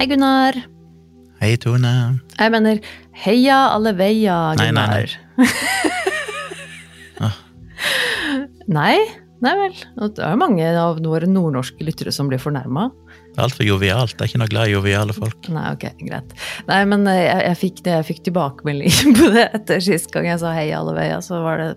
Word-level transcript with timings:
Hei, 0.00 0.06
Gunnar. 0.08 0.56
Hei, 1.42 1.58
Tone. 1.60 1.90
Jeg 2.32 2.52
mener 2.54 2.78
heia 3.20 3.56
alle 3.74 3.90
veia, 3.98 4.54
Nei, 4.56 4.70
nei, 4.72 4.86
nei. 4.88 5.02
Gunnar. 5.36 5.50
nei, 8.78 8.94
nei 9.44 9.52
vel. 9.58 9.76
Det 10.00 10.24
er 10.24 10.32
jo 10.32 10.38
mange 10.40 10.70
av 10.72 11.02
våre 11.04 11.28
nordnorske 11.28 11.84
lyttere 11.84 12.14
som 12.16 12.32
blir 12.32 12.40
fornærma. 12.40 12.86
Det 13.30 13.42
altfor 13.44 13.66
jovialt. 13.66 14.16
Jeg 14.16 14.24
er 14.24 14.30
ikke 14.30 14.40
noe 14.42 14.50
glad 14.50 14.68
i 14.68 14.74
joviale 14.74 15.14
folk. 15.14 15.48
Nei, 15.54 15.66
ok, 15.76 15.84
greit. 16.02 16.32
Nei, 16.66 16.80
men 16.90 17.06
eh, 17.08 17.20
jeg, 17.22 17.42
jeg, 17.46 17.58
fikk, 17.60 17.82
det, 17.86 17.92
jeg 17.94 18.06
fikk 18.08 18.22
tilbakemelding 18.26 19.14
på 19.20 19.30
det 19.36 19.44
etter 19.60 19.84
sist 19.86 20.10
gang 20.14 20.26
jeg 20.26 20.40
sa 20.42 20.54
hei 20.56 20.66
alle 20.74 20.94
veier, 20.96 21.22
så 21.24 21.38
var 21.44 21.62
det 21.62 21.68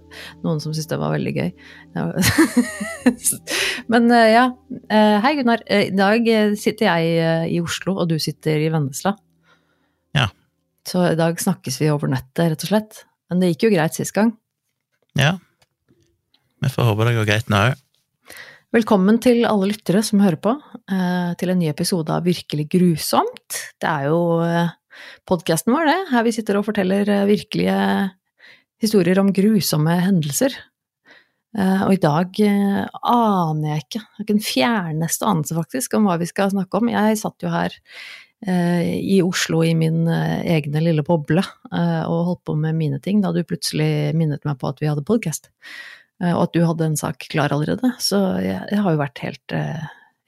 noen 0.45 0.61
som 0.63 0.73
syntes 0.73 0.89
det 0.89 0.99
var 1.01 1.13
veldig 1.13 1.33
gøy. 1.37 1.51
Men 3.93 4.09
eh, 4.09 4.31
ja, 4.33 4.47
eh, 4.89 5.17
hei 5.25 5.33
Gunnar. 5.37 5.61
I 5.69 5.93
dag 5.93 6.29
sitter 6.59 6.89
jeg 6.89 7.53
i 7.53 7.61
Oslo, 7.61 7.99
og 8.01 8.09
du 8.09 8.17
sitter 8.21 8.57
i 8.57 8.71
Vennesla. 8.73 9.13
Ja. 10.17 10.31
Så 10.89 11.05
i 11.11 11.19
dag 11.19 11.37
snakkes 11.39 11.77
vi 11.83 11.93
over 11.93 12.09
nettet, 12.11 12.49
rett 12.49 12.65
og 12.65 12.73
slett. 12.73 13.05
Men 13.29 13.43
det 13.43 13.53
gikk 13.53 13.69
jo 13.69 13.75
greit 13.77 13.97
sist 13.97 14.15
gang. 14.17 14.33
Ja. 15.19 15.37
Vi 16.63 16.71
får 16.71 16.89
håpe 16.89 17.07
det 17.07 17.17
går 17.19 17.29
greit 17.29 17.49
nå 17.51 17.67
òg. 17.69 17.82
Velkommen 18.73 19.19
til 19.21 19.43
alle 19.45 19.67
lyttere 19.69 19.99
som 20.01 20.17
hører 20.23 20.39
på, 20.41 20.51
eh, 20.89 21.33
til 21.37 21.51
en 21.53 21.59
ny 21.61 21.67
episode 21.69 22.09
av 22.09 22.23
Virkelig 22.25 22.63
grusomt. 22.73 23.57
Det 23.77 23.85
er 23.85 24.07
jo 24.09 24.41
eh, 24.41 24.71
podkasten 25.29 25.75
vår, 25.75 25.85
det, 25.91 25.97
her 26.09 26.25
vi 26.25 26.33
sitter 26.33 26.57
og 26.57 26.65
forteller 26.65 27.05
eh, 27.05 27.27
virkelige 27.29 27.75
historier 28.81 29.21
om 29.21 29.29
grusomme 29.29 29.99
hendelser. 30.01 30.57
Og 31.53 31.91
i 31.93 32.01
dag 32.01 32.33
aner 32.41 33.67
jeg 33.67 33.83
ikke, 33.83 33.99
jeg 33.99 34.09
har 34.09 34.23
ikke 34.23 34.33
den 34.33 34.41
fjerneste 34.41 35.27
anelse 35.29 35.53
faktisk 35.53 35.93
om 35.93 36.07
hva 36.09 36.17
vi 36.17 36.25
skal 36.25 36.49
snakke 36.49 36.79
om. 36.79 36.89
Jeg 36.89 37.19
satt 37.21 37.45
jo 37.45 37.51
her 37.53 37.75
i 38.41 39.19
Oslo 39.21 39.61
i 39.61 39.75
min 39.77 40.07
egne 40.09 40.81
lille 40.81 41.05
boble 41.05 41.45
og 41.69 42.23
holdt 42.31 42.41
på 42.49 42.57
med 42.57 42.73
mine 42.81 42.97
ting 43.05 43.21
da 43.21 43.29
du 43.29 43.43
plutselig 43.45 44.15
minnet 44.17 44.41
meg 44.49 44.57
på 44.57 44.73
at 44.73 44.81
vi 44.81 44.89
hadde 44.89 45.05
podkast. 45.05 45.51
Eh, 46.23 46.31
og 46.33 46.47
at 46.47 46.55
du 46.55 46.63
hadde 46.67 46.87
en 46.91 46.99
sak 46.99 47.27
klar 47.31 47.53
allerede. 47.55 47.93
Så 48.03 48.21
jeg, 48.43 48.61
jeg 48.71 48.85
har 48.85 48.95
jo 48.95 49.01
vært 49.01 49.23
helt, 49.25 49.55
eh, 49.57 49.83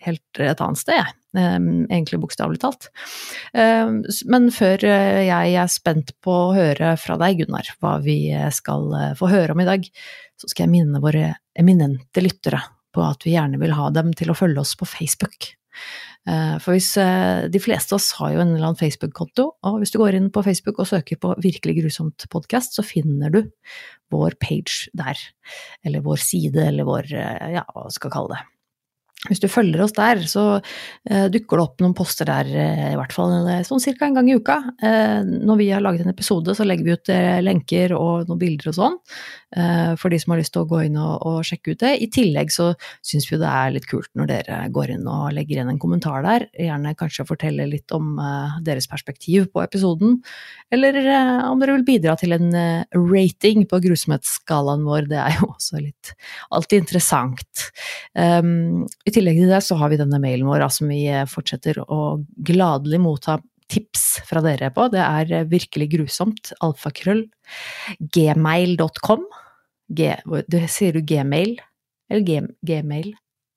helt 0.06 0.42
et 0.44 0.64
annet 0.64 0.82
sted, 0.82 1.00
jeg. 1.00 1.16
Egentlig 1.36 2.22
bokstavelig 2.24 2.62
talt. 2.62 2.86
Men 3.52 4.46
før 4.56 4.86
jeg 4.88 5.56
er 5.60 5.68
spent 5.68 6.14
på 6.24 6.32
å 6.32 6.54
høre 6.56 6.94
fra 7.02 7.18
deg, 7.20 7.42
Gunnar, 7.42 7.74
hva 7.84 7.98
vi 8.06 8.30
skal 8.56 8.88
få 9.20 9.28
høre 9.34 9.52
om 9.52 9.60
i 9.60 9.68
dag, 9.68 9.84
så 10.40 10.48
skal 10.48 10.64
jeg 10.64 10.74
minne 10.78 11.02
våre 11.04 11.34
eminente 11.60 12.24
lyttere 12.24 12.62
på 12.96 13.04
at 13.04 13.28
vi 13.28 13.36
gjerne 13.36 13.60
vil 13.60 13.76
ha 13.76 13.90
dem 13.92 14.14
til 14.16 14.32
å 14.32 14.38
følge 14.38 14.64
oss 14.64 14.78
på 14.80 14.88
Facebook. 14.88 15.52
Eh, 16.26 16.56
for 16.58 16.74
hvis 16.74 16.90
eh, 16.98 17.46
De 17.54 17.62
fleste 17.62 17.94
av 17.94 18.00
oss 18.00 18.10
har 18.18 18.34
jo 18.34 18.42
en 18.42 18.56
eller 18.56 18.72
annen 18.72 18.80
Facebook-konto, 18.80 19.46
og 19.62 19.78
hvis 19.82 19.94
du 19.94 20.00
går 20.02 20.18
inn 20.18 20.32
på 20.34 20.44
Facebook 20.46 20.82
og 20.82 20.90
søker 20.90 21.20
på 21.22 21.36
Virkelig 21.44 21.78
grusomt 21.84 22.26
podkast, 22.34 22.78
så 22.78 22.86
finner 22.86 23.34
du 23.34 23.44
vår 24.14 24.38
page 24.42 24.90
der. 24.98 25.20
Eller 25.86 26.06
vår 26.06 26.22
side, 26.22 26.62
eller 26.72 26.88
vår 26.88 27.14
eh, 27.14 27.56
ja, 27.60 27.66
hva 27.76 27.90
skal 27.94 28.14
kalle 28.14 28.38
det. 28.38 28.55
Hvis 29.30 29.42
du 29.42 29.48
følger 29.50 29.82
oss 29.86 29.96
der, 29.96 30.22
så 30.30 30.44
uh, 30.60 31.28
dukker 31.34 31.58
det 31.58 31.64
opp 31.64 31.82
noen 31.84 31.96
poster 31.98 32.28
der 32.30 32.50
uh, 32.50 32.92
i 32.92 32.98
hvert 33.00 33.16
fall 33.16 33.34
sånn 33.68 33.82
cirka 33.84 34.08
en 34.08 34.18
gang 34.18 34.30
i 34.30 34.36
uka. 34.38 34.60
Uh, 34.84 35.22
når 35.26 35.60
vi 35.62 35.70
har 35.74 35.84
laget 35.84 36.06
en 36.06 36.14
episode, 36.14 36.56
så 36.58 36.68
legger 36.68 36.86
vi 36.86 36.96
ut 36.96 37.14
lenker 37.46 37.96
og 37.98 38.30
noen 38.30 38.42
bilder 38.42 38.72
og 38.72 38.78
sånn. 38.78 39.00
for 40.02 40.12
de 40.12 40.18
som 40.20 40.34
har 40.34 40.40
lyst 40.42 40.52
til 40.52 40.66
å 40.66 40.68
gå 40.68 40.82
inn 40.84 40.98
og, 41.00 41.22
og 41.24 41.46
sjekke 41.48 41.72
ut 41.72 41.80
det. 41.80 41.94
I 42.04 42.10
tillegg 42.12 42.50
så 42.52 42.74
syns 43.06 43.28
vi 43.30 43.38
det 43.40 43.48
er 43.48 43.72
litt 43.72 43.86
kult 43.88 44.10
når 44.18 44.28
dere 44.28 44.58
går 44.74 44.92
inn 44.98 45.06
og 45.08 45.32
legger 45.36 45.60
igjen 45.60 45.72
en 45.72 45.80
kommentar 45.80 46.26
der. 46.26 46.48
Gjerne 46.60 46.92
kanskje 47.00 47.28
fortelle 47.30 47.68
litt 47.70 47.94
om 47.96 48.18
deres 48.66 48.90
perspektiv 48.92 49.48
på 49.54 49.64
episoden. 49.64 50.18
Eller 50.76 51.00
om 51.48 51.62
dere 51.62 51.78
vil 51.78 51.88
bidra 51.88 52.18
til 52.20 52.36
en 52.36 52.52
rating 52.92 53.64
på 53.70 53.80
grusomhetsskalaen 53.86 54.84
vår. 54.90 55.08
Det 55.14 55.22
er 55.24 55.40
jo 55.40 55.54
også 55.54 55.80
litt 55.80 56.12
alltid 56.52 56.84
interessant. 56.84 57.70
Um, 58.14 58.86
tillegg 59.16 59.42
til 59.42 59.52
det 59.52 59.62
så 59.66 59.78
har 59.80 59.92
vi 59.92 60.00
denne 60.00 60.20
mailen 60.22 60.48
vår 60.50 60.68
som 60.74 60.92
vi 60.92 61.06
eh, 61.10 61.26
fortsetter 61.30 61.82
å 61.84 62.18
gladelig 62.48 63.02
motta 63.04 63.40
tips 63.72 64.04
fra 64.28 64.44
dere 64.46 64.70
på. 64.74 64.88
Det 64.94 65.02
er 65.02 65.34
eh, 65.34 65.48
virkelig 65.52 65.90
grusomt. 65.96 66.54
Alfakrøll. 66.66 67.26
Gmail.com. 68.00 69.26
G, 69.96 70.12
sier 70.72 70.96
du 70.98 71.04
gmail? 71.06 71.58
Eller 72.10 72.52
gmail? 72.66 73.12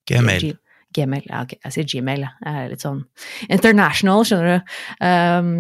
Gmail. 0.09 0.51
Gmail. 0.99 1.27
Ja, 1.29 1.43
okay. 1.47 1.59
jeg 1.65 1.75
sier 1.75 1.89
Gmail, 1.93 2.25
jeg 2.27 2.63
er 2.63 2.73
litt 2.73 2.85
sånn 2.85 3.01
international, 3.49 4.25
skjønner 4.27 4.59
du. 4.59 4.73
Um, 5.01 5.51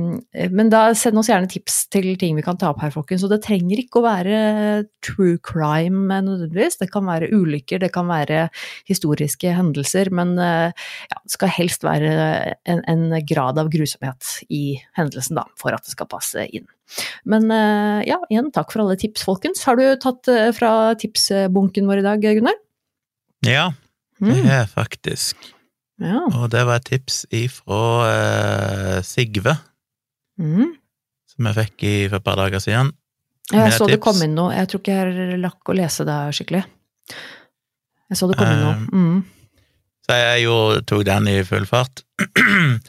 men 0.55 0.73
da 0.73 0.83
send 0.99 1.21
oss 1.21 1.31
gjerne 1.31 1.51
tips 1.51 1.81
til 1.93 2.11
ting 2.21 2.37
vi 2.39 2.45
kan 2.45 2.59
ta 2.61 2.73
opp 2.73 2.83
her, 2.83 2.93
folkens. 2.95 3.25
Og 3.27 3.33
det 3.33 3.41
trenger 3.47 3.83
ikke 3.83 4.01
å 4.01 4.07
være 4.07 4.41
true 5.05 5.39
crime 5.45 6.21
nødvendigvis. 6.27 6.79
Det 6.83 6.91
kan 6.93 7.07
være 7.09 7.31
ulykker, 7.35 7.83
det 7.83 7.93
kan 7.95 8.09
være 8.11 8.49
historiske 8.89 9.55
hendelser, 9.57 10.13
men 10.15 10.35
uh, 10.41 10.71
ja, 10.71 11.21
det 11.23 11.35
skal 11.35 11.55
helst 11.59 11.87
være 11.87 12.13
en, 12.69 12.83
en, 12.85 13.07
grad 13.29 13.59
av 13.61 13.71
grusomhet 13.73 14.45
i 14.53 14.79
hendelsen, 14.99 15.39
da, 15.39 15.47
for 15.59 15.75
at 15.75 15.85
det 15.87 15.95
skal 15.95 16.11
passe 16.11 16.45
inn. 16.55 16.67
Men 17.29 17.51
uh, 17.53 18.01
ja, 18.07 18.21
igjen 18.33 18.53
takk 18.55 18.73
for 18.73 18.85
alle 18.85 18.99
tips, 19.01 19.27
folkens. 19.27 19.65
Har 19.69 19.79
du 19.79 19.85
tatt 20.01 20.31
uh, 20.33 20.49
fra 20.57 20.95
tipsbunken 21.01 21.89
vår 21.91 22.03
i 22.03 22.09
dag, 22.09 22.25
Gunnar? 22.39 22.59
Ja, 23.47 23.69
det 24.21 24.37
Mm. 24.37 24.47
er 24.51 24.67
faktisk. 24.67 25.37
Ja. 26.01 26.21
Og 26.39 26.51
det 26.51 26.65
var 26.67 26.77
et 26.77 26.85
tips 26.85 27.25
ifra 27.35 27.79
eh, 28.13 29.03
Sigve, 29.03 29.57
Mm. 30.39 30.75
som 31.27 31.47
jeg 31.47 31.55
fikk 31.57 31.83
i, 31.89 31.95
for 32.09 32.17
et 32.17 32.25
par 32.25 32.37
dager 32.37 32.59
siden. 32.63 32.93
Ja, 33.51 33.65
jeg 33.65 33.71
Med 33.71 33.73
så 33.79 33.87
det 33.89 33.95
tips. 33.99 34.05
kom 34.05 34.23
inn 34.23 34.35
noe. 34.37 34.53
Jeg 34.55 34.69
tror 34.69 34.81
ikke 34.81 34.95
jeg 34.99 35.39
lakk 35.41 35.65
å 35.73 35.75
lese 35.75 36.05
det 36.05 36.19
skikkelig. 36.37 36.65
Jeg 38.11 38.17
så 38.21 38.29
det 38.29 38.37
kom 38.39 38.47
inn 38.53 38.61
noe. 38.63 38.75
Um, 38.75 38.89
Mm. 38.93 39.25
Så 40.09 40.15
jeg 40.17 40.45
jo 40.45 40.81
tok 40.89 41.05
den 41.05 41.27
i 41.29 41.43
full 41.45 41.67
fart. 41.67 42.03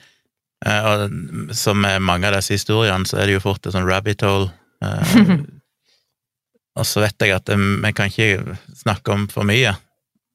Eh, 0.65 0.83
og 0.83 1.53
som 1.55 1.77
med 1.79 2.01
mange 2.03 2.27
av 2.27 2.33
disse 2.35 2.51
historiene, 2.57 3.05
så 3.07 3.15
er 3.17 3.27
det 3.29 3.37
jo 3.37 3.39
fort 3.39 3.65
et 3.65 3.71
sånn 3.71 3.85
rabbit 3.87 4.19
hole. 4.27 4.49
Eh, 4.83 5.13
og 6.75 6.83
så 6.83 6.99
vet 6.99 7.15
jeg 7.23 7.31
at 7.31 7.47
eh, 7.53 7.55
vi 7.79 7.91
kan 7.95 8.11
ikke 8.11 8.57
snakke 8.75 9.13
om 9.13 9.27
for 9.31 9.47
mye. 9.47 9.71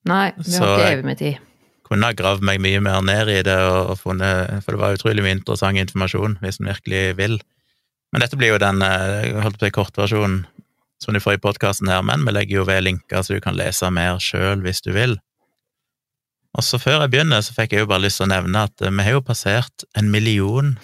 Nei, 0.09 0.28
vi 0.37 0.56
har 0.59 0.75
ikke 0.75 0.92
evig 0.92 1.09
med 1.09 1.20
tid. 1.20 1.42
Kunne 1.84 2.09
ha 2.09 2.16
gravd 2.16 2.44
meg 2.44 2.62
mye 2.65 2.81
mer 2.84 3.03
ned 3.04 3.28
i 3.32 3.42
det, 3.44 3.56
og, 3.69 3.97
funnet, 4.00 4.62
for 4.65 4.75
det 4.75 4.81
var 4.81 4.97
utrolig 4.97 5.25
mye 5.25 5.37
interessant 5.38 5.81
informasjon, 5.81 6.38
hvis 6.41 6.60
en 6.60 6.70
virkelig 6.72 7.03
vil. 7.20 7.38
Men 8.12 8.25
dette 8.25 8.38
blir 8.41 8.54
jo 8.54 8.60
den 8.62 8.81
eh, 8.84 9.28
jeg 9.28 9.42
holdt 9.44 9.59
på 9.60 9.66
å 9.66 9.69
si 9.69 9.75
kortversjonen 9.75 10.42
som 11.03 11.16
du 11.16 11.20
får 11.20 11.37
i 11.37 11.42
podkasten 11.42 11.91
her, 11.91 12.04
men 12.06 12.22
vi 12.25 12.32
legger 12.32 12.60
jo 12.60 12.66
ved 12.69 12.84
linker 12.87 13.25
så 13.25 13.37
du 13.37 13.42
kan 13.44 13.56
lese 13.59 13.91
mer 13.92 14.20
sjøl 14.22 14.62
hvis 14.65 14.81
du 14.87 14.92
vil. 14.94 15.19
Og 16.54 16.62
så 16.62 16.78
før 16.78 17.03
jeg 17.03 17.12
begynner, 17.16 17.42
så 17.42 17.53
fikk 17.56 17.75
jeg 17.75 17.82
jo 17.82 17.88
bare 17.91 18.04
lyst 18.04 18.21
til 18.21 18.28
å 18.28 18.32
nevne 18.32 18.62
at 18.69 18.84
eh, 18.84 18.92
vi 18.94 19.04
har 19.09 19.19
jo 19.19 19.25
passert 19.26 19.84
en 19.98 20.12
million 20.15 20.76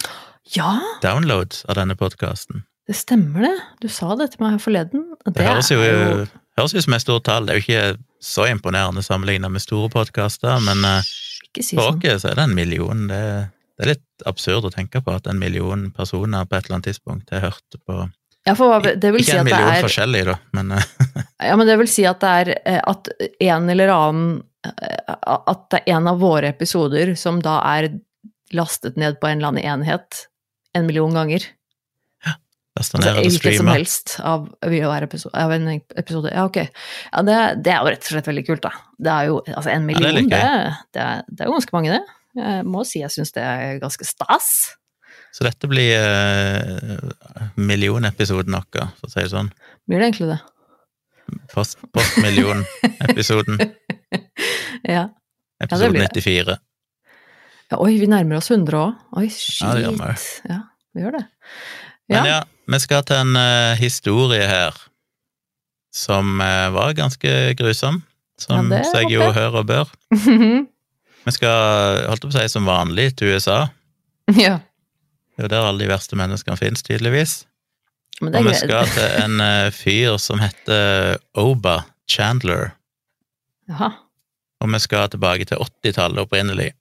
Ja, 0.51 0.75
downloads 1.01 1.63
av 1.69 1.77
denne 1.79 1.95
podkasten. 1.97 2.65
det 2.89 2.97
stemmer 2.99 3.47
det. 3.47 3.55
Du 3.81 3.87
sa 3.87 4.11
det 4.19 4.33
til 4.33 4.43
meg 4.43 4.57
her 4.57 4.63
forleden. 4.65 5.05
Det, 5.25 5.45
høres 5.47 5.71
jo, 5.71 5.79
er 5.79 6.25
høres 6.59 6.75
ut 6.75 6.85
som 6.85 6.95
et 6.97 7.03
stort 7.03 7.25
tall. 7.27 7.47
Det 7.47 7.53
er 7.53 7.59
jo 7.59 7.65
ikke 7.65 7.85
så 8.21 8.47
imponerende 8.51 9.03
sammenlignet 9.05 9.51
med 9.51 9.63
store 9.63 9.89
podkaster, 9.93 10.61
men 10.65 10.85
eh, 10.87 11.11
si 11.59 11.75
for 11.75 11.95
sånn. 11.95 12.01
oss 12.15 12.23
så 12.23 12.31
er 12.31 12.39
det 12.39 12.47
en 12.47 12.55
million. 12.57 13.05
Det, 13.09 13.21
det 13.77 13.85
er 13.85 13.93
litt 13.95 14.25
absurd 14.29 14.67
å 14.69 14.73
tenke 14.73 15.01
på 15.03 15.13
at 15.15 15.29
en 15.29 15.39
million 15.41 15.89
personer 15.95 16.45
på 16.45 16.57
et 16.57 16.67
eller 16.67 16.79
annet 16.79 16.91
tidspunkt 16.91 17.33
har 17.33 17.47
hørt 17.49 17.79
på 17.85 18.03
Ja, 18.47 18.55
for 18.57 18.81
vil 18.81 19.25
si 19.25 19.31
Ikke 19.31 19.39
en 19.41 19.49
million 19.49 19.73
er 19.73 19.83
forskjellige, 19.85 20.27
da, 20.31 20.37
men 20.57 20.77
eh, 20.77 20.87
Ja, 21.49 21.57
men 21.57 21.69
det 21.69 21.77
vil 21.81 21.89
si 21.89 22.05
at 22.09 22.21
det 22.21 22.31
er 22.43 22.53
eh, 22.59 22.79
at 22.79 23.09
en 23.41 23.69
eller 23.73 23.93
annen 23.95 24.31
At 24.61 25.67
det 25.73 25.81
er 25.81 25.95
en 25.97 26.09
av 26.11 26.21
våre 26.21 26.51
episoder 26.53 27.15
som 27.17 27.39
da 27.41 27.57
er 27.65 27.89
lastet 28.53 28.99
ned 28.99 29.17
på 29.21 29.29
en 29.29 29.39
eller 29.39 29.53
annen 29.53 29.65
enhet 29.81 30.25
en 30.77 30.85
million 30.85 31.15
ganger. 31.15 31.43
Altså 32.79 33.01
hvilket 33.03 33.57
som 33.59 33.67
helst 33.67 34.13
av, 34.23 34.45
episode, 34.63 35.33
av 35.35 35.51
en 35.51 35.67
episode. 35.75 36.31
Ja, 36.31 36.45
ok. 36.47 36.61
Ja, 37.11 37.23
det, 37.27 37.39
det 37.65 37.73
er 37.73 37.81
jo 37.81 37.91
rett 37.91 38.05
og 38.05 38.13
slett 38.13 38.29
veldig 38.29 38.43
kult, 38.47 38.63
da. 38.63 38.71
Det 38.95 39.11
er 39.11 39.27
jo 39.27 39.41
altså 39.43 39.73
en 39.73 39.87
million, 39.89 40.21
ja, 40.21 40.21
det, 40.31 40.39
er 40.39 40.69
det, 40.95 41.01
er, 41.03 41.25
det 41.27 41.43
er 41.43 41.51
jo 41.51 41.57
ganske 41.57 41.75
mange, 41.75 41.97
det. 41.97 42.17
Jeg 42.39 42.63
må 42.71 42.85
si 42.87 43.01
jeg 43.01 43.11
syns 43.11 43.35
det 43.35 43.43
er 43.43 43.81
ganske 43.81 44.07
stas. 44.07 44.47
Så 45.35 45.43
dette 45.43 45.67
blir 45.71 45.99
uh, 45.99 47.11
millionepisoden 47.59 48.55
vår, 48.55 48.87
for 48.99 49.09
å 49.09 49.11
si 49.11 49.19
det 49.19 49.33
sånn. 49.33 49.51
Blir 49.87 49.99
det 49.99 50.09
egentlig 50.09 50.31
det? 50.31 50.39
Post, 51.53 51.79
Postmillionepisoden. 51.91 53.61
Ja. 54.81 55.11
Episode 55.61 55.99
ja, 55.99 56.07
94. 56.09 56.55
ja. 57.69 57.77
Oi, 57.77 57.91
vi 58.01 58.07
nærmer 58.09 58.39
oss 58.39 58.49
100 58.49 58.79
òg. 58.79 58.95
Oi, 59.21 59.27
shit. 59.29 59.61
Ja, 59.61 59.75
det 59.77 59.83
gjør 59.85 59.99
vi. 59.99 60.15
Ja, 60.49 60.57
vi 60.95 61.03
gjør 61.03 61.15
det. 61.19 61.21
Men 62.11 62.27
ja, 62.27 62.39
vi 62.71 62.79
skal 62.83 63.03
til 63.07 63.19
en 63.19 63.37
uh, 63.37 63.77
historie 63.79 64.47
her 64.47 64.77
som 65.93 66.39
uh, 66.39 66.71
var 66.73 66.95
ganske 66.95 67.53
grusom, 67.59 68.01
som 68.39 68.71
Ja, 68.71 68.81
seg 68.87 69.11
jo 69.11 69.21
håper 69.25 69.37
hør 69.37 69.57
og 69.61 69.67
bør. 69.69 69.95
Vi 71.21 71.31
skal, 71.35 71.99
holdt 72.09 72.23
på 72.25 72.31
å 72.31 72.33
si, 72.33 72.47
som 72.49 72.65
vanlig 72.65 73.11
til 73.19 73.35
USA. 73.35 73.67
Ja. 74.33 74.55
Det 75.37 75.43
er 75.43 75.45
jo 75.45 75.51
der 75.51 75.67
alle 75.67 75.83
de 75.83 75.89
verste 75.91 76.17
menneskene 76.17 76.57
finnes, 76.57 76.81
tydeligvis. 76.81 77.43
Men 78.21 78.39
Og 78.39 78.47
vi 78.49 78.55
skal 78.57 78.89
til 78.89 79.19
en 79.21 79.41
uh, 79.41 79.69
fyr 79.73 80.17
som 80.21 80.41
heter 80.41 81.19
Oba 81.37 81.83
Chandler. 82.09 82.71
Jaha. 83.69 83.91
Og 84.61 84.73
vi 84.73 84.81
skal 84.81 85.09
tilbake 85.13 85.45
til 85.49 85.61
80-tallet 85.61 86.25
opprinnelig. 86.25 86.71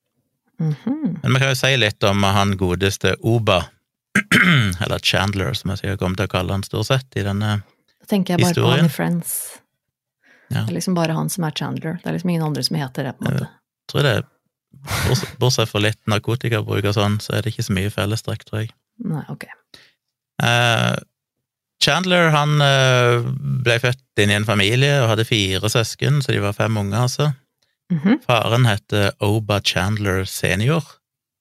Mhm. 0.61 1.21
Men 1.23 1.35
vi 1.35 1.41
kan 1.41 1.53
jo 1.53 1.57
si 1.57 1.73
litt 1.77 2.05
om 2.05 2.25
han 2.25 2.57
godeste 2.61 3.15
Oba, 3.25 3.63
eller 4.85 4.99
Chandler, 5.03 5.53
som 5.59 5.73
jeg 5.73 5.83
sikkert 5.83 6.01
kommer 6.03 6.21
til 6.21 6.29
å 6.29 6.33
kalle 6.35 6.53
han 6.55 6.63
stort 6.67 6.87
sett 6.91 7.17
i 7.19 7.25
denne 7.27 7.57
Da 7.65 8.07
tenker 8.11 8.35
jeg 8.37 8.45
bare 8.45 8.55
på 8.55 8.61
Historien. 8.61 8.85
han 8.85 8.91
i 8.91 8.95
Friends. 8.95 9.33
Ja. 10.51 10.65
Det 10.65 10.71
er 10.73 10.77
liksom 10.81 10.95
bare 10.99 11.15
han 11.15 11.29
som 11.31 11.45
er 11.47 11.55
Chandler. 11.55 11.99
Det 12.03 12.11
er 12.11 12.17
liksom 12.19 12.31
ingen 12.35 12.47
andre 12.47 12.63
som 12.67 12.77
heter 12.79 13.07
det, 13.11 13.17
på 13.19 13.27
en 13.27 13.35
måte. 13.35 13.49
Jeg 13.51 13.93
tror 13.93 14.07
det 14.07 14.17
Bortsett 15.43 15.69
fra 15.69 15.81
litt 15.83 15.99
narkotikabruk 16.09 16.87
og 16.87 16.95
sånn, 16.95 17.17
så 17.21 17.35
er 17.37 17.43
det 17.43 17.51
ikke 17.53 17.65
så 17.67 17.75
mye 17.75 17.91
fellestrekk, 17.93 18.45
tror 18.47 18.63
jeg. 18.63 18.71
Nei, 19.03 19.23
ok. 19.33 19.45
Eh, 20.47 20.97
Chandler 21.83 22.31
han 22.35 22.61
eh, 22.63 23.27
ble 23.67 23.77
født 23.83 24.23
inn 24.23 24.31
i 24.33 24.37
en 24.39 24.47
familie 24.49 25.01
og 25.03 25.11
hadde 25.15 25.27
fire 25.29 25.71
søsken, 25.73 26.21
så 26.23 26.33
de 26.35 26.43
var 26.45 26.55
fem 26.57 26.77
unger, 26.81 27.07
altså. 27.09 27.31
Mhm. 27.91 28.21
Faren 28.27 28.69
heter 28.71 29.11
Oba 29.27 29.59
Chandler 29.67 30.23
senior, 30.29 30.87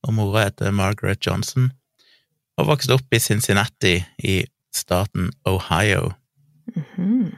og 0.08 0.16
mora 0.18 0.48
heter 0.48 0.74
Margaret 0.74 1.22
Johnson, 1.26 1.70
og 2.60 2.68
vokste 2.70 2.96
opp 2.98 3.16
i 3.16 3.22
Cincinnati 3.24 3.98
i 4.28 4.42
staten 4.76 5.32
Ohio. 5.48 6.14
Mhm. 6.76 7.32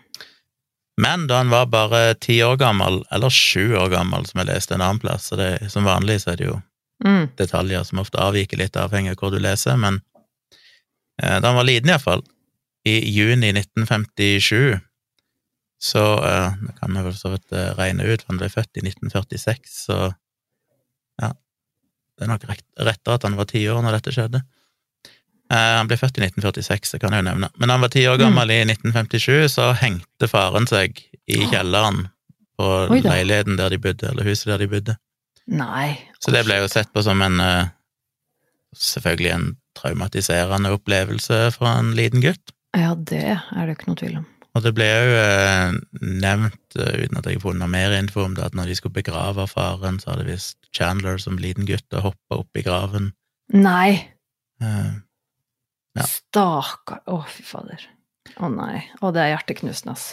Men 1.01 1.23
da 1.27 1.37
han 1.39 1.49
var 1.49 1.69
bare 1.71 2.13
ti 2.19 2.41
år 2.43 2.57
gammel, 2.61 2.99
eller 3.11 3.31
sju 3.33 3.73
år 3.79 3.89
gammel, 3.89 4.25
som 4.27 4.41
jeg 4.41 4.49
leste 4.51 4.75
en 4.75 4.83
annen 4.83 4.99
plass, 5.01 5.29
så 5.31 5.37
det, 5.39 5.71
som 5.71 5.87
vanlig 5.87 6.19
så 6.21 6.33
er 6.33 6.41
det 6.41 6.49
jo 6.51 6.59
Mm. 7.01 7.29
detaljer 7.35 7.83
som 7.83 7.97
ofte 7.97 8.19
avviker 8.21 8.59
litt 8.59 8.75
avhengig 8.77 9.15
av 9.15 9.17
hvor 9.17 9.31
du 9.33 9.39
leser, 9.41 9.73
men 9.77 10.01
eh, 11.17 11.39
da 11.39 11.47
han 11.47 11.55
var 11.57 11.65
liten 11.65 11.89
iallfall, 11.89 12.21
i 12.85 12.99
juni 13.09 13.49
1957, 13.53 14.77
så 15.81 16.03
eh, 16.25 16.53
Det 16.61 16.75
kan 16.79 16.93
vi 16.93 17.01
vel 17.01 17.17
så 17.17 17.31
vidt 17.33 17.51
eh, 17.57 17.73
regne 17.73 18.05
ut, 18.05 18.21
for 18.21 18.33
han 18.33 18.37
ble 18.37 18.49
født 18.53 18.77
i 18.77 18.85
1946, 18.85 19.73
så 19.87 19.97
ja 21.21 21.31
Det 21.33 22.27
er 22.27 22.29
nok 22.29 22.45
rett, 22.45 22.65
rettere 22.77 23.17
at 23.17 23.23
han 23.25 23.37
var 23.39 23.49
ti 23.49 23.63
år 23.69 23.81
når 23.81 23.97
dette 23.97 24.13
skjedde. 24.13 24.43
Eh, 25.51 25.73
han 25.77 25.89
ble 25.89 25.97
født 25.99 26.17
i 26.21 26.23
1946, 26.23 26.93
det 26.95 27.01
kan 27.03 27.11
jeg 27.15 27.23
jo 27.25 27.27
nevne. 27.27 27.49
Men 27.59 27.67
da 27.67 27.75
han 27.75 27.83
var 27.83 27.91
ti 27.91 28.05
år 28.07 28.15
Mm. 28.17 28.23
gammel 28.23 28.51
i 28.55 28.59
1957, 28.69 29.49
så 29.51 29.71
hengte 29.75 30.29
faren 30.31 30.67
seg 30.69 31.01
i 31.27 31.41
kjelleren 31.51 32.05
på 32.59 32.69
Oi 32.93 33.01
leiligheten 33.03 33.57
der 33.59 33.69
de 33.73 33.79
bodde, 33.81 34.09
eller 34.13 34.23
huset 34.27 34.45
der 34.53 34.61
de 34.63 34.67
bodde. 34.71 34.95
Nei. 35.51 35.97
Så 36.23 36.31
det 36.31 36.45
ble 36.45 36.61
jo 36.61 36.67
sett 36.71 36.91
på 36.93 37.03
som 37.03 37.21
en 37.21 37.39
eh, 37.43 37.65
Selvfølgelig 38.71 39.31
en 39.35 39.47
traumatiserende 39.75 40.69
opplevelse 40.71 41.51
for 41.51 41.67
en 41.67 41.89
liten 41.97 42.21
gutt. 42.23 42.53
Ja, 42.77 42.93
det 42.95 43.19
er 43.35 43.65
det 43.67 43.73
ikke 43.75 43.89
noe 43.89 43.99
tvil 43.99 44.13
om. 44.21 44.27
Og 44.55 44.63
det 44.63 44.71
ble 44.77 44.85
jo 44.87 45.11
eh, 45.19 45.73
nevnt, 45.99 46.77
uten 46.77 47.17
at 47.19 47.27
jeg 47.27 47.35
har 47.39 47.43
funnet 47.43 47.67
mer 47.71 47.91
info 47.97 48.23
om 48.23 48.33
det, 48.35 48.45
at 48.47 48.55
når 48.55 48.71
de 48.71 48.75
skulle 48.79 48.95
begrave 48.95 49.43
faren, 49.51 49.99
så 49.99 50.13
hadde 50.13 50.27
visst 50.29 50.55
Chandler 50.75 51.19
som 51.19 51.35
liten 51.39 51.67
gutt 51.67 51.99
hoppa 51.99 52.39
opp 52.39 52.55
i 52.59 52.63
graven. 52.63 53.11
Nei! 53.51 54.07
Eh, 54.63 54.91
Ja. 55.97 56.05
Stakkar. 56.07 57.01
Å, 57.11 57.21
fy 57.27 57.43
fader. 57.43 57.83
Å 58.39 58.49
nei. 58.53 58.83
Å, 59.01 59.09
det 59.11 59.23
er 59.25 59.33
hjerteknusende, 59.35 59.95
ass. 59.97 60.05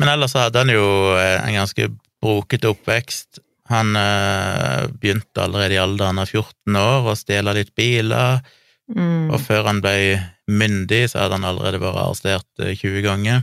Men 0.00 0.10
ellers 0.12 0.34
så 0.34 0.44
hadde 0.44 0.62
han 0.64 0.70
jo 0.74 0.84
eh, 1.18 1.38
en 1.48 1.56
ganske 1.60 1.88
brokete 2.22 2.70
oppvekst. 2.72 3.40
Han 3.72 3.94
øh, 3.96 4.90
begynte 5.00 5.44
allerede 5.46 5.76
i 5.78 5.80
alderen 5.80 6.20
av 6.20 6.28
14 6.28 6.76
år 6.80 7.10
å 7.12 7.16
stjele 7.18 7.56
litt 7.60 7.74
biler, 7.78 8.42
Mm. 8.84 9.30
og 9.32 9.38
før 9.40 9.62
han 9.64 9.78
ble 9.80 10.18
myndig, 10.44 11.06
så 11.08 11.22
hadde 11.22 11.38
han 11.38 11.46
allerede 11.48 11.78
vært 11.80 11.96
arrestert 12.02 12.60
eh, 12.60 12.74
20 12.76 13.00
ganger. 13.06 13.38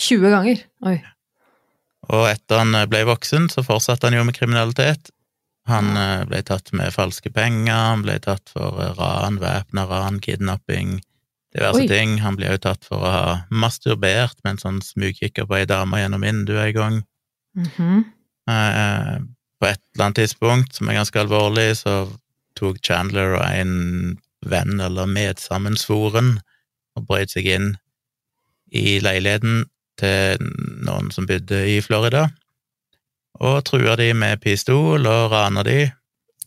20 0.00 0.30
ganger. 0.32 0.62
Oi. 0.88 0.94
Og 2.08 2.22
etter 2.30 2.62
han 2.62 2.72
eh, 2.78 2.86
ble 2.88 3.02
voksen, 3.04 3.50
så 3.52 3.60
fortsatte 3.60 4.08
han 4.08 4.16
jo 4.16 4.22
med 4.24 4.38
kriminalitet. 4.38 5.10
Han 5.70 5.94
eh, 5.96 6.24
ble 6.28 6.42
tatt 6.46 6.72
med 6.76 6.92
falske 6.94 7.32
penger, 7.34 7.74
han 7.74 8.04
ble 8.06 8.18
tatt 8.22 8.50
for 8.52 8.80
eh, 8.82 8.92
ran, 8.98 9.40
væpna 9.42 9.86
ran, 9.90 10.20
kidnapping, 10.22 10.98
diverse 11.54 11.84
Oi. 11.84 11.88
ting. 11.90 12.18
Han 12.24 12.38
ble 12.38 12.52
også 12.52 12.64
tatt 12.68 12.88
for 12.88 13.04
å 13.04 13.12
ha 13.14 13.34
masturbert 13.50 14.38
mens 14.46 14.66
han 14.66 14.82
smugkikker 14.84 15.48
på 15.48 15.60
ei 15.60 15.68
dame 15.70 16.02
gjennom 16.02 16.26
vinduet 16.26 16.70
en 16.70 16.78
gang. 16.78 17.02
Mhm. 17.58 18.00
Eh, 18.50 19.14
på 19.60 19.68
et 19.68 19.80
eller 19.94 20.06
annet 20.06 20.22
tidspunkt, 20.22 20.74
som 20.74 20.88
er 20.88 20.96
ganske 20.96 21.20
alvorlig, 21.20 21.68
så 21.82 22.06
tok 22.56 22.80
Chandler 22.84 23.36
og 23.36 23.44
en 23.44 24.16
venn 24.48 24.80
eller 24.80 25.10
medsammensvoren 25.10 26.38
og 26.96 27.06
brøt 27.06 27.34
seg 27.34 27.48
inn 27.52 27.74
i 28.72 28.98
leiligheten 29.04 29.66
til 30.00 30.40
noen 30.86 31.10
som 31.12 31.26
bodde 31.28 31.58
i 31.68 31.80
Florida, 31.84 32.28
og 33.40 33.62
trua 33.64 33.96
de 33.96 34.10
med 34.16 34.40
pistol 34.44 35.06
og 35.08 35.32
rana 35.32 35.64
de, 35.66 35.80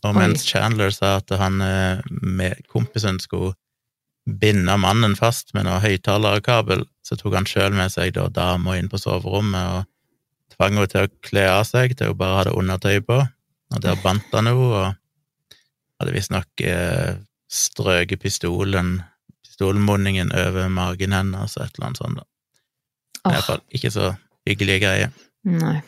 og 0.04 0.12
Oi. 0.12 0.18
mens 0.20 0.44
Chandler 0.46 0.92
sa 0.94 1.16
at 1.18 1.32
han 1.40 1.60
eh, 1.64 2.02
med 2.22 2.60
kompisen 2.70 3.18
skulle 3.22 3.54
binde 4.24 4.76
mannen 4.80 5.16
fast 5.16 5.52
med 5.56 5.66
noe 5.66 5.82
høyttalerkabel, 5.84 6.84
så 7.04 7.16
tok 7.20 7.36
han 7.36 7.48
sjøl 7.48 7.74
med 7.76 7.92
seg 7.92 8.14
da 8.16 8.28
dama 8.32 8.78
inn 8.78 8.88
på 8.92 9.00
soverommet 9.00 9.78
og 9.78 9.90
tvang 10.54 10.78
henne 10.78 10.90
til 10.92 11.08
å 11.08 11.12
kle 11.24 11.46
av 11.50 11.64
seg, 11.68 11.96
til 11.96 12.12
hun 12.12 12.20
bare 12.20 12.42
hadde 12.42 12.54
undertøy 12.56 13.00
på, 13.04 13.18
og 13.74 13.82
der 13.84 13.98
bandt 14.04 14.30
han 14.32 14.48
henne, 14.48 14.68
og 14.70 15.58
hadde 16.00 16.14
visstnok 16.14 16.64
eh, 16.64 17.16
strøket 17.50 18.22
pistolen, 18.22 18.96
pistolmunningen 19.44 20.32
over 20.36 20.70
magen 20.72 21.16
hennes, 21.16 21.58
og 21.58 21.66
et 21.66 21.76
eller 21.76 21.90
annet 21.90 22.02
sånt. 22.02 22.22
da. 22.22 22.28
I 23.24 23.34
hvert 23.34 23.48
fall 23.48 23.66
ikke 23.72 23.92
så 23.92 24.14
hyggelige 24.48 24.84
greier. 24.84 25.12
nei. 25.48 25.80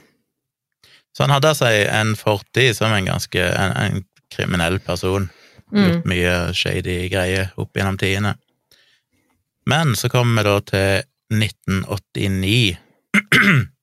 Så 1.16 1.24
han 1.24 1.32
hadde 1.32 1.54
seg 1.56 1.86
en 1.88 2.12
fortid 2.18 2.76
som 2.76 2.92
en 2.92 3.06
ganske 3.08 3.40
en, 3.40 3.72
en 3.72 4.02
kriminell 4.32 4.76
person. 4.84 5.30
Mm. 5.72 5.78
Gjort 5.80 6.10
mye 6.10 6.34
shady 6.54 6.96
greier 7.08 7.54
opp 7.56 7.72
gjennom 7.76 7.96
tidene. 8.00 8.34
Men 9.66 9.96
så 9.96 10.10
kommer 10.12 10.42
vi 10.42 10.48
da 10.50 10.58
til 10.68 10.90
1989. 11.32 12.76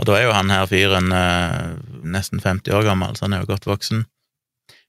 Og 0.00 0.08
da 0.08 0.16
er 0.16 0.24
jo 0.24 0.32
han 0.34 0.50
her 0.50 0.64
fyren 0.66 1.12
eh, 1.14 1.76
nesten 2.10 2.40
50 2.42 2.74
år 2.74 2.88
gammel, 2.88 3.12
så 3.14 3.28
han 3.28 3.36
er 3.36 3.44
jo 3.44 3.52
godt 3.52 3.68
voksen. 3.68 4.06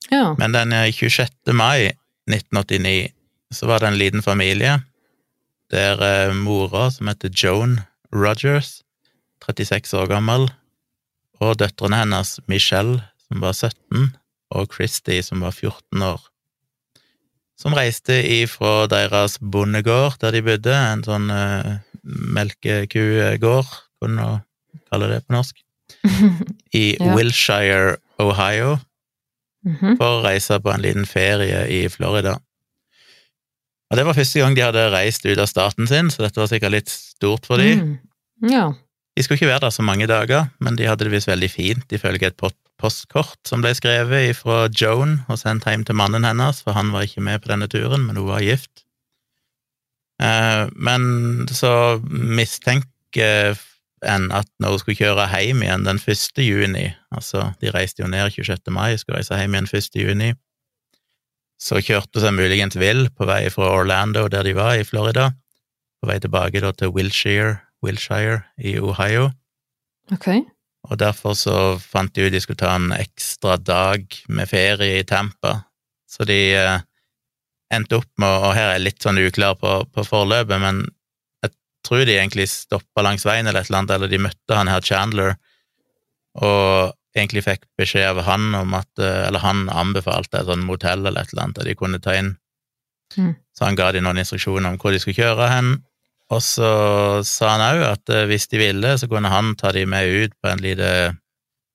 Ja. 0.10 0.32
Men 0.40 0.56
den 0.56 0.74
eh, 0.74 0.90
26. 0.90 1.54
mai 1.54 1.92
1989 2.32 3.12
så 3.54 3.70
var 3.70 3.84
det 3.84 3.92
en 3.92 4.00
liten 4.00 4.26
familie 4.26 4.80
der 5.70 6.02
eh, 6.02 6.34
mora, 6.34 6.88
som 6.96 7.12
heter 7.12 7.30
Joan 7.30 7.82
Rogers, 8.16 8.80
36 9.46 9.94
år 10.00 10.10
gammel, 10.10 10.48
og 11.44 11.58
døtrene 11.62 12.00
hennes, 12.04 12.36
Michelle, 12.52 13.02
som 13.28 13.42
var 13.44 13.54
17, 13.58 14.12
og 14.54 14.70
Christy, 14.74 15.20
som 15.26 15.42
var 15.44 15.52
14 15.56 16.02
år, 16.06 16.22
som 17.60 17.76
reiste 17.78 18.16
ifra 18.42 18.88
deres 18.92 19.38
bondegård 19.40 20.18
der 20.22 20.34
de 20.36 20.42
bodde, 20.46 20.74
en 20.74 21.04
sånn 21.06 21.30
uh, 21.32 21.76
melkekugård, 22.04 23.70
kunne 24.02 24.16
man 24.20 24.42
kalle 24.92 25.12
det 25.14 25.22
på 25.28 25.36
norsk, 25.38 25.62
i 26.82 26.86
Ja. 27.00 27.14
Wilshire, 27.16 27.98
Ohio, 28.20 28.78
Mhm. 29.64 29.94
for 29.96 30.18
å 30.20 30.24
reise 30.26 30.58
på 30.60 30.74
en 30.74 30.82
liten 30.84 31.06
ferie 31.08 31.62
i 31.72 31.88
Florida. 31.88 32.34
Og 33.90 33.96
det 33.98 34.04
var 34.06 34.14
første 34.18 34.40
gang 34.42 34.56
de 34.58 34.62
hadde 34.66 34.90
reist 34.92 35.24
ut 35.26 35.38
av 35.40 35.48
staten 35.48 35.88
sin, 35.88 36.10
så 36.12 36.26
dette 36.26 36.36
var 36.42 36.50
sikkert 36.52 36.72
litt 36.74 36.90
stort 36.92 37.46
for 37.48 37.58
dem. 37.62 37.80
Mm. 37.80 38.50
Ja. 38.52 38.66
De 39.14 39.24
skulle 39.24 39.38
ikke 39.38 39.52
være 39.52 39.62
der 39.68 39.74
så 39.74 39.86
mange 39.86 40.08
dager, 40.10 40.48
men 40.60 40.78
de 40.78 40.88
hadde 40.90 41.06
det 41.06 41.14
visst 41.14 41.30
veldig 41.30 41.50
fint, 41.52 41.92
ifølge 41.94 42.32
et 42.32 42.40
postkort 42.82 43.38
som 43.46 43.62
ble 43.62 43.74
skrevet 43.78 44.34
fra 44.38 44.66
Joan 44.74 45.20
og 45.30 45.38
sendt 45.38 45.68
hjem 45.70 45.86
til 45.86 45.98
mannen 45.98 46.26
hennes, 46.26 46.64
for 46.66 46.74
han 46.74 46.90
var 46.94 47.06
ikke 47.06 47.22
med 47.22 47.44
på 47.44 47.52
denne 47.54 47.70
turen, 47.70 48.08
men 48.08 48.18
hun 48.18 48.32
var 48.32 48.42
gift. 48.46 48.86
Eh, 50.22 50.66
Men 50.74 51.48
så 51.50 52.00
mistenker 52.10 53.60
en 54.04 54.32
at 54.36 54.50
når 54.60 54.74
hun 54.74 54.80
skulle 54.82 55.00
kjøre 55.00 55.28
hjem 55.32 55.62
igjen 55.64 55.86
den 55.86 56.00
1. 56.02 56.42
juni, 56.44 56.90
altså 57.14 57.54
de 57.62 57.72
reiste 57.72 58.04
jo 58.04 58.10
ned 58.10 58.34
26. 58.34 58.72
mai, 58.74 58.98
skulle 58.98 59.22
reise 59.22 59.38
hjem 59.38 59.54
igjen 59.54 59.70
1. 59.70 60.00
juni, 60.02 60.34
så 61.62 61.80
kjørte 61.80 62.18
hun 62.18 62.26
seg 62.26 62.36
muligens 62.36 62.76
vill 62.82 63.08
på 63.14 63.28
vei 63.30 63.46
fra 63.54 63.70
Orlando, 63.78 64.26
der 64.28 64.44
de 64.44 64.56
var, 64.58 64.76
i 64.76 64.84
Florida, 64.84 65.30
på 66.02 66.10
vei 66.10 66.18
tilbake 66.20 66.60
da 66.60 66.74
til 66.76 66.92
Wilshire, 66.92 67.62
Wilshire 67.84 68.42
i 68.58 68.78
Ohio. 68.80 69.30
Okay. 70.14 70.42
Og 70.90 71.00
derfor 71.00 71.36
så 71.40 71.58
fant 71.80 72.12
de 72.16 72.28
ut 72.28 72.34
de 72.34 72.42
skulle 72.44 72.60
ta 72.60 72.74
en 72.76 72.92
ekstra 72.96 73.58
dag 73.60 74.04
med 74.28 74.50
ferie 74.52 75.00
i 75.00 75.06
Tampa. 75.08 75.62
Så 76.10 76.28
de 76.28 76.40
eh, 76.58 76.82
endte 77.74 78.02
opp 78.02 78.10
med, 78.22 78.30
og 78.30 78.52
her 78.58 78.68
er 78.68 78.76
jeg 78.78 78.88
litt 78.88 79.06
sånn 79.06 79.22
uklar 79.22 79.56
på, 79.60 79.78
på 79.94 80.06
forløpet, 80.06 80.60
men 80.62 80.84
jeg 81.44 81.54
tror 81.88 82.04
de 82.08 82.18
egentlig 82.18 82.50
stoppa 82.52 83.06
langs 83.06 83.26
veien 83.28 83.48
eller 83.48 83.64
et 83.64 83.72
eller 83.72 83.84
annet, 83.84 83.96
eller 83.96 84.12
de 84.12 84.22
møtte 84.28 84.60
han 84.60 84.72
her 84.72 84.84
Chandler, 84.86 85.38
og 86.44 86.94
egentlig 87.14 87.46
fikk 87.46 87.66
beskjed 87.78 88.10
av 88.10 88.24
han 88.28 88.54
om 88.58 88.74
at 88.74 88.90
eh, 89.02 89.28
Eller 89.28 89.44
han 89.44 89.68
anbefalte 89.70 90.40
et 90.40 90.48
sånt 90.50 90.66
motell 90.66 91.06
eller 91.06 91.22
et 91.22 91.34
eller 91.34 91.44
annet 91.46 91.60
der 91.60 91.70
de 91.70 91.76
kunne 91.78 92.02
ta 92.02 92.16
inn. 92.18 92.32
Mm. 93.18 93.36
Så 93.54 93.68
han 93.68 93.78
ga 93.78 93.92
de 93.94 94.02
noen 94.02 94.18
instruksjoner 94.18 94.74
om 94.74 94.80
hvor 94.82 94.94
de 94.94 95.02
skulle 95.02 95.20
kjøre 95.20 95.50
hen. 95.52 95.76
Og 96.32 96.40
så 96.44 96.70
sa 97.28 97.56
han 97.56 97.66
òg 97.66 97.84
at 97.88 98.14
eh, 98.14 98.28
hvis 98.30 98.48
de 98.52 98.62
ville, 98.62 98.94
så 98.98 99.10
kunne 99.12 99.32
han 99.32 99.54
ta 99.60 99.74
de 99.76 99.84
med 99.90 100.08
ut 100.08 100.38
på 100.42 100.52
en, 100.54 100.64
lite, 100.64 100.90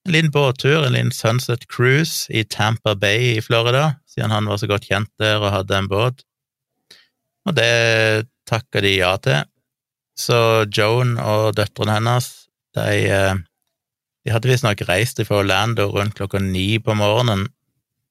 en 0.07 0.13
liten 0.13 0.33
båttur, 0.33 0.81
en 0.83 0.95
liten 0.95 1.13
Sunset 1.15 1.67
Cruise 1.69 2.25
i 2.33 2.43
Tampa 2.43 2.95
Bay 2.95 3.35
i 3.37 3.43
Florida, 3.45 3.99
siden 4.09 4.33
han 4.33 4.49
var 4.49 4.59
så 4.61 4.69
godt 4.71 4.89
kjent 4.89 5.11
der 5.21 5.37
og 5.39 5.53
hadde 5.53 5.77
en 5.77 5.91
båt. 5.91 6.25
Og 7.47 7.55
det 7.57 8.27
takka 8.49 8.81
de 8.83 8.97
ja 8.97 9.13
til. 9.21 9.45
Så 10.19 10.65
Joan 10.75 11.15
og 11.21 11.53
døtrene 11.55 11.95
hennes, 11.99 12.27
de, 12.75 12.89
eh, 13.07 13.37
de 14.25 14.33
hadde 14.33 14.49
visstnok 14.51 14.83
reist 14.89 15.21
fra 15.23 15.43
Orlando 15.43 15.87
rundt 15.93 16.17
klokka 16.17 16.41
ni 16.43 16.81
på 16.83 16.97
morgenen, 16.97 17.47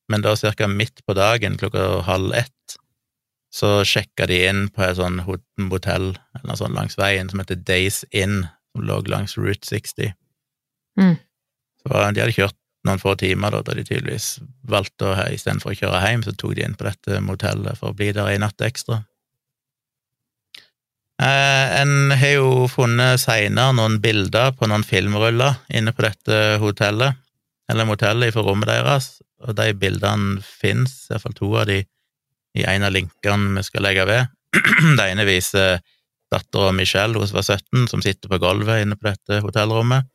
men 0.09 0.25
da 0.25 0.33
cirka 0.39 0.71
midt 0.71 1.03
på 1.05 1.13
dagen, 1.19 1.59
klokka 1.61 2.01
halv 2.07 2.33
ett, 2.39 2.55
så 3.55 3.81
sjekka 3.87 4.27
de 4.29 4.43
inn 4.49 4.67
på 4.73 4.85
et 4.85 4.99
sånn 4.99 5.23
hotell 5.25 6.11
eller 6.13 6.47
noe 6.51 6.59
sånt 6.61 6.77
langs 6.77 6.99
veien 7.01 7.31
som 7.31 7.41
heter 7.41 7.61
Days 7.61 8.03
Inn, 8.13 8.43
som 8.73 8.85
lå 8.85 9.01
langs 9.09 9.39
Route 9.41 9.65
60. 9.65 10.13
Mm. 11.01 11.17
Så 11.81 11.93
de 11.93 12.23
hadde 12.23 12.35
kjørt 12.37 12.59
noen 12.87 13.01
få 13.03 13.15
timer 13.19 13.53
da, 13.53 13.63
da 13.65 13.75
de 13.77 13.85
tydeligvis 13.87 14.39
valgte 14.69 15.11
å 15.11 15.29
istedenfor 15.35 15.73
å 15.73 15.79
kjøre 15.79 16.03
hjem, 16.05 16.25
så 16.25 16.35
tok 16.37 16.57
de 16.59 16.67
inn 16.67 16.77
på 16.79 16.87
dette 16.87 17.23
motellet 17.25 17.79
for 17.81 17.91
å 17.91 17.97
bli 17.97 18.11
der 18.17 18.31
en 18.33 18.45
natt 18.45 18.65
ekstra. 18.65 19.03
Eh, 21.19 21.81
en 21.81 22.13
har 22.15 22.35
jo 22.37 22.69
funnet 22.71 23.19
seinere 23.19 23.75
noen 23.75 23.99
bilder 24.03 24.53
på 24.55 24.69
noen 24.71 24.87
filmruller 24.87 25.59
inne 25.75 25.95
på 25.95 26.05
dette 26.07 26.59
hotellet, 26.63 27.19
eller 27.69 27.89
motellet 27.89 28.35
fra 28.35 28.45
rommet 28.47 28.71
deres, 28.71 29.17
og 29.43 29.57
de 29.59 29.73
bildene 29.79 30.39
fins, 30.43 31.09
iallfall 31.11 31.35
to 31.37 31.51
av 31.59 31.67
de, 31.71 31.83
i 32.57 32.65
en 32.65 32.87
av 32.87 32.95
linkene 32.95 33.57
vi 33.59 33.65
skal 33.67 33.85
legge 33.85 34.07
ved. 34.09 34.29
Det 34.99 35.05
ene 35.05 35.27
viser 35.29 35.81
dattera 36.33 36.73
Michelle, 36.77 37.19
hun 37.19 37.29
som 37.29 37.41
var 37.41 37.47
17, 37.49 37.89
som 37.91 38.05
sitter 38.05 38.31
på 38.31 38.41
gulvet 38.43 38.85
inne 38.85 38.97
på 38.99 39.09
dette 39.09 39.41
hotellrommet. 39.45 40.09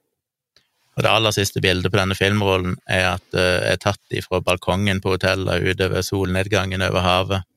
Og 0.93 1.01
det 1.01 1.09
aller 1.09 1.33
siste 1.33 1.61
bildet 1.61 1.89
på 1.89 1.97
denne 1.97 2.17
filmrollen 2.17 2.75
er 2.85 3.15
at 3.15 3.23
det 3.33 3.45
er 3.71 3.79
tatt 3.81 4.13
ifra 4.13 4.43
balkongen 4.45 5.01
på 5.01 5.15
hotellet 5.15 5.65
utover 5.65 6.05
solnedgangen 6.05 6.85
over 6.85 7.01
havet. 7.01 7.47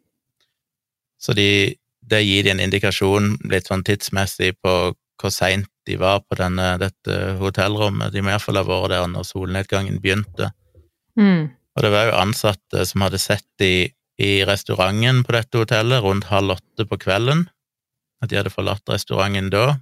Så 1.20 1.34
de, 1.36 1.76
det 2.00 2.22
gir 2.24 2.46
de 2.46 2.54
en 2.54 2.62
indikasjon 2.64 3.34
litt 3.50 3.68
sånn 3.68 3.84
tidsmessig 3.84 4.54
på 4.64 4.76
hvor 5.20 5.32
seint 5.32 5.68
de 5.88 5.96
var 6.00 6.22
på 6.24 6.36
denne, 6.40 6.74
dette 6.80 7.36
hotellrommet. 7.40 8.12
De 8.12 8.24
må 8.24 8.32
iallfall 8.32 8.60
ha 8.60 8.64
vært 8.66 8.92
der 8.94 9.06
når 9.12 9.28
solnedgangen 9.28 10.00
begynte. 10.00 10.50
Mm. 11.20 11.52
Og 11.76 11.84
det 11.84 11.92
var 11.92 12.08
jo 12.08 12.18
ansatte 12.20 12.84
som 12.88 13.04
hadde 13.04 13.20
sett 13.20 13.46
de 13.60 13.88
i 14.16 14.44
restauranten 14.48 15.22
på 15.26 15.34
dette 15.36 15.60
hotellet 15.60 16.02
rundt 16.04 16.30
halv 16.30 16.56
åtte 16.56 16.86
på 16.88 16.98
kvelden, 17.00 17.46
at 18.22 18.30
de 18.30 18.38
hadde 18.40 18.52
forlatt 18.52 18.88
restauranten 18.88 19.50
da. 19.52 19.76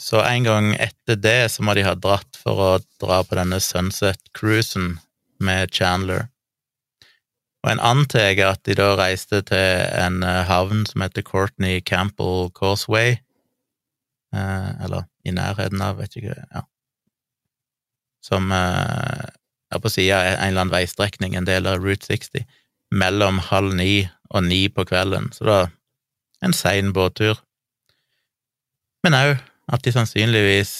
Så 0.00 0.22
en 0.24 0.46
gang 0.46 0.72
etter 0.80 1.18
det 1.20 1.52
så 1.52 1.62
må 1.62 1.76
de 1.76 1.84
ha 1.86 1.94
dratt 1.94 2.38
for 2.40 2.62
å 2.64 2.70
dra 3.02 3.20
på 3.26 3.36
denne 3.38 3.60
Sunset-cruisen 3.60 4.96
med 5.42 5.74
Chandler. 5.74 6.30
Og 7.62 7.70
en 7.70 7.82
antar 7.84 8.40
at 8.48 8.64
de 8.66 8.74
da 8.74 8.88
reiste 8.98 9.42
til 9.46 9.84
en 9.94 10.24
eh, 10.26 10.42
havn 10.48 10.82
som 10.88 11.04
heter 11.04 11.22
Courtney 11.22 11.80
Campbell 11.86 12.50
Causeway, 12.56 13.20
eh, 14.34 14.70
eller 14.82 15.06
i 15.22 15.34
nærheten 15.36 15.84
av, 15.84 16.00
vet 16.00 16.16
ikke, 16.18 16.34
ja, 16.34 16.64
som 18.26 18.50
eh, 18.50 19.28
er 19.72 19.82
på 19.82 19.92
sida 19.92 20.18
av 20.18 20.26
en 20.32 20.48
eller 20.48 20.64
annen 20.64 20.74
veistrekning, 20.74 21.36
en 21.38 21.46
del 21.46 21.68
av 21.70 21.78
Route 21.82 22.06
60, 22.08 22.42
mellom 22.92 23.40
halv 23.48 23.74
ni 23.78 24.04
og 24.32 24.44
ni 24.46 24.66
på 24.72 24.84
kvelden, 24.88 25.30
så 25.32 25.48
var 25.48 25.70
en 26.44 26.54
sein 26.56 26.92
båttur. 26.92 27.40
Men 29.04 29.16
òg 29.18 29.36
at 29.72 29.84
de 29.84 29.92
sannsynligvis 29.94 30.74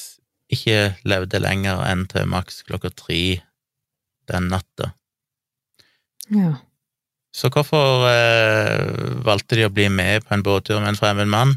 ikke 0.52 0.92
levde 1.08 1.40
lenger 1.40 1.80
enn 1.86 2.04
til 2.10 2.28
maks 2.28 2.60
klokka 2.68 2.92
tre 2.94 3.22
den 4.30 4.50
natta. 4.52 4.92
Ja. 6.32 6.58
Så 7.32 7.48
hvorfor 7.52 8.04
eh, 8.10 8.82
valgte 9.24 9.56
de 9.56 9.64
å 9.66 9.72
bli 9.72 9.88
med 9.88 10.26
på 10.26 10.36
en 10.36 10.44
båttur 10.44 10.80
med 10.80 10.92
en 10.92 11.00
fremmed 11.00 11.30
mann? 11.32 11.56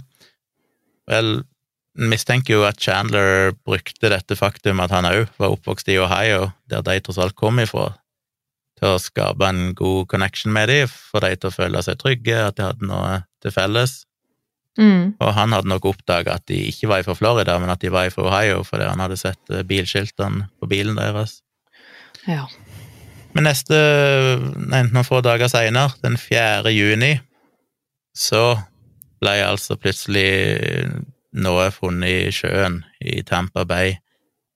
Vel, 1.12 1.44
en 2.00 2.12
mistenker 2.12 2.56
jo 2.56 2.64
at 2.68 2.80
Chandler 2.82 3.52
brukte 3.68 4.12
dette 4.12 4.38
faktum 4.40 4.80
at 4.84 4.94
han 4.96 5.08
òg 5.10 5.28
var 5.38 5.54
oppvokst 5.54 5.92
i 5.92 6.00
Ohio, 6.02 6.50
der 6.72 6.86
de 6.88 6.98
tross 7.04 7.20
alt 7.22 7.36
kom 7.38 7.60
ifra, 7.62 7.92
til 8.80 8.92
å 8.92 9.00
skape 9.02 9.48
en 9.48 9.70
god 9.78 10.10
connection 10.12 10.54
med 10.56 10.70
dem, 10.72 10.92
få 10.92 11.22
dem 11.24 11.38
til 11.40 11.52
å 11.52 11.56
føle 11.56 11.84
seg 11.86 12.00
trygge, 12.02 12.42
at 12.50 12.58
de 12.58 12.68
hadde 12.68 12.90
noe 12.90 13.22
til 13.44 13.56
felles. 13.56 14.02
Mm. 14.76 15.16
Og 15.24 15.32
han 15.38 15.56
hadde 15.56 15.72
nok 15.72 15.88
oppdaga 15.94 16.36
at 16.36 16.48
de 16.52 16.58
ikke 16.70 16.90
var 16.92 17.06
fra 17.08 17.16
Florida, 17.16 17.56
men 17.62 17.72
at 17.72 17.84
de 17.84 17.92
var 17.94 18.12
fra 18.12 18.28
Ohio, 18.28 18.64
fordi 18.68 18.90
han 18.90 19.04
hadde 19.04 19.20
sett 19.20 19.54
eh, 19.54 19.64
bilskiltene 19.68 20.50
på 20.60 20.70
bilen 20.72 21.00
deres. 21.00 21.40
Ja. 22.28 22.44
Men 23.36 23.48
neste, 23.50 23.78
nei, 24.60 24.84
noen 24.90 25.08
få 25.08 25.22
dager 25.24 25.52
seinere, 25.52 25.96
den 26.04 26.20
4. 26.20 26.72
juni, 26.76 27.16
så 28.16 28.56
ble 29.24 29.36
altså 29.44 29.76
plutselig 29.80 30.28
noe 31.36 31.68
funnet 31.76 32.30
i 32.30 32.36
sjøen 32.36 32.82
i 33.04 33.22
Tampa 33.28 33.66
Bay. 33.68 33.98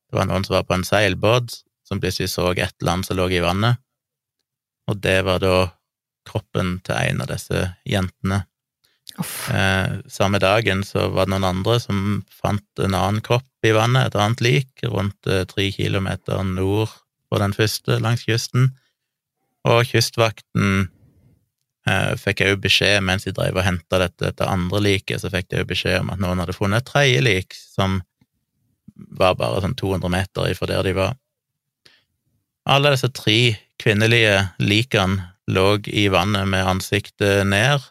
Det 0.09 0.15
var 0.15 0.29
noen 0.29 0.45
som 0.47 0.57
var 0.57 0.67
på 0.67 0.77
en 0.77 0.87
seilbåt, 0.87 1.61
som 1.87 1.99
plutselig 1.99 2.31
så 2.31 2.51
et 2.53 2.75
eller 2.79 2.95
annet 2.95 3.09
som 3.09 3.19
lå 3.19 3.27
i 3.35 3.43
vannet, 3.43 3.79
og 4.89 5.01
det 5.03 5.19
var 5.27 5.41
da 5.43 5.57
kroppen 6.29 6.77
til 6.85 6.97
en 6.97 7.23
av 7.23 7.29
disse 7.31 7.63
jentene. 7.87 8.43
Eh, 9.19 9.99
samme 10.07 10.39
dagen 10.39 10.83
så 10.87 11.09
var 11.11 11.27
det 11.27 11.33
noen 11.33 11.47
andre 11.49 11.79
som 11.83 12.21
fant 12.31 12.83
en 12.83 12.95
annen 12.95 13.23
kropp 13.25 13.67
i 13.67 13.73
vannet, 13.75 14.07
et 14.09 14.19
annet 14.19 14.43
lik, 14.43 14.71
rundt 14.85 15.27
eh, 15.27 15.43
tre 15.49 15.69
kilometer 15.75 16.43
nord 16.47 16.93
på 17.29 17.41
den 17.41 17.55
første 17.55 17.99
langs 17.99 18.23
kysten. 18.27 18.71
Og 19.67 19.83
kystvakten 19.89 20.87
eh, 21.89 22.13
fikk 22.21 22.45
òg 22.47 22.61
beskjed, 22.63 23.01
mens 23.05 23.27
de 23.27 23.35
drev 23.35 23.59
og 23.59 23.65
henta 23.65 23.99
dette, 24.05 24.23
dette 24.29 24.47
andre 24.47 24.83
liket, 24.85 25.23
så 25.23 25.33
fikk 25.33 25.49
de 25.51 25.63
òg 25.63 25.71
beskjed 25.73 26.03
om 26.03 26.13
at 26.13 26.21
noen 26.23 26.39
hadde 26.43 26.55
funnet 26.55 26.85
et 26.85 26.91
tredje 26.93 27.25
lik 27.25 27.57
som 27.57 27.99
var 29.19 29.35
bare 29.39 29.61
sånn 29.63 29.77
200 29.79 30.11
meter 30.11 30.51
ifra 30.51 30.69
der 30.69 30.85
de 30.87 30.95
var. 30.95 31.17
Alle 32.69 32.93
disse 32.93 33.09
tre 33.15 33.57
kvinnelige 33.79 34.49
likene 34.59 35.29
lå 35.49 35.79
i 35.87 36.07
vannet 36.13 36.47
med 36.47 36.65
ansiktet 36.67 37.45
ned. 37.47 37.81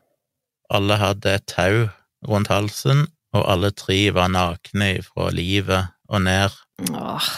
Alle 0.71 0.99
hadde 1.01 1.33
et 1.39 1.47
tau 1.51 1.89
rundt 2.29 2.51
halsen, 2.53 3.07
og 3.35 3.45
alle 3.51 3.71
tre 3.77 4.11
var 4.15 4.29
nakne 4.33 4.99
fra 5.05 5.31
livet 5.35 5.89
og 6.09 6.23
ned. 6.25 6.55
Åh. 6.93 7.29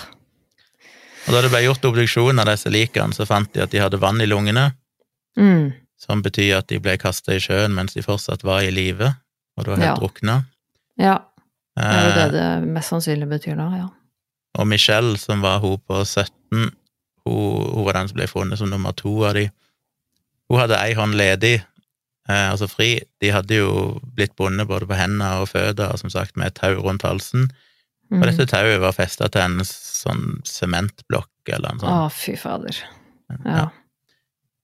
Og 1.28 1.34
da 1.36 1.42
det 1.44 1.50
ble 1.52 1.60
gjort 1.66 1.84
obduksjon 1.90 2.40
av 2.42 2.48
disse 2.48 2.70
likene, 2.72 3.14
så 3.14 3.26
fant 3.28 3.50
de 3.54 3.62
at 3.64 3.70
de 3.74 3.80
hadde 3.82 4.00
vann 4.02 4.20
i 4.20 4.28
lungene, 4.30 4.70
Mm. 5.38 5.72
som 5.96 6.22
betyr 6.22 6.56
at 6.58 6.66
de 6.68 6.78
ble 6.82 6.96
kasta 6.98 7.36
i 7.36 7.38
sjøen 7.40 7.70
mens 7.74 7.94
de 7.94 8.02
fortsatt 8.02 8.42
var 8.42 8.64
i 8.66 8.70
live, 8.74 9.12
og 9.56 9.64
da 9.64 9.76
helt 9.76 9.84
Ja. 9.84 9.94
drukna. 9.94 10.44
Ja, 10.98 11.18
det 11.76 11.84
er 11.84 12.02
jo 12.08 12.14
det 12.14 12.24
Eh, 12.34 12.60
det 12.60 12.68
mest 12.68 12.90
sannsynlig 12.90 13.28
betyr 13.28 13.56
da, 13.56 13.68
ja. 13.76 13.88
og 14.58 14.66
Michelle, 14.66 15.16
som 15.18 15.40
var 15.40 15.60
hun 15.60 15.78
på 15.78 16.02
17, 16.04 16.72
hun, 17.30 17.66
hun 17.76 17.86
var 17.86 17.98
den 17.98 18.10
som 18.10 18.18
ble 18.18 18.28
funnet 18.30 18.60
som 18.60 18.70
nummer 18.72 18.94
to 18.98 19.12
av 19.28 19.36
de. 19.38 19.48
Hun 20.50 20.58
hadde 20.58 20.78
ei 20.82 20.94
hånd 20.98 21.16
ledig, 21.18 21.60
eh, 22.28 22.46
altså 22.50 22.68
fri. 22.70 22.92
De 23.22 23.32
hadde 23.34 23.60
jo 23.60 23.72
blitt 24.16 24.34
bundet 24.38 24.68
både 24.70 24.88
på 24.90 24.98
hendene 24.98 25.40
og 25.42 25.50
føtter, 25.52 25.94
som 26.00 26.12
sagt 26.12 26.36
med 26.36 26.50
et 26.50 26.58
tau 26.58 26.74
rundt 26.82 27.06
halsen. 27.06 27.48
Mm. 28.10 28.18
Og 28.18 28.26
dette 28.26 28.48
tauet 28.50 28.80
var 28.82 28.96
festa 28.96 29.28
til 29.30 29.44
en 29.44 29.66
sånn 29.66 30.40
sementblokk 30.48 31.52
eller 31.54 31.76
noe 31.76 31.84
sånt. 31.84 31.92
Å, 31.94 32.08
fy 32.14 32.34
fader. 32.40 32.80
Ja. 33.46 33.68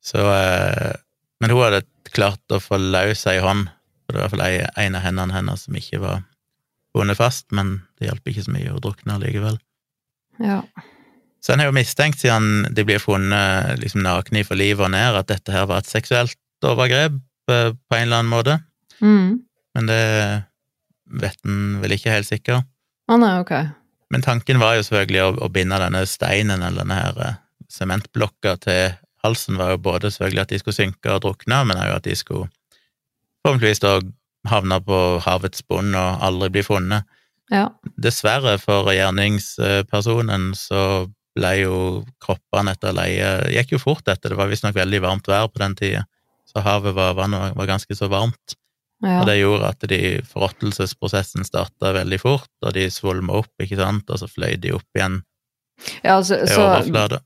Så 0.02 0.22
eh, 0.22 0.96
Men 1.42 1.52
hun 1.52 1.62
hadde 1.62 1.84
klart 2.16 2.54
å 2.54 2.58
få 2.62 2.78
løs 2.80 3.26
ei 3.28 3.38
hånd, 3.44 3.68
det 4.06 4.14
var 4.14 4.18
i 4.18 4.22
hvert 4.22 4.34
fall 4.34 4.82
en 4.86 4.96
av 4.96 5.02
hendene 5.04 5.34
hennes 5.34 5.66
som 5.66 5.76
ikke 5.76 6.00
var 6.00 6.22
bundet 6.96 7.18
fast, 7.18 7.50
men 7.52 7.80
det 7.98 8.08
hjalp 8.08 8.30
ikke 8.30 8.46
så 8.46 8.54
mye, 8.54 8.72
å 8.72 8.80
drukne 8.82 9.18
likevel. 9.20 9.58
Ja. 10.40 10.62
Så 11.46 11.52
en 11.54 11.60
har 11.62 11.68
jo 11.68 11.76
mistenkt, 11.76 12.18
siden 12.18 12.64
de 12.74 12.82
blir 12.82 12.98
funnet 12.98 13.78
liksom 13.78 14.02
nakne 14.02 14.42
fra 14.42 14.56
livet 14.58 14.82
og 14.82 14.90
ned, 14.90 15.14
at 15.20 15.28
dette 15.30 15.52
her 15.54 15.68
var 15.70 15.78
et 15.84 15.86
seksuelt 15.86 16.34
overgrep 16.66 17.20
eh, 17.52 17.68
på 17.70 17.94
en 17.98 18.06
eller 18.08 18.22
annen 18.24 18.32
måte, 18.32 18.56
Mm. 18.98 19.42
men 19.76 19.86
det 19.90 20.00
vet 21.20 21.36
en 21.44 21.76
vel 21.82 21.92
ikke 21.94 22.10
helt 22.14 22.26
sikker. 22.26 22.62
Å 23.12 23.18
nei, 23.20 23.34
ok. 23.42 23.52
Men 24.10 24.22
tanken 24.24 24.58
var 24.58 24.74
jo 24.78 24.86
selvfølgelig 24.86 25.22
å, 25.22 25.28
å 25.44 25.48
binde 25.52 25.78
denne 25.78 26.00
steinen 26.08 26.62
eller 26.64 26.80
denne 26.82 26.96
her 26.98 27.20
eh, 27.22 27.36
sementblokka 27.70 28.56
til 28.64 28.96
halsen, 29.22 29.58
var 29.60 29.74
jo 29.74 29.82
både 29.84 30.10
selvfølgelig 30.10 30.42
at 30.42 30.54
de 30.54 30.58
skulle 30.62 30.78
synke 30.80 31.12
og 31.12 31.22
drukne, 31.26 31.60
men 31.68 31.78
òg 31.78 31.92
at 31.98 32.08
de 32.08 32.16
skulle 32.18 32.48
forhåpentligvis 33.44 33.84
da 33.84 34.00
havne 34.50 34.80
på 34.86 34.98
havets 35.26 35.62
bunn 35.68 35.94
og 35.94 36.24
aldri 36.26 36.50
bli 36.56 36.64
funnet. 36.66 37.06
Ja. 37.52 37.68
Dessverre 38.02 38.56
for 38.58 38.90
gjerningspersonen 38.90 40.50
så 40.58 40.80
ble 41.36 41.52
jo 41.60 41.78
kroppene 42.22 42.72
etter 42.74 42.94
leie 42.96 43.30
Gikk 43.52 43.76
jo 43.76 43.82
fort 43.82 44.08
etter, 44.08 44.32
det 44.32 44.38
var 44.38 44.50
visstnok 44.50 44.76
veldig 44.76 45.02
varmt 45.04 45.28
vær 45.30 45.50
på 45.52 45.62
den 45.62 45.76
tida, 45.78 46.06
så 46.48 46.64
havet 46.64 46.96
var, 46.96 47.16
vannet 47.18 47.56
var 47.58 47.68
ganske 47.68 47.96
så 47.98 48.08
varmt. 48.10 48.56
Ja. 49.04 49.20
Og 49.20 49.26
det 49.28 49.36
gjorde 49.36 49.70
at 49.74 49.84
de 49.90 50.00
forråtelsesprosessen 50.24 51.44
starta 51.44 51.92
veldig 51.98 52.18
fort, 52.22 52.52
og 52.64 52.72
de 52.72 52.86
svulma 52.92 53.42
opp, 53.42 53.52
ikke 53.60 53.76
sant, 53.76 54.08
og 54.08 54.22
så 54.22 54.28
fløy 54.30 54.56
de 54.60 54.72
opp 54.76 54.88
igjen 54.96 55.20
ja, 56.00 56.16
altså, 56.16 56.38
til 56.40 56.54
så 56.56 57.20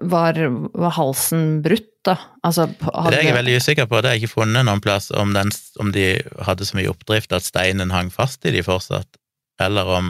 var, 0.00 0.38
var 0.74 0.94
halsen 0.96 1.62
brutt, 1.62 1.90
da? 2.06 2.16
Altså, 2.42 2.66
Det 2.66 3.18
er 3.18 3.28
jeg 3.28 3.36
veldig 3.36 3.56
usikker 3.62 3.86
på, 3.90 4.00
det 4.00 4.10
har 4.10 4.16
jeg 4.16 4.24
ikke 4.24 4.40
funnet 4.40 4.66
noen 4.66 4.82
plass 4.82 5.10
om, 5.14 5.34
den, 5.34 5.50
om 5.82 5.92
de 5.94 6.06
hadde 6.46 6.66
så 6.66 6.78
mye 6.78 6.90
oppdrift 6.90 7.34
at 7.34 7.46
steinen 7.46 7.94
hang 7.94 8.10
fast 8.14 8.46
i 8.46 8.54
de 8.54 8.62
fortsatt, 8.66 9.18
eller 9.62 9.90
om 9.98 10.08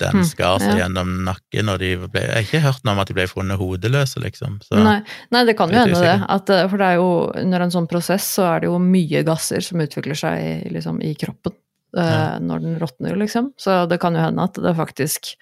den 0.00 0.16
Hmm, 0.16 0.24
skar 0.26 0.58
seg 0.58 0.72
ja. 0.78 0.84
gjennom 0.86 1.10
nakken, 1.26 1.68
og 1.68 1.78
de 1.78 1.90
ble 2.08 2.20
Jeg 2.22 2.32
har 2.32 2.42
ikke 2.46 2.60
hørt 2.64 2.84
noe 2.84 2.94
om 2.96 3.00
at 3.02 3.10
de 3.10 3.14
ble 3.14 3.26
funnet 3.30 3.58
hodeløse, 3.60 4.18
liksom. 4.24 4.60
Så 4.64 4.78
Nei, 4.82 4.96
nei, 5.30 5.42
det 5.46 5.54
kan 5.58 5.70
jo 5.70 5.78
hende 5.78 6.00
det. 6.00 6.14
At, 6.28 6.50
eh, 6.50 6.64
for 6.68 6.80
det 6.80 6.86
er 6.88 6.96
jo, 6.98 7.10
under 7.38 7.60
en 7.66 7.70
sånn 7.74 7.86
prosess 7.90 8.26
så 8.38 8.46
er 8.54 8.60
det 8.64 8.70
jo 8.70 8.78
mye 8.82 9.22
gasser 9.28 9.60
som 9.62 9.80
utvikler 9.84 10.18
seg 10.18 10.70
liksom, 10.72 11.02
i 11.04 11.12
kroppen 11.14 11.52
eh, 11.96 12.08
Ja. 12.08 12.38
når 12.40 12.64
den 12.64 12.78
råtner, 12.80 13.14
liksom. 13.20 13.52
Så 13.60 13.84
det 13.90 14.00
kan 14.00 14.14
jo 14.16 14.24
hende 14.24 14.42
at 14.42 14.54
det 14.54 14.74
faktisk 14.78 15.34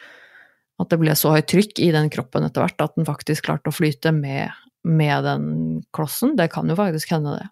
At 0.80 0.88
det 0.90 0.99
ble 0.99 1.12
så 1.14 1.33
høyt 1.35 1.47
trykk 1.52 1.78
i 1.85 1.90
den 1.92 2.09
kroppen 2.11 2.45
etter 2.45 2.64
hvert 2.64 2.80
at 2.80 2.95
den 2.97 3.04
faktisk 3.04 3.45
klarte 3.45 3.69
å 3.69 3.75
flyte 3.76 4.12
med, 4.16 4.49
med 4.85 5.25
den 5.25 5.83
klossen. 5.92 6.37
Det 6.37 6.50
kan 6.52 6.69
jo 6.69 6.76
faktisk 6.78 7.11
hende, 7.12 7.35
det. 7.37 7.49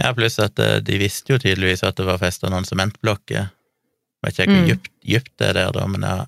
Ja, 0.00 0.12
pluss 0.14 0.38
at 0.40 0.58
eh, 0.62 0.78
de 0.80 0.98
visste 1.02 1.34
jo 1.34 1.38
tydeligvis 1.42 1.82
at 1.84 1.98
det 1.98 2.06
var 2.06 2.18
festa 2.22 2.48
noen 2.48 2.64
sementblokker. 2.64 3.50
Vet 4.24 4.36
ikke 4.38 4.50
hvor 4.52 4.60
Mm. 4.62 4.68
dypt, 4.68 4.90
dypt 5.06 5.32
det 5.38 5.48
er 5.48 5.52
der, 5.54 5.72
da, 5.72 5.86
men 5.86 6.02
jeg, 6.04 6.26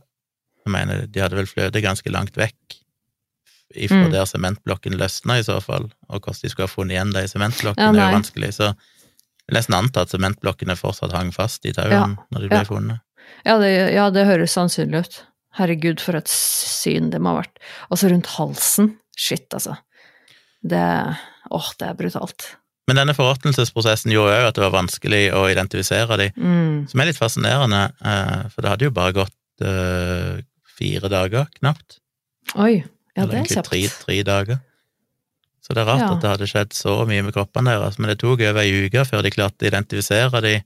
jeg 0.65 0.73
mener 0.73 1.07
de 1.07 1.21
hadde 1.21 1.37
vel 1.37 1.47
fløtet 1.51 1.83
ganske 1.85 2.11
langt 2.11 2.37
vekk 2.37 2.79
ifra 3.75 4.07
Mm. 4.07 4.11
der 4.13 4.25
sementblokken 4.29 4.97
løsna, 5.01 5.39
i 5.39 5.43
så 5.45 5.59
fall. 5.65 5.91
Og 6.09 6.21
hvordan 6.21 6.41
de 6.43 6.49
skulle 6.53 6.69
ha 6.69 6.73
funnet 6.73 6.93
igjen 6.97 7.13
de 7.13 7.21
Ja, 7.25 7.27
sementblokkene, 7.27 7.97
er 7.99 8.11
jo 8.11 8.17
vanskelig. 8.19 8.51
Så 8.55 8.75
jeg 9.49 9.55
nesten 9.57 9.75
antar 9.75 10.03
at 10.07 10.11
sementblokkene 10.13 10.77
fortsatt 10.77 11.13
hang 11.13 11.33
fast 11.33 11.65
i 11.67 11.73
tauene 11.73 11.93
Ja, 12.17 12.25
når 12.33 12.41
de 12.41 12.49
ble 12.49 12.59
ja. 12.63 12.65
funnet. 12.65 13.01
Ja 13.47 13.59
det, 13.59 13.71
ja, 13.95 14.11
det 14.11 14.27
høres 14.27 14.53
sannsynlig 14.53 15.05
ut. 15.07 15.23
Herregud, 15.57 16.01
for 16.01 16.17
et 16.17 16.29
syn 16.29 17.11
det 17.11 17.21
må 17.21 17.35
ha 17.35 17.43
vært. 17.43 17.59
Altså 17.91 18.09
rundt 18.11 18.27
halsen. 18.39 18.97
Shit, 19.17 19.49
altså. 19.53 19.77
Det 20.65 21.17
Åh, 21.53 21.73
det 21.79 21.89
er 21.89 21.95
brutalt. 21.99 22.57
Men 22.89 22.99
denne 22.99 23.15
forråtnelsesprosessen 23.15 24.11
gjorde 24.11 24.41
jo 24.41 24.49
at 24.49 24.57
det 24.59 24.65
var 24.65 24.75
vanskelig 24.75 25.23
å 25.39 25.45
identifisere 25.53 26.17
de, 26.19 26.31
Mm. 26.37 26.89
som 26.91 27.01
er 27.01 27.07
litt 27.07 27.19
fascinerende, 27.21 27.83
eh, 28.05 28.49
for 28.51 28.63
det 28.63 28.71
hadde 28.73 28.85
jo 28.89 28.91
bare 28.97 29.13
gått 29.13 29.37
uh, 29.63 30.41
fire 30.79 31.09
dager, 31.09 31.47
knapt. 31.61 32.01
Oi. 32.57 32.83
Ja, 33.15 33.23
eller 33.23 33.33
det 33.45 33.51
er 33.53 33.55
kjapt. 33.55 33.69
tre, 33.71 33.83
tre 33.87 34.23
dager. 34.27 34.59
Så 35.63 35.75
det 35.77 35.83
er 35.85 35.87
rart 35.87 36.01
Ja. 36.01 36.09
at 36.17 36.21
det 36.25 36.31
hadde 36.33 36.49
skjedd 36.51 36.73
så 36.75 37.07
mye 37.07 37.23
med 37.23 37.33
kroppene 37.37 37.71
deres, 37.71 37.99
men 38.01 38.09
det 38.11 38.19
tok 38.19 38.41
over 38.41 38.61
ei 38.61 38.87
uke 38.89 39.05
før 39.07 39.23
de 39.23 39.31
klarte 39.31 39.63
å 39.63 39.71
identifisere 39.71 40.41
de, 40.43 40.65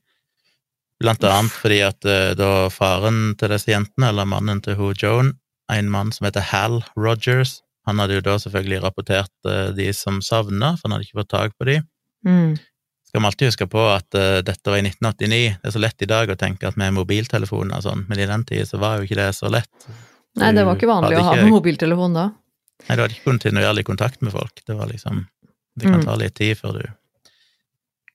blant 1.03 1.21
annet 1.29 1.53
fordi 1.53 1.83
at 1.85 2.05
eh, 2.09 2.33
da 2.39 2.71
faren 2.73 3.35
til 3.37 3.49
disse 3.53 3.69
jentene, 3.69 4.09
eller 4.09 4.25
mannen 4.25 4.63
til 4.65 4.77
hun 4.79 4.95
Joan, 4.97 5.35
en 5.69 5.91
mann 5.91 6.13
som 6.13 6.25
heter 6.25 6.41
Hal 6.41 6.83
Rogers, 6.97 7.61
han 7.87 7.99
hadde 7.99 8.15
jo 8.15 8.21
da 8.25 8.39
selvfølgelig 8.39 8.81
rapportert 8.83 9.77
de 9.77 9.93
som 9.93 10.23
savna, 10.23 10.73
for 10.79 10.89
han 10.89 10.97
hadde 10.97 11.05
ikke 11.11 11.21
fått 11.21 11.35
tak 11.35 11.53
på 11.61 11.67
de. 11.69 11.83
Mm. 12.27 12.57
Skal 13.07 13.23
vi 13.23 13.29
alltid 13.29 13.49
huske 13.53 13.67
på 13.71 13.83
at 13.93 14.17
uh, 14.19 14.41
dette 14.45 14.73
var 14.73 14.81
i 14.81 14.85
1989, 14.85 15.39
det 15.63 15.71
er 15.71 15.75
så 15.77 15.81
lett 15.83 16.03
i 16.03 16.09
dag 16.11 16.31
å 16.33 16.37
tenke 16.41 16.67
at 16.69 16.77
med 16.81 16.93
mobiltelefoner 16.97 17.79
og 17.79 17.85
sånn, 17.87 18.03
men 18.11 18.19
i 18.21 18.27
den 18.29 18.43
tida 18.49 18.67
så 18.67 18.81
var 18.83 18.99
jo 18.99 19.07
ikke 19.07 19.21
det 19.21 19.29
så 19.39 19.49
lett. 19.53 19.89
Nei, 20.37 20.51
det 20.53 20.67
var 20.67 20.77
ikke 20.77 20.91
vanlig 20.91 21.15
ikke, 21.15 21.23
å 21.23 21.29
ha 21.31 21.37
med 21.39 21.53
mobiltelefon 21.55 22.17
da. 22.19 22.27
Nei, 22.87 22.97
du 22.99 23.03
hadde 23.05 23.15
ikke 23.17 23.31
kontinuerlig 23.31 23.87
kontakt 23.89 24.21
med 24.27 24.35
folk. 24.35 24.61
Det 24.67 24.75
var 24.77 24.91
liksom 24.91 25.25
Det 25.77 25.85
kan 25.87 26.01
Mm. 26.01 26.05
ta 26.07 26.15
litt 26.17 26.35
tid 26.35 26.57
før 26.57 26.79
du 26.79 26.85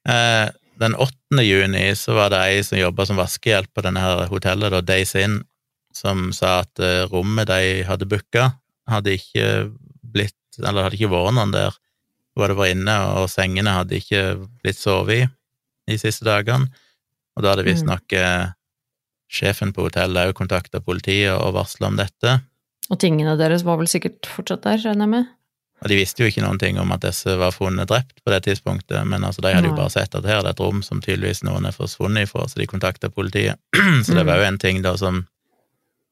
uh, 0.10 0.50
Den 0.82 0.95
8. 0.95 1.41
juni 1.45 1.84
så 1.95 2.15
var 2.17 2.30
det 2.34 2.39
ei 2.41 2.62
som 2.65 2.80
jobba 2.80 3.06
som 3.06 3.19
vaskehjelp 3.19 3.69
på 3.74 3.84
denne 3.86 4.02
her 4.02 4.26
hotellet, 4.32 4.71
da, 4.74 4.82
Days 4.82 5.13
Inn, 5.15 5.43
som 5.93 6.32
sa 6.34 6.60
at 6.63 6.82
uh, 6.82 7.06
rommet 7.12 7.47
de 7.52 7.84
hadde 7.86 8.08
booka, 8.10 8.52
hadde 8.89 9.13
ikke 9.17 9.71
blitt 10.02 10.38
Eller 10.60 10.84
hadde 10.88 10.97
ikke 10.97 11.12
vært 11.13 11.36
noen 11.38 11.54
der. 11.54 11.78
Hun 12.36 12.48
det 12.48 12.58
var 12.58 12.72
inne, 12.72 12.96
og 13.20 13.30
sengene 13.32 13.74
hadde 13.76 13.98
ikke 14.00 14.22
blitt 14.63 14.80
sovet 14.80 15.28
i 15.28 15.91
de 15.91 16.00
siste 16.00 16.26
dagene. 16.28 16.70
Og 17.36 17.44
da 17.44 17.54
hadde 17.54 17.65
visstnok 17.67 18.12
mm. 18.12 18.54
sjefen 19.32 19.74
på 19.76 19.88
hotellet 19.88 20.32
òg 20.32 20.38
kontakta 20.39 20.82
politiet 20.84 21.34
og 21.36 21.56
varsla 21.58 21.91
om 21.91 22.00
dette. 22.00 22.39
Og 22.91 23.00
tingene 23.00 23.38
deres 23.39 23.63
var 23.67 23.80
vel 23.80 23.89
sikkert 23.91 24.28
fortsatt 24.28 24.63
der, 24.65 24.80
regner 24.84 25.08
jeg 25.08 25.13
med? 25.13 25.30
Og 25.82 25.89
de 25.89 25.98
visste 25.98 26.22
jo 26.22 26.30
ikke 26.30 26.44
noen 26.44 26.60
ting 26.62 26.78
om 26.78 26.91
at 26.94 27.02
disse 27.02 27.34
var 27.41 27.54
funnet 27.56 27.89
drept 27.89 28.20
på 28.22 28.34
det 28.34 28.44
tidspunktet, 28.46 29.02
men 29.10 29.24
altså, 29.26 29.41
de 29.41 29.54
hadde 29.56 29.72
jo 29.72 29.78
bare 29.78 29.94
sett 29.94 30.13
at 30.13 30.28
her 30.30 30.41
er 30.41 30.46
det 30.46 30.52
et 30.54 30.62
rom 30.62 30.84
som 30.86 31.00
tydeligvis 31.02 31.41
noen 31.48 31.65
er 31.65 31.74
forsvunnet 31.74 32.28
ifra, 32.28 32.46
så 32.46 32.62
de 32.62 32.67
kontakta 32.70 33.10
politiet. 33.10 33.58
så 34.06 34.13
det 34.13 34.22
Mm. 34.22 34.28
var 34.30 34.38
jo 34.38 34.48
en 34.50 34.60
ting 34.62 34.84
da 34.86 34.94
som 34.98 35.24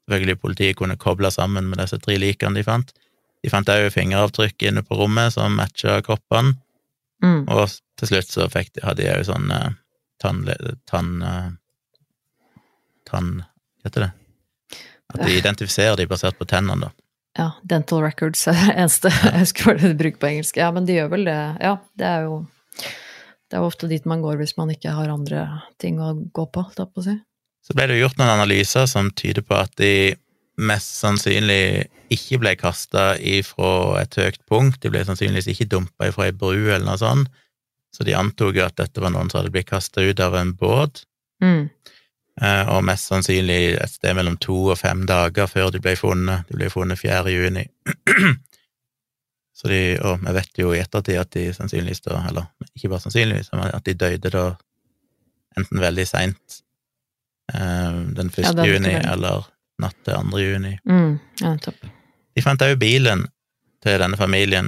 selvfølgelig 0.09 0.39
politiet 0.41 0.75
kunne 0.79 0.97
koble 0.97 1.29
sammen 1.31 1.69
med 1.69 1.77
disse 1.77 1.99
tre 2.01 2.17
likene 2.17 2.57
de 2.57 2.63
fant. 2.65 2.89
De 3.43 3.49
fant 3.51 3.69
òg 3.71 3.87
fingeravtrykk 3.95 4.65
inne 4.69 4.83
på 4.83 4.97
rommet 4.99 5.33
som 5.37 5.55
matcha 5.59 5.99
kroppene, 6.05 6.57
Mm. 7.19 7.41
og 7.51 7.65
til 7.99 8.07
slutt 8.07 8.29
så 8.31 8.45
fikk 8.47 8.69
de, 8.77 8.81
hadde 8.87 9.03
de 9.03 9.09
òg 9.11 9.25
sånn 9.27 9.49
tann... 10.23 10.45
Tann... 10.87 11.09
eh, 11.21 11.49
Tann... 13.09 13.31
Hva 13.79 13.89
heter 13.89 14.05
det? 14.05 14.09
At 15.09 15.23
de 15.25 15.33
identifiserer 15.39 15.97
de 15.99 16.05
basert 16.07 16.37
på 16.39 16.45
tennene, 16.47 16.87
da. 16.87 16.91
Ja, 17.39 17.47
dental 17.67 18.01
records 18.05 18.45
er 18.47 18.55
det 18.57 18.75
eneste 18.75 19.11
jeg 19.11 19.33
husker 19.41 19.67
hva 19.67 19.75
det 19.81 19.91
bruker 19.99 20.21
på 20.21 20.29
engelsk. 20.29 20.57
Ja, 20.59 20.69
men 20.75 20.87
de 20.87 20.95
gjør 20.97 21.11
vel 21.15 21.27
det. 21.27 21.37
Ja, 21.63 21.75
det 21.99 22.07
er 22.07 22.23
jo 22.27 22.39
Det 23.49 23.57
er 23.57 23.63
jo 23.63 23.69
ofte 23.71 23.87
dit 23.89 24.05
man 24.05 24.21
går 24.21 24.37
hvis 24.37 24.55
man 24.59 24.69
ikke 24.69 24.91
har 24.93 25.09
andre 25.09 25.43
ting 25.81 25.97
å 25.99 26.11
gå 26.13 26.43
på, 26.53 26.63
holdt 26.67 26.79
jeg 26.83 26.91
på 26.93 27.01
å 27.01 27.05
si. 27.07 27.15
Så 27.65 27.73
ble 27.75 27.87
det 27.89 27.97
jo 27.97 28.03
gjort 28.05 28.19
noen 28.21 28.31
analyser 28.35 28.85
som 28.87 29.09
tyder 29.11 29.41
på 29.43 29.57
at 29.57 29.73
de 29.81 29.91
mest 30.59 30.97
sannsynlig 30.99 31.87
ikke 32.11 32.39
ble 32.41 32.55
kasta 32.59 33.13
ifra 33.17 34.01
et 34.01 34.15
høyt 34.19 34.39
punkt, 34.49 34.79
de 34.83 34.91
ble 34.91 35.03
sannsynligvis 35.07 35.47
ikke 35.53 35.69
dumpa 35.71 36.09
ifra 36.09 36.27
ei 36.27 36.33
bru 36.35 36.55
eller 36.57 36.85
noe 36.87 36.99
sånt, 36.99 37.29
så 37.95 38.05
de 38.05 38.13
antok 38.17 38.57
jo 38.59 38.65
at 38.65 38.75
dette 38.77 39.01
var 39.01 39.13
noen 39.13 39.29
som 39.31 39.39
hadde 39.41 39.51
blitt 39.53 39.69
kasta 39.71 40.03
ut 40.05 40.19
av 40.25 40.35
en 40.39 40.53
båt, 40.57 41.03
Mm. 41.41 41.69
eh, 42.41 42.65
og 42.67 42.83
mest 42.83 43.07
sannsynlig 43.07 43.77
et 43.79 43.89
sted 43.93 44.13
mellom 44.17 44.35
to 44.43 44.57
og 44.73 44.77
fem 44.77 45.05
dager 45.07 45.47
før 45.47 45.71
de 45.71 45.79
ble 45.79 45.93
funnet. 45.95 46.43
De 46.49 46.57
ble 46.59 46.67
funnet 46.69 46.99
4. 46.99 47.31
juni. 47.31 47.63
Så 49.59 49.67
de, 49.71 49.97
og 50.03 50.19
vi 50.23 50.33
vet 50.35 50.59
jo 50.61 50.73
i 50.75 50.79
ettertid 50.79 51.17
at 51.19 51.31
de 51.35 51.45
sannsynligvis 51.55 52.03
da, 52.05 52.19
eller 52.29 52.45
ikke 52.75 52.89
bare 52.91 53.03
sannsynligvis, 53.05 53.49
men 53.53 53.71
at 53.75 53.83
de 53.87 53.93
døde 53.99 54.31
da 54.31 54.43
enten 55.59 55.81
veldig 55.83 56.05
seint 56.07 56.59
eh, 57.53 57.97
den 58.19 58.29
1. 58.31 58.37
Ja, 58.45 58.53
juni 58.67 58.93
eller 58.99 59.47
natt 59.79 59.95
til 60.05 60.13
2. 60.31 60.39
juni. 60.43 60.73
Mm. 60.89 61.19
Ja. 61.41 61.55
De 62.35 62.41
fant 62.45 62.65
òg 62.65 62.81
bilen 62.81 63.21
til 63.83 63.95
denne 64.01 64.17
familien, 64.19 64.67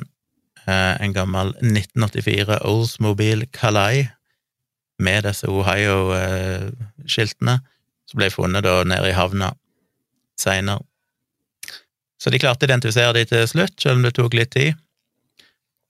eh, 0.67 1.03
en 1.03 1.13
gammel 1.13 1.47
1984 1.59 2.59
Oldsmobile 2.67 3.45
Calais 3.55 4.07
med 5.01 5.23
disse 5.25 5.47
Ohio-skiltene, 5.49 7.55
som 8.07 8.17
ble 8.19 8.29
funnet 8.31 8.63
da 8.63 8.83
nede 8.87 9.09
i 9.09 9.17
havna 9.17 9.47
seinere. 10.39 10.81
Så 12.21 12.29
de 12.29 12.41
klarte 12.41 12.65
å 12.67 12.69
identifisere 12.69 13.15
de 13.17 13.23
til 13.25 13.47
slutt, 13.49 13.75
selv 13.81 13.97
om 13.97 14.03
det 14.05 14.13
tok 14.13 14.33
litt 14.37 14.51
tid. 14.53 14.77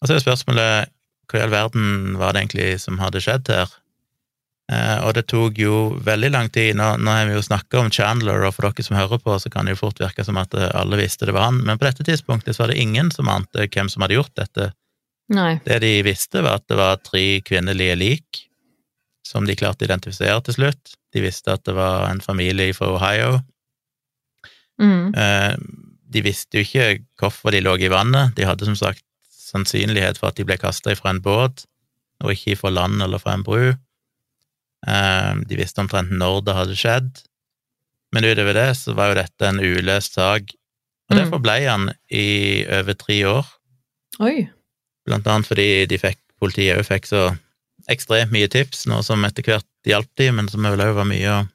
Og 0.02 0.08
så 0.08 0.16
er 0.16 0.24
spørsmålet 0.24 0.92
hva 1.32 1.40
i 1.40 1.46
all 1.46 1.54
verden 1.54 2.18
var 2.20 2.34
det 2.34 2.46
egentlig 2.46 2.70
som 2.84 3.00
hadde 3.02 3.22
skjedd 3.24 3.52
her? 3.52 3.72
Eh, 4.72 4.98
og 5.04 5.16
det 5.18 5.26
tok 5.28 5.58
jo 5.60 5.78
veldig 6.06 6.30
lang 6.32 6.50
tid. 6.54 6.78
Nå, 6.80 6.94
nå 7.04 7.12
har 7.12 7.26
vi 7.28 7.36
jo 7.36 7.44
snakka 7.44 7.82
om 7.82 7.90
Chandler, 7.92 8.46
og 8.48 8.56
for 8.56 8.70
dere 8.70 8.86
som 8.86 8.96
hører 8.96 9.20
på, 9.20 9.36
så 9.42 9.52
kan 9.52 9.68
det 9.68 9.76
jo 9.76 9.82
fort 9.82 10.00
virke 10.00 10.24
som 10.24 10.40
at 10.40 10.56
eh, 10.56 10.70
alle 10.80 11.00
visste 11.02 11.28
det 11.28 11.36
var 11.36 11.50
han, 11.50 11.60
men 11.68 11.82
på 11.82 11.88
dette 11.90 12.06
tidspunktet 12.08 12.56
så 12.56 12.64
var 12.64 12.72
det 12.72 12.80
ingen 12.80 13.12
som 13.12 13.32
ante 13.32 13.68
hvem 13.68 13.92
som 13.92 14.06
hadde 14.06 14.16
gjort 14.20 14.34
dette. 14.40 14.72
Nei. 15.32 15.58
Det 15.66 15.82
de 15.84 15.92
visste, 16.08 16.44
var 16.44 16.62
at 16.62 16.68
det 16.72 16.80
var 16.80 17.04
tre 17.04 17.26
kvinnelige 17.48 18.00
lik 18.00 18.42
som 19.28 19.46
de 19.48 19.56
klarte 19.60 19.86
å 19.86 19.90
identifisere 19.90 20.40
til 20.48 20.58
slutt. 20.58 20.96
De 21.12 21.24
visste 21.24 21.54
at 21.54 21.64
det 21.68 21.76
var 21.76 22.08
en 22.10 22.24
familie 22.24 22.76
fra 22.76 22.94
Ohio. 22.96 23.42
Mm. 24.82 25.14
Eh, 25.16 25.54
De 26.12 26.20
visste 26.26 26.60
jo 26.60 26.66
ikke 26.66 27.06
hvorfor 27.22 27.54
de 27.56 27.62
lå 27.64 27.78
i 27.80 27.92
vannet. 27.92 28.34
De 28.36 28.44
hadde 28.44 28.68
som 28.68 28.76
sagt 28.76 29.04
sannsynlighet 29.32 30.18
for 30.20 30.32
at 30.32 30.40
de 30.40 30.44
ble 30.48 30.58
kasta 30.60 30.96
fra 30.96 31.14
en 31.14 31.22
båt, 31.24 31.64
og 32.24 32.34
ikke 32.34 32.58
fra 32.60 32.72
land 32.72 33.00
eller 33.04 33.20
fra 33.20 33.38
en 33.38 33.46
bru. 33.48 33.72
Eh, 34.88 35.34
De 35.48 35.58
visste 35.60 35.82
omtrent 35.84 36.10
når 36.12 36.42
det 36.46 36.56
hadde 36.58 36.76
skjedd, 36.80 37.22
men 38.14 38.26
utover 38.28 38.54
det 38.58 38.70
så 38.80 38.96
var 38.98 39.12
jo 39.12 39.20
dette 39.22 39.48
en 39.48 39.60
uløst 39.62 40.14
sak, 40.18 40.52
og 41.10 41.16
Mm. 41.16 41.18
derfor 41.20 41.40
ble 41.44 41.58
han 41.68 41.90
i 42.12 42.66
over 42.70 42.94
tre 42.96 43.20
år. 43.28 43.46
Oi. 44.20 44.50
Blant 45.06 45.28
annet 45.28 45.48
fordi 45.48 45.86
de 45.88 45.98
fikk, 45.98 46.18
politiet 46.40 46.78
òg 46.80 46.86
fikk 46.88 47.06
så 47.10 47.38
ekstremt 47.90 48.32
mye 48.32 48.48
tips, 48.48 48.86
noe 48.88 49.02
som 49.04 49.24
etter 49.26 49.44
hvert 49.44 49.66
hjalp 49.86 50.08
de, 50.18 50.32
men 50.32 50.48
som 50.48 50.62
vel 50.64 50.80
òg 50.80 50.96
var 50.96 51.06
mye 51.10 51.28
å, 51.30 51.48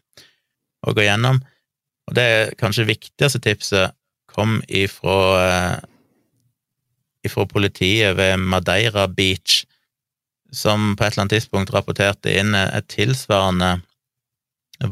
å 0.87 0.95
gå 0.95 1.03
gjennom. 1.07 1.41
Og 2.09 2.15
det 2.15 2.57
kanskje 2.59 2.87
viktigste 2.87 3.41
tipset 3.43 3.93
kom 4.33 4.61
ifra, 4.69 5.17
eh, 5.43 5.81
ifra 7.25 7.47
politiet 7.49 8.17
ved 8.19 8.39
Madeira 8.39 9.07
Beach, 9.09 9.65
som 10.55 10.95
på 10.97 11.05
et 11.05 11.13
eller 11.13 11.27
annet 11.27 11.37
tidspunkt 11.39 11.73
rapporterte 11.75 12.33
inn 12.39 12.55
et 12.55 12.89
tilsvarende 12.93 13.79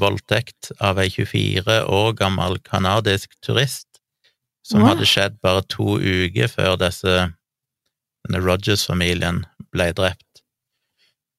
voldtekt 0.00 0.72
av 0.80 0.98
ei 1.02 1.10
24 1.12 1.82
år 1.92 2.12
gammel 2.18 2.58
canadisk 2.64 3.34
turist, 3.44 3.88
som 4.64 4.80
Hva? 4.80 4.94
hadde 4.94 5.08
skjedd 5.08 5.40
bare 5.44 5.64
to 5.68 5.98
uker 6.00 6.48
før 6.48 6.78
disse, 6.80 7.16
denne 8.24 8.40
Rogers-familien 8.40 9.44
ble 9.74 9.90
drept. 9.92 10.44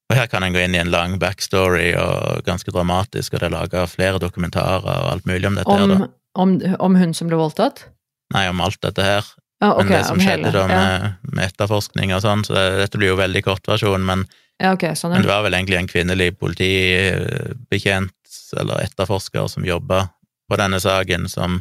Og 0.06 0.14
her 0.14 0.28
kan 0.30 0.44
en 0.46 0.54
gå 0.54 0.62
inn 0.62 0.76
i 0.76 0.78
en 0.78 0.92
lang 0.92 1.16
backstory 1.18 1.90
og 1.98 2.44
ganske 2.46 2.70
dramatisk, 2.70 3.34
og 3.34 3.42
det 3.42 3.48
er 3.48 3.56
laga 3.56 3.86
flere 3.90 4.22
dokumentarer 4.22 4.86
og 4.86 5.10
alt 5.16 5.26
mulig 5.26 5.50
om 5.50 5.58
dette 5.58 5.78
her, 5.80 5.90
da. 5.90 5.98
Om, 6.38 6.54
om, 6.62 6.76
om 6.86 6.98
hun 7.00 7.14
som 7.16 7.26
ble 7.26 7.40
voldtatt? 7.40 7.88
Nei, 8.34 8.46
om 8.50 8.62
alt 8.62 8.78
dette 8.86 9.02
her. 9.02 9.26
Ja, 9.62 9.70
okay, 9.72 9.86
men 9.88 9.92
det 9.94 10.04
som 10.04 10.20
skjedde 10.20 10.50
hele. 10.50 10.52
da 10.52 10.64
ja. 10.68 10.80
med, 10.80 11.30
med 11.32 11.48
etterforskning 11.48 12.12
og 12.12 12.20
sånn, 12.24 12.44
så 12.44 12.56
det, 12.56 12.64
dette 12.82 13.00
blir 13.00 13.14
jo 13.14 13.20
veldig 13.20 13.42
kortversjon, 13.46 14.04
men, 14.04 14.26
ja, 14.60 14.74
okay, 14.76 14.96
sånn, 14.98 15.14
men 15.14 15.24
det 15.24 15.32
var 15.32 15.46
vel 15.46 15.56
egentlig 15.56 15.78
en 15.80 15.88
kvinnelig 15.88 16.34
politibetjent 16.40 18.12
eller 18.60 18.84
etterforsker 18.84 19.48
som 19.50 19.66
jobba 19.66 20.06
på 20.46 20.60
denne 20.60 20.78
saken, 20.82 21.26
som 21.32 21.60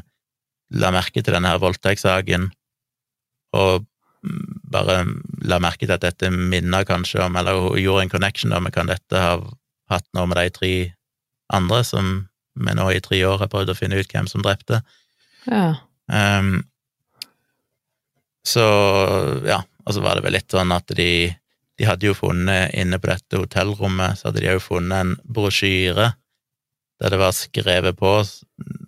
la 0.75 0.91
merke 0.93 1.23
til 1.23 1.37
denne 1.37 1.53
her 1.53 1.61
voldtektssaken, 1.63 2.49
og 3.55 3.87
bare 4.75 4.99
la 5.45 5.61
merke 5.61 5.85
til 5.85 5.95
at 5.95 6.03
dette 6.03 6.31
minner 6.33 6.85
kanskje 6.87 7.23
om, 7.23 7.35
eller 7.39 7.61
hun 7.61 7.79
gjorde 7.79 8.05
en 8.05 8.13
connection 8.13 8.53
da 8.53 8.59
men 8.59 8.73
kan 8.75 8.89
dette 8.89 9.21
ha 9.21 9.37
hatt 9.91 10.07
noe 10.17 10.27
med 10.27 10.39
de 10.41 10.53
tre 10.53 10.71
andre 11.53 11.83
som 11.85 12.15
vi 12.55 12.73
nå 12.75 12.87
i 12.91 13.01
tre 13.03 13.19
år 13.27 13.43
har 13.43 13.51
prøvd 13.51 13.73
å 13.73 13.77
finne 13.77 13.99
ut 13.99 14.11
hvem 14.11 14.27
som 14.31 14.43
drepte. 14.45 14.81
ja. 15.47 15.75
Ehm, 16.11 16.65
så 18.45 18.65
ja, 19.47 19.63
og 19.85 19.95
så 19.95 20.03
var 20.03 20.17
det 20.17 20.25
vel 20.25 20.37
litt 20.37 20.53
sånn 20.53 20.73
at 20.75 20.93
de, 20.97 21.09
de 21.77 21.87
hadde 21.87 22.09
jo 22.09 22.17
funnet 22.17 22.73
inne 22.77 22.99
på 23.01 23.09
dette 23.11 23.41
hotellrommet, 23.41 24.19
så 24.19 24.29
hadde 24.29 24.43
de 24.43 24.53
jo 24.53 24.63
funnet 24.63 25.01
en 25.01 25.15
brosjyre 25.25 26.13
der 27.01 27.11
det 27.11 27.19
var 27.19 27.33
skrevet 27.35 27.97
på 27.99 28.11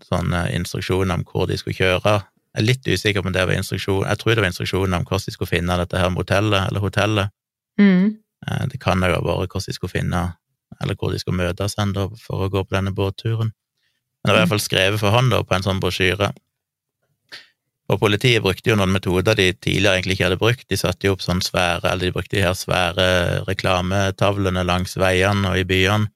sånne 0.08 0.46
instruksjoner 0.56 1.18
om 1.20 1.26
hvor 1.28 1.48
de 1.50 1.58
skulle 1.60 1.76
kjøre. 1.76 2.14
Jeg 2.56 2.62
er 2.62 2.68
litt 2.70 2.88
usikker 2.88 3.22
på 3.24 3.30
om 3.30 3.36
det 3.36 3.44
var 3.50 3.58
instruksjon, 3.58 4.06
jeg 4.08 4.22
tror 4.22 4.34
det 4.34 4.44
var 4.46 4.52
instruksjoner 4.54 5.02
om 5.02 5.08
hvordan 5.08 5.26
de 5.28 5.36
skulle 5.36 5.52
finne 5.52 5.78
dette 5.82 6.00
her 6.00 6.14
motellet, 6.14 6.70
eller 6.70 6.84
hotellet. 6.86 7.34
Mm. 7.82 8.16
Eh, 8.48 8.64
Det 8.72 8.80
kan 8.80 9.04
jo 9.04 9.12
ha 9.12 9.20
vært 9.20 9.52
hvordan 9.52 9.68
de 9.68 9.76
skulle 9.76 9.92
finne, 9.94 10.24
eller 10.82 10.96
hvor 10.96 11.12
de 11.12 11.20
skulle 11.20 11.38
møtes 11.42 11.78
enda 11.78 12.08
for 12.22 12.48
å 12.48 12.50
gå 12.50 12.64
på 12.64 12.76
denne 12.78 12.96
båtturen. 12.96 13.52
Men 13.52 14.24
det 14.24 14.34
var 14.34 14.40
i 14.40 14.46
hvert 14.46 14.56
fall 14.56 14.66
skrevet 14.66 15.00
for 15.04 15.14
hånd 15.14 15.32
da, 15.32 15.44
på 15.44 15.56
en 15.56 15.68
sånn 15.68 15.84
brosjyre. 15.84 16.32
Og 17.88 18.02
politiet 18.02 18.44
brukte 18.44 18.68
jo 18.68 18.76
noen 18.76 18.92
metoder 18.92 19.38
de 19.40 19.52
tidligere 19.54 19.96
egentlig 19.96 20.18
ikke 20.18 20.26
hadde 20.28 20.40
brukt. 20.42 20.66
De 20.68 20.76
satte 20.80 21.08
jo 21.08 21.14
opp 21.16 21.22
sånn 21.24 21.40
svære, 21.44 21.88
eller 21.88 22.10
de 22.10 22.16
brukte 22.16 22.36
de 22.36 22.44
her 22.44 22.56
svære 22.58 23.06
reklametavlene 23.48 24.66
langs 24.68 24.98
veiene 25.00 25.54
og 25.54 25.62
i 25.62 25.68
byene, 25.68 26.10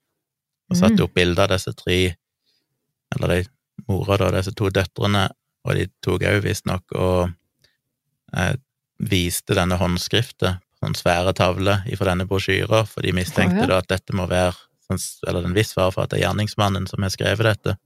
og 0.72 0.78
satte 0.78 1.00
Mm. 1.00 1.06
opp 1.06 1.14
bilder 1.16 1.44
av 1.44 1.54
disse 1.54 1.72
tre, 1.74 2.16
eller 3.16 3.28
de 3.28 3.46
mora 3.88 4.18
da, 4.18 4.32
disse 4.36 4.52
to 4.56 4.68
døtrene, 4.70 5.30
og 5.64 5.76
de 5.76 5.88
tok 6.04 6.26
òg 6.28 6.42
visstnok 6.44 6.92
og 6.96 7.32
eh, 8.36 8.56
viste 9.00 9.56
denne 9.56 9.78
håndskriftet 9.80 10.60
på 10.60 10.84
sånne 10.84 11.00
svære 11.00 11.34
tavle 11.38 11.84
ifra 11.88 12.12
denne 12.12 12.28
brosjyra, 12.28 12.84
for 12.86 13.02
de 13.02 13.14
mistenkte 13.16 13.64
oh, 13.64 13.64
ja. 13.64 13.68
da 13.68 13.78
at 13.78 13.88
dette 13.88 14.16
må 14.18 14.28
være 14.28 14.58
sånn, 14.90 15.00
eller 15.28 15.48
en 15.48 15.56
viss 15.56 15.74
fare 15.78 15.92
for 15.96 16.04
at 16.04 16.12
det 16.12 16.20
er 16.20 16.26
gjerningsmannen 16.28 16.88
som 16.88 17.04
har 17.04 17.16
skrevet 17.16 17.48
dette, 17.48 17.78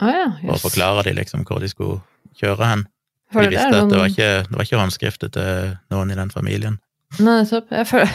Oh, 0.00 0.08
ja, 0.08 0.30
yes. 0.42 0.50
Og 0.52 0.60
forklarer 0.70 1.08
de 1.08 1.12
liksom 1.16 1.42
hvor 1.48 1.60
de 1.60 1.68
skulle 1.68 2.00
kjøre 2.38 2.68
hen. 2.68 2.86
De 3.32 3.38
det 3.38 3.46
er 3.46 3.50
visste 3.50 3.66
at 3.66 3.72
det 3.72 3.80
sånn- 3.80 3.98
var 4.00 4.08
ikke, 4.12 4.30
det 4.48 4.56
var 4.58 4.64
ikke 4.66 4.80
håndskriftet 4.84 5.32
til 5.36 5.76
noen 5.90 6.10
i 6.10 6.14
den 6.18 6.30
familien. 6.30 6.78
Nei, 7.18 7.40
nettopp. 7.42 7.70
Jeg 7.74 7.86
føler, 7.90 8.06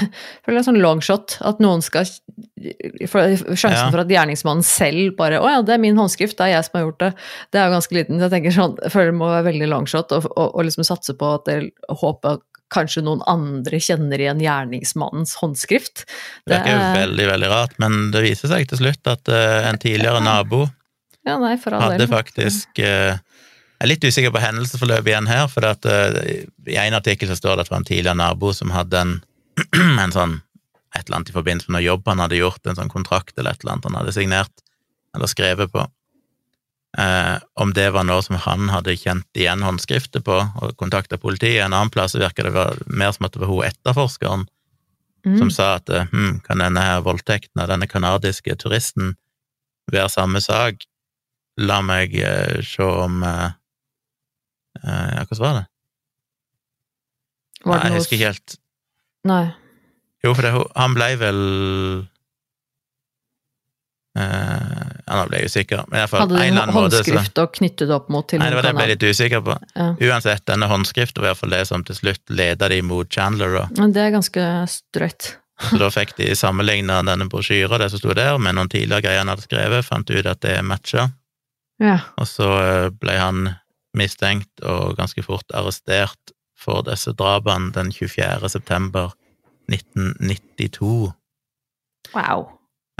føler 0.45 0.55
det 0.55 0.61
er 0.61 0.67
sånn 0.71 0.79
longshot, 0.79 1.37
at 1.43 1.59
noen 1.59 1.81
skal 1.83 2.05
Sjansen 2.05 3.71
Ja. 3.75 3.91
for 3.91 3.99
at 3.99 4.07
gjerningsmannen 4.11 4.63
selv 4.63 5.17
bare 5.17 5.39
'Å 5.39 5.49
ja, 5.51 5.61
det 5.61 5.73
er 5.75 5.77
min 5.83 5.97
håndskrift, 5.97 6.37
det 6.37 6.45
er 6.47 6.53
jeg 6.55 6.65
som 6.65 6.79
har 6.79 6.85
gjort 6.87 6.99
det', 6.99 7.13
det 7.51 7.59
er 7.59 7.67
jo 7.67 7.75
ganske 7.75 7.91
liten. 7.97 8.19
Så 8.19 8.29
jeg 8.29 8.31
tenker 8.31 8.55
sånn, 8.55 8.77
jeg 8.81 8.91
føler 8.91 9.11
det 9.11 9.19
må 9.19 9.27
være 9.27 9.51
veldig 9.51 9.67
longshot 9.69 10.11
og, 10.15 10.27
og 10.37 10.63
liksom 10.63 10.83
satse 10.87 11.13
på 11.17 11.33
at 11.35 11.45
det 11.45 11.71
håper 11.89 12.31
at 12.39 12.39
kanskje 12.73 13.03
noen 13.03 13.21
andre 13.27 13.77
kjenner 13.77 14.17
igjen 14.19 14.41
gjerningsmannens 14.41 15.35
håndskrift. 15.41 16.05
Det 16.47 16.55
virker 16.55 16.71
jo 16.73 16.79
veldig, 16.95 17.27
veldig 17.29 17.49
rart, 17.51 17.75
men 17.79 18.11
det 18.11 18.23
viser 18.25 18.49
seg 18.49 18.67
til 18.67 18.77
slutt 18.81 19.05
at 19.11 19.29
uh, 19.29 19.69
en 19.69 19.77
tidligere 19.77 20.23
nabo 20.23 20.65
Ja, 21.25 21.37
nei, 21.41 21.55
hadde 21.57 22.07
faktisk 22.07 22.79
eh, 22.79 23.17
Jeg 23.85 23.91
er 23.91 23.93
litt 23.93 24.05
usikker 24.09 24.31
på 24.33 24.41
hendelsesforløpet 24.41 25.11
igjen 25.11 25.27
her, 25.29 25.45
for 25.51 25.67
at, 25.69 25.85
uh, 25.85 26.15
i 26.65 26.77
en 26.81 26.97
artikkel 26.97 27.29
så 27.29 27.37
står 27.37 27.59
det 27.59 27.65
at 27.65 27.69
det 27.69 27.73
var 27.75 27.81
en 27.83 27.85
tidligere 27.85 28.17
nabo 28.17 28.49
som 28.57 28.73
hadde 28.73 28.97
en, 28.97 29.11
en 30.03 30.15
sånn 30.15 30.39
et 30.95 31.03
eller 31.03 31.19
annet 31.19 31.29
i 31.29 31.35
forbindelse 31.35 31.69
med 31.69 31.77
noe 31.77 31.85
jobb 31.85 32.09
han 32.09 32.23
hadde 32.23 32.39
gjort, 32.39 32.63
en 32.65 32.79
sånn 32.79 32.89
kontrakt 32.89 33.37
eller 33.37 33.53
et 33.53 33.61
eller 33.61 33.75
annet 33.75 33.87
han 33.89 33.97
hadde 33.99 34.15
signert 34.15 34.65
eller 35.13 35.29
skrevet 35.29 35.69
på. 35.69 35.83
Eh, 36.97 37.35
om 37.61 37.73
det 37.75 37.89
var 37.91 38.07
noe 38.07 38.23
som 38.25 38.39
han 38.39 38.71
hadde 38.71 38.95
kjent 38.97 39.27
igjen 39.37 39.63
håndskriftet 39.67 40.23
på 40.25 40.39
og 40.39 40.73
kontakta 40.79 41.19
politiet. 41.19 41.61
En 41.65 41.75
annen 41.75 41.91
plass 41.91 42.15
så 42.15 42.23
virker 42.23 42.47
det 42.47 42.65
mer 42.87 43.11
som 43.13 43.27
at 43.27 43.35
det 43.35 43.43
var 43.43 43.51
hun 43.51 43.67
etterforskeren 43.67 44.47
Mm. 45.25 45.37
som 45.37 45.51
sa 45.51 45.75
at 45.75 45.89
eh, 45.89 46.05
hm, 46.11 46.39
kan 46.45 46.61
denne 46.61 46.81
her 46.85 47.01
voldtekten 47.01 47.61
av 47.61 47.71
denne 47.71 47.87
kanadiske 47.89 48.53
turisten 48.61 49.15
være 49.91 50.11
samme 50.13 50.41
sak? 50.41 50.85
La 51.57 51.79
meg 51.81 52.13
eh, 52.19 52.61
se 52.65 52.85
om 52.85 53.23
eh, 53.25 53.55
Ja, 54.83 55.23
hvordan 55.25 55.43
var 55.43 55.59
det? 55.59 55.65
Var 57.65 57.79
Nei, 57.79 57.85
jeg 57.89 58.01
husker 58.01 58.17
ikke 58.17 58.33
helt. 58.33 58.57
Nei. 59.25 59.45
Jo, 60.25 60.33
for 60.33 60.45
det, 60.45 60.51
han 60.75 60.97
ble 60.97 61.13
vel 61.21 61.41
Uh, 64.15 64.91
Ja, 65.03 65.17
nå 65.19 65.23
ble 65.27 65.41
jeg 65.41 65.51
usikker, 65.51 65.81
men 65.91 65.99
i 65.99 66.07
fall 66.07 66.21
Hadde 66.23 66.37
du 66.37 66.39
annen 66.39 66.71
måte 66.71 67.01
håndskrift 67.01 67.39
og 67.41 67.49
knyttet 67.57 67.89
det 67.89 67.95
opp 67.97 68.05
mot 68.13 68.23
til 68.31 68.39
Nei, 68.39 68.47
det 68.47 68.55
var 68.55 68.63
det 68.63 68.69
jeg 68.71 68.77
ble 68.77 68.85
litt 68.93 69.03
usikker 69.03 69.41
på. 69.43 69.55
Ja. 69.75 69.87
Uansett, 70.07 70.45
denne 70.47 70.69
håndskriften 70.71 71.19
var 71.19 71.27
i 71.27 71.31
hvert 71.33 71.41
fall 71.41 71.51
det 71.51 71.59
som 71.67 71.83
til 71.83 71.97
slutt 71.99 72.31
leda 72.31 72.69
de 72.71 72.77
mot 72.87 73.09
Chandler, 73.11 73.57
Og. 73.59 73.75
Men 73.75 73.91
det 73.91 74.05
er 74.05 74.13
ganske 74.15 74.45
strøyt. 74.71 75.33
Så 75.67 75.81
da 75.83 75.91
fikk 75.91 76.15
de 76.15 76.29
sammenligna 76.39 77.01
denne 77.03 77.27
brosjyra, 77.31 77.81
det 77.83 77.91
som 77.91 77.99
sto 77.99 78.15
der, 78.15 78.39
med 78.39 78.55
noen 78.55 78.71
tidligere 78.71 79.03
greier 79.03 79.21
han 79.25 79.33
hadde 79.33 79.45
skrevet, 79.49 79.85
fant 79.87 80.15
ut 80.15 80.31
at 80.31 80.41
det 80.47 80.55
matcha. 80.63 81.09
Ja. 81.83 81.99
Og 82.15 82.31
så 82.31 82.49
eh, 82.63 82.89
ble 82.95 83.19
han 83.19 83.49
mistenkt 83.97 84.63
og 84.63 84.97
ganske 84.99 85.23
fort 85.25 85.51
arrestert 85.55 86.33
for 86.59 86.85
disse 86.87 87.13
drapene 87.17 87.73
den 87.75 87.91
24. 87.93 88.49
september 88.49 89.13
1992. 89.71 91.11
Wow. 92.13 92.47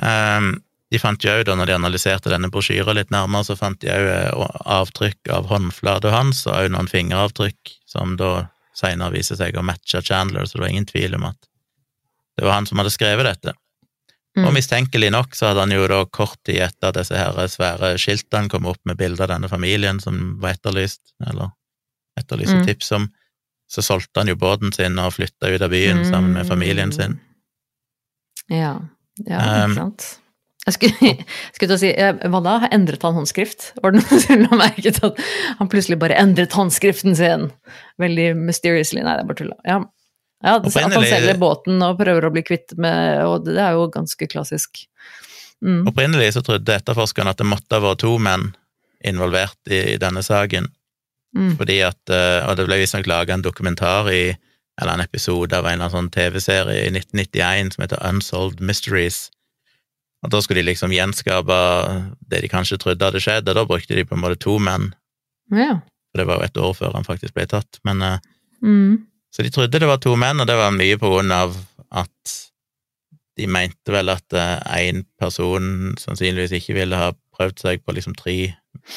Um, 0.01 0.55
de 0.91 0.99
fant 1.01 1.23
jo 1.23 1.35
da 1.43 1.55
når 1.57 1.69
de 1.69 1.77
analyserte 1.77 2.31
denne 2.31 2.51
brosjyra 2.53 2.93
litt 2.95 3.13
nærmere, 3.13 3.47
så 3.47 3.57
fant 3.57 3.79
de 3.81 3.91
òg 3.91 4.43
avtrykk 4.69 5.31
av 5.33 5.49
håndflata 5.49 6.13
hans, 6.13 6.45
og 6.47 6.55
òg 6.59 6.71
noen 6.73 6.89
fingeravtrykk, 6.91 7.73
som 7.89 8.15
da 8.19 8.47
seinere 8.75 9.15
viser 9.15 9.39
seg 9.39 9.57
å 9.57 9.65
matche 9.65 10.03
Chandler, 10.03 10.45
så 10.45 10.57
det 10.57 10.65
var 10.65 10.73
ingen 10.73 10.89
tvil 10.89 11.17
om 11.17 11.29
at 11.31 11.39
det 12.35 12.43
var 12.43 12.57
han 12.57 12.67
som 12.67 12.81
hadde 12.81 12.93
skrevet 12.93 13.27
dette. 13.27 13.55
Mm. 14.35 14.47
Og 14.49 14.53
mistenkelig 14.57 15.11
nok 15.15 15.35
så 15.37 15.47
hadde 15.49 15.63
han 15.63 15.71
jo 15.71 15.85
da 15.87 16.01
kort 16.11 16.35
tid 16.43 16.59
etter 16.65 16.89
at 16.89 16.97
disse 16.99 17.15
her 17.15 17.37
svære 17.47 17.93
skiltene 18.01 18.51
kom 18.51 18.65
opp 18.67 18.81
med 18.83 18.97
bilder 18.99 19.23
av 19.29 19.37
denne 19.37 19.47
familien 19.51 20.01
som 20.03 20.35
var 20.41 20.57
etterlyst, 20.57 21.01
eller 21.25 21.53
etterlyst 22.19 22.53
Mm. 22.57 22.65
tips 22.67 22.91
om, 22.97 23.07
så 23.71 23.81
solgte 23.81 24.19
han 24.19 24.27
jo 24.27 24.35
båten 24.35 24.73
sin 24.75 24.99
og 24.99 25.13
flytta 25.15 25.49
ut 25.55 25.61
av 25.61 25.71
byen 25.71 26.03
sammen 26.05 26.33
med 26.35 26.47
familien 26.47 26.91
sin. 26.91 27.19
Ja, 28.51 28.75
ja 29.25 29.39
Um, 29.39 29.71
ikke 29.71 29.79
sant. 29.79 30.19
Jeg 30.65 30.73
skulle, 30.73 30.95
jeg 31.01 31.25
skulle 31.53 31.69
til 31.69 31.77
å 31.77 31.81
si, 31.81 31.91
eh, 31.93 32.29
hva 32.29 32.41
da? 32.43 32.55
Endret 32.73 33.03
han 33.05 33.13
håndskrift? 33.13 33.71
Var 33.81 33.93
det 33.93 34.01
noen 34.01 34.21
som 34.21 34.41
la 34.41 34.57
merke 34.57 34.91
til 34.91 35.11
at 35.11 35.19
han 35.59 35.69
plutselig 35.69 35.99
bare 36.01 36.17
endret 36.17 36.55
håndskriften 36.57 37.15
sin? 37.15 37.51
Veldig 38.01 38.31
mysteriously. 38.35 39.03
Nei, 39.05 39.13
det 39.15 39.23
er 39.23 39.29
bare 39.29 39.41
tulla. 39.43 39.57
Ja. 39.65 39.79
Ja, 40.43 40.55
at 40.59 40.73
han 40.73 41.03
selger 41.05 41.37
båten 41.39 41.81
og 41.81 41.97
prøver 41.99 42.25
å 42.27 42.31
bli 42.33 42.43
kvitt 42.43 42.75
med 42.77 43.23
Og 43.25 43.45
det 43.45 43.57
er 43.57 43.71
jo 43.77 43.87
ganske 43.93 44.27
klassisk. 44.27 44.85
Mm. 45.63 45.87
Opprinnelig 45.87 46.33
så 46.35 46.43
trodde 46.45 46.75
etterforskerne 46.75 47.31
at 47.31 47.37
det 47.39 47.47
måtte 47.47 47.77
ha 47.77 47.81
vært 47.81 48.03
to 48.03 48.17
menn 48.19 48.51
involvert 49.05 49.57
i, 49.71 49.95
i 49.95 49.97
denne 50.01 50.23
saken, 50.25 50.71
Mm. 51.35 51.57
fordi 51.59 51.81
at, 51.83 51.99
eh, 52.09 52.45
og 52.47 52.55
det 52.55 52.63
ble 52.65 52.77
visstnok 52.79 53.07
laga 53.11 53.33
en 53.33 53.41
dokumentar 53.43 54.07
i, 54.07 54.37
eller 54.79 54.93
en 54.93 55.01
episode 55.03 55.51
av 55.51 55.65
en 55.65 55.73
eller 55.73 55.89
annen 55.89 55.91
sånn 55.91 56.11
TV-serie 56.13 56.85
i 56.85 56.91
1991 56.93 57.73
som 57.75 57.81
heter 57.83 57.99
Unsolved 58.07 58.61
Mysteries, 58.63 59.17
og 60.23 60.31
da 60.31 60.39
skulle 60.39 60.63
de 60.63 60.69
liksom 60.69 60.93
gjenskape 60.95 61.57
det 62.31 62.39
de 62.45 62.47
kanskje 62.47 62.77
trodde 62.79 63.03
hadde 63.03 63.19
skjedd, 63.19 63.49
og 63.51 63.55
da 63.59 63.65
brukte 63.67 63.97
de 63.99 64.05
på 64.07 64.15
en 64.15 64.23
måte 64.23 64.39
to 64.39 64.55
menn, 64.63 64.93
Ja. 65.51 65.81
for 66.11 66.23
det 66.23 66.27
var 66.27 66.39
jo 66.39 66.45
et 66.47 66.57
år 66.57 66.73
før 66.79 66.93
han 66.95 67.03
faktisk 67.03 67.33
ble 67.35 67.45
tatt, 67.51 67.79
men 67.83 68.01
eh, 68.01 68.17
Mm. 68.63 69.05
Så 69.35 69.43
de 69.43 69.51
trodde 69.51 69.81
det 69.83 69.89
var 69.89 69.99
to 70.03 70.13
menn, 70.19 70.39
og 70.39 70.47
det 70.47 70.55
var 70.55 70.71
mye 70.71 70.95
på 71.01 71.09
grunn 71.11 71.33
av 71.35 71.57
at 71.91 72.35
de 73.35 73.47
mente 73.51 73.91
vel 73.91 74.07
at 74.13 74.31
én 74.71 75.01
person 75.19 75.95
sannsynligvis 75.99 76.53
ikke 76.55 76.77
ville 76.77 76.95
ha 76.95 77.09
prøvd 77.35 77.59
seg 77.65 77.81
på 77.83 77.95
liksom 77.97 78.15
tre 78.15 78.53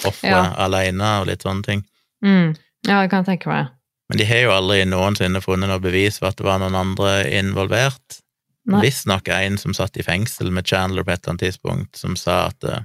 ofre 0.06 0.30
Ja. 0.30 0.44
alene 0.62 1.08
og 1.20 1.26
litt 1.26 1.42
sånne 1.42 1.66
ting. 1.66 1.82
Mm. 2.22 2.54
Ja, 2.86 3.00
det 3.02 3.10
kan 3.10 3.24
jeg 3.24 3.32
tenke 3.32 3.50
meg. 3.50 3.72
Men 4.08 4.18
de 4.22 4.24
har 4.30 4.44
jo 4.44 4.52
aldri 4.54 4.84
noensinne 4.86 5.42
funnet 5.42 5.68
noe 5.68 5.82
bevis 5.82 6.20
for 6.20 6.30
at 6.30 6.38
det 6.38 6.46
var 6.46 6.62
noen 6.62 6.78
andre 6.78 7.26
involvert. 7.34 8.20
Visstnok 8.68 9.28
en 9.32 9.56
som 9.58 9.74
satt 9.74 9.96
i 9.96 10.04
fengsel 10.04 10.50
med 10.52 10.66
Chandler 10.68 11.02
på 11.02 11.10
et 11.10 11.22
eller 11.22 11.34
annet 11.34 11.44
tidspunkt, 11.48 11.96
som 11.96 12.14
sa 12.20 12.46
at 12.52 12.64
eh, 12.68 12.82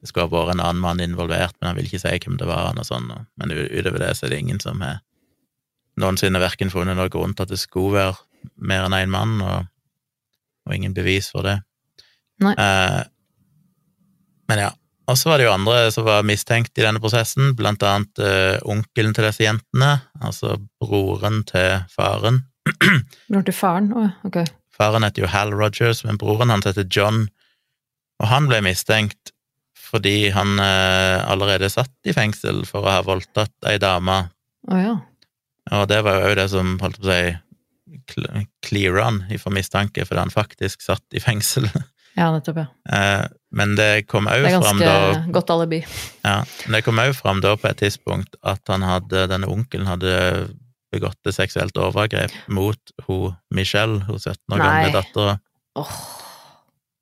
det 0.00 0.08
skulle 0.10 0.26
ha 0.26 0.32
vært 0.32 0.54
en 0.56 0.60
annen 0.64 0.80
mann 0.82 1.00
involvert, 1.00 1.54
men 1.60 1.68
han 1.70 1.76
vil 1.76 1.86
ikke 1.86 2.00
si 2.02 2.18
hvem 2.18 2.38
det 2.40 2.48
var. 2.48 2.72
og 2.76 2.84
sånn. 2.88 3.10
Men 3.36 3.52
utover 3.52 3.98
det 4.00 4.16
så 4.16 4.26
er 4.26 4.30
det 4.34 4.38
ingen 4.42 4.60
som 4.60 4.80
har 4.80 4.98
noensinne 6.00 6.40
verken 6.42 6.72
funnet 6.72 6.96
noen 6.98 7.12
grunn 7.12 7.34
til 7.36 7.46
at 7.46 7.52
det 7.52 7.60
skulle 7.60 7.96
være 7.96 8.54
mer 8.66 8.86
enn 8.86 8.96
én 8.98 9.12
mann, 9.12 9.36
og, 9.42 9.68
og 10.66 10.76
ingen 10.76 10.94
bevis 10.96 11.30
for 11.32 11.46
det. 11.46 11.58
Eh, 12.44 13.02
men 14.50 14.64
ja. 14.66 14.72
Og 15.04 15.18
så 15.20 15.28
var 15.28 15.40
det 15.40 15.44
jo 15.44 15.52
andre 15.52 15.90
som 15.92 16.06
var 16.06 16.24
mistenkt 16.24 16.78
i 16.80 16.84
denne 16.84 17.00
prosessen, 17.02 17.52
blant 17.58 17.82
annet 17.84 18.20
eh, 18.24 18.56
onkelen 18.64 19.12
til 19.16 19.26
disse 19.28 19.44
jentene, 19.44 19.98
altså 20.24 20.56
broren 20.80 21.42
til 21.48 21.84
faren. 21.92 22.40
Broren 23.28 23.44
til 23.44 23.56
faren? 23.56 23.90
Å, 23.92 24.06
ok. 24.24 24.40
Faren 24.74 25.04
heter 25.04 25.26
jo 25.26 25.30
Hal 25.30 25.52
Rogers, 25.54 26.00
men 26.08 26.18
broren 26.18 26.50
hans 26.50 26.66
heter 26.66 26.88
John, 26.88 27.26
og 28.22 28.30
han 28.30 28.48
ble 28.50 28.62
mistenkt 28.64 29.34
fordi 29.84 30.32
han 30.34 30.56
eh, 30.58 31.20
allerede 31.30 31.68
satt 31.70 32.08
i 32.08 32.14
fengsel 32.16 32.64
for 32.66 32.82
å 32.82 32.96
ha 32.96 33.02
voldtatt 33.06 33.68
ei 33.68 33.76
dame, 33.78 34.24
Oh, 34.72 34.80
ja. 34.80 34.94
Og 35.82 35.88
det 35.90 36.02
var 36.06 36.22
jo 36.28 36.36
det 36.38 36.46
som 36.52 36.76
holdt 36.82 37.00
på 37.00 37.08
å 37.08 37.12
si 37.12 37.34
clear 38.64 38.98
on 39.00 39.22
ifra 39.32 39.52
mistanke, 39.54 40.04
fordi 40.04 40.20
han 40.24 40.32
faktisk 40.34 40.82
satt 40.84 41.04
i 41.16 41.22
fengsel. 41.24 41.68
Ja, 42.14 42.28
nettopp, 42.30 42.60
ja. 42.60 42.66
Eh, 42.94 43.24
Men 43.50 43.72
det 43.74 44.04
kom 44.06 44.28
òg 44.30 44.44
Det 44.44 44.52
er 44.52 44.60
ganske 44.62 44.86
da 44.86 45.22
godt 45.34 45.48
alibi. 45.50 45.80
Ja, 46.22 46.44
men 46.62 46.76
det 46.76 46.84
kom 46.86 47.00
òg 47.02 47.10
fram 47.18 47.40
da 47.42 47.56
på 47.58 47.66
et 47.66 47.80
tidspunkt 47.82 48.36
at 48.46 48.62
han 48.70 48.86
hadde, 48.86 49.24
denne 49.32 49.48
onkelen 49.50 49.88
hadde 49.90 50.12
begått 50.94 51.18
et 51.26 51.34
seksuelt 51.34 51.74
overgrep 51.74 52.30
mot 52.54 52.94
hun 53.08 53.34
Michelle, 53.50 53.98
hun 54.06 54.20
17 54.22 54.36
år 54.54 54.62
gamle 54.62 54.92
dattera. 54.94 55.34
Åh, 55.82 55.96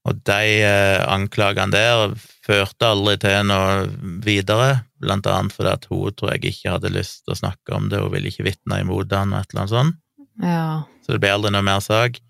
Og 0.08 0.18
de 0.26 0.46
eh, 0.66 1.00
anklagene 1.06 1.70
der 1.70 2.14
førte 2.42 2.88
aldri 2.90 3.14
til 3.22 3.44
noe 3.46 3.84
videre, 4.24 4.80
blant 5.02 5.26
annet 5.30 5.54
fordi 5.54 5.70
at 5.76 5.86
hun 5.90 6.16
tror 6.18 6.32
jeg 6.34 6.50
ikke 6.50 6.74
hadde 6.74 6.90
lyst 6.94 7.22
til 7.22 7.36
å 7.36 7.38
snakke 7.38 7.76
om 7.76 7.86
det, 7.90 8.00
hun 8.02 8.10
ville 8.14 8.32
ikke 8.32 8.48
vitne 8.48 8.80
imot 8.82 9.14
han 9.14 9.34
og 9.34 9.44
et 9.44 9.52
eller 9.52 9.62
annet 9.62 9.76
sånt. 9.76 10.00
ja. 10.42 10.64
Så 11.02 11.16
det 11.16 11.22
ble 11.24 11.32
aldri 11.34 11.50
noe 11.50 11.66
mer 11.66 11.80
sak. 11.82 12.20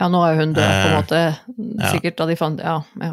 ja, 0.00 0.08
nå 0.10 0.22
er 0.26 0.38
hun 0.40 0.54
død, 0.54 0.62
på 0.62 0.86
en 0.88 0.96
måte, 0.96 1.18
måte. 1.26 1.74
ja. 1.82 1.90
Sikkert 1.94 2.16
da 2.18 2.26
de 2.26 2.38
fant 2.38 2.62
Ja, 2.62 2.78
ja. 3.02 3.12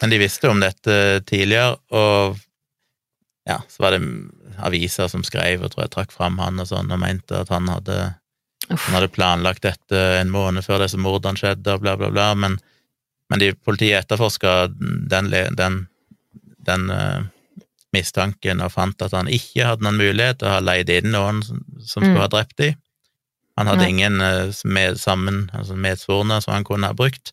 Men 0.00 0.12
de 0.14 0.20
visste 0.20 0.48
om 0.48 0.62
dette 0.62 0.94
tidligere, 1.28 1.76
og 1.92 2.38
ja, 3.48 3.58
så 3.68 3.82
var 3.84 3.92
det 3.92 4.00
aviser 4.64 5.10
som 5.12 5.24
skrev 5.24 5.64
og 5.64 5.72
tror 5.72 5.84
jeg 5.84 5.92
trakk 5.92 6.14
fram 6.14 6.38
han 6.40 6.60
og 6.60 6.68
sånn, 6.70 6.88
og 6.92 7.02
mente 7.02 7.36
at 7.36 7.52
han 7.52 7.68
hadde, 7.68 7.98
han 8.70 8.96
hadde 8.96 9.12
planlagt 9.12 9.64
dette 9.64 10.00
en 10.20 10.32
måned 10.32 10.64
før 10.64 10.84
disse 10.84 11.00
mordene 11.00 11.40
skjedde, 11.40 11.76
og 11.76 11.84
bla, 11.84 11.96
bla, 12.00 12.08
bla, 12.12 12.30
men, 12.36 12.56
men 13.30 13.42
de, 13.42 13.52
politiet 13.54 14.04
etterforska 14.04 14.54
den, 15.10 15.30
den, 15.56 15.76
den 16.66 16.90
uh, 16.90 17.22
mistanken 17.94 18.62
og 18.62 18.72
fant 18.74 19.02
at 19.02 19.14
han 19.16 19.30
ikke 19.30 19.66
hadde 19.66 19.86
noen 19.86 19.98
mulighet 20.00 20.40
til 20.40 20.50
å 20.50 20.56
ha 20.56 20.62
leid 20.62 20.90
inn 20.94 21.12
noen 21.14 21.42
som, 21.46 21.62
som 21.78 22.02
skulle 22.02 22.18
Mm. 22.18 22.24
ha 22.24 22.30
drept 22.32 22.56
dem. 22.58 22.74
Han 23.58 23.66
hadde 23.70 23.84
Nei. 23.84 23.90
ingen 23.94 24.20
uh, 24.20 24.52
med, 24.64 24.98
sammen, 24.98 25.44
altså 25.54 25.76
medsvorne 25.76 26.40
som 26.42 26.54
han 26.54 26.66
kunne 26.66 26.90
ha 26.90 26.96
brukt, 26.96 27.32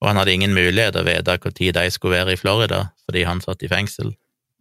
og 0.00 0.10
han 0.10 0.20
hadde 0.20 0.34
ingen 0.34 0.54
mulighet 0.54 0.94
til 0.94 1.02
å 1.02 1.08
vite 1.08 1.36
når 1.40 1.72
de 1.80 1.90
skulle 1.90 2.18
være 2.18 2.34
i 2.36 2.40
Florida, 2.40 2.90
fordi 3.06 3.24
han 3.24 3.40
satt 3.40 3.62
i 3.62 3.68
fengsel. 3.68 4.14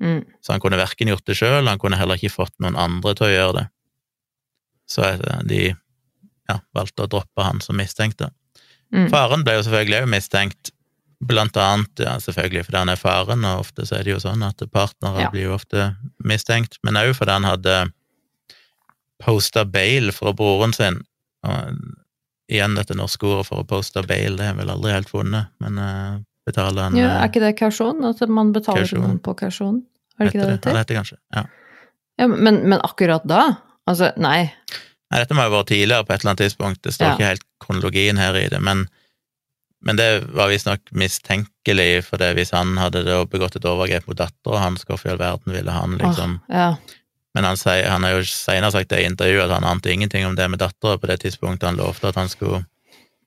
Mm. 0.03 0.21
Så 0.43 0.51
han 0.53 0.61
kunne 0.63 0.79
verken 0.79 1.07
gjort 1.11 1.25
det 1.27 1.37
sjøl, 1.39 1.67
han 1.67 1.79
kunne 1.79 1.97
heller 1.99 2.19
ikke 2.19 2.33
fått 2.33 2.53
noen 2.59 2.75
andre 2.75 3.15
til 3.15 3.27
å 3.27 3.33
gjøre 3.33 3.57
det. 3.59 3.65
Så 4.91 5.03
eh, 5.07 5.41
de 5.47 5.61
ja, 5.71 6.57
valgte 6.75 7.05
å 7.05 7.11
droppe 7.11 7.45
han 7.45 7.61
som 7.63 7.77
mistenkte. 7.79 8.29
Mm. 8.93 9.09
Faren 9.11 9.43
ble 9.47 9.57
jo 9.57 9.65
selvfølgelig 9.65 10.03
òg 10.03 10.11
mistenkt, 10.11 10.71
blant 11.25 11.57
annet 11.57 12.01
ja, 12.05 12.15
selvfølgelig 12.21 12.65
fordi 12.67 12.77
han 12.83 12.91
er 12.93 12.99
faren, 13.01 13.45
og 13.47 13.63
ofte 13.65 13.85
så 13.87 13.97
er 13.99 14.03
det 14.07 14.15
jo 14.15 14.21
sånn 14.23 14.43
at 14.45 14.61
partnere 14.73 15.25
Ja. 15.25 15.29
blir 15.33 15.47
jo 15.49 15.55
ofte 15.57 15.95
mistenkt, 16.23 16.77
men 16.83 16.97
òg 17.01 17.13
fordi 17.17 17.31
han 17.37 17.47
hadde 17.47 17.75
posta 19.23 19.63
bail 19.65 20.11
fra 20.15 20.33
broren 20.35 20.73
sin. 20.75 21.01
Og 21.45 21.75
igjen 22.51 22.75
dette 22.77 22.95
norske 22.97 23.25
ordet 23.25 23.47
for 23.47 23.63
å 23.63 23.67
poste 23.67 24.03
bail, 24.05 24.35
det 24.37 24.45
har 24.49 24.53
jeg 24.53 24.61
vel 24.61 24.73
aldri 24.75 24.93
helt 24.95 25.09
funnet, 25.11 25.51
men 25.63 25.79
uh, 25.81 26.17
betale 26.45 26.89
en 26.89 26.97
Ja, 26.99 27.07
eh, 27.09 27.21
er 27.23 27.29
ikke 27.31 27.43
det 27.45 27.53
kausjon? 27.59 28.03
At 28.05 28.21
man 28.29 28.51
betaler 28.53 28.83
Kausjon. 28.85 29.01
noen 29.05 29.21
på 29.23 29.33
kausjon? 29.39 29.79
Er 30.19 30.27
det 30.27 30.33
ikke 30.35 30.45
det 30.45 30.59
det 30.63 30.75
heter 30.77 30.99
kanskje. 30.99 31.17
Ja. 31.35 31.45
Ja, 32.21 32.27
men, 32.31 32.61
men 32.69 32.79
akkurat 32.85 33.25
da? 33.27 33.41
Altså, 33.89 34.11
nei. 34.21 34.45
Nei, 35.11 35.19
dette 35.21 35.35
må 35.35 35.43
jo 35.43 35.51
ha 35.51 35.57
vært 35.57 35.71
tidligere 35.73 36.05
på 36.07 36.13
et 36.15 36.21
eller 36.23 36.31
annet 36.33 36.43
tidspunkt, 36.45 36.81
det 36.85 36.93
står 36.95 37.07
Ja. 37.09 37.15
ikke 37.17 37.31
helt 37.33 37.43
kronologien 37.61 38.17
her 38.21 38.37
i 38.39 38.45
det, 38.51 38.61
men, 38.63 38.85
men 39.85 39.99
det 39.99 40.09
var 40.33 40.49
visstnok 40.49 40.91
mistenkelig, 40.97 42.05
for 42.07 42.21
det 42.21 42.31
hvis 42.37 42.53
han 42.55 42.73
hadde 42.81 43.05
begått 43.31 43.57
et 43.59 43.67
overgrep 43.69 44.07
mot 44.09 44.17
dattera 44.17 44.63
hans, 44.63 44.85
hvorfor 44.87 45.11
i 45.11 45.13
all 45.13 45.21
verden 45.21 45.53
ville 45.53 45.71
han 45.71 45.97
liksom 46.01 46.39
oh, 46.41 46.55
ja. 46.55 46.69
Men 47.35 47.43
han, 47.43 47.59
sier, 47.59 47.89
han 47.91 48.05
har 48.07 48.15
jo 48.15 48.23
senere 48.29 48.71
sagt 48.71 48.93
det 48.93 49.01
i 49.03 49.09
intervjuet 49.09 49.43
at 49.49 49.57
han 49.57 49.67
ante 49.67 49.91
ingenting 49.91 50.23
om 50.23 50.37
det 50.37 50.47
med 50.47 50.61
dattera 50.61 50.95
på 50.97 51.09
det 51.11 51.19
tidspunktet 51.25 51.67
han 51.67 51.79
lovte 51.81 52.07
at 52.09 52.15
han 52.15 52.31
skulle 52.31 52.63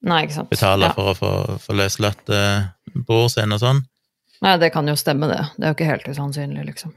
Nei, 0.09 0.23
betale 0.49 0.89
ja. 0.89 0.95
for 0.97 1.13
å 1.13 1.15
få, 1.19 1.33
få 1.61 1.77
løslatt 1.77 2.31
uh, 2.33 2.71
bror 2.95 3.27
sin 3.33 3.53
og 3.53 3.61
sånn. 3.61 3.83
Nei, 4.47 4.55
det 4.63 4.71
kan 4.73 4.89
jo 4.89 4.95
stemme, 4.97 5.29
det. 5.29 5.43
Det 5.59 5.67
er 5.67 5.73
jo 5.73 5.77
ikke 5.77 5.91
helt 5.91 6.09
usannsynlig, 6.09 6.65
liksom. 6.71 6.95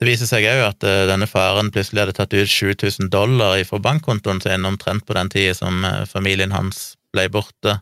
Det 0.00 0.08
viser 0.08 0.28
seg 0.28 0.48
òg 0.50 0.64
at 0.66 0.84
uh, 0.84 1.04
denne 1.08 1.28
faren 1.30 1.70
plutselig 1.72 2.02
hadde 2.02 2.16
tatt 2.18 2.34
ut 2.34 2.50
7000 2.50 3.08
dollar 3.12 3.60
fra 3.68 3.80
bankkontoen 3.84 4.42
sin 4.44 4.66
omtrent 4.68 5.06
på 5.06 5.16
den 5.16 5.30
tida 5.32 5.54
som 5.56 5.84
uh, 5.86 6.02
familien 6.10 6.52
hans 6.52 6.98
ble 7.14 7.28
borte. 7.32 7.78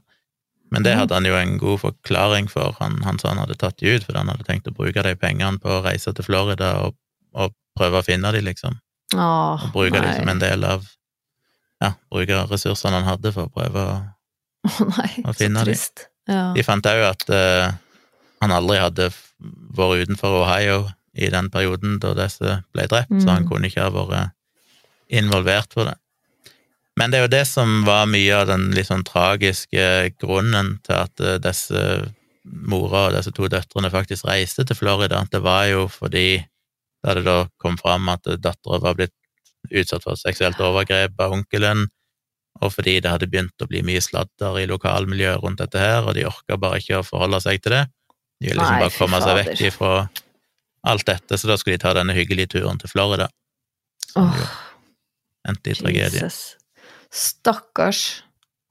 Men 0.70 0.82
det 0.84 0.92
Mhm. 0.94 0.98
hadde 1.00 1.14
han 1.14 1.24
jo 1.24 1.34
en 1.34 1.58
god 1.58 1.78
forklaring 1.80 2.48
for. 2.50 2.76
Han, 2.80 2.98
han 3.02 3.18
sa 3.18 3.28
han 3.28 3.38
hadde 3.38 3.56
tatt 3.56 3.76
de 3.78 3.94
ut 3.96 4.04
fordi 4.04 4.18
han 4.18 4.28
hadde 4.28 4.44
tenkt 4.44 4.66
å 4.68 4.74
bruke 4.76 5.02
de 5.02 5.14
pengene 5.16 5.58
på 5.58 5.68
å 5.78 5.82
reise 5.84 6.12
til 6.14 6.24
Florida 6.24 6.74
og, 6.84 6.94
og 7.34 7.54
prøve 7.78 8.00
å 8.00 8.04
finne 8.04 8.32
de, 8.32 8.40
liksom. 8.42 8.78
Åh, 9.14 9.64
Og 9.64 9.72
bruke 9.72 10.00
de 10.02 10.12
som 10.14 10.28
en 10.28 10.38
del 10.38 10.64
av 10.64 10.84
Ja, 11.80 11.92
bruke 12.10 12.46
ressursene 12.50 12.98
han 13.00 13.04
hadde 13.06 13.32
for 13.32 13.46
å 13.46 13.52
prøve 13.54 13.84
å 13.86 13.98
Å 14.68 14.88
nei, 14.98 15.22
å 15.24 15.32
finne 15.34 15.64
de. 15.64 15.74
Ja. 16.28 16.52
De 16.52 16.62
fant 16.66 16.84
òg 16.84 17.04
at 17.06 17.22
uh, 17.30 17.70
han 18.42 18.50
aldri 18.52 18.76
hadde 18.82 19.06
vært 19.78 20.02
utenfor 20.08 20.42
Ohio 20.42 20.90
i 21.14 21.30
den 21.30 21.48
perioden 21.50 21.98
da 22.02 22.12
disse 22.14 22.58
ble 22.74 22.86
drept, 22.90 23.14
så 23.22 23.30
han 23.30 23.44
Mm. 23.44 23.48
kunne 23.48 23.66
ikke 23.70 23.80
ha 23.86 23.90
vært 23.90 24.32
involvert 25.08 25.72
for 25.72 25.84
det. 25.88 25.94
Men 26.98 27.12
det 27.12 27.18
er 27.18 27.26
jo 27.26 27.34
det 27.36 27.44
som 27.46 27.82
var 27.86 28.08
mye 28.10 28.40
av 28.40 28.48
den 28.50 28.70
litt 28.74 28.88
sånn 28.88 29.06
tragiske 29.06 29.82
grunnen 30.18 30.78
til 30.86 30.96
at 30.98 31.22
eh, 31.22 31.38
disse 31.42 31.82
mora 32.48 33.08
og 33.08 33.14
disse 33.14 33.32
to 33.36 33.48
døtrene 33.52 33.90
faktisk 33.92 34.26
reiste 34.26 34.64
til 34.66 34.78
Florida. 34.78 35.20
Det 35.30 35.42
var 35.44 35.66
jo 35.68 35.84
fordi 35.92 36.40
da 37.04 37.14
det 37.14 37.24
da 37.28 37.38
kom 37.62 37.76
fram 37.78 38.08
at 38.10 38.26
dattera 38.42 38.80
var 38.82 38.96
blitt 38.98 39.14
utsatt 39.68 40.06
for 40.06 40.18
seksuelt 40.18 40.58
overgrep 40.64 41.18
av 41.20 41.34
onkelen, 41.36 41.86
og 42.62 42.72
fordi 42.74 42.96
det 43.04 43.12
hadde 43.12 43.28
begynt 43.30 43.62
å 43.62 43.68
bli 43.70 43.84
mye 43.86 44.02
sladder 44.02 44.58
i 44.62 44.66
lokalmiljøet 44.70 45.42
rundt 45.44 45.60
dette 45.62 45.82
her, 45.82 46.06
og 46.08 46.16
de 46.16 46.26
orka 46.26 46.58
bare 46.58 46.80
ikke 46.80 47.02
å 47.02 47.06
forholde 47.06 47.42
seg 47.44 47.62
til 47.62 47.76
det. 47.76 47.84
De 48.40 48.48
ville 48.48 48.62
liksom 48.62 48.82
bare 48.82 48.96
komme 48.96 49.20
seg 49.22 49.38
vekk 49.42 49.66
ifra 49.68 49.92
alt 50.88 51.06
dette, 51.06 51.38
så 51.38 51.50
da 51.50 51.58
skulle 51.60 51.76
de 51.76 51.84
ta 51.84 51.92
denne 51.94 52.16
hyggelige 52.16 52.56
turen 52.56 52.80
til 52.80 52.90
Florida. 52.90 53.28
Som 54.08 54.32
jo 54.34 54.48
endte 55.48 55.72
i 55.72 55.78
tragedie. 55.78 56.22
Jesus. 56.22 56.57
Stakkars. 57.14 58.22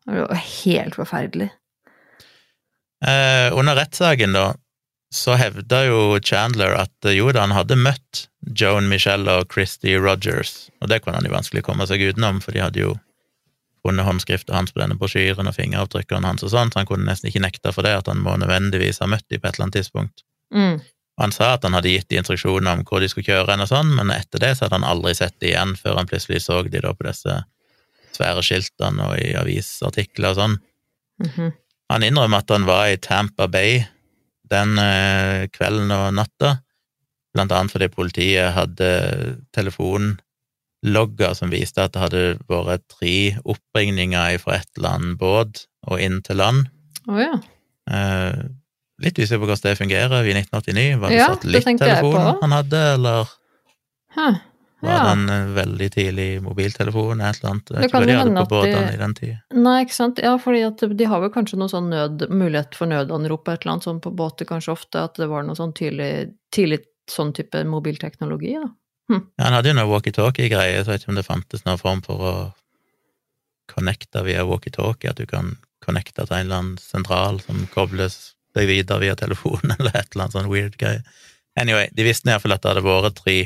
Det 0.05 0.23
var 0.23 0.43
helt 0.63 0.95
forferdelig. 0.95 1.49
Eh, 3.05 3.57
under 3.57 3.75
rettssaken, 3.75 4.33
da, 4.33 4.55
så 5.13 5.35
hevda 5.37 5.83
jo 5.85 6.19
Chandler 6.23 6.73
at 6.79 7.05
eh, 7.05 7.17
jo 7.17 7.29
da, 7.31 7.43
han 7.45 7.55
hadde 7.55 7.77
møtt 7.79 8.27
Joan 8.57 8.87
Michelle 8.89 9.39
og 9.41 9.51
Christy 9.53 9.97
Rogers, 9.99 10.69
og 10.81 10.89
det 10.91 11.03
kunne 11.03 11.19
han 11.19 11.27
jo 11.27 11.35
vanskelig 11.35 11.65
komme 11.67 11.85
seg 11.89 12.01
utenom, 12.01 12.41
for 12.41 12.55
de 12.55 12.63
hadde 12.63 12.81
jo 12.81 12.95
funnet 13.85 14.07
håndskriften 14.07 14.55
hans 14.55 14.73
på 14.73 14.81
denne 14.81 14.97
brosjyren 14.99 15.47
og 15.47 15.55
fingeravtrykkene 15.55 16.27
hans 16.27 16.43
og 16.43 16.51
sånn, 16.51 16.71
så 16.73 16.81
han 16.81 16.89
kunne 16.89 17.07
nesten 17.07 17.29
ikke 17.29 17.43
nekta 17.43 17.73
for 17.75 17.87
det, 17.87 17.93
at 18.01 18.09
han 18.11 18.23
må 18.23 18.35
nødvendigvis 18.41 19.03
ha 19.03 19.09
møtt 19.11 19.27
dem 19.29 19.43
på 19.43 19.47
et 19.47 19.55
eller 19.55 19.67
annet 19.67 19.79
tidspunkt. 19.79 20.25
Mm. 20.55 20.79
Han 21.21 21.33
sa 21.33 21.53
at 21.55 21.63
han 21.65 21.73
hadde 21.77 21.93
gitt 21.93 22.09
de 22.11 22.19
instruksjoner 22.19 22.77
om 22.77 22.83
hvor 22.87 23.01
de 23.01 23.09
skulle 23.09 23.25
kjøre 23.29 23.53
henne 23.53 23.65
og 23.65 23.71
sånn, 23.71 23.93
men 23.97 24.11
etter 24.13 24.41
det 24.43 24.55
så 24.55 24.65
hadde 24.65 24.81
han 24.81 24.89
aldri 24.89 25.15
sett 25.17 25.37
de 25.41 25.51
igjen 25.53 25.77
før 25.79 26.01
han 26.01 26.09
plutselig 26.09 26.43
så 26.45 26.59
de 26.65 26.81
da 26.83 26.93
på 26.93 27.07
disse 27.07 27.37
svære 28.17 28.43
skiltene 28.45 29.11
og 29.11 29.21
i 29.21 29.31
avisartikler 29.39 30.33
og 30.33 30.39
sånn. 30.41 30.57
Mhm. 31.23 31.53
Han 31.87 32.03
innrømmer 32.03 32.43
at 32.43 32.51
han 32.51 32.65
var 32.67 32.89
i 32.91 32.97
Tampa 32.99 33.47
Bay 33.47 33.85
den 34.51 34.77
eh, 34.79 35.47
kvelden 35.51 35.91
og 35.95 36.09
natta, 36.17 36.57
blant 37.35 37.53
annet 37.55 37.71
fordi 37.73 37.87
politiet 37.93 38.53
hadde 38.55 38.89
telefonlogger 39.55 41.35
som 41.37 41.51
viste 41.53 41.83
at 41.83 41.95
det 41.95 42.03
hadde 42.03 42.23
vært 42.49 42.85
tre 42.91 43.15
oppringninger 43.43 44.39
fra 44.43 44.59
et 44.59 44.69
eller 44.77 44.97
annet 44.97 45.19
båt 45.21 45.65
og 45.87 46.01
inn 46.03 46.21
til 46.25 46.39
land. 46.41 46.67
Oh, 47.07 47.19
ja. 47.21 47.35
Eh, 47.87 48.47
litt 49.03 49.19
usikker 49.19 49.43
på 49.43 49.47
hvordan 49.47 49.63
det 49.69 49.77
fungerer 49.79 50.27
i 50.27 50.35
1989. 50.35 50.87
Var 51.01 51.13
det 51.13 51.19
Ja, 51.19 51.27
satellittelefon 51.35 52.41
han 52.43 52.57
hadde, 52.57 52.83
eller 52.97 53.35
Huh. 54.17 54.37
Var 54.81 54.91
Ja. 54.91 55.03
det 55.03 55.11
en 55.11 55.29
eh, 55.33 55.53
veldig 55.55 55.87
tidlig 55.91 56.41
mobiltelefon, 56.45 57.21
et 57.21 57.39
eller 57.41 57.49
annet? 57.51 57.69
Jeg 57.73 57.81
Det 57.81 57.91
kan 57.91 58.03
de 58.05 58.11
jo 58.13 58.17
hadde 58.19 58.29
hende 58.29 58.43
på 58.51 58.59
at 58.61 58.67
de- 58.89 58.93
i 58.93 58.97
den 58.97 59.13
tida. 59.17 59.37
Nei, 59.53 59.77
ikke 59.85 59.93
sant. 59.95 60.19
Ja, 60.21 60.37
fordi 60.37 60.61
at 60.67 60.97
de 60.97 61.03
har 61.05 61.19
vel 61.21 61.29
kanskje 61.33 61.57
noen 61.57 61.69
sånn 61.71 61.89
nød, 61.89 62.27
mulighet 62.29 62.75
for 62.75 62.85
nødanrop 62.85 63.47
et 63.49 63.61
eller 63.65 63.73
annet 63.73 63.83
sånn 63.87 64.01
på 64.01 64.13
båter 64.15 64.45
kanskje 64.45 64.71
ofte, 64.75 65.01
at 65.03 65.15
det 65.15 65.27
var 65.29 65.43
noe 65.43 65.55
sånn 65.55 65.73
tidlig, 65.73 66.33
tidlig 66.51 66.83
sånn 67.09 67.33
type 67.33 67.63
mobilteknologi, 67.65 68.53
da. 68.61 68.69
Ja, 69.09 69.45
han 69.45 69.53
hadde 69.53 69.69
jo 69.71 69.73
noe 69.73 69.87
walkietalkie-greie, 69.99 70.83
så 70.83 70.91
jeg 70.91 70.99
vet 70.99 71.01
ikke 71.05 71.09
om 71.09 71.15
det 71.15 71.25
fantes 71.25 71.63
noen 71.65 71.79
form 71.79 72.01
for 72.03 72.17
å 72.19 72.53
connecte 73.67 74.23
via 74.25 74.43
walkietalkie, 74.45 75.09
at 75.09 75.15
du 75.19 75.25
kan 75.25 75.57
connecte 75.83 76.25
til 76.25 76.35
en 76.35 76.45
eller 76.45 76.59
annen 76.61 76.77
sentral 76.81 77.39
som 77.43 77.65
kobles 77.73 78.33
deg 78.57 78.67
videre 78.67 78.99
via 79.03 79.15
telefonen, 79.15 79.75
eller 79.79 79.91
et 79.95 80.09
eller 80.13 80.25
annet 80.27 80.37
sånn 80.37 80.49
weird 80.51 80.77
greie. 80.77 81.03
Anyway, 81.57 81.89
de 81.97 82.03
visste 82.05 82.29
iallfall 82.29 82.53
at 82.53 82.61
det 82.61 82.73
hadde 82.75 82.85
vært 82.85 83.15
tre 83.23 83.37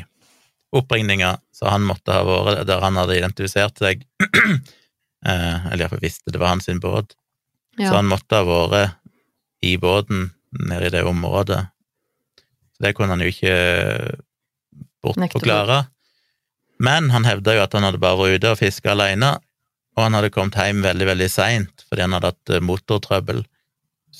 oppringninger, 0.72 1.36
så 1.52 1.68
han 1.68 1.84
måtte 1.86 2.14
ha 2.16 2.22
vært 2.26 2.66
der 2.68 2.80
han 2.84 2.96
hadde 3.00 3.18
identifisert 3.18 3.78
seg, 3.82 4.02
eh, 5.26 5.66
eller 5.68 5.84
iallfall 5.84 6.02
visste 6.02 6.32
det 6.32 6.40
var 6.42 6.54
hans 6.54 6.68
båt, 6.82 7.16
Ja. 7.78 7.88
så 7.90 7.96
han 8.00 8.08
måtte 8.10 8.36
ha 8.40 8.44
vært 8.44 8.98
i 9.64 9.76
båten 9.80 10.30
nede 10.52 10.86
i 10.88 10.92
det 10.92 11.04
området. 11.08 11.60
Så 12.76 12.84
det 12.84 12.94
kunne 12.96 13.14
han 13.14 13.22
jo 13.24 13.30
ikke 13.30 13.54
bortforklare. 15.02 15.86
Men 16.82 17.10
han 17.14 17.24
hevda 17.24 17.54
jo 17.56 17.62
at 17.64 17.72
han 17.76 17.86
hadde 17.86 18.00
bare 18.02 18.18
vært 18.18 18.40
ute 18.42 18.52
og 18.52 18.58
fiska 18.60 18.92
alene, 18.96 19.36
og 19.96 20.02
han 20.06 20.16
hadde 20.16 20.32
kommet 20.34 20.56
hjem 20.58 20.82
veldig, 20.84 21.06
veldig 21.12 21.28
seint 21.30 21.84
fordi 21.88 22.06
han 22.06 22.14
hadde 22.16 22.30
hatt 22.32 22.52
eh, 22.56 22.62
motortrøbbel, 22.64 23.42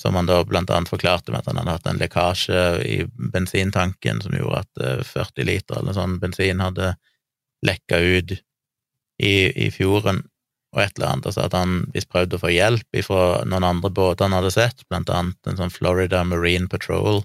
som 0.03 0.17
han 0.19 0.27
da 0.27 0.41
blant 0.43 0.71
annet 0.73 0.91
forklarte 0.91 1.31
med 1.31 1.39
at 1.41 1.47
han 1.47 1.61
hadde 1.61 1.77
hatt 1.77 1.87
en 1.87 2.01
lekkasje 2.01 2.63
i 2.83 2.97
bensintanken 3.31 4.19
som 4.23 4.35
gjorde 4.35 4.65
at 4.65 4.83
eh, 4.83 5.03
40 5.07 5.47
liter 5.47 5.79
eller 5.79 5.95
sånn 5.95 6.19
bensin 6.19 6.63
hadde 6.63 6.93
lekka 7.63 8.01
ut 8.03 8.35
i, 8.35 9.35
i 9.47 9.69
fjorden 9.71 10.25
og 10.73 10.81
et 10.81 10.97
eller 10.97 11.11
annet, 11.11 11.27
og 11.29 11.35
sa 11.35 11.45
at 11.45 11.55
han 11.55 11.83
visst 11.93 12.09
prøvde 12.11 12.35
å 12.35 12.41
få 12.41 12.49
hjelp 12.51 12.97
fra 13.05 13.43
noen 13.45 13.67
andre 13.67 13.91
båter 13.93 14.25
han 14.25 14.35
hadde 14.35 14.51
sett, 14.51 14.81
blant 14.89 15.11
annet 15.13 15.49
en 15.49 15.59
sånn 15.61 15.73
Florida 15.73 16.23
Marine 16.25 16.67
Patrol 16.67 17.21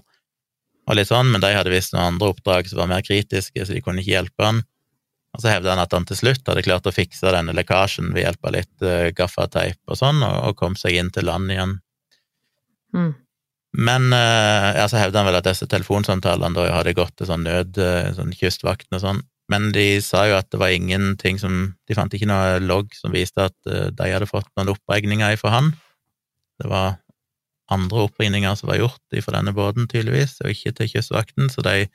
og 0.89 0.97
litt 0.97 1.09
sånn, 1.09 1.29
men 1.33 1.41
de 1.41 1.51
hadde 1.53 1.73
visst 1.73 1.93
noen 1.93 2.15
andre 2.15 2.31
oppdrag 2.31 2.69
som 2.69 2.81
var 2.81 2.91
mer 2.93 3.05
kritiske, 3.05 3.65
så 3.65 3.75
de 3.75 3.81
kunne 3.85 4.01
ikke 4.01 4.15
hjelpe 4.15 4.45
han. 4.45 4.63
Og 5.35 5.43
så 5.43 5.51
hevda 5.51 5.75
han 5.75 5.81
at 5.83 5.93
han 5.93 6.07
til 6.09 6.17
slutt 6.17 6.47
hadde 6.49 6.65
klart 6.65 6.87
å 6.89 6.93
fikse 6.93 7.33
denne 7.35 7.53
lekkasjen 7.53 8.09
ved 8.15 8.23
hjelp 8.23 8.47
av 8.49 8.55
litt 8.55 8.85
uh, 8.85 9.09
gaffateip 9.13 9.77
og 9.85 9.99
sånn, 9.99 10.23
og, 10.25 10.37
og 10.49 10.57
kom 10.57 10.77
seg 10.79 10.97
inn 10.97 11.11
til 11.13 11.29
land 11.29 11.53
igjen. 11.53 11.77
Mm. 12.95 13.11
Men 13.77 14.07
uh, 14.13 14.69
ja, 14.73 14.87
så 14.89 14.97
hevder 14.97 15.21
han 15.21 15.29
vel 15.29 15.37
at 15.39 15.45
disse 15.45 15.67
telefonsamtalene 15.69 16.57
da 16.57 16.69
hadde 16.73 16.95
gått 16.97 17.15
til 17.19 17.29
sånn 17.29 17.45
nød, 17.45 17.77
uh, 17.77 18.09
sånn 18.17 18.33
kystvakten 18.33 18.97
og 18.97 19.03
sånn, 19.03 19.21
men 19.49 19.69
de 19.73 19.99
sa 20.05 20.23
jo 20.29 20.37
at 20.37 20.49
det 20.53 20.59
var 20.61 20.73
ingenting 20.73 21.39
som 21.41 21.53
De 21.89 21.95
fant 21.97 22.13
ikke 22.13 22.27
noe 22.29 22.59
logg 22.61 22.93
som 22.97 23.13
viste 23.13 23.47
at 23.49 23.55
uh, 23.69 23.89
de 23.93 24.09
hadde 24.09 24.29
fått 24.29 24.49
noen 24.57 24.73
oppregninger 24.73 25.37
fra 25.41 25.53
han. 25.57 25.71
Det 26.61 26.69
var 26.69 26.97
andre 27.69 28.05
oppringninger 28.07 28.57
som 28.57 28.69
var 28.71 28.79
gjort 28.81 29.21
fra 29.23 29.37
denne 29.37 29.53
båten, 29.53 29.87
tydeligvis, 29.89 30.39
og 30.43 30.53
ikke 30.53 30.73
til 30.77 30.91
kystvakten, 30.95 31.49
så 31.53 31.63
de 31.65 31.85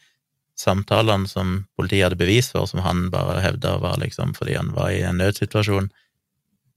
samtalene 0.59 1.27
som 1.27 1.65
politiet 1.75 2.07
hadde 2.07 2.21
bevis 2.21 2.53
for, 2.53 2.69
som 2.71 2.85
han 2.85 3.09
bare 3.11 3.41
hevda 3.43 3.77
var 3.83 3.99
liksom 4.03 4.37
fordi 4.39 4.55
han 4.55 4.71
var 4.77 4.93
i 4.95 5.03
en 5.07 5.19
nødsituasjon, 5.19 5.91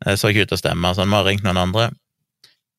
eh, 0.05 0.17
så 0.17 0.31
ikke 0.31 0.47
ut 0.47 0.53
til 0.53 0.57
å 0.57 0.63
stemme, 0.63 0.93
så 0.93 1.05
han 1.05 1.13
må 1.13 1.21
ha 1.21 1.27
ringt 1.27 1.45
noen 1.45 1.61
andre. 1.61 1.91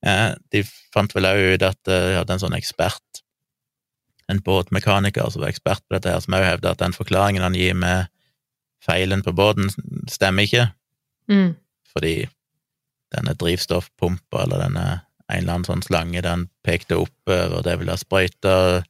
Eh, 0.06 0.34
De 0.52 0.62
fant 0.94 1.12
vel 1.14 1.24
òg 1.26 1.54
ut 1.54 1.62
at 1.66 1.88
eh, 1.90 2.04
de 2.10 2.16
hadde 2.20 2.36
en 2.36 2.42
sånn 2.44 2.56
ekspert, 2.58 3.22
en 4.28 4.38
båtmekaniker 4.44 5.30
som 5.32 5.42
var 5.42 5.48
ekspert 5.50 5.82
på 5.88 5.96
dette 5.96 6.10
her, 6.12 6.20
som 6.20 6.34
òg 6.36 6.44
hevda 6.44 6.70
at 6.74 6.78
den 6.82 6.92
forklaringen 6.92 7.42
han 7.42 7.54
gir 7.56 7.74
med 7.74 8.08
feilen 8.84 9.22
på 9.26 9.32
båten, 9.34 9.70
stemmer 10.08 10.46
ikke, 10.46 10.72
Mm. 11.28 11.56
fordi 11.92 12.28
denne 13.12 13.34
drivstoffpumpa 13.36 14.44
eller 14.44 14.58
denne 14.62 14.84
en 15.28 15.42
eller 15.42 15.52
annen 15.58 15.64
sånn 15.68 15.82
slange 15.84 16.22
den 16.24 16.46
pekte 16.64 16.96
oppover, 16.96 17.62
det 17.62 17.74
ville 17.78 17.92
ha 17.92 17.96
sprøyta 18.00 18.84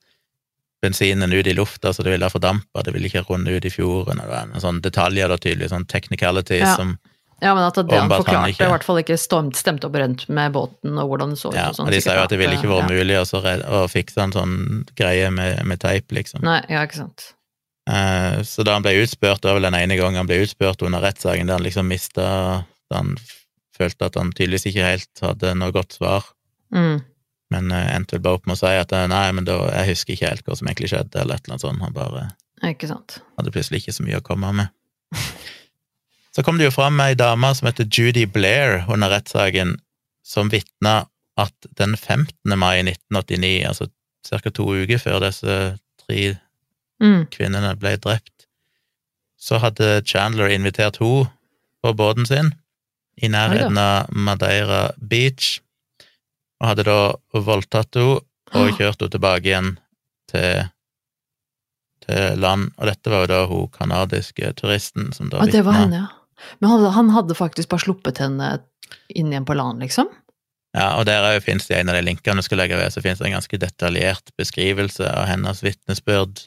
bensinen 0.83 1.33
ut 1.35 1.47
i 1.51 1.55
lufta, 1.55 1.90
så 1.92 2.05
det 2.05 2.12
ville 2.12 2.25
ha 2.25 2.31
fordampa, 2.31 2.83
det 2.85 2.92
ville 2.94 3.09
ikke 3.11 3.25
runde 3.27 3.51
ut 3.57 3.64
i 3.66 3.71
fjorden, 3.75 4.21
og 4.21 4.27
det 4.29 4.31
var 4.31 4.44
en 4.47 4.61
sånn 4.62 4.79
detaljer, 4.85 5.29
da, 5.29 5.37
tydelig, 5.37 5.71
sånn 5.73 5.87
technicality 5.90 6.61
Ja. 6.61 6.77
som 6.77 6.99
Ja, 7.40 7.53
men 7.55 7.62
at 7.62 7.77
det 7.79 7.94
han 7.94 8.11
forklarte, 8.11 8.51
i 8.66 8.70
hvert 8.72 8.85
fall 8.87 8.98
ikke 8.98 9.16
stemte, 9.20 9.87
opp 9.87 10.24
med 10.29 10.53
båten 10.57 10.98
og 10.98 11.11
hvordan 11.12 11.35
det 11.35 11.38
så 11.38 11.53
ut. 11.53 11.59
Ja, 11.59 11.68
og 11.70 11.77
sånn, 11.79 11.90
de 11.94 12.01
sa 12.03 12.16
jo 12.16 12.24
at 12.27 12.33
det 12.35 12.38
ville 12.40 12.57
ikke 12.59 12.70
vært 12.70 12.90
ja. 12.90 12.98
mulig 12.98 13.18
å 13.20 13.24
å 13.79 13.83
fikse 13.90 14.24
en 14.24 14.35
sånn 14.35 14.55
greie 14.98 15.29
med, 15.31 15.61
med 15.68 15.79
teip, 15.79 16.11
liksom. 16.11 16.42
Nei, 16.42 16.59
ja, 16.72 16.83
ikke 16.88 17.05
sant. 17.05 17.29
Eh, 17.88 18.40
Så 18.42 18.66
da 18.66 18.74
han 18.74 18.83
ble 18.83 18.96
utspurt, 19.05 19.40
det 19.42 19.48
var 19.53 19.61
vel 19.61 19.68
den 19.70 19.79
ene 19.79 19.96
gangen 20.01 20.18
han 20.20 20.27
ble 20.29 20.42
utspurt 20.44 20.83
under 20.83 21.05
rettssaken, 21.05 21.46
der 21.46 21.61
han 21.61 21.64
liksom 21.64 21.87
mista 21.88 22.27
Da 22.90 23.03
han 23.03 23.14
følte 23.79 24.09
at 24.09 24.18
han 24.18 24.33
tydeligvis 24.35 24.66
ikke 24.72 24.88
helt 24.88 25.22
hadde 25.22 25.55
noe 25.55 25.74
godt 25.74 25.94
svar, 26.01 26.27
Mm. 26.74 26.98
men 27.55 27.70
eh, 27.72 27.94
endte 27.96 28.16
vel 28.18 28.24
bare 28.27 28.37
opp 28.37 28.46
med 28.51 28.59
å 28.59 28.61
si 28.61 28.72
at 28.77 28.90
eh, 28.92 29.07
nei, 29.09 29.31
men 29.33 29.46
da, 29.48 29.55
jeg 29.72 29.94
husker 29.94 30.12
ikke 30.12 30.29
helt 30.35 30.44
hva 30.44 30.57
som 30.59 30.68
egentlig 30.68 30.90
skjedde, 30.90 31.16
eller 31.22 31.38
et 31.38 31.46
eller 31.46 31.55
annet 31.55 31.64
sånt. 31.64 31.81
Han 31.81 31.94
bare 31.96 32.24
Ikke 32.68 32.90
sant. 32.90 33.20
hadde 33.38 33.55
plutselig 33.55 33.81
ikke 33.85 33.94
så 33.96 34.05
mye 34.05 34.18
å 34.20 34.27
komme 34.27 34.51
med. 34.53 34.74
Så 36.35 36.43
kom 36.45 36.59
det 36.59 36.69
jo 36.69 36.75
fram 36.75 37.01
ei 37.01 37.14
dame 37.19 37.51
som 37.57 37.67
heter 37.71 37.88
Judy 37.88 38.27
Blair 38.27 38.85
under 38.88 39.11
rettssaken, 39.11 39.77
som 40.27 40.51
vitna 40.53 41.07
at 41.38 41.55
den 41.79 41.97
15. 41.97 42.59
mai 42.59 42.83
1989, 42.83 43.64
altså 43.69 43.88
ca. 44.29 44.51
to 44.51 44.67
uker 44.75 44.99
før 44.99 45.21
disse 45.25 45.79
tre 46.05 46.37
Mm. 47.01 47.29
kvinnene 47.31 47.77
ble 47.79 47.93
drept, 47.97 48.47
så 49.38 49.61
hadde 49.62 50.03
Chandler 50.05 50.51
invitert 50.51 50.97
henne 50.99 51.29
på 51.83 51.93
båten 51.95 52.27
sin 52.27 52.49
i 53.23 53.29
nærheten 53.31 53.79
av 53.79 54.09
Madeira 54.11 54.91
Beach, 54.99 55.61
og 56.61 56.67
hadde 56.73 56.83
da 56.88 57.14
voldtatt 57.38 57.95
henne 57.95 58.19
og 58.51 58.73
kjørt 58.75 58.99
henne 58.99 59.11
tilbake 59.14 59.47
igjen 59.47 59.79
til, 60.33 60.67
til 62.03 62.38
land. 62.43 62.73
Og 62.79 62.87
dette 62.91 63.11
var 63.14 63.21
jo 63.23 63.31
da 63.31 63.41
hun 63.47 63.69
kanadiske 63.79 64.53
turisten 64.59 65.12
som 65.14 65.31
da 65.31 65.38
vitna. 65.62 66.09
Men 66.61 66.70
han, 66.72 66.87
han 66.94 67.12
hadde 67.14 67.37
faktisk 67.38 67.70
bare 67.72 67.87
sluppet 67.87 68.22
henne 68.22 68.59
inn 69.09 69.33
igjen 69.33 69.46
på 69.48 69.57
land, 69.59 69.83
liksom? 69.85 70.11
Ja, 70.77 70.92
og 70.98 71.07
der 71.09 71.40
fins 71.40 71.66
det 71.68 71.79
en 71.79 71.90
av 71.90 71.96
de 71.96 72.05
linkene 72.05 72.42
du 72.42 72.46
skal 72.46 72.61
legge 72.61 72.79
ved, 72.79 72.92
så 72.92 73.03
fins 73.05 73.20
det 73.20 73.29
en 73.29 73.38
ganske 73.38 73.61
detaljert 73.61 74.33
beskrivelse 74.38 75.07
av 75.09 75.29
hennes 75.31 75.62
vitnesbyrd 75.64 76.44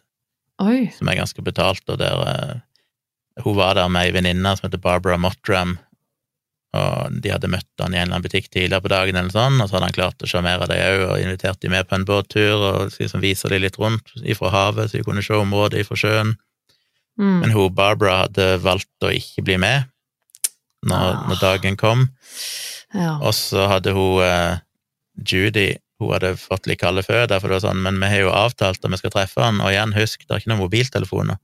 Oi. 0.62 0.91
som 0.93 1.10
er 1.10 1.17
ganske 1.17 1.43
betalt, 1.43 1.84
og 1.89 1.97
der 1.99 2.21
uh, 2.21 2.60
hun 3.41 3.58
var 3.58 3.80
der 3.80 3.89
med 3.89 4.08
ei 4.08 4.13
venninne 4.13 4.54
som 4.58 4.67
heter 4.67 4.82
Barbara 4.82 5.17
Mottram, 5.17 5.80
og 6.77 7.17
de 7.19 7.34
hadde 7.34 7.49
møtt 7.51 7.84
han 7.84 7.91
i 7.91 7.99
en 7.99 8.06
eller 8.06 8.15
annen 8.15 8.27
butikk 8.27 8.47
tidligere 8.47 8.84
på 8.86 8.91
dagen, 8.93 9.17
eller 9.19 9.34
sånn, 9.34 9.58
og 9.60 9.67
så 9.67 9.77
hadde 9.77 9.89
han 9.89 9.97
klart 9.97 10.23
å 10.23 10.30
sjarmere 10.30 10.69
dem 10.71 10.86
òg, 10.86 11.01
og 11.10 11.25
invitert 11.25 11.60
dem 11.63 11.73
med 11.75 11.89
på 11.89 11.97
en 11.97 12.08
båttur, 12.08 12.62
og 12.62 12.93
liksom 12.95 13.23
vise 13.25 13.51
dem 13.51 13.65
litt 13.65 13.80
rundt 13.82 14.13
ifra 14.21 14.54
havet, 14.54 14.91
så 14.91 14.99
de 14.99 15.08
kunne 15.08 15.25
se 15.25 15.36
området 15.36 15.84
ifra 15.84 15.99
sjøen. 15.99 16.38
Mm. 17.21 17.39
Men 17.43 17.51
hun 17.53 17.73
Barbara 17.77 18.23
hadde 18.23 18.47
valgt 18.63 18.89
å 19.05 19.12
ikke 19.13 19.43
bli 19.45 19.57
med 19.62 19.84
når, 20.86 21.03
Ah. 21.13 21.25
når 21.29 21.39
dagen 21.41 21.77
kom, 21.77 22.07
Ja. 22.93 23.19
og 23.21 23.34
så 23.38 23.67
hadde 23.69 23.93
hun 23.93 24.23
eh, 24.25 24.57
Judy 25.23 25.75
hun 26.01 26.13
hadde 26.15 26.31
fått 26.41 26.65
litt 26.65 26.79
kalde 26.81 27.03
føtter, 27.05 27.38
for 27.39 27.47
det 27.51 27.60
var 27.62 27.67
sånn, 27.69 27.81
men 27.86 27.99
vi 28.01 28.07
har 28.10 28.23
jo 28.23 28.31
avtalt 28.34 28.81
at 28.84 28.89
vi 28.89 28.97
skal 28.97 29.12
treffe 29.13 29.43
han, 29.43 29.62
og 29.62 29.69
igjen, 29.69 29.93
husk, 29.93 30.23
det 30.25 30.31
er 30.34 30.39
ikke 30.41 30.49
noen 30.49 30.63
mobiltelefoner. 30.63 31.38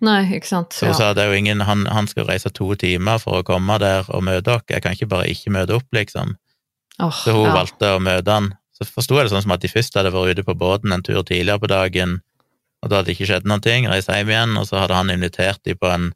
Nei, 0.00 0.20
ikke 0.38 0.46
sant. 0.46 0.70
Så 0.72 0.86
hun 0.86 0.94
Ja. 0.94 0.98
sa 0.98 1.12
det 1.12 1.24
er 1.24 1.32
jo 1.32 1.38
ingen, 1.40 1.60
han, 1.66 1.84
han 1.86 2.06
skal 2.06 2.24
reise 2.24 2.48
to 2.54 2.74
timer 2.76 3.18
for 3.18 3.42
å 3.42 3.44
komme 3.44 3.78
der 3.82 4.04
og 4.08 4.22
møte 4.22 4.44
dere, 4.44 4.62
jeg 4.70 4.82
kan 4.82 4.92
ikke 4.94 5.08
bare 5.10 5.26
ikke 5.26 5.50
møte 5.50 5.74
opp, 5.74 5.88
liksom. 5.92 6.36
Oh, 7.00 7.10
Så 7.10 7.34
hun 7.34 7.50
ja. 7.50 7.52
valgte 7.58 7.90
å 7.96 8.00
møte 8.00 8.30
han. 8.30 8.54
Så 8.72 8.86
forsto 8.88 9.16
jeg 9.18 9.26
det 9.26 9.32
sånn 9.34 9.42
som 9.42 9.52
at 9.52 9.60
de 9.60 9.68
først 9.68 9.94
hadde 9.98 10.12
vært 10.14 10.38
ute 10.38 10.44
på 10.46 10.54
båten 10.56 10.92
en 10.92 11.02
tur 11.02 11.22
tidligere 11.24 11.58
på 11.58 11.66
dagen, 11.68 12.20
og 12.82 12.90
da 12.90 12.98
hadde 12.98 13.08
det 13.08 13.16
ikke 13.16 13.28
skjedd 13.30 13.48
noen 13.48 13.64
ting, 13.64 13.88
reist 13.90 14.10
hjem 14.12 14.30
igjen, 14.30 14.54
og 14.60 14.68
så 14.68 14.82
hadde 14.82 14.98
han 14.98 15.10
invitert 15.12 15.62
dem 15.66 15.78
på 15.80 15.88
en, 15.90 16.10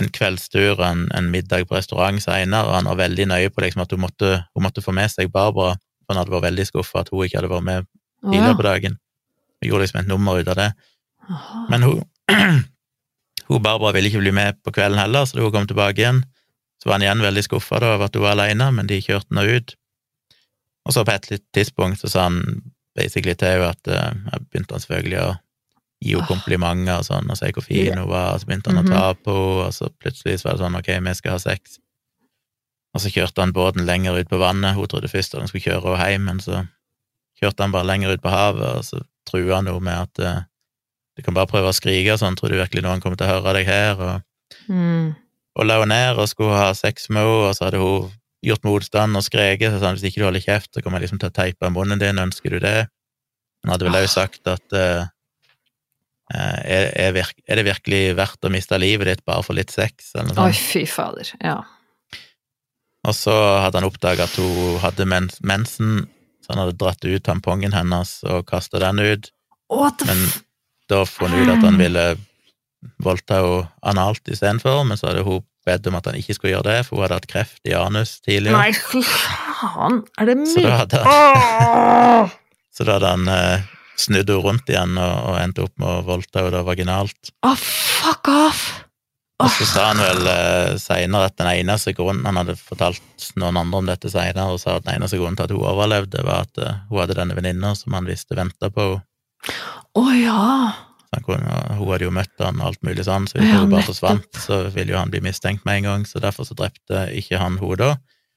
en 0.00 0.10
kveldstur 0.14 0.80
en, 0.84 1.06
en 1.16 1.30
middag 1.32 1.66
på 1.68 1.76
restaurant 1.76 2.22
senere, 2.22 2.68
og 2.68 2.76
han 2.78 2.88
var 2.90 3.00
veldig 3.02 3.28
nøye 3.32 3.52
på 3.52 3.64
liksom 3.64 3.84
at 3.84 3.92
hun 3.94 4.04
måtte, 4.06 4.30
hun 4.54 4.64
måtte 4.64 4.84
få 4.84 4.94
med 4.96 5.10
seg 5.12 5.32
Barbara, 5.34 5.76
for 6.04 6.14
han 6.14 6.22
hadde 6.22 6.34
vært 6.36 6.48
veldig 6.48 6.66
skuffa 6.70 7.02
at 7.02 7.12
hun 7.12 7.26
ikke 7.26 7.40
hadde 7.40 7.52
vært 7.52 7.66
med 7.66 7.90
tidligere 8.24 8.58
på 8.60 8.66
dagen. 8.68 8.96
Hun 9.58 9.70
gjorde 9.70 9.84
liksom 9.84 10.00
et 10.00 10.10
nummer 10.10 10.38
ut 10.38 10.48
av 10.48 10.58
det. 10.58 10.68
Men 11.68 11.84
hun, 11.84 12.00
hun 13.50 13.64
Barbara 13.66 13.92
ville 13.96 14.12
ikke 14.12 14.22
bli 14.22 14.32
med 14.38 14.62
på 14.64 14.72
kvelden 14.74 15.02
heller, 15.02 15.26
så 15.26 15.36
da 15.36 15.44
hun 15.44 15.54
kom 15.54 15.68
tilbake 15.68 16.00
igjen, 16.00 16.22
så 16.78 16.88
var 16.88 16.98
han 17.00 17.04
igjen 17.08 17.26
veldig 17.26 17.44
skuffa 17.44 17.82
over 17.82 18.06
at 18.06 18.16
hun 18.16 18.24
var 18.24 18.38
alene, 18.38 18.70
men 18.74 18.88
de 18.88 19.02
kjørte 19.02 19.34
henne 19.34 19.58
ut. 19.58 19.74
Og 20.88 20.94
så 20.94 21.04
på 21.04 21.12
et 21.12 21.42
tidspunkt 21.52 22.00
så 22.00 22.08
sa 22.08 22.28
han 22.30 22.40
basically 22.96 23.34
til 23.36 23.58
henne 23.58 23.74
at 23.74 23.90
eh, 23.92 24.14
jeg 24.30 24.46
begynte 24.48 24.74
han 24.74 24.84
selvfølgelig 24.84 25.20
å 25.26 25.28
gi 26.02 26.14
henne 26.14 26.26
komplimenter 26.28 26.98
og 27.00 27.04
sånn, 27.08 27.30
og 27.30 27.36
si 27.40 27.50
hvor 27.52 27.64
fin 27.66 27.98
hun 27.98 28.08
var, 28.08 28.34
og 28.34 28.40
så 28.40 28.46
begynte 28.46 28.70
han 28.70 28.84
Mhm. 28.84 28.86
å 28.86 28.94
ta 28.94 29.14
på 29.14 29.34
henne, 29.34 29.66
og 29.66 29.72
så 29.74 29.88
plutselig 29.98 30.38
så 30.40 30.44
var 30.48 30.52
det 30.56 30.62
sånn 30.64 30.78
ok, 30.78 30.90
vi 31.08 31.14
skal 31.14 31.32
ha 31.32 31.38
sex. 31.38 31.78
Og 32.94 33.00
så 33.02 33.10
kjørte 33.12 33.40
han 33.42 33.52
båten 33.52 33.84
lenger 33.86 34.16
ut 34.18 34.28
på 34.30 34.38
vannet, 34.40 34.74
hun 34.74 34.86
trodde 34.86 35.10
først 35.10 35.34
at 35.34 35.40
han 35.40 35.48
skulle 35.48 35.64
kjøre 35.66 35.96
henne 35.96 36.10
hjem, 36.12 36.24
men 36.24 36.38
så 36.40 36.68
kjørte 37.40 37.60
han 37.66 37.72
bare 37.72 37.86
lenger 37.86 38.12
ut 38.14 38.22
på 38.22 38.30
havet, 38.30 38.76
og 38.78 38.84
så 38.84 39.02
trua 39.28 39.56
han 39.56 39.66
henne 39.66 39.82
med 39.82 39.94
at 40.06 40.18
eh, 40.24 40.40
du 41.18 41.22
kan 41.22 41.34
bare 41.34 41.46
prøve 41.50 41.68
å 41.68 41.74
skrike 41.76 42.12
og 42.14 42.18
sånn, 42.22 42.36
tror 42.38 42.48
du 42.50 42.56
virkelig 42.62 42.82
noen 42.82 43.00
kommer 43.02 43.16
til 43.18 43.26
å 43.26 43.34
høre 43.42 43.54
deg 43.58 43.66
her? 43.66 43.94
Og, 44.00 44.22
Mm. 44.68 45.14
og 45.58 45.66
la 45.66 45.80
henne 45.80 45.88
ned 45.88 46.18
og 46.18 46.28
skulle 46.28 46.56
ha 46.56 46.72
sex 46.72 47.08
med 47.10 47.22
henne, 47.22 47.48
og 47.50 47.54
så 47.56 47.64
hadde 47.66 47.78
hun 47.82 48.10
gjort 48.44 48.62
motstand 48.64 49.16
og 49.16 49.22
skreket, 49.26 49.72
så 49.72 49.80
sa 49.80 49.86
han 49.86 49.96
hvis 49.96 50.04
ikke 50.12 50.20
du 50.22 50.24
holder 50.24 50.40
kjeft, 50.40 50.70
så 50.72 50.80
kommer 50.82 51.00
jeg 51.00 51.08
liksom 51.10 51.18
til 51.20 51.28
å 51.30 51.34
teipe 51.34 51.70
munnen 51.74 51.98
din, 51.98 52.16
ønsker 52.16 52.50
du 52.50 52.58
det? 52.60 52.88
Han 53.64 53.72
hadde 53.72 53.84
vel 53.90 53.98
òg 53.98 54.08
sagt 54.08 54.46
at 54.46 54.72
eh, 54.72 55.06
er, 56.34 56.90
er, 56.92 57.14
virk, 57.16 57.38
er 57.48 57.60
det 57.60 57.64
virkelig 57.70 58.02
verdt 58.18 58.44
å 58.44 58.52
miste 58.52 58.78
livet 58.80 59.08
ditt 59.08 59.24
bare 59.28 59.44
for 59.46 59.56
litt 59.56 59.72
sex, 59.72 60.12
eller 60.14 60.34
noe 60.34 60.50
Oi, 60.50 60.54
fy 60.56 60.84
fader. 60.88 61.30
Ja. 61.40 61.62
Og 63.08 63.16
så 63.16 63.34
hadde 63.62 63.80
han 63.80 63.88
oppdaga 63.88 64.26
at 64.28 64.36
hun 64.36 64.78
hadde 64.82 65.06
mens, 65.08 65.38
mensen, 65.40 66.02
så 66.44 66.52
han 66.52 66.64
hadde 66.64 66.76
dratt 66.80 67.04
ut 67.06 67.24
tampongen 67.24 67.76
hennes 67.76 68.18
og 68.28 68.44
kasta 68.50 68.80
den 68.82 69.00
ut. 69.00 69.30
What 69.72 70.00
the 70.02 70.08
Men 70.10 70.26
da 70.88 71.04
funnet 71.08 71.44
ut 71.46 71.54
at 71.54 71.64
han 71.64 71.80
ville 71.80 72.04
voldta 73.04 73.40
henne 73.42 73.64
analt 73.88 74.28
istedenfor, 74.28 74.84
men 74.88 75.00
så 75.00 75.10
hadde 75.10 75.24
hun 75.26 75.42
bedt 75.68 75.88
om 75.90 75.96
at 75.98 76.06
han 76.08 76.16
ikke 76.16 76.36
skulle 76.36 76.54
gjøre 76.54 76.68
det, 76.68 76.78
for 76.86 76.96
hun 76.96 77.06
hadde 77.06 77.18
hatt 77.20 77.30
kreft 77.30 77.68
i 77.68 77.74
anus 77.76 78.18
tidligere. 78.24 78.56
Nei, 78.56 78.72
fy 78.76 79.02
faen! 79.04 80.02
Er 80.20 80.30
det 80.30 80.38
Så 80.52 80.64
da 80.64 80.76
hadde 80.82 81.02
han, 81.04 82.30
så 82.76 82.88
da 82.88 82.96
hadde 82.98 83.16
han 83.16 83.68
eh, 83.98 84.34
hun 84.34 84.42
rundt 84.44 84.68
igjen 84.70 84.98
og, 84.98 85.14
og 85.32 85.38
endte 85.42 85.64
opp 85.66 85.74
med 85.78 85.88
å 85.88 86.02
voldta 86.06 86.44
henne 86.46 86.64
vaginalt. 86.66 87.32
oh, 87.46 87.56
fuck 87.56 88.28
off! 88.32 88.62
Og 89.38 89.46
så 89.54 89.66
sa 89.70 89.82
han 89.92 90.00
vel 90.02 90.26
eh, 90.26 90.72
seinere 90.82 91.28
at 91.30 91.36
den 91.38 91.46
eneste 91.52 91.92
grunnen 91.94 92.24
Han 92.26 92.40
hadde 92.40 92.56
fortalt 92.58 93.28
noen 93.38 93.54
andre 93.60 93.78
om 93.78 93.86
dette 93.86 94.10
seinere, 94.10 94.50
og 94.50 94.58
sa 94.58 94.78
at 94.80 94.86
den 94.88 94.96
eneste 94.98 95.20
grunnen 95.20 95.36
til 95.38 95.46
at 95.46 95.52
hun 95.54 95.62
overlevde, 95.62 96.24
var 96.26 96.48
at 96.48 96.58
uh, 96.58 96.80
hun 96.90 96.98
hadde 97.04 97.14
denne 97.20 97.36
venninna 97.38 97.70
som 97.78 97.94
han 97.94 98.08
visste 98.08 98.34
venta 98.34 98.70
på 98.74 98.88
henne. 98.96 99.04
Å 99.94 100.04
ja! 100.18 100.40
Kunne, 101.24 101.54
hun 101.78 101.86
hadde 101.92 102.04
jo 102.04 102.10
møtt 102.12 102.42
han 102.42 102.58
og 102.60 102.66
alt 102.72 102.82
mulig 102.84 103.06
sånn, 103.06 103.28
så 103.30 103.38
hvis 103.38 103.46
Ja, 103.48 103.62
hun 103.62 103.70
bare 103.70 103.80
nettopp. 103.84 103.94
forsvant, 103.94 104.42
så 104.42 104.58
ville 104.74 104.92
jo 104.92 104.98
han 104.98 105.10
bli 105.14 105.22
mistenkt 105.24 105.64
med 105.66 105.80
en 105.80 105.86
gang, 105.88 106.02
så 106.06 106.20
derfor 106.22 106.44
så 106.50 106.58
drepte 106.58 107.06
ikke 107.16 107.38
han 107.40 107.56
henne 107.62 107.78
da. 107.80 107.92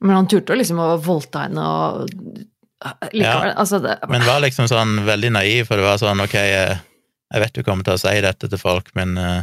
Men 0.06 0.16
han 0.22 0.30
turte 0.32 0.56
liksom 0.58 0.80
å 0.82 0.96
voldta 1.02 1.48
henne 1.50 1.66
og 1.66 2.14
Likevel, 3.14 3.54
altså 3.62 3.80
det 3.84 3.98
Men 4.10 4.26
var 4.26 4.42
liksom 4.42 4.68
sånn 4.72 5.04
veldig 5.06 5.32
naiv, 5.36 5.68
for 5.70 5.78
det 5.78 5.86
var 5.86 6.00
sånn, 6.02 6.24
ok, 6.24 6.34
jeg, 6.34 6.78
jeg 7.34 7.44
vet 7.44 7.58
du 7.58 7.64
kommer 7.68 7.86
til 7.86 7.98
å 7.98 8.02
si 8.02 8.14
dette 8.26 8.50
til 8.50 8.62
folk, 8.62 8.90
men 8.98 9.14
eh, 9.22 9.42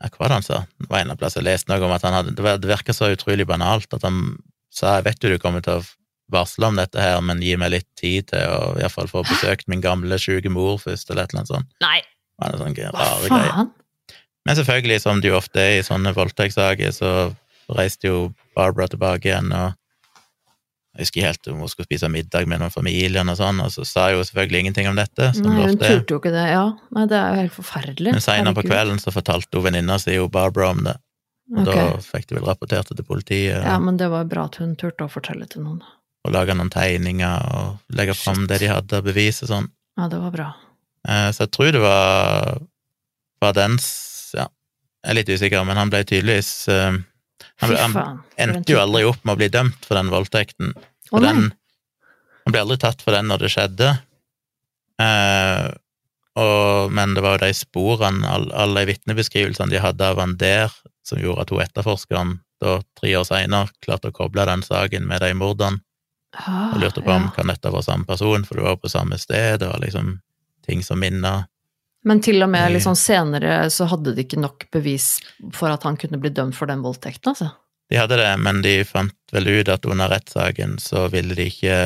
ja, 0.00 0.08
hva 0.08 0.22
var 0.22 0.32
det 0.32 0.38
han 0.38 0.46
sa? 0.46 0.60
Det 0.80 0.88
var 0.88 1.04
en 1.04 1.16
plass 1.20 1.36
jeg 1.36 1.44
leste 1.44 1.68
noe 1.68 1.84
om 1.84 1.92
at 1.92 2.04
han 2.06 2.16
hadde 2.16 2.32
Det, 2.38 2.54
det 2.62 2.70
virka 2.70 2.96
så 2.96 3.10
utrolig 3.12 3.44
banalt 3.48 3.92
at 3.92 4.06
han 4.06 4.38
sa 4.72 4.96
jeg 4.96 5.08
vet 5.10 5.20
du 5.20 5.28
du 5.34 5.40
kommer 5.42 5.64
til 5.66 5.80
å 5.80 5.88
varsle 6.30 6.68
om 6.70 6.78
dette 6.78 7.00
her, 7.02 7.18
men 7.26 7.42
gi 7.42 7.56
meg 7.58 7.72
litt 7.74 7.88
tid 7.98 8.28
til 8.30 8.46
å 8.46 8.72
i 8.76 8.84
hvert 8.84 8.94
fall 8.94 9.10
få 9.10 9.24
besøkt 9.26 9.66
min 9.68 9.82
gamle 9.82 10.14
syke 10.22 10.52
mor 10.52 10.78
først, 10.78 11.10
eller 11.10 11.26
et 11.26 11.34
eller 11.34 11.42
annet 11.42 11.50
sånt. 11.50 11.70
Nei, 11.82 11.98
Det 12.38 12.46
var 12.46 12.60
sånn 12.60 12.76
rare 12.94 13.30
greier. 13.32 13.70
Men 14.46 14.56
selvfølgelig, 14.56 15.00
som 15.02 15.20
det 15.20 15.32
jo 15.32 15.36
ofte 15.40 15.60
er 15.60 15.80
i 15.80 15.84
sånne 15.84 16.14
voldtektssaker, 16.16 16.94
så 16.94 17.10
reiste 17.76 18.08
jo 18.08 18.20
Barbara 18.56 18.88
tilbake 18.90 19.28
igjen, 19.28 19.50
og 19.52 19.74
jeg 21.00 21.06
husker 21.08 21.24
helt 21.24 21.48
om 21.48 21.60
hun 21.64 21.70
skulle 21.72 21.88
spise 21.88 22.08
middag 22.12 22.48
med 22.50 22.60
noen 22.60 22.72
familien 22.74 23.32
og 23.32 23.38
sånn, 23.38 23.60
og 23.64 23.70
så 23.72 23.86
sa 23.88 24.08
hun 24.12 24.26
selvfølgelig 24.28 24.60
ingenting 24.66 24.88
om 24.90 24.98
dette, 24.98 25.30
som 25.36 25.46
Nei, 25.48 25.54
hun 25.56 25.70
ofte 25.70 25.88
turte 25.94 26.12
jo 26.12 26.18
ikke 26.20 26.32
det. 26.34 26.42
Ja, 26.52 26.66
nei, 26.96 27.04
det 27.08 27.16
er 27.16 27.30
jo 27.30 27.38
helt 27.40 27.54
forferdelig. 27.56 28.12
Men 28.16 28.24
seinere 28.24 28.56
på 28.58 28.66
kvelden 28.66 29.00
så 29.00 29.14
fortalte 29.14 29.56
hun 29.56 29.64
venninna 29.70 29.96
si 30.02 30.18
jo 30.18 30.28
Barbara 30.32 30.74
om 30.74 30.82
det, 30.84 30.94
og 31.54 31.62
okay. 31.64 31.80
da 31.80 32.04
fikk 32.04 32.28
de 32.28 32.36
vel 32.36 32.46
rapportert 32.50 32.92
det 32.92 32.98
til 33.00 33.08
politiet, 33.08 33.64
Ja, 33.64 33.78
men 33.80 33.96
det 34.00 34.10
var 34.12 34.28
bra 34.28 34.44
at 34.50 34.60
hun 34.60 34.76
turte 34.80 35.08
å 35.08 35.12
fortelle 35.12 35.48
til 35.48 35.64
noen. 35.64 35.80
og 36.28 36.34
lage 36.36 36.52
noen 36.52 36.68
tegninger 36.68 37.46
og 37.56 37.96
legge 37.96 38.12
fram 38.12 38.44
det 38.46 38.60
de 38.60 38.68
hadde 38.68 38.98
av 39.00 39.06
bevis 39.08 39.40
og 39.46 39.54
sånn. 39.54 39.70
Ja, 39.96 40.08
det 40.12 40.20
var 40.20 40.34
bra. 40.34 40.48
Eh, 41.08 41.30
Så 41.32 41.46
jeg 41.46 41.54
tror 41.56 41.72
det 41.72 41.80
var, 41.80 42.60
var 43.40 43.56
den 43.56 43.78
Ja, 44.36 44.50
jeg 45.00 45.10
er 45.10 45.16
litt 45.16 45.32
usikker, 45.32 45.64
men 45.64 45.80
han 45.80 45.88
ble 45.88 46.04
tydeligvis 46.04 46.68
eh, 46.68 47.00
han, 47.60 47.76
han 47.76 48.20
endte 48.40 48.72
jo 48.72 48.80
aldri 48.80 49.04
opp 49.08 49.24
med 49.24 49.34
å 49.34 49.40
bli 49.40 49.48
dømt 49.52 49.84
for 49.84 49.98
den 49.98 50.10
voldtekten. 50.12 50.72
For 51.10 51.20
nei. 51.24 51.32
den, 51.34 51.50
han 52.46 52.54
ble 52.54 52.62
aldri 52.64 52.78
tatt 52.82 53.02
for 53.04 53.14
den 53.16 53.28
når 53.30 53.44
det 53.44 53.50
skjedde. 53.54 53.90
Eh, 55.02 55.66
og, 56.40 56.92
men 56.94 57.14
det 57.16 57.22
var 57.24 57.36
jo 57.38 57.42
de 57.46 57.52
sporene, 57.56 58.26
all- 58.28 58.52
alle 58.54 58.84
de 58.84 58.92
vitnebeskrivelsene 58.94 59.72
de 59.72 59.80
hadde 59.82 60.06
av 60.12 60.20
han 60.22 60.36
der, 60.40 60.72
som 61.06 61.18
gjorde 61.20 61.42
at 61.46 61.50
hun 61.54 61.62
etterforskeren 61.64 62.34
da 62.60 62.78
tre 63.00 63.14
år 63.16 63.24
seinere 63.26 63.72
klarte 63.82 64.10
å 64.12 64.14
koble 64.14 64.44
den 64.46 64.62
saken 64.66 65.06
med 65.08 65.22
de 65.24 65.32
mordene, 65.34 65.80
Ah, 66.30 66.68
og 66.70 66.78
lurte 66.78 67.02
på 67.02 67.10
om 67.10 67.24
ja. 67.26 67.30
kan 67.34 67.48
dette 67.50 67.72
være 67.74 67.82
samme 67.82 68.06
person, 68.06 68.44
for 68.46 68.54
du 68.54 68.62
var 68.62 68.76
på 68.78 68.86
samme 68.86 69.16
sted, 69.18 69.56
det 69.58 69.66
var 69.66 69.80
liksom 69.82 70.12
ting 70.62 70.78
som 70.86 71.00
minner. 71.02 71.48
Men 72.06 72.20
til 72.22 72.38
og 72.46 72.52
med 72.52 72.70
liksom 72.76 72.94
senere 72.94 73.64
så 73.74 73.88
hadde 73.90 74.12
de 74.14 74.22
ikke 74.22 74.38
nok 74.38 74.68
bevis 74.70 75.08
for 75.52 75.72
at 75.74 75.82
han 75.88 75.98
kunne 75.98 76.20
bli 76.22 76.30
dømt 76.30 76.54
for 76.54 76.70
den 76.70 76.84
voldtekten, 76.86 77.32
altså. 77.34 77.48
De 77.90 77.98
hadde 77.98 78.16
det, 78.20 78.30
men 78.38 78.62
de 78.62 78.76
fant 78.86 79.14
vel 79.34 79.48
ut 79.50 79.68
at 79.68 79.84
under 79.86 80.08
rettssaken 80.12 80.76
så 80.78 81.08
ville 81.10 81.34
de 81.34 81.48
ikke 81.50 81.76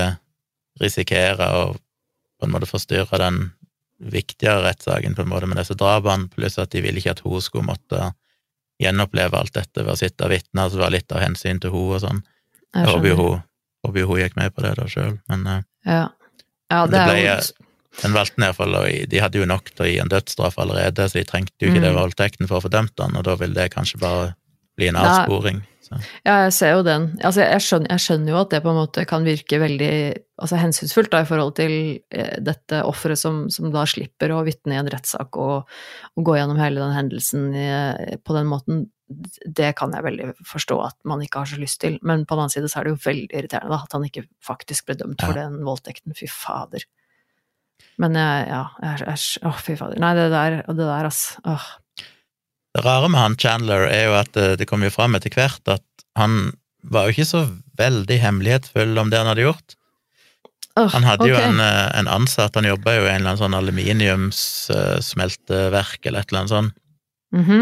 risikere 0.83 1.47
å 1.55 1.65
på 1.75 2.47
en 2.49 2.53
måte 2.53 2.69
forstyrre 2.69 3.19
den 3.23 3.39
viktigere 4.05 4.65
rettssaken 4.67 5.15
på 5.17 5.23
en 5.23 5.31
måte 5.31 5.47
med 5.49 5.57
disse 5.61 5.77
drapene, 5.79 6.29
pluss 6.35 6.59
at 6.61 6.73
de 6.75 6.83
ville 6.85 6.99
ikke 7.01 7.15
at 7.15 7.23
hun 7.25 7.41
skulle 7.41 7.65
måtte 7.69 8.11
gjenoppleve 8.83 9.39
alt 9.39 9.55
dette 9.55 9.85
ved 9.85 9.95
å 9.95 9.97
sitte 9.97 10.29
vitne, 10.29 10.67
så 10.69 10.77
det 10.77 10.83
var 10.83 10.93
litt 10.97 11.13
av 11.15 11.23
hensyn 11.23 11.61
til 11.63 11.71
hun 11.73 11.95
og 11.95 12.01
sånn. 12.03 12.23
Jeg 12.75 12.89
håper 12.91 13.09
jo 13.13 13.17
hun, 13.21 13.43
håper 13.87 14.09
hun 14.11 14.19
gikk 14.21 14.37
med 14.41 14.55
på 14.57 14.65
det 14.67 14.73
da 14.81 14.87
sjøl, 14.91 15.19
men 15.31 15.47
eh, 15.47 15.61
Ja. 15.87 16.09
ja, 16.71 16.87
det, 16.87 16.99
Det 16.99 17.05
ble- 17.07 17.53
den 18.03 18.13
valgte 18.19 18.35
den 18.37 18.45
iallfall, 18.49 18.75
og 18.75 19.09
de 19.09 19.21
hadde 19.23 19.39
jo 19.39 19.47
nok 19.47 19.71
til 19.71 19.87
å 19.87 19.89
gi 19.89 19.99
en 20.03 20.09
dødsstraff 20.11 20.59
allerede, 20.59 21.07
så 21.09 21.21
de 21.21 21.25
trengte 21.25 21.63
jo 21.63 21.71
ikke 21.71 21.81
det 21.87 21.93
Mm. 21.95 22.01
voldtekten 22.03 22.49
for 22.51 22.59
å 22.59 22.65
få 22.67 22.71
dømt 22.75 22.99
han, 22.99 23.15
og 23.17 23.23
da 23.25 23.37
ville 23.37 23.55
det 23.55 23.71
kanskje 23.73 24.01
bare 24.01 24.35
bli 24.77 24.89
en 24.89 24.97
avsporing. 24.97 25.63
avsporing. 25.63 25.63
Så. 25.85 25.99
Ja, 26.25 26.39
jeg 26.47 26.53
ser 26.57 26.71
jo 26.79 26.85
den. 26.87 27.11
Altså, 27.21 27.43
jeg, 27.45 27.61
skjønner, 27.61 27.91
jeg 27.93 28.03
skjønner 28.07 28.33
jo 28.33 28.39
at 28.41 28.55
det 28.55 28.63
på 28.65 28.73
en 28.73 28.79
måte 28.79 29.05
kan 29.11 29.27
virke 29.27 29.59
veldig 29.61 29.91
altså, 30.41 30.57
hensynsfullt 30.63 31.11
da, 31.13 31.21
i 31.21 31.29
forhold 31.29 31.53
til 31.59 31.75
eh, 32.09 32.39
dette 32.41 32.81
offeret 32.89 33.21
som, 33.21 33.45
som 33.53 33.69
da 33.75 33.85
slipper 33.91 34.33
å 34.33 34.41
vitne 34.47 34.79
i 34.79 34.81
en 34.81 34.89
rettssak 34.95 35.37
og, 35.37 35.69
og 36.17 36.25
gå 36.31 36.39
gjennom 36.39 36.61
hele 36.63 36.81
den 36.81 36.97
hendelsen 36.97 37.51
i, 37.53 37.69
på 38.25 38.39
den 38.39 38.49
måten. 38.49 38.83
Det 39.45 39.75
kan 39.77 39.93
jeg 39.93 40.07
veldig 40.07 40.31
forstå 40.49 40.81
at 40.81 40.97
man 41.05 41.21
ikke 41.21 41.43
har 41.43 41.51
så 41.53 41.61
lyst 41.61 41.83
til, 41.85 41.99
men 42.01 42.25
på 42.25 42.33
den 42.39 42.47
annen 42.47 42.55
side 42.57 42.73
så 42.73 42.81
er 42.81 42.89
det 42.89 42.95
jo 42.97 43.03
veldig 43.05 43.29
irriterende 43.37 43.77
da, 43.77 43.83
at 43.85 43.93
han 43.99 44.09
ikke 44.09 44.25
faktisk 44.49 44.89
ble 44.89 44.97
dømt 45.05 45.21
for 45.21 45.37
Ja. 45.37 45.45
den 45.45 45.61
voldtekten. 45.69 46.17
Fy 46.17 46.27
fader. 46.33 46.89
Men 48.01 48.17
jeg, 48.17 48.47
ja, 48.49 48.63
jeg, 48.83 49.05
jeg, 49.05 49.45
Å, 49.45 49.53
fy 49.61 49.77
fader. 49.79 50.01
Nei, 50.03 50.15
det 50.17 50.31
der, 50.33 50.63
det 50.67 50.81
der, 50.89 51.07
ass. 51.13 51.37
Åh. 51.45 51.67
Det 52.75 52.83
rare 52.85 53.09
med 53.09 53.21
han 53.21 53.37
Chandler 53.39 53.83
er 53.87 54.05
jo 54.09 54.15
at 54.19 54.37
eh, 54.41 54.57
det 54.59 54.67
kom 54.71 54.83
jo 54.83 54.91
fram 54.91 55.15
etter 55.15 55.31
hvert 55.35 55.69
at 55.71 55.85
han 56.19 56.53
var 56.83 57.05
jo 57.07 57.11
ikke 57.15 57.27
så 57.29 57.45
veldig 57.79 58.19
hemmelighetsfull 58.21 58.99
om 59.01 59.11
det 59.13 59.19
han 59.23 59.31
hadde 59.31 59.45
gjort. 59.47 59.69
Oh, 60.77 60.89
Han 60.91 61.05
hadde 61.07 61.29
jo 61.31 61.37
en, 61.39 61.61
eh, 61.63 61.91
en 62.01 62.09
ansatt, 62.11 62.55
han 62.59 62.65
jobba 62.67 62.95
jo 62.97 63.05
i 63.07 63.11
en 63.13 63.21
eller 63.23 63.31
annen 63.37 63.43
sånn 63.45 63.55
aluminiumssmelteverk 63.61 66.01
eller 66.11 66.21
et 66.25 66.29
eller 66.33 66.41
annet 66.43 66.55
sånt, 66.55 66.73
Mhm. 67.35 67.61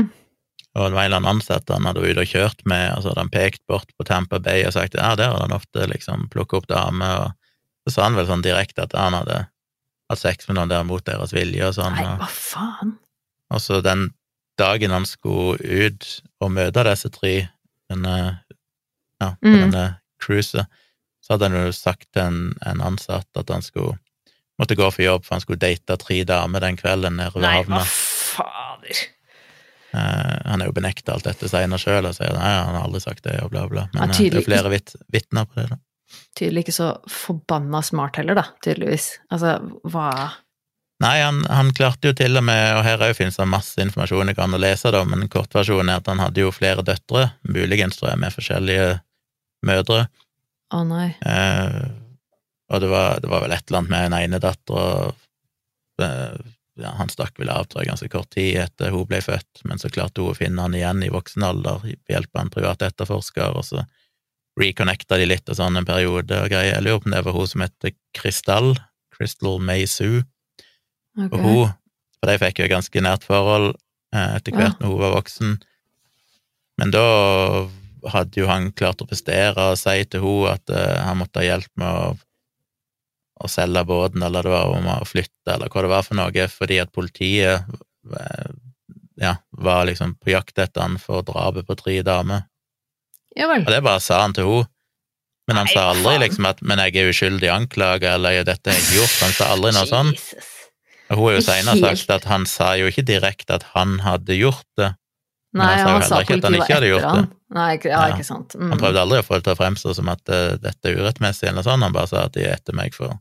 og 0.74 0.82
det 0.88 0.94
var 0.96 1.02
en 1.02 1.06
eller 1.12 1.20
annen 1.20 1.34
ansatt 1.36 1.68
han 1.68 1.84
hadde 1.84 2.00
vært 2.00 2.12
ute 2.16 2.24
og 2.24 2.32
kjørt 2.32 2.60
med, 2.66 2.84
og 2.96 3.02
så 3.02 3.08
hadde 3.12 3.22
han 3.26 3.30
pekt 3.36 3.60
bort 3.68 3.88
på 3.98 4.04
Tampa 4.08 4.38
Bay 4.40 4.64
og 4.64 4.72
sagt 4.72 4.94
ja, 4.96 5.12
der 5.14 5.28
hadde 5.28 5.42
han 5.44 5.52
ofte 5.60 5.86
liksom 5.92 6.28
plukka 6.32 6.56
opp 6.56 6.66
damer, 6.68 7.14
og 7.26 7.32
så 7.86 7.92
sa 7.94 8.02
han 8.08 8.16
vel 8.16 8.26
sånn 8.26 8.42
direkte 8.42 8.82
at 8.84 8.92
han 8.96 9.12
hadde 9.12 9.46
hatt 10.10 10.18
sex 10.18 10.48
med 10.48 10.56
noen 10.56 10.68
der 10.72 10.84
mot 10.84 11.04
deres 11.04 11.32
vilje 11.32 11.66
og 11.68 11.74
sånn. 11.76 11.92
Nei, 11.94 12.16
hva 12.16 12.26
faen? 12.28 12.96
Og 13.52 13.60
så 13.60 13.82
den 13.84 14.10
dagen 14.59 14.90
han 14.94 15.07
skulle 15.09 15.59
ut 15.62 16.07
og 16.42 16.53
møte 16.53 16.84
disse 16.88 17.11
tre, 17.14 17.48
denne, 17.90 18.14
ja, 19.20 19.32
på 19.40 19.48
Mm. 19.48 19.61
denne 19.70 19.84
cruiset, 20.22 20.66
så 21.22 21.34
hadde 21.34 21.48
han 21.50 21.66
jo 21.66 21.72
sagt 21.72 22.09
til 22.12 22.22
en, 22.22 22.40
en 22.66 22.80
ansatt 22.80 23.28
at 23.36 23.48
han 23.50 23.62
skulle 23.62 23.98
måtte 24.59 24.76
gå 24.76 24.90
for 24.92 25.03
jobb, 25.03 25.24
for 25.24 25.34
han 25.36 25.40
skulle 25.44 25.59
date 25.62 25.96
tre 25.98 26.22
damer 26.28 26.61
den 26.61 26.76
kvelden 26.76 27.16
nede 27.16 27.32
ved 27.34 27.42
Nei, 27.42 27.57
havna. 27.62 27.78
hva 27.78 27.86
fader? 27.86 29.03
Uh, 29.92 30.38
han 30.48 30.62
er 30.62 30.70
jo 30.70 30.72
benekta 30.72 31.12
alt 31.12 31.26
dette 31.28 31.48
senere 31.53 31.76
sjøl 31.80 32.07
og 32.09 32.14
sier 32.16 32.32
nei, 32.32 32.53
han 32.64 32.74
har 32.78 32.86
aldri 32.86 33.00
sagt 33.05 33.24
det, 33.26 33.34
og 33.44 33.50
bla, 33.53 33.66
bla. 33.68 33.86
Men 33.92 34.09
Ja, 34.09 34.14
eh, 34.24 34.30
det 34.32 34.40
er 34.40 34.46
flere 34.46 34.70
vit 34.72 34.94
vitner 35.12 35.44
på 35.44 35.61
det, 35.61 35.66
da. 35.74 35.76
Tydelig 36.36 36.62
ikke 36.66 36.74
så 36.76 36.86
forbanna 37.09 37.82
smart 37.84 38.16
heller, 38.20 38.34
da, 38.36 38.44
tydeligvis. 38.64 39.18
Altså, 39.32 39.59
hva 39.84 40.09
Nei, 41.03 41.16
han, 41.18 41.40
han 41.50 41.72
klarte 41.74 42.12
jo 42.12 42.14
til 42.14 42.38
og 42.38 42.44
med, 42.46 42.62
og 42.76 42.84
her 42.86 43.03
òg 43.03 43.16
finnes 43.18 43.38
det 43.38 43.48
masse 43.50 43.80
informasjon 43.82 44.30
jeg 44.30 44.38
kan 44.38 44.55
lese, 44.61 44.92
da, 44.94 45.00
men 45.09 45.26
kortversjonen 45.32 45.90
er 45.90 46.03
at 46.03 46.11
han 46.12 46.22
hadde 46.22 46.44
jo 46.44 46.53
flere 46.55 46.84
døtre, 46.86 47.26
muligens 47.42 47.98
tror 47.98 48.12
jeg 48.12 48.20
med 48.22 48.34
forskjellige 48.36 48.86
mødre. 49.66 50.05
Å 50.72 50.82
nei. 50.86 51.09
Eh, 51.26 51.80
og 52.72 52.84
det 52.84 52.90
var, 52.92 53.18
det 53.22 53.30
var 53.32 53.42
vel 53.44 53.55
et 53.57 53.66
eller 53.66 53.82
annet 53.82 53.92
med 53.92 54.07
en 54.07 54.18
ene 54.20 54.40
datter 54.42 54.78
og 54.78 56.05
eh, 56.07 56.38
ja, 56.80 56.94
Han 56.96 57.11
stakk 57.12 57.36
vel 57.36 57.50
av, 57.53 57.66
tror 57.68 57.82
jeg, 57.82 57.90
ganske 57.90 58.09
kort 58.12 58.30
tid 58.32 58.62
etter 58.62 58.94
hun 58.94 59.05
ble 59.11 59.18
født, 59.20 59.64
men 59.68 59.82
så 59.82 59.90
klarte 59.92 60.22
hun 60.22 60.32
å 60.32 60.38
finne 60.38 60.64
han 60.64 60.76
igjen 60.78 61.03
i 61.05 61.11
voksen 61.12 61.44
alder 61.44 61.82
ved 61.82 61.98
hjelp 62.09 62.30
av 62.32 62.46
en 62.46 62.53
privat 62.55 62.86
etterforsker, 62.86 63.59
og 63.59 63.66
så 63.66 63.82
reconnecta 64.61 65.18
de 65.20 65.26
litt 65.28 65.50
og 65.50 65.59
sånn 65.59 65.76
en 65.80 65.88
periode 65.88 66.38
og 66.38 66.48
greier. 66.48 66.78
Jeg 66.78 66.86
lurer 66.86 67.03
på 67.03 67.11
om 67.11 67.16
det 67.16 67.24
var 67.26 67.36
hun 67.36 67.50
som 67.50 67.66
heter 67.66 67.92
Krystall, 68.16 68.72
Crystal 69.12 69.61
May 69.61 69.84
Sue, 69.90 70.24
ok. 71.18 71.32
og 71.32 71.38
hun 71.40 71.72
For 72.22 72.30
de 72.30 72.38
fikk 72.38 72.60
jo 72.60 72.66
et 72.68 72.74
ganske 72.76 73.02
nært 73.02 73.24
forhold 73.26 73.72
eh, 74.14 74.34
etter 74.38 74.54
hvert 74.54 74.80
når 74.80 74.92
hun 74.92 75.00
var 75.02 75.14
voksen. 75.16 75.54
Men 76.78 76.92
da 76.94 77.06
hadde 78.12 78.40
jo 78.40 78.46
han 78.50 78.70
klart 78.78 79.02
å 79.02 79.06
prestere 79.06 79.70
og 79.72 79.78
si 79.80 80.04
til 80.10 80.22
hun 80.24 80.50
at 80.52 80.70
eh, 80.70 81.00
han 81.02 81.18
måtte 81.18 81.42
ha 81.42 81.48
hjelp 81.48 81.70
med 81.82 81.88
å, 81.88 82.12
å 83.42 83.50
selge 83.50 83.82
båten, 83.88 84.22
eller 84.22 84.46
det 84.46 84.52
var 84.54 84.70
om 84.74 84.86
å 84.94 85.00
flytte, 85.08 85.54
eller 85.56 85.70
hva 85.72 85.82
det 85.82 85.92
var 85.92 86.06
for 86.06 86.18
noe, 86.18 86.46
fordi 86.50 86.78
at 86.82 86.94
politiet 86.94 87.66
eh, 87.66 88.52
ja, 89.22 89.36
var 89.50 89.86
liksom 89.90 90.14
på 90.22 90.32
jakt 90.34 90.58
etter 90.58 90.82
han 90.82 90.98
for 91.02 91.26
drapet 91.26 91.66
på 91.66 91.76
tre 91.78 91.98
damer. 92.06 92.46
Ja 93.38 93.48
vel. 93.50 93.64
Og 93.64 93.70
det 93.72 93.82
bare 93.84 94.02
sa 94.04 94.22
han 94.24 94.34
til 94.36 94.48
hun. 94.48 94.70
Men 95.50 95.58
han 95.58 95.66
Nei, 95.66 95.74
sa 95.74 95.88
aldri 95.90 96.12
faen. 96.12 96.22
liksom 96.22 96.46
at 96.46 96.60
'men 96.62 96.78
jeg 96.78 96.96
er 96.96 97.08
uskyldig 97.10 97.50
anklaga', 97.50 98.14
eller 98.14 98.44
'dette 98.44 98.70
har 98.70 98.78
jeg 98.78 98.98
gjort'. 98.98 99.22
Han 99.26 99.32
sa 99.34 99.50
aldri 99.50 99.72
noe 99.74 99.86
sånt. 99.90 100.20
Hun 101.12 101.26
har 101.26 101.36
jo 101.36 101.42
er 101.42 101.46
senere 101.46 101.78
sagt 101.96 102.12
at 102.14 102.26
han 102.30 102.48
sa 102.48 102.72
jo 102.80 102.88
ikke 102.90 103.04
direkte 103.06 103.58
at 103.58 103.66
han 103.74 103.98
hadde 104.04 104.38
gjort 104.38 104.66
det. 104.80 104.92
Men 105.52 105.66
Nei, 105.66 105.72
han 105.76 105.82
sa 105.84 105.90
jo 105.92 106.00
heller 106.00 106.24
ikke 106.24 106.36
at 106.38 106.46
han 106.46 106.56
ikke 106.56 106.76
hadde 106.78 106.88
gjort 106.88 107.08
han. 107.08 107.26
det. 107.26 107.38
Nei, 107.52 107.72
ja, 107.84 108.04
ikke 108.14 108.24
sant. 108.24 108.54
Mm. 108.56 108.70
Han 108.72 108.80
prøvde 108.80 109.02
aldri 109.04 109.18
å 109.20 109.26
få 109.26 109.36
det 109.36 109.44
til 109.44 109.52
å 109.52 109.58
fremstå 109.58 109.92
som 109.98 110.08
at 110.08 110.32
uh, 110.32 110.54
dette 110.62 110.88
er 110.88 110.96
urettmessig, 110.96 111.50
eller 111.50 111.60
noe 111.60 111.66
sånt. 111.66 111.84
Han 111.84 111.96
bare 111.96 112.08
sa 112.08 112.24
at 112.30 112.36
de 112.36 112.46
er 112.46 112.56
etter 112.56 112.76
meg 112.76 112.96
for 112.96 113.18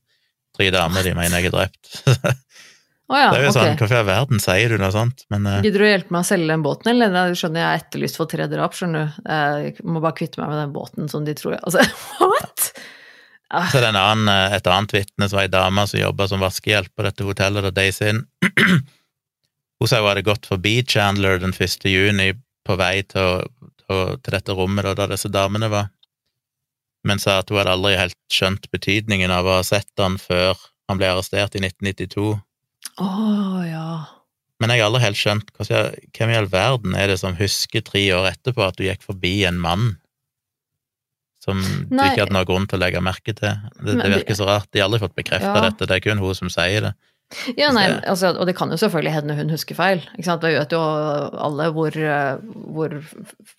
tre 0.56 0.70
damer 0.72 1.04
de 1.04 1.12
mener 1.18 1.42
jeg 1.42 1.52
er 1.52 1.56
drept. 1.58 1.92
oh, 3.12 3.18
ja, 3.20 3.28
det 3.34 3.42
er 3.42 3.44
jo 3.44 3.52
okay. 3.52 3.58
sånn, 3.58 3.76
hvorfor 3.82 3.98
i 3.98 4.00
all 4.00 4.08
verden 4.08 4.44
sier 4.44 4.72
du 4.72 4.80
noe 4.80 4.94
sånt? 4.96 5.26
Men 5.34 5.50
uh, 5.50 5.58
Gidder 5.66 5.84
du 5.84 5.88
å 5.90 5.92
hjelpe 5.92 6.16
meg 6.16 6.24
å 6.24 6.30
selge 6.32 6.54
den 6.54 6.64
båten, 6.64 6.94
eller? 6.94 7.12
Det 7.12 7.42
skjønner 7.42 7.64
jeg 7.64 7.68
er 7.68 7.84
etterlyst 7.84 8.22
for 8.22 8.32
tre 8.32 8.48
drap, 8.52 8.78
skjønner 8.80 9.10
du. 9.10 9.22
Jeg 9.28 9.90
må 9.92 10.04
bare 10.04 10.20
kvitte 10.22 10.40
meg 10.40 10.54
med 10.54 10.62
den 10.64 10.76
båten 10.78 11.12
som 11.12 11.28
de 11.28 11.36
tror 11.36 11.58
jeg 11.58 11.64
Altså, 11.68 11.84
what?! 12.32 12.61
Ah, 13.52 13.68
så 13.68 13.82
er 13.82 13.84
det 13.84 13.92
en 13.92 14.00
annen, 14.00 14.30
eh, 14.32 14.56
et 14.56 14.68
annet 14.72 14.94
vitne 14.96 15.28
som 15.28 15.38
var 15.38 15.48
ei 15.48 15.52
dame 15.52 15.84
som 15.90 16.00
jobba 16.00 16.28
som 16.32 16.44
vaskehjelp 16.44 16.94
på 16.96 17.04
dette 17.04 17.26
hotellet 17.28 17.66
da 17.68 17.72
Daisy 17.76 18.08
inn. 18.14 18.24
Hun 19.82 19.90
sa 19.90 19.98
hun 19.98 20.12
hadde 20.12 20.22
gått 20.22 20.46
forbi 20.46 20.84
Chandler 20.86 21.40
den 21.42 21.56
1. 21.58 21.88
juni 21.90 22.36
på 22.68 22.76
vei 22.78 23.02
til, 23.10 23.48
til, 23.82 24.12
til 24.22 24.36
dette 24.36 24.54
rommet 24.54 24.86
da, 24.86 24.94
da 24.94 25.08
disse 25.10 25.32
damene 25.34 25.72
var, 25.74 25.88
men 27.02 27.18
sa 27.18 27.40
at 27.42 27.50
hun 27.50 27.58
hadde 27.58 27.74
aldri 27.74 27.96
helt 27.98 28.18
skjønt 28.30 28.68
betydningen 28.70 29.34
av 29.34 29.50
å 29.50 29.56
ha 29.58 29.64
sett 29.66 29.90
han 29.98 30.20
før 30.22 30.54
han 30.86 31.02
ble 31.02 31.10
arrestert 31.10 31.58
i 31.58 31.64
1992. 31.66 32.36
Å 33.02 33.10
ja. 33.66 33.88
Men 34.62 34.70
jeg 34.70 34.84
har 34.84 34.92
aldri 34.92 35.02
helt 35.08 35.18
skjønt 35.18 35.50
hvem 35.58 36.30
i 36.30 36.38
all 36.38 36.52
verden 36.54 36.94
er 36.94 37.10
det 37.10 37.18
som 37.24 37.34
husker 37.42 37.82
tre 37.82 38.06
år 38.14 38.30
etterpå 38.36 38.68
at 38.68 38.78
du 38.78 38.86
gikk 38.86 39.02
forbi 39.08 39.40
en 39.50 39.58
mann 39.66 39.96
som 41.42 41.58
du 41.62 41.96
Nei. 41.98 42.12
ikke 42.12 42.26
hadde 42.28 42.36
noen 42.38 42.46
grunn 42.50 42.68
til 42.70 42.78
å 42.78 42.84
legge 42.86 43.02
merke 43.02 43.34
til. 43.34 43.56
Det, 43.82 43.96
det 43.98 44.12
virker 44.14 44.38
så 44.38 44.46
rart. 44.50 44.70
De 44.72 44.80
har 44.80 44.88
aldri 44.90 45.00
fått 45.02 45.16
bekrefta 45.18 45.56
Ja. 45.58 45.64
dette, 45.70 45.88
det 45.90 45.96
er 45.98 46.04
kun 46.06 46.22
hun 46.22 46.36
som 46.38 46.50
sier 46.54 46.82
det. 46.90 46.94
Ja, 47.56 47.70
nei, 47.72 47.86
altså, 48.12 48.34
og 48.36 48.44
det 48.46 48.58
kan 48.58 48.68
jo 48.74 48.76
selvfølgelig 48.76 49.14
hende 49.16 49.36
hun 49.38 49.50
husker 49.54 49.74
feil. 49.78 50.02
Ikke 50.18 50.26
sant? 50.28 50.44
Vi 50.44 50.52
vet 50.52 50.74
jo 50.76 50.82
alle 50.84 51.70
hvor, 51.72 51.96
eh, 51.96 52.42
hvor 52.76 52.92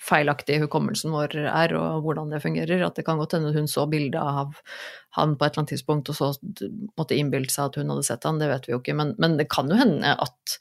feilaktig 0.04 0.58
hukommelsen 0.60 1.10
vår 1.14 1.36
er, 1.48 1.72
og 1.78 2.02
hvordan 2.04 2.30
det 2.34 2.42
fungerer. 2.44 2.84
At 2.86 2.98
det 2.98 3.06
kan 3.06 3.16
godt 3.20 3.32
hende 3.38 3.54
hun 3.56 3.66
så 3.70 3.86
bildet 3.88 4.20
av 4.20 4.58
han 5.16 5.34
på 5.36 5.44
et 5.46 5.52
eller 5.54 5.62
annet 5.64 5.72
tidspunkt, 5.72 6.12
og 6.12 6.18
så 6.18 6.30
måtte 7.00 7.16
innbilte 7.16 7.52
seg 7.54 7.70
at 7.70 7.80
hun 7.80 7.88
hadde 7.94 8.04
sett 8.06 8.28
han, 8.28 8.38
det 8.42 8.50
vet 8.52 8.68
vi 8.68 8.74
jo 8.76 8.80
ikke. 8.82 8.94
Men, 8.98 9.14
men 9.18 9.38
det 9.40 9.48
kan 9.52 9.72
jo 9.72 9.80
hende 9.80 10.14
at, 10.20 10.56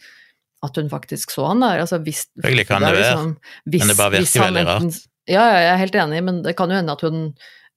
at 0.63 0.79
hun 0.79 0.89
faktisk 0.91 1.31
så 1.35 1.49
han 1.51 1.59
der. 1.63 1.83
Altså, 1.83 1.99
hvis, 2.03 2.25
Selvfølgelig 2.39 2.67
kan 2.71 2.81
det 2.81 2.93
være, 2.95 3.03
liksom- 3.03 3.37
hvis- 3.67 3.81
Men 3.85 3.91
det 3.93 3.97
bare 3.99 4.15
virker 4.17 4.47
veldig 4.47 4.65
rart. 4.71 5.01
Ja, 5.31 5.45
jeg 5.55 5.71
er 5.71 5.79
helt 5.79 5.95
enig, 5.95 6.21
men 6.27 6.41
det 6.45 6.57
kan 6.59 6.71
jo 6.71 6.79
hende 6.79 6.95
at 6.97 7.03
hun 7.07 7.31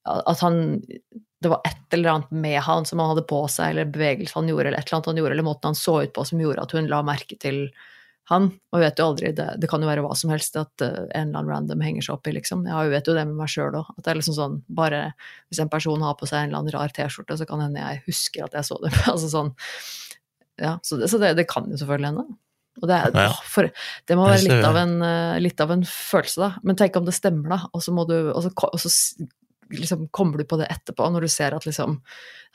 at 0.04 0.40
han 0.44 0.58
det 1.44 1.50
var 1.52 1.60
et 1.68 1.94
eller 1.96 2.10
annet 2.10 2.30
med 2.30 2.60
han 2.64 2.86
som 2.88 2.98
han 2.98 3.10
hadde 3.12 3.26
på 3.28 3.42
seg, 3.52 3.74
eller 3.74 3.90
bevegelse 3.92 4.36
han 4.38 4.48
gjorde, 4.48 4.70
eller 4.70 4.80
et 4.80 4.88
eller 4.88 4.96
annet 4.96 5.08
han 5.10 5.18
gjorde, 5.20 5.34
eller 5.36 5.46
måten 5.46 5.68
han 5.68 5.76
så 5.76 5.98
ut 6.02 6.12
på 6.16 6.24
som 6.24 6.40
gjorde 6.40 6.62
at 6.64 6.72
hun 6.72 6.88
la 6.88 7.02
merke 7.04 7.36
til 7.40 7.66
han. 8.30 8.46
Og 8.72 8.80
vet 8.80 9.00
jo 9.00 9.08
aldri, 9.10 9.32
det, 9.36 9.48
det 9.60 9.68
kan 9.68 9.84
jo 9.84 9.90
være 9.90 10.04
hva 10.06 10.14
som 10.16 10.32
helst 10.32 10.56
at 10.56 10.84
eh, 10.84 11.02
en 11.04 11.34
eller 11.34 11.42
annen 11.42 11.52
random 11.52 11.84
henger 11.84 12.06
seg 12.06 12.16
opp 12.16 12.30
i, 12.30 12.34
liksom. 12.38 12.64
Jeg 12.70 12.92
vet 12.94 13.10
jo 13.10 13.16
det 13.18 13.26
med 13.28 13.36
meg 13.42 13.52
sjøl 13.52 13.76
òg, 13.76 13.90
at 13.92 14.06
det 14.06 14.14
er 14.14 14.20
liksom 14.20 14.38
sånn 14.38 14.56
bare 14.72 15.02
Hvis 15.50 15.60
en 15.60 15.72
person 15.72 16.06
har 16.06 16.16
på 16.16 16.28
seg 16.30 16.38
en 16.40 16.48
eller 16.48 16.62
annen 16.62 16.76
rar 16.78 16.96
T-skjorte, 16.96 17.36
så 17.36 17.48
kan 17.50 17.60
hende 17.66 17.82
jeg 17.82 18.00
husker 18.08 18.46
at 18.46 18.56
jeg 18.56 18.70
så 18.70 18.80
det. 18.80 18.94
altså 19.12 19.28
sånn 19.34 19.52
Ja, 20.62 20.78
så 20.86 20.96
det, 21.02 21.12
så 21.12 21.20
det, 21.20 21.34
det 21.36 21.48
kan 21.50 21.68
jo 21.68 21.76
selvfølgelig 21.76 22.14
hende. 22.14 22.26
Og 22.82 22.88
det, 22.90 22.96
er, 22.96 23.12
Ja. 23.14 23.28
for, 23.46 23.68
det 24.08 24.16
må 24.18 24.26
være 24.26 24.42
litt 24.48 24.64
av, 24.66 24.76
en, 24.80 24.96
eh, 25.06 25.38
litt 25.40 25.60
av 25.62 25.70
en 25.70 25.84
følelse, 25.86 26.40
da. 26.42 26.48
Men 26.66 26.76
tenk 26.80 26.96
om 26.98 27.04
det 27.06 27.14
stemmer, 27.14 27.48
da. 27.54 27.60
Og 27.72 27.82
så, 27.84 27.94
du, 28.08 28.16
og 28.32 28.42
så, 28.42 28.50
og 28.66 28.80
så 28.82 28.90
liksom 29.74 30.08
kommer 30.12 30.38
du 30.38 30.44
på 30.44 30.58
det 30.60 30.66
etterpå, 30.74 31.06
når 31.14 31.24
du 31.24 31.28
ser 31.32 31.54
at 31.56 31.64
liksom 31.66 32.00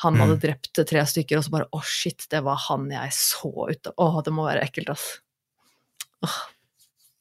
han 0.03 0.13
Mm. 0.15 0.19
hadde 0.21 0.39
drept 0.43 0.73
tre 0.87 1.01
stykker, 1.07 1.37
og 1.39 1.43
så 1.43 1.51
bare 1.51 1.69
å, 1.75 1.81
shit, 1.83 2.27
det 2.31 2.43
var 2.43 2.55
han 2.69 2.89
jeg 2.91 3.09
så 3.15 3.49
ut 3.69 3.87
av. 3.87 3.93
Å, 3.97 4.21
det 4.23 4.31
må 4.31 4.45
være 4.47 4.61
ekkelt, 4.63 4.89
ass. 4.93 5.07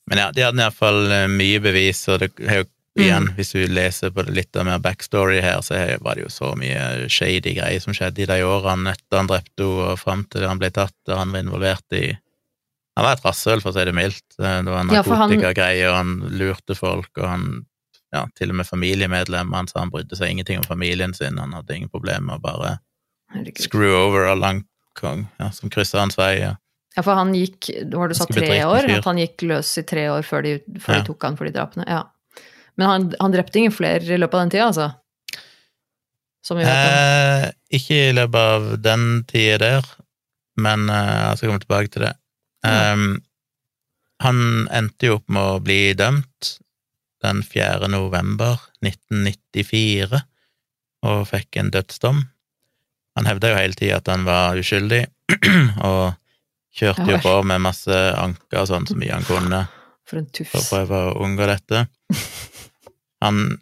Men 0.09 0.19
ja, 0.23 0.29
de 0.33 0.45
hadde 0.47 0.63
iallfall 0.63 1.09
mye 1.31 1.61
bevis, 1.63 2.01
og 2.09 2.23
det 2.23 2.31
er 2.47 2.63
jo 2.63 2.69
igjen, 2.99 3.29
hvis 3.37 3.53
du 3.55 3.61
leser 3.71 4.11
på 4.15 4.25
litt 4.27 4.57
av 4.59 4.65
mer 4.67 4.79
backstory 4.83 5.41
her, 5.45 5.61
så 5.63 5.79
var 6.03 6.17
det 6.19 6.25
jo 6.25 6.31
så 6.33 6.53
mye 6.59 7.07
shady 7.13 7.53
greier 7.55 7.83
som 7.85 7.95
skjedde 7.95 8.25
i 8.25 8.27
de 8.31 8.39
årene 8.47 8.95
etter 8.97 9.21
han 9.21 9.29
drepte 9.31 9.63
henne, 9.63 9.93
og 9.93 10.01
fram 10.01 10.25
til 10.33 10.47
han 10.49 10.59
ble 10.59 10.71
tatt, 10.75 10.97
og 11.09 11.19
han 11.21 11.35
var 11.35 11.45
involvert 11.45 11.95
i 11.99 12.07
Han 12.99 13.07
var 13.07 13.15
et 13.15 13.23
rasshøl, 13.25 13.61
for 13.63 13.71
å 13.71 13.77
si 13.79 13.85
det 13.87 13.95
mildt. 13.95 14.25
Det 14.35 14.43
var 14.67 14.85
Ja, 14.91 15.03
narkotikagreie, 15.05 15.87
han- 15.95 16.19
og 16.19 16.29
han 16.29 16.39
lurte 16.41 16.75
folk, 16.77 17.11
og 17.17 17.29
han 17.31 17.45
ja, 18.13 18.25
til 18.35 18.51
og 18.51 18.57
med 18.59 18.67
familiemedlemmer 18.67 19.55
han 19.61 19.67
sa 19.69 19.81
han 19.85 19.91
brydde 19.93 20.17
seg 20.19 20.31
ingenting 20.33 20.59
om 20.59 20.65
familien 20.67 21.13
sin, 21.15 21.37
han 21.39 21.53
hadde 21.53 21.77
ingen 21.77 21.91
problemer 21.93 22.25
med 22.27 22.39
å 22.41 22.43
bare 22.43 22.71
Herregud. 23.35 23.61
screw 23.61 23.93
over 23.95 24.27
av 24.33 24.39
Langkong, 24.41 25.27
ja, 25.39 25.51
som 25.55 25.71
kryssa 25.71 26.01
hans 26.01 26.17
vei. 26.19 26.39
Ja. 26.41 26.55
Ja, 26.97 27.03
for 27.05 27.15
han 27.15 27.35
gikk 27.37 27.69
Var 27.93 28.09
du 28.09 28.15
sa 28.17 28.25
tre 28.25 28.49
år? 28.65 28.89
At 28.99 29.05
han 29.05 29.19
gikk 29.21 29.45
løs 29.47 29.77
i 29.79 29.83
tre 29.87 30.09
år 30.09 30.25
før 30.27 30.43
de, 30.43 30.55
før 30.81 30.95
Ja. 30.97 31.01
de 31.03 31.07
tok 31.13 31.23
han 31.23 31.37
for 31.37 31.45
de 31.45 31.53
drapene? 31.53 31.85
Ja. 31.87 32.05
Men 32.79 32.89
han, 32.89 33.15
han 33.21 33.31
drepte 33.33 33.57
ingen 33.61 33.73
flere 33.77 34.01
i 34.03 34.17
løpet 34.19 34.35
av 34.35 34.41
den 34.49 34.51
tida, 34.57 34.67
altså? 34.73 34.89
Som 36.43 36.57
vi 36.59 36.65
vet 36.65 36.73
om. 36.73 36.95
Eh, 36.97 37.53
ikke 37.77 37.99
i 38.09 38.13
løpet 38.17 38.35
av 38.57 38.83
den 38.83 39.05
tida 39.29 39.59
der, 39.59 39.85
men 40.57 40.89
eh, 40.89 41.29
jeg 41.29 41.37
skal 41.39 41.51
komme 41.53 41.61
tilbake 41.67 41.91
til 41.93 42.03
det. 42.07 42.15
Um, 42.69 43.09
han 44.23 44.41
endte 44.75 45.11
jo 45.11 45.19
opp 45.19 45.29
med 45.31 45.43
å 45.43 45.61
bli 45.63 45.93
dømt 45.99 46.57
den 47.23 47.43
4. 47.43 47.89
november 47.91 48.59
1994, 48.85 50.23
og 51.07 51.23
fikk 51.31 51.59
en 51.61 51.71
dødsdom. 51.75 52.25
Han 53.19 53.29
hevda 53.31 53.53
jo 53.53 53.59
hele 53.59 53.79
tida 53.79 53.99
at 53.99 54.11
han 54.11 54.27
var 54.27 54.59
uskyldig, 54.59 55.05
og 55.89 56.15
kjørte 56.79 57.09
jo 57.11 57.21
på 57.23 57.35
med 57.47 57.63
masse 57.65 57.95
anker 58.19 58.63
og 58.63 58.69
sånn 58.71 58.87
så 58.87 58.99
mye 58.99 59.15
han 59.17 59.27
kunne 59.27 59.65
For 60.09 60.21
en 60.21 60.29
for 60.47 60.61
å 60.61 60.69
prøve 60.69 61.01
å 61.09 61.17
unngå 61.27 61.49
dette. 61.51 61.83
Han 63.25 63.59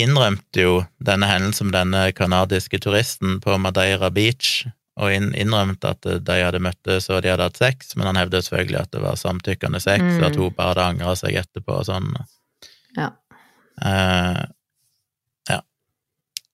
innrømte 0.00 0.64
jo 0.64 0.74
denne 1.02 1.28
hendelsen 1.30 1.70
med 1.70 1.78
denne 1.78 2.02
kanadiske 2.16 2.80
turisten 2.82 3.38
på 3.42 3.56
Madeira 3.62 4.10
Beach, 4.12 4.66
og 4.96 5.12
inn- 5.14 5.34
innrømte 5.38 5.92
at 5.94 6.02
de 6.26 6.36
hadde 6.42 6.58
møttes 6.60 7.06
og 7.10 7.22
de 7.22 7.30
hadde 7.30 7.46
hatt 7.46 7.56
sex, 7.60 7.94
men 7.96 8.06
han 8.10 8.16
hevdet 8.16 8.44
selvfølgelig 8.44 8.80
at 8.80 8.90
det 8.90 9.02
var 9.04 9.14
samtykkende 9.16 9.80
sex, 9.80 10.02
Mm. 10.02 10.18
og 10.18 10.24
at 10.30 10.36
hun 10.36 10.52
bare 10.56 10.68
hadde 10.74 10.88
angra 10.94 11.14
seg 11.16 11.36
etterpå 11.40 11.78
og 11.78 11.86
sånn. 11.86 12.10
Ja. 12.96 13.12
Uh, 13.80 14.44
ja. 15.48 15.60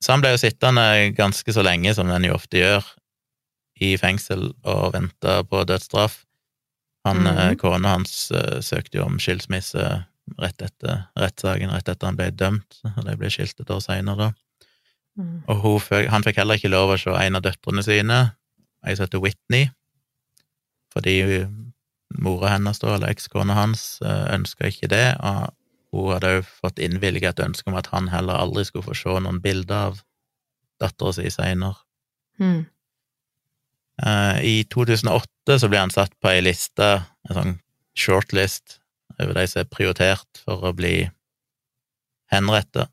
Så 0.02 0.12
han 0.12 0.20
ble 0.22 0.34
jo 0.36 0.42
sittende 0.44 0.84
ganske 1.16 1.52
så 1.52 1.64
lenge, 1.64 1.94
som 1.94 2.10
en 2.10 2.24
jo 2.28 2.34
ofte 2.36 2.60
gjør, 2.60 2.84
i 3.80 3.96
fengsel 4.00 4.52
og 4.64 4.92
vente 4.94 5.32
på 5.50 5.64
dødsstraff. 5.68 6.22
Han, 7.04 7.26
eh, 7.26 7.54
Kona 7.60 7.92
hans 7.96 8.30
uh, 8.32 8.60
søkte 8.64 8.98
jo 8.98 9.04
om 9.04 9.18
skilsmisse 9.22 9.82
rett 10.42 10.62
etter 10.64 11.04
rettssaken, 11.16 11.70
rett 11.70 11.88
etter 11.88 12.06
han 12.08 12.16
ble 12.18 12.30
dømt, 12.34 12.80
og 12.96 13.04
de 13.06 13.16
ble 13.20 13.28
skilt 13.30 13.60
et 13.60 13.70
år 13.70 13.82
seinere, 13.84 14.16
da. 14.16 14.32
Mm. 15.16 15.42
Og 15.48 15.62
hun, 15.62 16.08
han 16.12 16.24
fikk 16.26 16.40
heller 16.42 16.60
ikke 16.60 16.72
lov 16.72 16.92
å 16.92 16.98
se 17.00 17.14
en 17.16 17.38
av 17.38 17.44
døtrene 17.44 17.84
sine, 17.84 18.18
ei 18.86 18.96
som 18.96 19.06
heter 19.06 19.22
Whitney, 19.24 19.70
fordi 20.94 21.16
mora 22.22 22.54
hennes, 22.54 22.78
da, 22.80 22.94
eller 22.94 23.12
ekskona 23.12 23.56
hans, 23.56 23.98
ønska 24.04 24.70
ikke 24.70 24.90
det, 24.92 25.06
og 25.24 25.50
hun 25.96 26.12
hadde 26.14 26.32
òg 26.38 26.48
fått 26.60 26.80
innvilga 26.82 27.32
et 27.32 27.42
ønske 27.44 27.70
om 27.70 27.78
at 27.78 27.90
han 27.92 28.10
heller 28.12 28.38
aldri 28.38 28.66
skulle 28.68 28.86
få 28.86 28.96
se 28.96 29.18
noen 29.22 29.40
bilder 29.44 29.90
av 29.90 30.00
dattera 30.82 31.14
si 31.16 31.30
seinere. 31.32 31.78
Mm. 32.40 32.66
Eh, 34.02 34.38
I 34.44 34.56
2008 34.72 35.58
så 35.62 35.70
ble 35.72 35.80
han 35.80 35.94
satt 35.94 36.12
på 36.20 36.32
ei 36.32 36.42
liste, 36.44 36.88
en 37.28 37.38
sånn 37.38 37.54
shortlist, 37.96 38.80
over 39.16 39.32
de 39.38 39.46
som 39.48 39.62
er 39.62 39.70
prioritert 39.72 40.42
for 40.44 40.66
å 40.68 40.74
bli 40.76 41.06
henretta. 42.32 42.90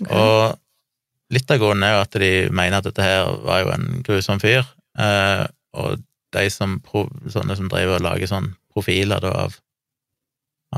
Okay. 0.00 0.14
Og 0.14 0.60
litt 1.34 1.50
av 1.50 1.60
grunnen 1.62 1.86
er 1.86 1.96
jo 1.96 2.04
at 2.04 2.20
de 2.22 2.30
mener 2.54 2.78
at 2.80 2.86
dette 2.88 3.04
her 3.04 3.28
var 3.46 3.64
jo 3.64 3.72
en 3.74 3.88
grusom 4.06 4.40
fyr, 4.42 4.64
eh, 4.98 5.44
og 5.78 6.02
de 6.34 6.46
som, 6.52 6.78
sånne 7.30 7.56
som 7.58 7.70
driver 7.70 7.98
og 7.98 8.06
lager 8.06 8.30
sånn 8.30 8.52
profiler 8.70 9.22
da 9.22 9.32
av, 9.46 9.56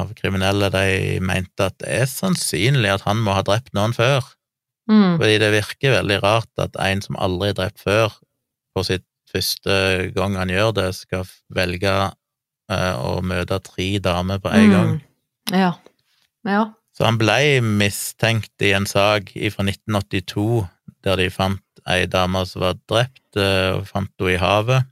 av 0.01 0.13
kriminelle, 0.17 0.71
de 0.73 1.21
mente 1.25 1.69
at 1.69 1.77
det 1.83 1.91
er 2.03 2.09
sannsynlig 2.09 2.93
at 2.95 3.05
han 3.05 3.21
må 3.25 3.37
ha 3.37 3.45
drept 3.47 3.75
noen 3.77 3.93
før. 3.97 4.25
Mm. 4.91 5.21
Fordi 5.21 5.39
det 5.39 5.53
virker 5.55 5.97
veldig 5.99 6.19
rart 6.25 6.63
at 6.63 6.77
en 6.81 7.03
som 7.05 7.19
aldri 7.21 7.53
er 7.53 7.59
drept 7.61 7.85
før, 7.85 8.17
på 8.73 8.85
sitt 8.89 9.07
første 9.33 10.13
gang 10.17 10.37
han 10.41 10.53
gjør 10.53 10.73
det, 10.77 10.89
skal 10.97 11.29
velge 11.53 11.93
eh, 11.93 12.95
å 12.97 13.21
møte 13.25 13.61
tre 13.65 13.89
damer 14.03 14.41
på 14.43 14.53
en 14.53 14.73
gang. 14.73 14.93
Mm. 14.97 15.59
Ja. 15.61 15.73
Ja. 16.49 16.63
Så 16.93 17.07
han 17.07 17.19
ble 17.21 17.63
mistenkt 17.65 18.63
i 18.65 18.75
en 18.77 18.87
sak 18.89 19.33
fra 19.33 19.65
1982 19.65 20.65
der 21.03 21.19
de 21.19 21.29
fant 21.33 21.63
ei 21.89 22.07
dame 22.07 22.45
som 22.47 22.63
var 22.63 22.77
drept, 22.91 23.25
eh, 23.37 23.73
og 23.75 23.87
fant 23.89 24.13
henne 24.21 24.35
i 24.37 24.41
havet, 24.41 24.91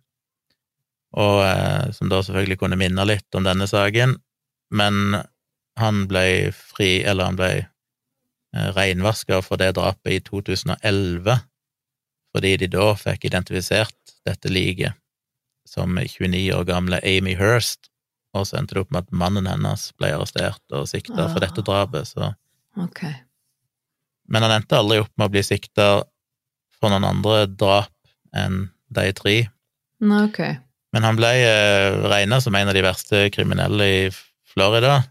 og 1.21 1.43
eh, 1.45 1.91
som 1.95 2.11
da 2.11 2.23
selvfølgelig 2.23 2.59
kunne 2.63 2.79
minne 2.81 3.05
litt 3.07 3.39
om 3.39 3.47
denne 3.47 3.69
saken, 3.71 4.17
men 4.75 5.21
han 5.81 6.01
ble 6.11 6.51
fri, 6.55 7.01
eller 7.07 7.31
han 7.31 7.39
ble 7.39 7.53
eh, 7.61 8.71
reinvaska 8.75 9.41
for 9.47 9.61
det 9.61 9.75
drapet 9.79 10.17
i 10.17 10.21
2011, 10.27 11.39
fordi 12.35 12.57
de 12.63 12.71
da 12.75 12.91
fikk 12.99 13.29
identifisert 13.31 14.17
dette 14.27 14.51
liket 14.51 14.99
som 15.67 15.95
29 15.95 16.51
år 16.57 16.67
gamle 16.67 16.99
Amy 17.07 17.37
Hirst, 17.39 17.91
og 18.35 18.47
så 18.47 18.59
endte 18.61 18.77
det 18.77 18.85
opp 18.85 18.93
med 18.95 19.05
at 19.07 19.13
mannen 19.13 19.47
hennes 19.51 19.89
ble 19.99 20.13
arrestert 20.15 20.63
og 20.77 20.87
sikta 20.91 21.27
for 21.33 21.41
dette 21.43 21.61
Ah. 21.65 21.67
drapet, 21.67 22.07
så 22.13 22.31
okay. 22.79 23.15
Men 24.31 24.43
han 24.47 24.53
endte 24.61 24.79
aldri 24.79 25.01
opp 25.03 25.11
med 25.19 25.27
å 25.29 25.33
bli 25.35 25.43
sikta 25.43 25.89
for 26.81 26.93
noen 26.93 27.05
andre 27.09 27.47
drap 27.51 27.91
enn 28.37 28.69
de 28.95 29.09
tre. 29.19 29.35
Okay. 30.01 30.55
Men 30.95 31.03
han 31.07 31.17
ble 31.19 31.29
eh, 31.45 31.97
regna 32.11 32.39
som 32.41 32.55
en 32.55 32.71
av 32.71 32.75
de 32.75 32.83
verste 32.87 33.27
kriminelle 33.35 33.91
i 34.07 34.11
Florida, 34.55 35.03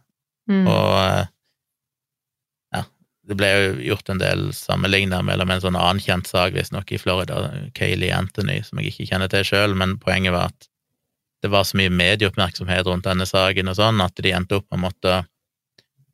Mm. 0.50 0.66
og 0.66 0.94
eh, 0.98 1.26
ja, 2.74 2.80
det 3.30 3.36
ble 3.38 3.50
jo 3.54 3.68
gjort 3.92 4.10
en 4.10 4.18
del 4.18 4.48
sammenligna 4.58 5.20
mellom 5.22 5.52
en 5.54 5.62
sånn 5.62 5.78
annen 5.78 6.02
kjent 6.02 6.26
sak, 6.26 6.56
visstnok 6.56 6.90
i 6.92 6.98
Florida, 6.98 7.52
Kayleigh 7.78 8.18
Anthony, 8.18 8.64
som 8.66 8.80
jeg 8.82 8.90
ikke 8.96 9.06
kjenner 9.12 9.30
til 9.30 9.46
sjøl, 9.46 9.76
men 9.78 9.98
poenget 10.02 10.34
var 10.34 10.50
at 10.50 10.68
det 11.42 11.52
var 11.52 11.64
så 11.64 11.78
mye 11.80 11.90
medieoppmerksomhet 11.90 12.86
rundt 12.88 13.06
denne 13.08 13.26
saken 13.26 13.68
og 13.72 13.76
sånn, 13.80 14.02
at 14.04 14.16
de 14.16 14.32
endte 14.36 14.58
opp 14.60 14.66
med 14.72 14.80
å 14.80 14.86
måtte 14.90 15.14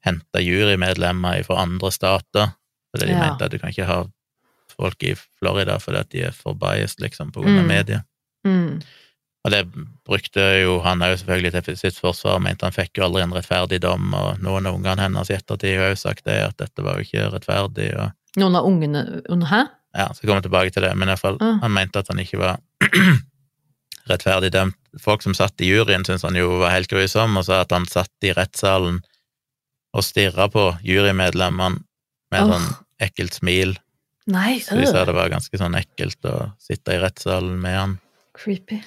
hente 0.06 0.42
jurymedlemmer 0.44 1.44
fra 1.48 1.64
andre 1.64 1.90
stater, 1.92 2.52
fordi 2.94 3.08
de 3.08 3.14
Ja. 3.16 3.20
mente 3.30 3.46
at 3.46 3.52
du 3.52 3.58
kan 3.60 3.70
ikke 3.72 3.86
ha 3.90 4.04
folk 4.78 5.02
i 5.04 5.16
Florida 5.40 5.80
fordi 5.80 5.98
at 6.00 6.10
de 6.10 6.22
er 6.28 6.32
for 6.32 6.54
biased, 6.54 7.00
liksom, 7.02 7.32
på 7.32 7.42
grunn 7.42 7.58
av 7.60 7.64
Mm. 7.66 7.68
media. 7.68 8.04
Mm. 8.46 8.82
Og 9.46 9.52
det 9.52 9.66
brukte 10.06 10.42
jo 10.64 10.80
han 10.82 11.00
òg 11.00 11.18
selvfølgelig 11.18 11.64
til 11.64 11.78
sitt 11.78 12.00
forsvar, 12.00 12.40
mente 12.42 12.64
han 12.66 12.72
fikk 12.74 12.98
jo 12.98 13.04
aldri 13.06 13.22
en 13.24 13.32
rettferdig 13.34 13.80
dom, 13.82 14.14
og 14.14 14.40
noen 14.42 14.66
av 14.66 14.74
ungene 14.76 15.00
hennes 15.02 15.30
i 15.30 15.34
ettertid 15.34 15.78
har 15.78 15.90
jo 15.90 15.96
sagt 15.96 16.24
det, 16.26 16.40
at 16.42 16.58
dette 16.58 16.84
var 16.84 16.96
jo 16.98 17.04
ikke 17.06 17.32
rettferdig, 17.32 17.96
og 18.00 18.12
Noen 18.38 18.56
av 18.58 18.66
ungene 18.66 19.24
Hæ? 19.48 19.70
ja, 19.96 20.08
så 20.14 20.22
kommer 20.22 20.42
jeg 20.42 20.52
tilbake 20.52 20.72
til 20.74 20.84
det, 20.84 20.96
men 20.98 21.08
i 21.08 21.12
hvert 21.14 21.20
fall, 21.20 21.38
Ah. 21.40 21.58
han 21.62 21.72
mente 21.72 21.96
at 22.00 22.08
han 22.10 22.18
ikke 22.20 22.38
var 22.38 22.58
rettferdig 24.10 24.52
dømt. 24.56 24.78
Folk 25.02 25.24
som 25.26 25.34
satt 25.36 25.60
i 25.60 25.68
juryen, 25.70 26.06
syntes 26.08 26.24
han 26.24 26.38
jo 26.40 26.60
var 26.62 26.72
helt 26.76 26.88
grusom, 26.92 27.36
og 27.38 27.46
sa 27.48 27.62
at 27.66 27.74
han 27.76 27.88
satt 27.90 28.12
i 28.24 28.32
rettssalen 28.38 29.02
og 29.96 30.04
stirra 30.04 30.48
på 30.52 30.70
jurymedlemmene 30.84 31.82
med 32.32 32.42
oh. 32.44 32.52
Sånn 32.56 32.70
ekkelt 33.06 33.36
smil, 33.38 33.76
Nei, 34.32 34.58
så 34.64 34.74
de 34.80 34.88
sa 34.90 35.04
øh. 35.04 35.06
det 35.10 35.14
var 35.14 35.30
ganske 35.30 35.58
sånn 35.60 35.76
ekkelt 35.78 36.26
å 36.26 36.36
sitte 36.64 36.96
i 36.96 37.02
rettssalen 37.04 37.60
med 37.62 37.76
han. 37.78 37.92
creepy. 38.34 38.80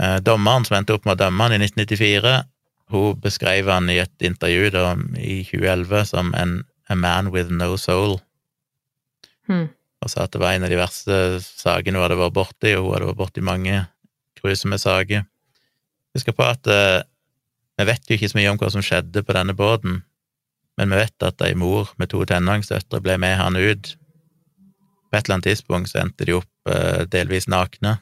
Eh, 0.00 0.16
Dommeren 0.24 0.64
som 0.64 0.78
endte 0.78 0.94
opp 0.96 1.04
med 1.04 1.18
å 1.18 1.24
dømme 1.26 1.44
han 1.48 1.52
i 1.56 1.58
1994, 1.66 2.32
hun 2.94 3.18
beskrev 3.20 3.68
han 3.68 3.90
i 3.92 3.98
et 4.00 4.24
intervju 4.24 4.70
da, 4.72 4.94
i 5.20 5.42
2011 5.44 6.06
som 6.14 6.30
en 6.38 6.62
a 6.88 6.96
man 6.96 7.28
with 7.34 7.50
no 7.52 7.74
soul, 7.76 8.20
Hmm. 9.48 9.68
og 10.04 10.10
sa 10.12 10.24
at 10.24 10.32
det 10.32 10.40
var 10.40 10.52
en 10.56 10.64
av 10.66 10.70
de 10.72 10.76
verste 10.76 11.14
sakene 11.42 11.96
hun 11.96 12.04
hadde 12.04 12.18
vært 12.20 12.34
borti, 12.36 12.72
og 12.76 12.84
hun 12.84 12.92
hadde 12.94 13.06
vært 13.10 13.20
borti 13.22 13.44
mange 13.44 13.78
grusomme 14.42 14.78
saker. 14.80 15.24
Husk 16.16 16.32
på 16.34 16.46
at 16.46 16.66
eh, 16.72 17.00
vi 17.78 17.86
vet 17.86 18.10
jo 18.10 18.18
ikke 18.18 18.30
så 18.32 18.38
mye 18.40 18.50
om 18.52 18.58
hva 18.58 18.70
som 18.74 18.82
skjedde 18.84 19.22
på 19.22 19.36
denne 19.36 19.54
båten, 19.54 20.02
men 20.78 20.92
vi 20.94 21.00
vet 21.00 21.26
at 21.26 21.42
ei 21.46 21.54
mor 21.58 21.90
med 21.98 22.10
to 22.10 22.24
tenåringsdøtre 22.26 23.00
ble 23.02 23.18
med 23.22 23.36
han 23.38 23.58
ut. 23.58 23.94
På 25.08 25.16
et 25.16 25.24
eller 25.24 25.38
annet 25.38 25.50
tidspunkt 25.50 25.90
så 25.90 26.02
endte 26.02 26.26
de 26.26 26.36
opp 26.38 26.70
eh, 26.70 27.04
delvis 27.10 27.48
nakne. 27.50 27.98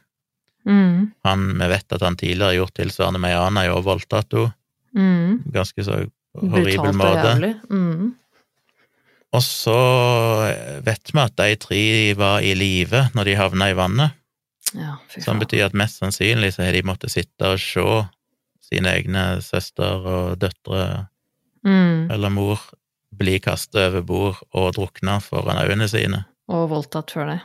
Mm. 0.66 1.12
Han, 1.28 1.48
vi 1.60 1.68
vet 1.70 1.94
at 1.94 2.02
han 2.02 2.18
tidligere 2.18 2.50
har 2.50 2.60
gjort 2.60 2.76
tilsvarende 2.80 3.22
med 3.22 3.34
ei 3.34 3.40
annen, 3.40 3.72
og 3.76 3.84
voldtatt 3.86 4.36
henne. 4.36 4.52
Mm. 4.96 5.42
Ganske 5.52 5.84
så 5.84 5.98
horribel 6.40 6.72
Brutalt 6.72 6.88
og 6.88 7.00
måte. 7.02 7.26
jævlig. 7.28 7.52
Mm. 7.68 8.14
Og 9.36 9.42
så 9.44 9.80
vet 10.86 11.12
vi 11.12 11.20
at 11.20 11.34
de 11.36 11.56
tre 11.60 11.82
var 12.16 12.44
i 12.44 12.54
live 12.56 13.02
når 13.14 13.28
de 13.28 13.36
havna 13.36 13.68
i 13.70 13.76
vannet, 13.76 14.16
Ja, 14.74 14.96
som 15.22 15.38
betyr 15.38 15.66
at 15.68 15.74
mest 15.78 16.00
sannsynlig 16.02 16.52
så 16.56 16.64
har 16.66 16.72
de 16.72 16.82
måttet 16.82 17.12
sitte 17.14 17.52
og 17.54 17.60
se 17.62 17.84
sine 18.66 18.90
egne 18.96 19.40
søster 19.42 20.02
og 20.06 20.38
døtre 20.42 21.06
Mm. 21.66 22.10
eller 22.12 22.30
mor 22.30 22.60
bli 23.16 23.38
kastet 23.42 23.80
over 23.88 24.02
bord 24.02 24.36
og 24.54 24.74
drukna 24.76 25.16
foran 25.20 25.58
øynene 25.58 25.88
sine. 25.88 26.24
Og 26.48 26.68
voldtatt 26.70 27.10
før 27.10 27.26
det. 27.32 27.40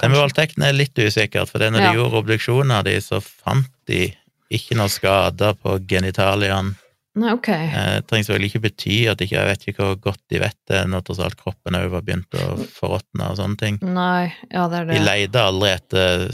Det 0.00 0.08
med 0.10 0.18
voldtekten 0.20 0.62
er 0.64 0.72
litt 0.72 0.94
usikkert, 0.96 1.48
for 1.50 1.58
når 1.58 1.80
Ja. 1.80 1.90
de 1.92 1.98
gjorde 1.98 2.16
obduksjonen 2.22 2.70
av 2.72 2.84
de, 2.84 2.96
så 3.00 3.20
fant 3.20 3.68
de 3.86 4.14
ikke 4.50 4.76
noe 4.76 4.88
skader 4.88 5.54
på 5.60 5.78
genitaliene. 5.86 6.74
Nei, 7.16 7.30
ok. 7.32 7.48
Eh, 7.48 7.94
Det 7.96 8.06
trengs 8.10 8.28
vel 8.28 8.44
ikke 8.44 8.60
bety 8.60 8.96
at 9.08 9.22
ikke, 9.24 9.38
jeg 9.38 9.48
vet 9.48 9.62
ikke 9.70 9.84
hvor 9.86 9.94
godt 10.04 10.20
de 10.28 10.40
vet 10.42 10.56
det, 10.68 10.82
når 10.92 11.04
tross 11.06 11.20
alt 11.24 11.38
kroppen 11.40 11.78
òg 11.78 11.86
var 11.94 12.02
begynt 12.04 12.36
å 12.36 12.58
forråtne 12.76 13.30
og 13.30 13.38
sånne 13.38 13.56
ting. 13.62 13.78
Nei, 13.80 14.34
ja, 14.52 14.66
det 14.68 14.82
er 14.82 14.90
De 14.90 14.98
leide 15.00 15.40
aldri 15.40 15.70
etter 15.72 16.26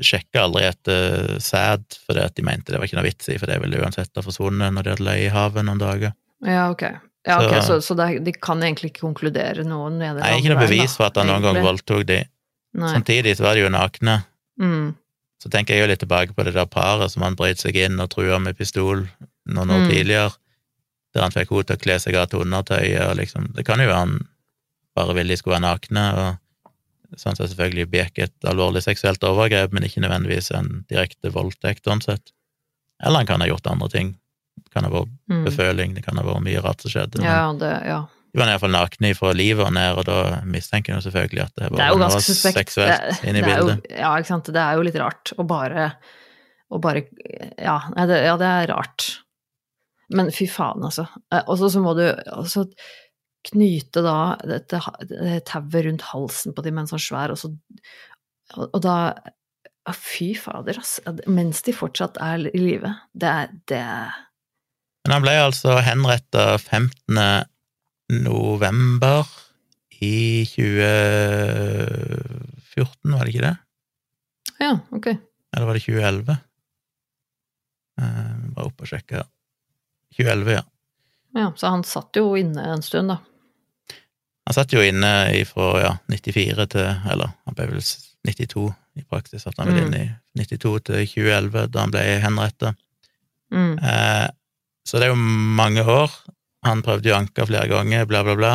Sjekka 0.00 0.44
aldri 0.46 0.62
etter 0.68 1.40
sæd, 1.42 1.82
fordi 2.06 2.22
at 2.22 2.36
de 2.38 2.44
mente 2.46 2.70
det 2.70 2.78
var 2.78 2.86
ikke 2.86 3.00
noe 3.00 3.08
vits 3.08 3.28
i, 3.34 3.38
for 3.42 3.50
det 3.50 3.58
ville 3.64 3.80
uansett 3.82 4.14
ha 4.14 4.22
forsvunnet 4.22 4.72
når 4.76 4.86
de 4.86 4.94
hadde 4.94 5.06
løyet 5.08 5.26
i 5.26 5.34
havet 5.34 5.66
noen 5.66 5.82
dager. 5.82 6.14
Ja, 6.46 6.68
ok. 6.70 6.86
Ja, 7.26 7.40
ok, 7.42 7.56
Så- 7.58 7.66
så, 7.66 7.80
så 7.82 7.96
det, 7.98 8.24
de 8.24 8.32
kan 8.32 8.62
egentlig 8.62 8.92
ikke 8.92 9.02
konkludere 9.08 9.64
noe 9.66 9.90
det? 9.90 10.14
Nei, 10.22 10.38
ikke 10.38 10.54
noe 10.54 10.62
bevis 10.68 10.94
for 10.96 11.10
at 11.10 11.16
han 11.18 11.26
noen 11.26 11.42
gang 11.42 11.58
voldtok 11.66 12.06
de. 12.06 12.22
Nei. 12.78 12.92
Samtidig 12.94 13.34
så 13.36 13.42
var 13.48 13.54
de 13.58 13.66
jo 13.66 13.68
nakne. 13.74 14.20
Mm. 14.62 14.94
Så 15.42 15.50
tenker 15.50 15.74
jeg 15.74 15.82
jo 15.82 15.88
litt 15.90 16.00
tilbake 16.02 16.34
på 16.34 16.44
det 16.46 16.54
der 16.54 16.66
paret 16.66 17.10
som 17.10 17.22
han 17.26 17.34
brøt 17.38 17.58
seg 17.58 17.74
inn 17.76 17.98
og 18.00 18.08
trua 18.10 18.38
med 18.42 18.56
pistol 18.58 19.08
noen 19.48 19.70
år 19.70 19.84
Mm. 19.84 19.88
tidligere, 19.90 20.32
der 21.14 21.22
han 21.22 21.30
fikk 21.32 21.48
henne 21.50 21.66
til 21.66 21.76
å 21.76 21.80
kle 21.82 21.96
seg 22.00 22.14
av 22.20 22.26
til 22.28 22.40
undertøyet 22.44 23.06
og 23.10 23.16
liksom 23.16 23.52
Det 23.54 23.64
kan 23.66 23.78
jo 23.80 23.86
være 23.88 23.98
han 24.04 24.28
bare 24.96 25.14
ville 25.14 25.28
de 25.32 25.36
skulle 25.36 25.58
være 25.60 25.68
nakne, 25.68 26.04
og 26.18 27.16
sånn 27.16 27.36
sett 27.36 27.50
selvfølgelig 27.50 27.86
begikk 27.90 28.18
et 28.24 28.34
alvorlig 28.44 28.82
seksuelt 28.82 29.22
overgrep, 29.24 29.72
men 29.72 29.82
ikke 29.84 30.02
nødvendigvis 30.02 30.50
en 30.58 30.84
direkte 30.90 31.30
voldtekt, 31.32 31.84
sånn 31.84 32.02
sett. 32.02 32.32
Eller 33.00 33.18
han 33.22 33.26
kan 33.26 33.40
ha 33.40 33.46
gjort 33.46 33.66
andre 33.70 33.88
ting. 33.88 34.16
Det 34.58 34.72
kan 34.74 34.84
ha 34.84 34.90
vært 34.90 35.08
Mm. 35.30 35.44
beføling, 35.46 35.94
det 35.94 36.04
kan 36.04 36.16
ha 36.16 36.22
vært 36.24 36.42
mye 36.42 36.60
rart 36.62 36.80
som 36.82 36.90
skjedde. 36.90 37.18
Men 37.18 37.24
Ja, 37.24 37.52
det, 37.52 37.86
ja. 37.86 38.00
de 38.34 38.38
var 38.40 38.46
iallfall 38.48 38.70
nakne 38.74 39.14
fra 39.16 39.32
livet 39.32 39.64
og 39.66 39.72
ned, 39.72 39.96
og 39.98 40.04
da 40.04 40.40
mistenker 40.44 40.94
jo 40.94 41.00
selvfølgelig 41.10 41.42
at 41.44 41.54
det 41.54 41.70
Det 41.70 41.80
er 41.80 41.88
jo 41.88 41.96
noe 41.98 42.08
ganske 42.10 42.34
suspekt. 42.34 42.58
seksuelt 42.74 43.24
inne 43.24 43.38
i 43.38 43.40
det 43.40 43.48
er 43.54 43.58
jo- 43.60 43.82
Ja, 43.96 44.16
ikke 44.18 44.26
sant. 44.26 44.44
Det 44.44 44.56
er 44.56 44.74
jo 44.74 44.82
litt 44.82 44.96
rart 44.96 45.32
å 45.38 45.46
bare 45.46 45.92
Å 46.70 46.78
bare 46.80 47.04
Ja, 47.58 47.78
det, 48.04 48.24
ja, 48.24 48.36
det 48.36 48.44
er 48.44 48.74
rart. 48.74 49.20
Men 50.14 50.30
fy 50.32 50.46
faen, 50.48 50.84
altså. 50.88 51.04
Eh, 51.32 51.42
Og 51.46 51.58
så 51.60 51.68
så 51.72 51.80
må 51.84 51.92
du 51.98 52.04
også 52.32 52.64
knyte 53.48 54.02
da 54.02 54.36
dette 54.44 54.80
det 55.08 55.44
tauet 55.48 55.84
rundt 55.86 56.02
halsen 56.10 56.54
på 56.56 56.62
dem 56.64 56.74
mens 56.78 56.90
han 56.92 56.98
er 56.98 57.06
svær, 57.06 57.30
og 57.32 57.38
så 57.38 57.48
Og, 58.56 58.80
da 58.82 58.94
ja, 59.86 59.92
Fy 59.92 60.34
fader, 60.36 60.74
altså. 60.80 61.02
Mens 61.28 61.62
de 61.64 61.72
fortsatt 61.72 62.16
er 62.20 62.38
i 62.48 62.58
live. 62.60 62.94
Det 63.12 63.28
er 63.28 63.46
det 63.68 63.84
Men 65.04 65.12
han 65.14 65.22
ble 65.24 65.30
altså 65.40 65.78
henretta 65.84 66.58
15. 66.58 67.18
november 68.24 69.24
i 70.00 70.44
2014, 70.48 73.14
var 73.14 73.24
det 73.24 73.34
ikke 73.34 73.46
det? 73.46 73.56
Ja, 74.60 74.72
ok. 74.92 75.06
Eller 75.08 75.66
var 75.66 75.74
det 75.78 75.82
2011? 75.86 76.36
Jeg 77.98 78.52
bare 78.54 78.66
opp 78.68 78.80
og 78.84 78.88
sjekke. 78.90 79.22
2011, 80.16 80.52
ja. 80.58 80.62
Ja, 81.36 81.52
så 81.56 81.66
han 81.74 81.84
satt 81.84 82.16
jo 82.16 82.32
inne 82.38 82.64
en 82.72 82.82
stund, 82.82 83.12
da. 83.12 83.18
Han 84.48 84.54
satt 84.56 84.72
jo 84.72 84.80
inne 84.80 85.10
fra 85.44 85.66
ja, 85.82 85.90
94 86.08 86.64
til 86.72 86.86
Eller 87.12 87.34
han 87.44 87.54
ble 87.56 87.66
vel 87.68 87.82
92 87.84 88.62
i 88.96 89.04
praksis, 89.04 89.42
satt 89.44 89.58
han 89.60 89.68
vel 89.68 89.82
Mm. 89.84 89.86
inne 89.92 90.00
i 90.00 90.08
92 90.40 90.80
til 90.88 91.04
2011, 91.06 91.66
da 91.70 91.80
han 91.84 91.92
ble 91.92 92.04
henretta. 92.24 92.72
Mm. 93.52 93.78
Eh, 93.78 94.28
så 94.88 94.98
det 94.98 95.06
er 95.08 95.12
jo 95.12 95.20
mange 95.60 95.84
år. 95.84 96.10
Han 96.64 96.82
prøvde 96.82 97.08
jo 97.10 97.14
å 97.14 97.18
anke 97.20 97.46
flere 97.46 97.68
ganger, 97.70 98.06
bla, 98.08 98.24
bla, 98.24 98.34
bla. 98.40 98.54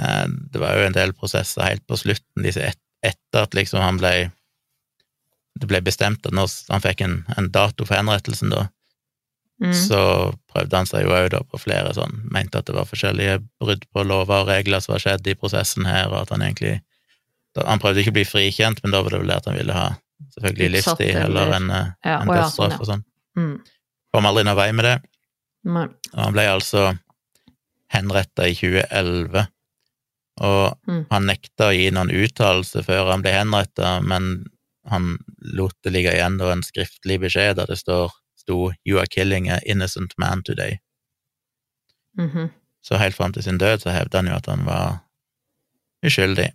Eh, 0.00 0.26
det 0.50 0.60
var 0.60 0.74
jo 0.80 0.86
en 0.88 0.96
del 0.96 1.12
prosesser 1.12 1.62
helt 1.68 1.84
på 1.86 1.96
slutten, 2.00 2.42
disse 2.42 2.64
et, 2.64 2.80
etter 3.04 3.44
at 3.44 3.54
liksom 3.54 3.80
han 3.84 4.00
ble 4.00 4.30
Det 5.54 5.68
ble 5.70 5.78
bestemt 5.86 6.24
at 6.26 6.32
når 6.34 6.48
han 6.72 6.80
fikk 6.82 7.00
en, 7.04 7.12
en 7.38 7.46
dato 7.54 7.84
for 7.86 7.94
henrettelsen, 7.94 8.50
da, 8.50 8.64
Mm. 9.62 9.70
så 9.72 9.98
prøvde 10.50 10.76
han 10.76 10.86
seg 10.90 11.04
jo 11.04 11.12
òg 11.14 11.34
på 11.46 11.58
flere 11.62 11.92
sånn 11.94 12.24
Mente 12.34 12.58
at 12.58 12.66
det 12.66 12.74
var 12.74 12.88
forskjellige 12.90 13.36
brudd 13.62 13.84
på 13.94 14.02
lover 14.02 14.40
og 14.42 14.48
regler 14.48 14.80
som 14.82 14.94
var 14.96 15.02
skjedd 15.04 15.28
i 15.30 15.34
prosessen 15.38 15.86
her, 15.86 16.08
og 16.10 16.22
at 16.24 16.30
han 16.34 16.42
egentlig 16.42 16.80
Han 17.62 17.78
prøvde 17.78 18.00
ikke 18.02 18.10
å 18.10 18.16
bli 18.18 18.24
frikjent, 18.26 18.80
men 18.82 18.90
da 18.90 19.00
var 19.02 19.10
det 19.14 19.20
vel 19.20 19.28
det 19.30 19.36
at 19.36 19.44
han 19.46 19.54
ville 19.54 19.72
ha 19.72 19.84
selvfølgelig 20.34 20.70
livstid 20.74 21.14
eller 21.14 21.42
eller- 21.46 21.52
en, 21.54 21.70
eh, 21.70 21.90
Ja, 22.04 22.16
en 22.20 22.26
dødsstraff 22.28 22.40
ja, 22.40 22.50
sånn, 22.50 22.70
ja. 22.70 22.78
og 22.80 22.86
sånn. 22.86 23.04
Mm. 23.38 23.60
Kom 24.12 24.26
aldri 24.26 24.44
noen 24.44 24.56
vei 24.56 24.72
med 24.72 24.84
det, 24.84 25.02
Nei. 25.64 25.84
og 25.86 26.18
han 26.24 26.32
ble 26.32 26.42
altså 26.50 26.98
henretta 27.94 28.48
i 28.48 28.54
2011. 28.54 29.46
Og 30.40 30.78
Mm. 30.88 31.06
han 31.12 31.26
nekta 31.26 31.68
å 31.70 31.76
gi 31.76 31.90
noen 31.94 32.10
uttalelse 32.10 32.82
før 32.84 33.10
han 33.12 33.22
ble 33.22 33.30
henretta, 33.30 34.00
men 34.02 34.46
han 34.90 35.18
lot 35.54 35.74
det 35.84 35.92
ligge 35.92 36.12
igjen 36.12 36.38
da 36.38 36.50
en 36.50 36.62
skriftlig 36.62 37.20
beskjed 37.20 37.54
der 37.56 37.66
det 37.66 37.78
står 37.78 38.10
sto 38.44 38.72
'You 38.84 39.00
are 39.00 39.10
killing 39.10 39.48
an 39.48 39.64
innocent 39.66 40.14
man 40.18 40.42
today'. 40.42 40.78
Mhm. 42.18 42.50
Så 42.84 42.96
helt 43.00 43.16
fram 43.16 43.32
til 43.32 43.42
sin 43.42 43.58
død 43.58 43.80
så 43.80 43.90
hevda 43.90 44.20
han 44.20 44.28
jo 44.28 44.36
at 44.36 44.46
han 44.46 44.64
var 44.64 45.00
uskyldig. 46.04 46.52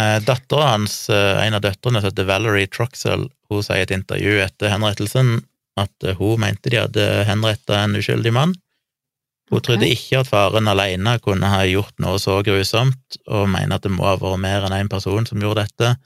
Datteren 0.00 0.24
Dattera 0.24 0.66
hans, 0.70 1.10
eh, 1.10 1.46
en 1.46 1.54
av 1.54 1.60
døtrene, 1.60 2.00
som 2.00 2.08
heter 2.08 2.24
Valerie 2.24 2.66
Troxell, 2.70 3.26
hun 3.50 3.62
sier 3.62 3.82
i 3.82 3.86
et 3.88 3.90
intervju 3.90 4.38
etter 4.40 4.70
henrettelsen 4.70 5.40
at 5.76 6.06
eh, 6.06 6.14
hun 6.16 6.40
mente 6.40 6.70
de 6.70 6.78
hadde 6.78 7.06
henretta 7.28 7.82
en 7.82 7.98
uskyldig 7.98 8.32
mann. 8.32 8.54
Hun 9.50 9.58
okay. 9.58 9.66
trodde 9.66 9.90
ikke 9.90 10.20
at 10.22 10.30
faren 10.30 10.70
alene 10.70 11.16
kunne 11.24 11.50
ha 11.50 11.64
gjort 11.66 11.96
noe 11.98 12.20
så 12.22 12.38
grusomt, 12.46 13.18
og 13.26 13.48
mener 13.50 13.76
at 13.76 13.84
det 13.86 13.90
må 13.92 14.06
ha 14.06 14.14
vært 14.20 14.44
mer 14.44 14.68
enn 14.68 14.76
én 14.78 14.90
person 14.90 15.26
som 15.26 15.42
gjorde 15.42 15.66
dette. 15.66 15.96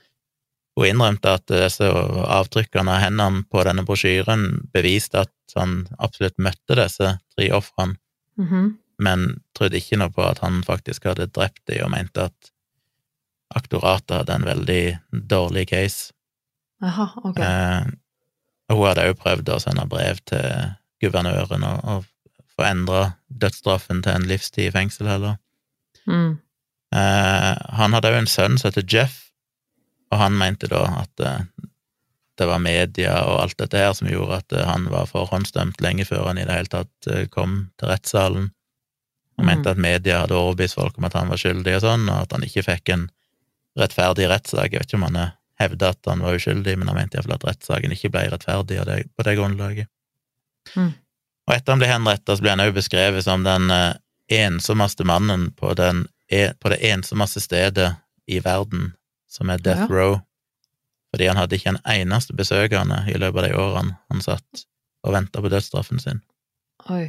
Hun 0.76 0.86
innrømte 0.88 1.36
at 1.38 1.46
disse 1.46 1.86
avtrykkene 1.86 2.90
av 2.96 3.02
hendene 3.04 3.44
på 3.50 3.62
denne 3.66 3.84
brosjyren 3.86 4.46
beviste 4.74 5.20
at 5.22 5.54
han 5.54 5.84
absolutt 6.02 6.34
møtte 6.42 6.74
disse 6.80 7.12
tre 7.36 7.50
ofrene 7.54 7.94
Mhm. 8.36 8.78
men 8.98 9.40
trodde 9.54 9.76
ikke 9.78 9.96
noe 9.98 10.10
på 10.10 10.22
at 10.26 10.40
han 10.42 10.62
faktisk 10.66 11.04
hadde 11.06 11.28
drept 11.30 11.60
dem, 11.66 11.84
og 11.84 11.90
mente 11.92 12.24
at 12.26 12.50
aktoratet 13.54 14.16
hadde 14.16 14.34
en 14.34 14.46
veldig 14.48 14.98
dårlig 15.30 15.68
case. 15.70 16.12
Aha, 16.82 17.06
ok. 17.24 17.38
Eh, 17.38 17.84
hun 18.72 18.86
hadde 18.88 19.04
også 19.10 19.20
prøvd 19.22 19.52
å 19.54 19.60
sende 19.62 19.86
brev 19.90 20.18
til 20.26 20.74
guvernøren 21.02 21.62
og, 21.68 21.84
og 21.84 22.04
få 22.56 22.66
endra 22.66 23.14
dødsstraffen 23.30 24.02
til 24.02 24.12
en 24.16 24.26
livstid 24.30 24.68
i 24.68 24.74
fengsel, 24.74 25.06
heller. 25.10 25.38
Mm. 26.06 26.38
Eh, 26.94 27.52
han 27.78 27.92
hadde 27.94 28.10
òg 28.10 28.18
en 28.18 28.30
sønn 28.30 28.58
som 28.58 28.70
heter 28.70 28.86
Jeff, 28.90 29.23
og 30.14 30.20
han 30.20 30.36
mente 30.38 30.70
da 30.70 30.84
at 31.02 31.20
eh, 31.26 31.40
det 32.38 32.46
var 32.50 32.62
media 32.62 33.16
og 33.26 33.40
alt 33.42 33.58
dette 33.58 33.78
her 33.78 33.92
som 33.98 34.10
gjorde 34.10 34.40
at 34.42 34.54
eh, 34.54 34.66
han 34.66 34.86
var 34.92 35.10
forhåndsdømt 35.10 35.82
lenge 35.82 36.06
før 36.06 36.28
han 36.30 36.38
i 36.38 36.46
det 36.46 36.54
hele 36.54 36.70
tatt 36.70 37.08
eh, 37.10 37.26
kom 37.34 37.64
til 37.80 37.90
rettssalen. 37.90 38.52
Han 39.34 39.48
mente 39.48 39.72
at 39.74 39.80
media 39.82 40.20
hadde 40.22 40.38
overbevist 40.38 40.78
folk 40.78 40.98
om 40.98 41.08
at 41.08 41.16
han 41.18 41.32
var 41.32 41.40
skyldig 41.42 41.80
og 41.80 41.82
sånn, 41.82 42.06
og 42.06 42.20
at 42.20 42.36
han 42.36 42.46
ikke 42.46 42.62
fikk 42.68 42.92
en 42.94 43.08
rettferdig 43.80 44.28
rettssak. 44.30 44.70
Jeg 44.70 44.84
vet 44.84 44.92
ikke 44.92 45.00
om 45.00 45.08
han 45.08 45.32
hevda 45.58 45.90
at 45.90 46.06
han 46.06 46.22
var 46.22 46.38
uskyldig, 46.38 46.76
men 46.78 46.92
han 46.92 47.00
mente 47.00 47.18
iallfall 47.18 47.34
at 47.40 47.48
rettssaken 47.48 47.96
ikke 47.96 48.12
ble 48.14 48.28
rettferdig 48.30 48.78
på 49.10 49.26
det 49.26 49.34
grunnlaget. 49.34 49.90
Mm. 50.78 50.92
Og 51.48 51.56
etter 51.56 51.74
han 51.74 51.82
ble 51.82 51.90
henretta, 51.90 52.36
så 52.36 52.46
ble 52.46 52.54
han 52.54 52.62
òg 52.62 52.76
beskrevet 52.78 53.26
som 53.26 53.42
den 53.42 53.66
ensommeste 54.30 55.02
mannen 55.02 55.48
på, 55.58 55.74
den, 55.74 56.06
e, 56.30 56.52
på 56.54 56.70
det 56.70 56.78
ensommeste 56.86 57.42
stedet 57.42 57.90
i 58.30 58.38
verden, 58.38 58.92
som 59.34 59.50
er 59.50 59.62
Death 59.62 59.86
Ja. 59.86 59.90
Row, 59.90 60.20
fordi 61.14 61.28
han 61.30 61.38
hadde 61.38 61.58
ikke 61.58 61.74
en 61.74 61.82
eneste 61.90 62.34
besøkende 62.36 63.04
i 63.10 63.18
løpet 63.18 63.42
av 63.42 63.48
de 63.48 63.58
årene 63.58 63.98
han 64.10 64.24
satt 64.24 64.64
og 65.04 65.12
venta 65.14 65.42
på 65.42 65.50
dødsstraffen 65.52 66.00
sin. 66.00 66.22
Oi. 66.90 67.04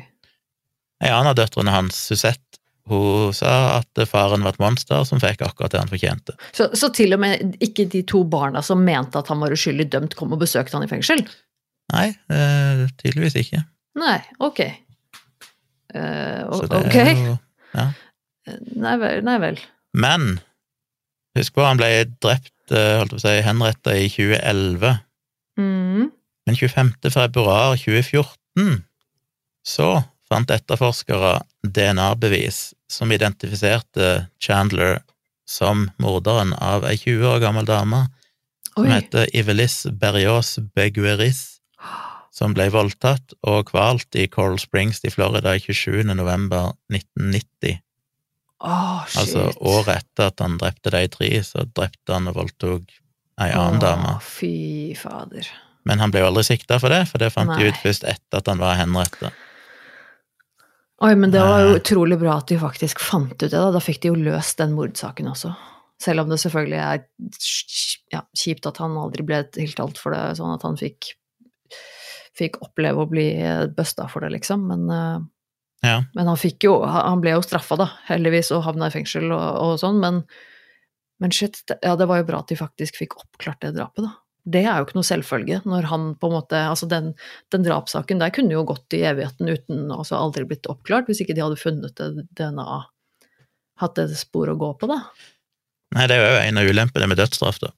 Ei 1.03 1.11
annen 1.11 1.31
av 1.31 1.37
døtrene 1.39 1.73
hans, 1.73 1.97
Suzette, 2.09 2.59
hun 2.85 3.33
sa 3.33 3.79
at 3.79 4.01
faren 4.05 4.43
var 4.45 4.53
et 4.53 4.61
monster 4.61 5.01
som 5.09 5.21
fikk 5.21 5.41
akkurat 5.41 5.73
det 5.73 5.81
han 5.81 5.89
fortjente. 5.89 6.35
Så, 6.53 6.67
så 6.77 6.91
til 6.93 7.15
og 7.17 7.21
med 7.23 7.55
ikke 7.65 7.87
de 7.89 8.03
to 8.05 8.21
barna 8.29 8.61
som 8.65 8.83
mente 8.85 9.17
at 9.17 9.31
han 9.31 9.41
var 9.41 9.55
uskyldig 9.55 9.87
dømt, 9.95 10.17
kom 10.19 10.35
og 10.35 10.43
besøkte 10.43 10.77
han 10.77 10.85
i 10.85 10.91
fengsel? 10.91 11.23
Nei, 11.95 12.11
eh, 12.33 12.85
tydeligvis 13.01 13.39
ikke. 13.41 13.63
Nei, 13.97 14.19
ok. 14.43 14.61
Eh, 15.95 16.41
ok. 16.45 16.99
jo 17.25 17.37
Nei 18.75 18.95
vel. 19.01 19.21
Nei 19.25 19.35
vel. 19.41 19.57
Men 19.97 20.35
husk 21.35 21.55
på, 21.55 21.65
han 21.65 21.79
ble 21.79 21.91
drept, 22.23 22.53
eh, 22.71 22.97
holdt 22.99 23.15
på 23.15 23.19
å 23.19 23.23
si, 23.25 23.35
henretta 23.45 23.95
i 23.97 24.09
2011. 24.11 24.99
Mm. 25.59 26.11
Men 26.45 26.59
25. 26.59 26.93
februar 27.09 27.77
2014 27.81 28.83
så 29.65 29.89
fant 30.29 30.51
etterforskere 30.53 31.39
DNA-bevis 31.65 32.73
som 32.91 33.11
identifiserte 33.13 34.27
Chandler 34.41 34.99
som 35.49 35.89
morderen 36.01 36.53
av 36.57 36.85
ei 36.89 36.97
20 36.97 37.27
år 37.29 37.41
gammel 37.43 37.67
dame 37.69 38.05
som 38.75 38.85
Oi. 38.85 38.91
heter 38.91 39.29
Ivelis 39.37 39.85
Berrios 39.99 40.57
Begueris, 40.75 41.61
som 42.33 42.53
ble 42.53 42.67
voldtatt 42.73 43.35
og 43.47 43.69
kvalt 43.69 44.17
i 44.19 44.27
Coral 44.27 44.59
Springs 44.59 44.99
i 45.07 45.13
Florida 45.13 45.55
i 45.55 45.61
27. 45.63 46.03
november 46.11 46.73
1990. 46.91 47.79
Shit. 48.65 49.21
Altså 49.21 49.47
året 49.61 50.01
etter 50.01 50.31
at 50.31 50.41
han 50.43 50.57
drepte 50.61 50.93
de 50.93 51.03
tre, 51.13 51.31
så 51.45 51.65
drepte 51.67 52.15
han 52.15 52.31
og 52.31 52.39
voldtok 52.39 52.95
ei 53.41 53.51
annen 53.51 53.77
oh, 53.77 53.83
dame. 53.83 54.13
Fy 54.23 54.95
fader. 54.97 55.49
Men 55.85 56.01
han 56.01 56.13
ble 56.13 56.23
jo 56.23 56.29
aldri 56.31 56.45
sikta 56.47 56.79
for 56.81 56.93
det, 56.93 57.03
for 57.11 57.21
det 57.21 57.33
fant 57.33 57.51
de 57.53 57.67
ut 57.69 57.81
først 57.83 58.07
etter 58.09 58.41
at 58.41 58.49
han 58.49 58.61
var 58.61 58.79
henrettet. 58.79 59.43
Oi, 61.03 61.11
men 61.19 61.33
det 61.33 61.41
var 61.43 61.61
jo 61.61 61.75
utrolig 61.75 62.17
bra 62.21 62.37
at 62.39 62.49
de 62.49 62.57
faktisk 62.57 63.01
fant 63.03 63.35
ut 63.35 63.43
det, 63.43 63.51
da. 63.51 63.67
Da 63.75 63.81
fikk 63.83 64.01
de 64.01 64.13
jo 64.13 64.17
løst 64.17 64.57
den 64.61 64.73
mordsaken 64.77 65.27
også. 65.33 65.51
Selv 66.01 66.23
om 66.23 66.31
det 66.31 66.39
selvfølgelig 66.41 66.79
er 66.79 67.03
ja, 68.15 68.23
kjipt 68.35 68.65
at 68.69 68.79
han 68.81 68.95
aldri 68.99 69.25
ble 69.27 69.41
tiltalt 69.55 69.99
for 69.99 70.15
det, 70.15 70.37
sånn 70.39 70.55
at 70.55 70.63
han 70.65 70.79
fikk, 70.79 71.11
fikk 72.35 72.61
oppleve 72.63 73.03
å 73.03 73.11
bli 73.11 73.27
busta 73.75 74.07
for 74.11 74.25
det, 74.25 74.33
liksom. 74.37 74.65
Men, 74.71 74.87
eh, 74.89 75.19
Ja. 75.85 76.01
men 76.17 76.27
han 76.31 76.37
jo 76.63 76.75
Han 76.85 77.21
ble 77.21 77.35
jo 77.35 77.45
straffa, 77.45 77.77
da, 77.79 77.89
heldigvis, 78.09 78.51
og 78.55 78.65
havna 78.65 78.89
i 78.89 78.95
fengsel 78.95 79.29
og, 79.29 79.47
og 79.61 79.79
sånn, 79.81 80.01
men, 80.01 80.23
men 81.21 81.33
shit, 81.35 81.61
ja, 81.81 81.95
det 81.95 82.07
var 82.09 82.21
jo 82.21 82.29
bra 82.31 82.41
at 82.43 82.51
de 82.51 82.59
faktisk 82.59 82.97
fikk 83.01 83.17
oppklart 83.21 83.61
det 83.61 83.75
drapet, 83.77 84.07
da. 84.07 84.15
Det 84.45 84.61
er 84.61 84.77
jo 84.77 84.85
ikke 84.85 84.99
noe 84.99 85.07
selvfølge, 85.07 85.61
når 85.65 85.87
han 85.89 86.03
på 86.21 86.29
en 86.29 86.35
måte 86.35 86.59
Altså, 86.69 86.85
den, 86.89 87.13
den 87.53 87.63
drapssaken 87.65 88.19
der 88.21 88.33
kunne 88.33 88.53
jo 88.53 88.65
gått 88.67 88.93
i 88.93 89.01
evigheten 89.09 89.49
uten 89.49 89.87
altså 89.89 90.19
aldri 90.19 90.45
blitt 90.45 90.69
oppklart, 90.69 91.09
hvis 91.09 91.23
ikke 91.23 91.33
de 91.37 91.41
hadde 91.41 91.61
funnet 91.61 91.97
det 91.97 92.27
DNA 92.37 92.83
Hatt 93.81 93.97
et 93.99 94.13
spor 94.15 94.47
å 94.47 94.55
gå 94.55 94.69
på, 94.79 94.87
da. 94.87 95.01
Nei, 95.97 96.05
det 96.07 96.15
er 96.15 96.29
jo 96.29 96.37
en 96.45 96.59
av 96.61 96.69
ulempene 96.69 97.09
med 97.11 97.19
dødsstraff, 97.19 97.57
da. 97.59 97.73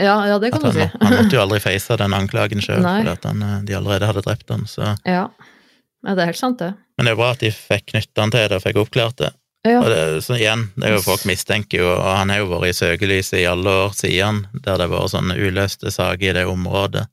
Ja, 0.00 0.16
ja, 0.28 0.38
det 0.42 0.50
kan 0.52 0.60
du 0.60 0.68
han, 0.68 0.74
si. 0.76 0.88
han 1.00 1.14
måtte 1.16 1.36
jo 1.36 1.42
aldri 1.42 1.60
face 1.62 1.96
den 2.00 2.16
anklagen 2.16 2.60
sjøl, 2.64 2.82
fordi 2.86 3.28
han, 3.28 3.44
eh, 3.46 3.58
de 3.68 3.76
allerede 3.78 4.08
hadde 4.10 4.24
drept 4.26 4.52
han, 4.52 4.66
så 4.68 4.94
Ja. 5.08 5.26
ja, 5.30 6.14
det 6.14 6.18
er 6.18 6.32
helt 6.32 6.40
sant, 6.40 6.60
det. 6.60 6.72
Men 6.96 7.06
det 7.08 7.12
er 7.14 7.20
bra 7.20 7.30
at 7.34 7.40
de 7.42 7.50
fikk 7.54 7.86
knytta 7.94 8.20
han 8.24 8.32
til 8.34 8.48
det 8.48 8.58
og 8.58 8.64
fikk 8.66 8.80
oppklart 8.82 9.16
det. 9.22 9.30
Ja. 9.64 9.78
Og 9.78 9.88
det, 9.92 10.00
så 10.26 10.34
igjen, 10.34 10.64
det 10.74 10.88
er 10.88 10.96
jo 10.96 11.04
folk 11.04 11.22
mistenker 11.28 11.78
jo, 11.84 11.90
og 11.94 12.08
han 12.18 12.32
har 12.34 12.40
jo 12.42 12.48
vært 12.50 12.72
i 12.72 12.78
søkelyset 12.80 13.38
i 13.38 13.46
alle 13.46 13.70
år 13.84 13.92
siden, 13.94 14.40
der 14.56 14.74
det 14.80 14.88
har 14.88 14.90
vært 14.90 15.12
sånne 15.14 15.36
uløste 15.38 15.92
saker 15.94 16.32
i 16.32 16.34
det 16.40 16.42
området, 16.50 17.04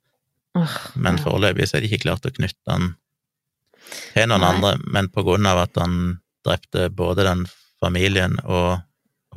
men 0.97 1.19
foreløpig 1.21 1.67
så 1.69 1.77
har 1.77 1.85
de 1.85 1.91
ikke 1.91 2.07
klart 2.07 2.25
å 2.25 2.33
knytte 2.33 2.73
han 2.73 2.87
til 4.15 4.25
noen 4.31 4.41
Nei. 4.41 4.49
andre, 4.55 4.73
men 4.89 5.11
på 5.13 5.23
grunn 5.27 5.45
av 5.49 5.61
at 5.67 5.77
han 5.77 5.93
drepte 6.45 6.89
både 6.89 7.27
den 7.27 7.45
familien 7.79 8.39
og 8.43 8.81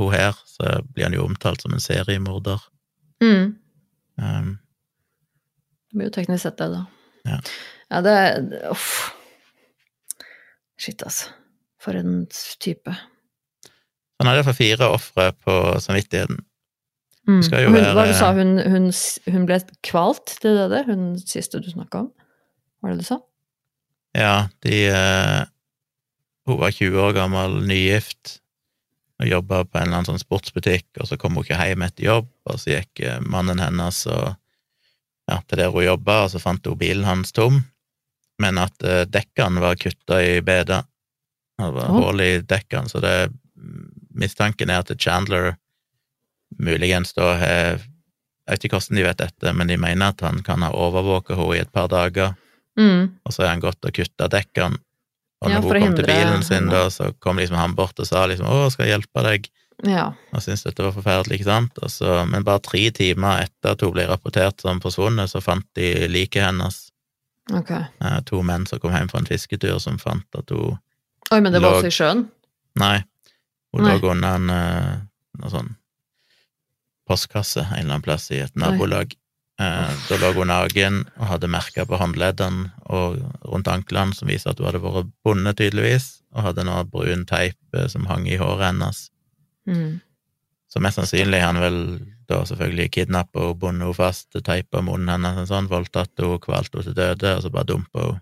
hun 0.01 0.13
her, 0.17 0.33
så 0.49 0.81
blir 0.95 1.05
han 1.11 1.15
jo 1.17 1.27
omtalt 1.29 1.61
som 1.63 1.77
en 1.77 1.85
seriemorder. 1.85 2.65
Mm. 3.23 3.53
Um, 4.17 4.53
Det 5.93 5.99
blir 6.01 6.09
jo 6.09 6.15
teknisk 6.17 6.47
sett 6.49 6.57
det, 6.65 6.71
da. 6.73 6.87
Ja. 7.29 7.39
Ja, 7.93 8.01
det 8.01 8.17
det- 8.51 8.63
Uff. 8.73 9.13
Shit, 10.81 11.03
altså. 11.07 11.31
For 11.83 11.97
en 11.99 12.27
type. 12.63 12.93
han 14.23 14.29
hadde 14.31 14.39
iallfall 14.39 14.55
fire 14.55 14.87
ofre 14.95 15.33
på 15.43 15.55
samvittigheten. 15.83 16.39
Mm. 17.27 17.41
Hun, 17.43 17.75
være- 17.75 17.95
Hva 17.95 18.05
du 18.07 18.13
sa 18.19 18.33
hun, 18.35 18.53
hun, 18.59 18.87
hun 19.35 19.47
ble 19.47 19.59
kvalt, 19.87 20.37
det 20.43 20.53
er 20.59 20.69
det? 20.71 20.85
Hun 20.87 21.19
siste 21.19 21.59
du 21.63 21.71
snakka 21.71 22.05
om? 22.05 22.13
Var 22.83 22.91
det 22.95 23.03
du 23.03 23.07
sa? 23.07 23.19
Ja, 24.15 24.49
de 24.63 24.87
eh, 24.91 25.45
Hun 26.47 26.59
var 26.59 26.71
20 26.75 26.99
år 26.99 27.13
gammel, 27.15 27.61
nygift, 27.67 28.41
og 29.23 29.29
jobba 29.31 29.61
på 29.65 29.79
en 29.79 29.85
eller 29.87 30.01
annen 30.01 30.09
sånn 30.11 30.19
sportsbutikk, 30.23 30.89
og 31.01 31.07
så 31.07 31.15
kom 31.19 31.35
hun 31.39 31.45
ikke 31.47 31.55
hjem 31.63 31.85
etter 31.87 32.05
jobb, 32.09 32.31
og 32.51 32.59
så 32.59 32.73
gikk 32.75 33.01
eh, 33.07 33.21
mannen 33.23 33.63
hennes 33.63 34.01
og 34.11 34.33
ja, 35.31 35.39
til 35.47 35.59
der 35.63 35.71
hun 35.71 35.85
jobba, 35.87 36.25
og 36.25 36.33
så 36.35 36.41
fant 36.43 36.67
hun 36.67 36.79
bilen 36.81 37.07
hans 37.07 37.31
tom, 37.33 37.61
men 38.43 38.59
at 38.63 38.85
eh, 38.87 39.05
dekkene 39.09 39.63
var 39.63 39.79
kutta 39.81 40.21
i 40.23 40.41
beda. 40.45 40.83
Det 41.63 41.71
var 41.77 41.91
hull 41.95 42.21
i 42.25 42.33
dekkene, 42.43 42.91
så 42.91 43.01
det 43.03 43.31
mistanken 44.19 44.71
er 44.73 44.83
at 44.83 44.93
Chandler 45.01 45.55
muligens 46.59 47.15
da 47.17 47.35
har 47.41 47.81
Jeg 48.43 48.57
vet 48.57 48.65
ikke 48.67 48.79
hvordan 48.81 48.99
de 48.99 49.03
vet 49.07 49.21
dette, 49.21 49.53
men 49.55 49.69
de 49.71 49.77
mener 49.79 50.11
at 50.11 50.21
han 50.27 50.41
kan 50.43 50.65
ha 50.67 50.73
overvåka 50.75 51.37
henne 51.39 51.55
i 51.55 51.61
et 51.63 51.71
par 51.73 51.87
dager, 51.89 52.35
Mm. 52.79 53.19
og 53.25 53.33
så 53.33 53.43
har 53.45 53.51
han 53.53 53.61
gått 53.61 53.85
og 53.85 53.93
kutta 53.93 54.29
dekkene. 54.33 54.79
Og 55.43 55.51
når 55.51 55.59
ja, 55.59 55.61
hun 55.61 55.83
kom 55.83 55.97
til 55.99 56.07
bilen 56.09 56.43
sin, 56.47 56.69
da, 56.71 56.87
så 56.91 57.11
kom 57.21 57.37
liksom 57.37 57.57
han 57.59 57.75
bort 57.75 57.99
og 58.01 58.07
sa 58.07 58.27
liksom 58.27 58.47
'Å, 58.47 58.71
skal 58.73 58.87
jeg 58.87 58.95
hjelpe 58.97 59.23
deg?' 59.27 59.51
Ja. 59.85 60.13
og 60.33 60.43
syntes 60.43 60.63
dette 60.63 60.83
var 60.83 60.93
forferdelig, 60.93 61.41
ikke 61.41 61.51
sant. 61.51 61.79
Og 61.83 61.91
så, 61.91 62.25
men 62.29 62.45
bare 62.45 62.61
tre 62.63 62.91
timer 62.91 63.43
etter 63.43 63.73
at 63.73 63.81
hun 63.81 63.93
ble 63.93 64.07
rapportert 64.07 64.61
som 64.61 64.81
forsvunnet, 64.81 65.31
så 65.31 65.43
fant 65.43 65.67
de 65.75 66.09
liket 66.09 66.45
hennes. 66.45 66.92
Ok. 67.53 67.71
Eh, 67.71 68.19
to 68.29 68.43
menn 68.47 68.67
som 68.67 68.81
kom 68.83 68.95
hjem 68.95 69.11
fra 69.11 69.21
en 69.23 69.29
fisketur, 69.29 69.79
som 69.83 70.01
fant 70.01 70.39
at 70.39 70.53
hun 70.55 70.79
Oi, 71.33 71.39
men 71.41 71.55
det 71.55 71.63
var 71.65 71.79
også 71.79 71.89
i 71.89 71.95
sjøen? 71.95 72.27
Nei, 72.77 72.99
hun 73.73 73.87
Nei. 73.87 73.95
lå 73.97 74.11
under 74.13 74.35
en 74.37 74.51
eh, 74.53 74.97
noe 75.41 75.53
sånn 75.53 75.71
postkasse 77.09 77.63
en 77.63 77.73
eller 77.79 77.95
annen 77.95 78.05
plass 78.05 78.27
i 78.35 78.43
et 78.43 78.59
nabolag. 78.59 79.15
Eh, 79.61 79.95
da 80.11 80.19
lå 80.21 80.33
hun 80.37 80.51
naken 80.53 80.99
og 81.15 81.25
hadde 81.31 81.51
merker 81.53 81.89
på 81.89 81.97
håndleddene 82.01 82.69
og 82.93 83.17
rundt 83.49 83.71
anklene 83.73 84.17
som 84.17 84.29
viser 84.29 84.53
at 84.53 84.61
hun 84.61 84.69
hadde 84.69 84.83
vært 84.85 85.13
bundet, 85.25 85.57
tydeligvis, 85.63 86.11
og 86.37 86.51
hadde 86.51 86.67
noe 86.69 86.85
brun 86.89 87.25
teip 87.29 87.81
som 87.93 88.05
hang 88.11 88.29
i 88.29 88.37
håret 88.41 88.69
hennes. 88.69 89.07
Mm. 89.69 90.03
Så 90.69 90.81
mest 90.85 91.01
sannsynlig 91.01 91.41
han 91.45 91.61
vel 91.63 91.81
da 92.33 92.41
selvfølgelig 92.49 92.91
kidnappa 92.97 93.41
henne, 93.45 93.59
bundet 93.63 93.85
henne 93.87 93.95
fast, 94.01 94.29
teipa 94.45 94.81
munnen 94.83 95.13
hennes, 95.15 95.39
en 95.45 95.51
sånn, 95.53 95.69
voldtatt 95.71 96.13
henne, 96.19 96.41
kvalt 96.43 96.73
henne 96.73 96.85
til 96.89 96.97
døde, 96.99 97.37
og 97.37 97.43
så 97.47 97.51
bare 97.55 97.69
dumpa 97.75 98.07
henne 98.09 98.21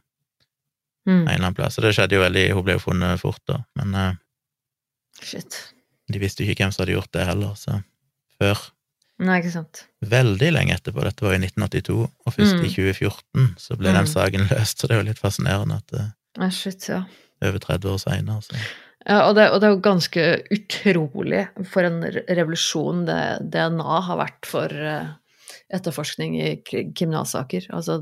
Mm. 1.08 1.22
en 1.22 1.28
eller 1.28 1.38
annen 1.46 1.54
plass. 1.56 1.74
Så 1.78 1.80
det 1.80 1.94
skjedde 1.96 2.12
jo 2.18 2.20
veldig 2.20 2.42
Hun 2.52 2.64
ble 2.66 2.74
jo 2.74 2.78
funnet 2.82 3.18
fort, 3.22 3.40
da, 3.48 3.54
men 3.80 3.94
uh, 3.96 4.12
Shit. 5.24 5.56
de 6.12 6.20
visste 6.20 6.44
jo 6.44 6.50
ikke 6.52 6.66
hvem 6.66 6.74
som 6.74 6.82
hadde 6.84 6.92
gjort 6.98 7.10
det 7.16 7.24
heller, 7.26 7.54
så 7.56 7.78
før 8.36 8.60
Nei, 9.20 9.38
ikke 9.40 9.52
sant. 9.52 9.80
veldig 10.04 10.50
lenge 10.52 10.76
etterpå, 10.76 11.02
dette 11.04 11.24
var 11.24 11.34
i 11.36 11.40
1982, 11.40 11.96
og 12.26 12.32
først 12.36 12.54
Mm. 12.58 12.64
i 12.64 12.70
2014 12.74 13.48
så 13.58 13.76
ble 13.80 13.88
Mm. 13.90 13.96
den 13.96 14.06
saken 14.12 14.46
løst, 14.52 14.78
så 14.78 14.88
det 14.88 14.96
er 14.96 15.00
jo 15.02 15.08
litt 15.08 15.18
fascinerende 15.18 15.76
at 15.80 15.86
det 15.88 16.04
Nei, 16.38 16.48
shit, 16.50 16.88
ja. 16.88 17.02
er 17.42 17.48
over 17.48 17.58
30 17.58 17.88
år 17.90 17.98
seinere, 17.98 18.42
så 18.44 18.54
og 19.08 19.34
det, 19.38 19.46
og 19.50 19.60
det 19.62 19.66
er 19.68 19.72
jo 19.74 19.80
ganske 19.84 20.24
utrolig 20.52 21.44
for 21.70 21.86
en 21.88 22.02
revolusjon 22.28 23.06
det 23.08 23.20
DNA 23.54 24.00
har 24.08 24.18
vært 24.20 24.48
for 24.48 24.74
eh, 24.74 25.06
etterforskning 25.72 26.34
i 26.40 26.50
kri- 26.66 26.90
kriminalsaker. 26.92 27.70
Altså, 27.72 28.00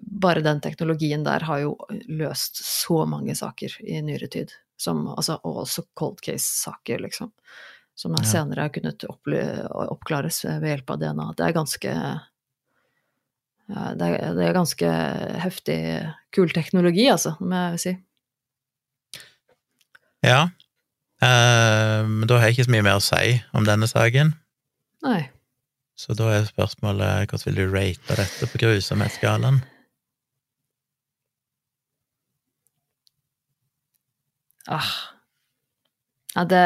bare 0.00 0.42
den 0.42 0.60
teknologien 0.64 1.22
der 1.26 1.44
har 1.46 1.60
jo 1.62 1.76
løst 2.08 2.58
så 2.64 3.04
mange 3.06 3.36
saker 3.38 3.76
i 3.84 4.00
nyere 4.02 4.26
tid. 4.32 4.54
Som, 4.80 5.04
altså, 5.12 5.36
og 5.44 5.62
også 5.66 5.84
cold 5.94 6.22
case-saker, 6.24 7.02
liksom. 7.04 7.30
Som 7.94 8.14
Ja. 8.16 8.24
senere 8.24 8.64
har 8.64 8.72
kunnet 8.72 9.04
oppklares 9.06 10.42
ved 10.48 10.64
hjelp 10.70 10.90
av 10.94 10.98
DNA. 11.02 11.26
Det 11.36 11.44
er 11.46 11.52
ganske 11.52 11.90
ja, 13.70 13.82
det, 13.94 14.06
er, 14.06 14.32
det 14.34 14.46
er 14.48 14.56
ganske 14.56 14.92
heftig, 15.44 15.76
kul 16.34 16.50
teknologi, 16.50 17.04
altså, 17.12 17.36
må 17.44 17.60
jeg 17.74 17.82
si. 17.84 17.92
Ja. 20.26 20.48
Men 21.20 22.24
da 22.28 22.38
har 22.38 22.48
jeg 22.48 22.58
ikke 22.58 22.66
så 22.68 22.72
mye 22.72 22.84
mer 22.86 22.96
å 22.96 23.04
si 23.04 23.34
om 23.56 23.66
denne 23.68 23.88
saken. 23.90 24.32
Nei. 25.04 25.20
Så 26.00 26.16
da 26.16 26.30
er 26.32 26.48
spørsmålet 26.48 27.28
hvordan 27.28 27.46
vil 27.46 27.58
du 27.58 27.74
rate 27.74 28.16
dette 28.16 28.48
på 28.48 28.60
grusomhetsskalaen? 28.62 29.60
Ah. 34.70 34.90
Ja, 36.36 36.44
det 36.46 36.64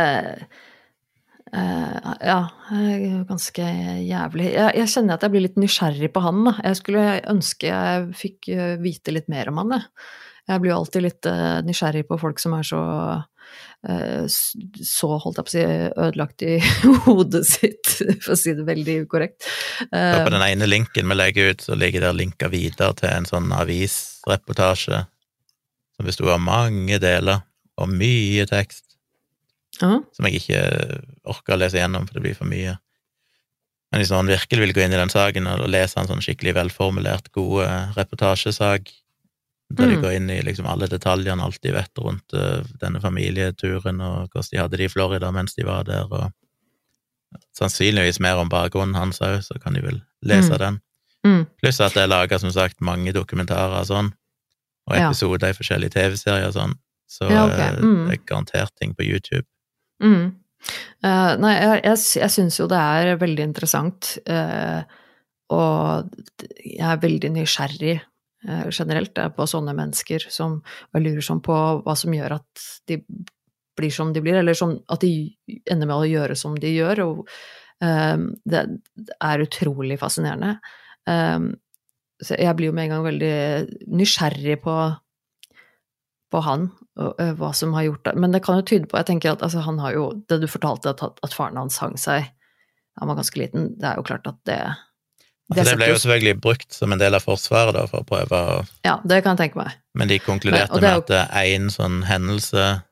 uh, 1.54 2.12
Ja, 2.20 2.40
ganske 3.28 3.64
jævlig. 4.04 4.50
Jeg, 4.52 4.74
jeg 4.78 4.92
kjenner 4.92 5.16
at 5.16 5.24
jeg 5.24 5.34
blir 5.34 5.46
litt 5.46 5.58
nysgjerrig 5.60 6.10
på 6.14 6.22
han, 6.24 6.42
da. 6.46 6.54
Jeg 6.68 6.80
skulle 6.82 7.06
ønske 7.32 7.70
jeg 7.70 8.08
fikk 8.18 8.50
eh, 8.52 8.74
vite 8.82 9.14
litt 9.14 9.30
mer 9.32 9.50
om 9.50 9.62
han, 9.62 9.78
jeg. 9.78 10.10
Jeg 10.50 10.60
blir 10.60 10.74
jo 10.74 10.78
alltid 10.82 11.06
litt 11.06 11.26
uh, 11.30 11.62
nysgjerrig 11.64 12.04
på 12.10 12.20
folk 12.20 12.42
som 12.42 12.54
er 12.58 12.66
så 12.68 12.82
så, 13.84 15.08
holdt 15.20 15.38
jeg 15.38 15.44
på 15.44 15.50
å 15.50 15.52
si, 15.52 15.64
ødelagt 16.06 16.44
i 16.46 16.54
hodet 17.06 17.42
sitt, 17.48 17.90
for 18.24 18.32
å 18.32 18.38
si 18.38 18.54
det 18.56 18.64
veldig 18.64 19.02
ukorrekt. 19.04 19.44
Da 19.90 20.04
Eh, 20.04 20.24
på 20.24 20.32
den 20.32 20.44
ene 20.46 20.68
linken 20.68 21.08
vi 21.10 21.16
legger 21.16 21.52
ut, 21.52 21.64
så 21.64 21.76
ligger 21.78 22.06
der 22.06 22.16
linka 22.16 22.48
videre 22.52 22.94
til 22.98 23.10
en 23.10 23.28
sånn 23.28 23.52
avisreportasje 23.54 25.04
som 25.94 26.08
besto 26.08 26.28
av 26.30 26.40
mange 26.42 26.98
deler 27.02 27.44
og 27.80 27.90
mye 27.90 28.46
tekst, 28.50 28.96
ja. 29.80 29.98
som 29.98 30.26
jeg 30.28 30.40
ikke 30.40 30.62
orker 31.30 31.56
å 31.56 31.60
lese 31.60 31.80
gjennom, 31.80 32.06
for 32.06 32.18
det 32.18 32.24
blir 32.24 32.38
for 32.38 32.50
mye. 32.50 32.76
Men 33.92 34.02
hvis 34.02 34.10
noen 34.10 34.30
virkelig 34.30 34.62
vil 34.62 34.74
gå 34.74 34.82
inn 34.84 34.94
i 34.94 34.98
den 34.98 35.12
saken 35.12 35.46
og 35.52 35.68
lese 35.70 36.00
en 36.00 36.10
sånn 36.10 36.22
skikkelig 36.24 36.56
velformulert, 36.56 37.30
god 37.34 37.64
eh, 37.66 37.96
reportasjesak, 37.98 38.90
der 39.74 39.88
de 39.90 39.96
Mm. 39.96 40.02
går 40.02 40.12
inn 40.16 40.30
i 40.30 40.40
liksom 40.42 40.66
alle 40.66 40.86
detaljene, 40.88 41.42
alt 41.42 41.60
de 41.62 41.72
vet 41.72 41.98
rundt 41.98 42.32
eh, 42.34 42.62
denne 42.80 43.00
familieturen, 43.00 44.00
og 44.00 44.30
hvordan 44.30 44.50
de 44.50 44.58
hadde 44.58 44.76
det 44.76 44.84
i 44.88 44.92
Florida 44.92 45.30
mens 45.32 45.54
de 45.54 45.64
var 45.64 45.84
der, 45.84 46.04
og 46.10 46.32
sannsynligvis 47.58 48.20
mer 48.22 48.38
om 48.42 48.48
bakgrunnen 48.52 48.94
hans 48.98 49.20
òg, 49.24 49.40
så 49.42 49.58
kan 49.62 49.74
de 49.74 49.82
vel 49.82 50.02
lese 50.22 50.52
Mm. 50.52 50.58
den. 50.58 50.80
Mm. 51.24 51.46
Pluss 51.62 51.80
at 51.80 51.94
det 51.94 52.02
er 52.04 52.06
laga, 52.08 52.38
som 52.38 52.50
sagt, 52.50 52.80
mange 52.80 53.12
dokumentarer 53.12 53.80
og 53.80 53.86
sånn, 53.86 54.12
og 54.86 54.96
Ja. 54.96 55.08
episoder 55.10 55.48
i 55.48 55.52
forskjellige 55.52 55.90
TV-serier 55.90 56.46
og 56.46 56.52
sånn, 56.54 56.74
så 57.08 57.30
Ja, 57.30 57.46
ok. 57.46 57.58
eh, 57.58 57.80
Mm. 57.80 58.08
det 58.08 58.12
er 58.20 58.24
garantert 58.26 58.70
ting 58.80 58.94
på 58.94 59.04
YouTube. 59.04 59.46
Mm. 60.02 60.34
Uh, 61.04 61.36
nei, 61.36 61.60
jeg, 61.60 61.82
jeg, 61.84 61.98
jeg 62.22 62.30
syns 62.30 62.56
jo 62.58 62.66
det 62.66 62.78
er 62.78 63.16
veldig 63.18 63.38
interessant, 63.44 64.18
uh, 64.28 64.82
og 65.50 66.10
jeg 66.64 66.80
er 66.80 66.96
veldig 66.96 67.30
nysgjerrig 67.32 68.00
generelt 68.44 69.18
eh, 69.18 69.30
på 69.32 69.46
sånne 69.48 69.74
mennesker 69.76 70.26
som 70.32 70.60
og 70.62 71.02
lurer 71.02 71.24
sånn 71.24 71.42
på 71.44 71.56
hva 71.84 71.96
som 71.98 72.14
gjør 72.14 72.38
at 72.38 72.64
de 72.90 73.00
blir 73.74 73.90
som 73.90 74.12
de 74.14 74.22
blir, 74.22 74.38
eller 74.38 74.54
sånn 74.54 74.76
at 74.92 75.02
de 75.02 75.34
ender 75.70 75.88
med 75.90 75.96
å 75.96 76.06
gjøre 76.08 76.36
som 76.38 76.54
de 76.60 76.70
gjør. 76.70 77.00
Og 77.08 77.22
um, 77.82 78.28
det, 78.46 78.60
er 79.18 79.42
utrolig 79.42 79.96
fascinerende. 79.98 80.52
Um, 81.10 81.48
så 82.22 82.38
jeg 82.38 82.54
blir 82.54 82.70
jo 82.70 82.76
med 82.76 82.86
en 82.86 82.94
gang 82.94 83.08
veldig 83.08 83.32
nysgjerrig 83.98 84.60
på 84.62 84.76
på 86.34 86.40
han, 86.42 86.64
og 86.98 87.20
ø, 87.22 87.26
hva 87.38 87.52
som 87.54 87.74
har 87.76 87.84
gjort 87.86 88.08
det. 88.08 88.14
Men 88.18 88.32
det 88.34 88.40
kan 88.42 88.58
jo 88.58 88.64
tyde 88.66 88.88
på 88.90 88.98
Jeg 88.98 89.06
tenker 89.06 89.34
at 89.34 89.42
altså, 89.46 89.60
han 89.62 89.76
har 89.78 89.92
jo 89.94 90.06
Det 90.26 90.40
du 90.42 90.48
fortalte, 90.50 90.90
at, 90.90 91.20
at 91.22 91.36
faren 91.36 91.60
hans 91.60 91.78
hang 91.82 91.94
seg 92.00 92.26
da 92.94 93.02
han 93.02 93.10
var 93.10 93.18
ganske 93.18 93.38
liten, 93.38 93.72
det 93.78 93.88
er 93.88 93.98
jo 93.98 94.06
klart 94.06 94.26
at 94.30 94.36
det 94.46 94.58
Altså, 95.52 95.64
det 95.68 95.76
ble 95.76 95.90
jo 95.90 95.96
selvfølgelig 96.00 96.40
brukt 96.40 96.72
som 96.72 96.92
en 96.94 97.00
del 97.00 97.14
av 97.18 97.24
forsvaret, 97.24 97.76
da, 97.76 97.84
for 97.90 98.00
å 98.00 98.08
prøve 98.08 98.38
å 98.54 98.56
Ja, 98.86 98.96
det 99.04 99.20
kan 99.24 99.36
jeg 99.36 99.50
tenke 99.50 99.60
meg. 99.60 99.74
Men 99.94 100.08
de 100.08 100.18
konkluderte 100.24 100.80
Men- 100.80 100.82
med 100.82 101.10
at 101.12 101.30
én 101.44 101.68
sånn 101.70 102.02
hendelse 102.08 102.82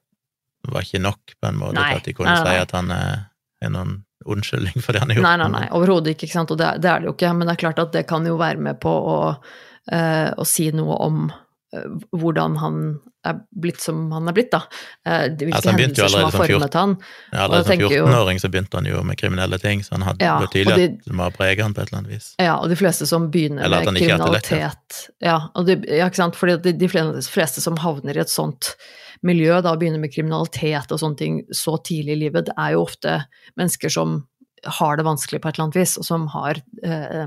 var 0.68 0.82
ikke 0.82 1.00
nok, 1.00 1.34
på 1.40 1.48
en 1.48 1.56
måte, 1.58 1.74
Nei, 1.74 1.94
at 1.96 2.04
de 2.04 2.12
kunne 2.12 2.28
nei, 2.28 2.44
nei, 2.44 2.52
si 2.52 2.62
at 2.66 2.74
han 2.76 2.90
er, 2.90 3.26
er 3.62 3.72
noen 3.72 4.04
unnskyldning 4.26 4.82
for 4.84 4.92
det 4.92 5.02
han 5.02 5.10
har 5.10 5.16
gjort. 5.18 5.26
Nei, 5.26 5.36
nei, 5.40 5.48
nei, 5.56 5.68
overhodet 5.74 6.14
ikke, 6.14 6.28
ikke 6.28 6.38
sant. 6.38 6.52
Og 6.54 6.60
det, 6.60 6.68
det 6.84 6.90
er 6.90 7.00
det 7.00 7.10
jo 7.10 7.14
ikke. 7.16 7.32
Men 7.34 7.48
det 7.48 7.56
er 7.56 7.62
klart 7.64 7.82
at 7.82 7.96
det 7.96 8.06
kan 8.10 8.26
jo 8.28 8.36
være 8.40 8.62
med 8.62 8.78
på 8.82 8.92
å, 8.92 9.16
uh, 9.92 10.30
å 10.36 10.46
si 10.46 10.68
noe 10.76 10.98
om 11.02 11.24
eh, 11.32 11.41
hvordan 12.12 12.56
han 12.60 12.78
er 13.24 13.38
blitt 13.54 13.80
som 13.80 14.10
han 14.12 14.26
er 14.28 14.34
blitt, 14.36 14.50
da. 14.52 14.60
Eh, 15.06 15.28
hvilke 15.38 15.56
Altså, 15.56 15.72
hendelser 15.72 16.10
som 16.12 16.24
har 16.26 16.34
formet 16.34 16.74
han. 16.76 16.96
Ja, 17.32 17.44
Allerede 17.44 17.64
som 17.64 17.70
jeg 17.72 17.80
tenker 17.80 17.96
jo- 17.96 18.06
14-åring 18.06 18.40
så 18.42 18.50
begynte 18.52 18.80
han 18.80 18.88
jo 18.90 19.02
med 19.02 19.18
kriminelle 19.20 19.58
ting, 19.62 19.80
så 19.86 19.94
han 19.96 20.02
hadde 20.02 20.24
Ja, 20.26 20.38
tydelig 20.52 20.76
de- 20.76 20.84
at 20.84 21.04
det 21.06 21.14
må 21.14 21.22
ha 21.28 21.30
preget 21.30 21.62
han 21.62 21.74
på 21.74 21.82
et 21.82 21.88
eller 21.92 21.98
annet 22.02 22.10
vis. 22.12 22.34
Ja, 22.38 22.56
og 22.58 22.68
de 22.68 22.76
fleste 22.76 23.06
som 23.06 23.30
begynner 23.30 23.68
med 23.70 23.96
kriminalitet 23.96 24.98
ja, 25.22 25.38
de, 25.64 25.78
ja, 25.88 26.08
ikke 26.10 26.20
sant? 26.20 26.36
Fordi 26.36 26.58
de, 26.62 26.72
de 26.72 26.88
fleste 26.88 27.60
som 27.62 27.76
havner 27.76 28.16
i 28.16 28.20
et 28.20 28.28
sånt 28.32 28.74
miljø, 29.22 29.60
da 29.62 29.76
begynner 29.76 30.00
med 30.02 30.12
kriminalitet 30.12 30.90
og 30.92 30.98
sånne 30.98 31.16
ting 31.16 31.42
så 31.54 31.78
tidlig 31.82 32.16
i 32.16 32.20
livet, 32.26 32.46
det 32.50 32.54
er 32.58 32.72
jo 32.74 32.82
ofte 32.82 33.24
mennesker 33.56 33.88
som 33.88 34.26
har 34.78 34.96
det 34.96 35.04
vanskelig 35.06 35.40
på 35.42 35.48
et 35.48 35.56
eller 35.56 35.64
annet 35.70 35.76
vis, 35.80 35.96
og 35.98 36.04
som 36.06 36.26
har 36.34 36.58
eh, 36.84 37.26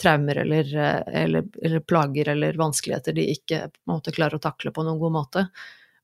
traumer 0.00 0.42
eller, 0.44 0.70
eh, 0.76 1.02
eller, 1.24 1.48
eller 1.62 1.84
plager 1.84 2.32
eller 2.34 2.60
vanskeligheter 2.60 3.16
de 3.16 3.26
ikke 3.34 3.66
måte 3.90 4.14
klarer 4.14 4.38
å 4.38 4.46
takle 4.48 4.72
på 4.74 4.86
noen 4.86 5.00
god 5.02 5.16
måte. 5.18 5.46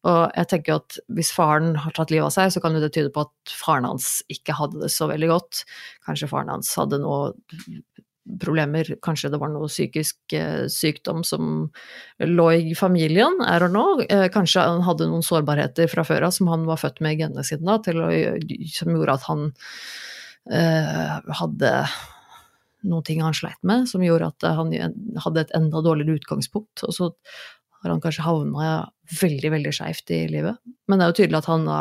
Og 0.04 0.24
jeg 0.36 0.48
tenker 0.50 0.76
at 0.76 0.98
hvis 1.16 1.30
faren 1.32 1.74
har 1.80 1.94
tatt 1.96 2.10
livet 2.12 2.28
av 2.28 2.34
seg, 2.34 2.50
så 2.52 2.60
kan 2.60 2.76
det 2.76 2.92
tyde 2.92 3.12
på 3.14 3.24
at 3.24 3.54
faren 3.56 3.86
hans 3.88 4.18
ikke 4.32 4.56
hadde 4.58 4.82
det 4.82 4.90
så 4.92 5.08
veldig 5.08 5.30
godt. 5.30 5.62
Kanskje 6.04 6.28
faren 6.28 6.52
hans 6.52 6.74
hadde 6.76 7.00
noe 7.00 7.32
problemer, 8.40 8.88
kanskje 9.04 9.30
det 9.32 9.40
var 9.40 9.50
noe 9.52 9.68
psykisk 9.68 10.34
eh, 10.36 10.64
sykdom 10.72 11.20
som 11.28 11.68
lå 12.24 12.46
i 12.56 12.76
familien, 12.76 13.36
er 13.44 13.66
og 13.66 13.74
nå. 13.74 13.84
Eh, 14.08 14.26
kanskje 14.32 14.64
han 14.64 14.84
hadde 14.86 15.08
noen 15.10 15.24
sårbarheter 15.24 15.90
fra 15.92 16.06
før 16.08 16.28
av 16.28 16.36
som 16.36 16.48
han 16.52 16.64
var 16.68 16.80
født 16.80 17.02
med 17.04 17.16
i 17.16 17.24
genene 17.24 17.44
sine, 17.44 17.64
da, 17.64 17.80
som 18.76 18.94
gjorde 18.94 19.18
at 19.18 19.28
han 19.28 19.46
eh, 20.52 21.34
hadde 21.40 21.74
noen 22.84 23.04
ting 23.06 23.22
han 23.24 23.36
sleit 23.36 23.60
med, 23.66 23.88
som 23.90 24.04
gjorde 24.04 24.30
at 24.32 24.46
han 24.58 24.72
hadde 25.24 25.44
et 25.44 25.52
enda 25.56 25.82
dårligere 25.84 26.20
utgangspunkt. 26.20 26.84
Og 26.86 26.94
så 26.96 27.10
har 27.84 27.92
han 27.92 28.00
kanskje 28.00 28.24
havna 28.24 28.70
veldig, 29.20 29.50
veldig 29.52 29.74
skeivt 29.76 30.12
i 30.14 30.24
livet. 30.32 30.60
Men 30.88 31.00
det 31.00 31.04
er 31.06 31.12
jo 31.12 31.18
tydelig 31.20 31.40
at 31.42 31.48
han 31.50 31.66
da 31.68 31.78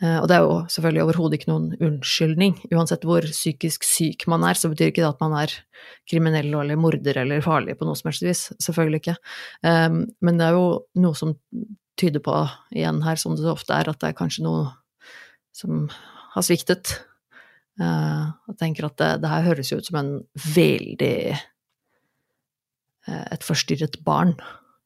eh, 0.00 0.18
Og 0.22 0.28
det 0.30 0.36
er 0.38 0.44
jo 0.44 0.54
selvfølgelig 0.72 1.04
overhodet 1.04 1.38
ikke 1.38 1.50
noen 1.50 1.66
unnskyldning. 1.88 2.54
Uansett 2.72 3.04
hvor 3.08 3.26
psykisk 3.28 3.84
syk 3.84 4.24
man 4.32 4.46
er, 4.48 4.56
så 4.56 4.70
betyr 4.72 4.92
ikke 4.92 5.04
det 5.04 5.10
at 5.10 5.24
man 5.24 5.36
er 5.42 5.52
kriminell 6.08 6.48
eller 6.48 6.80
morder 6.80 7.20
eller 7.24 7.44
farlig 7.44 7.76
på 7.76 7.88
noe 7.88 7.98
som 7.98 8.08
helst 8.08 8.24
vis. 8.24 8.46
Selvfølgelig 8.64 9.02
ikke. 9.04 9.18
Eh, 9.68 10.00
Men 10.24 10.40
det 10.40 10.48
er 10.48 10.56
jo 10.56 10.70
noe 11.04 11.18
som 11.18 11.36
tyder 11.96 12.20
på, 12.20 12.32
igjen 12.76 13.00
her, 13.04 13.16
som 13.20 13.36
det 13.36 13.48
ofte 13.48 13.72
er, 13.72 13.88
at 13.88 14.00
det 14.00 14.10
er 14.10 14.18
kanskje 14.18 14.44
noe 14.44 14.66
som 15.56 15.86
har 16.34 16.44
sviktet. 16.44 16.98
Uh, 17.80 18.32
jeg 18.50 18.58
tenker 18.60 18.88
at 18.88 18.96
det, 19.00 19.10
det, 19.20 19.30
her 19.30 19.44
høres 19.50 19.70
jo 19.72 19.78
ut 19.80 19.88
som 19.88 19.98
en 20.00 20.12
veldig 20.54 21.16
uh, 21.36 23.26
Et 23.34 23.44
forstyrret 23.44 23.98
barn, 24.04 24.32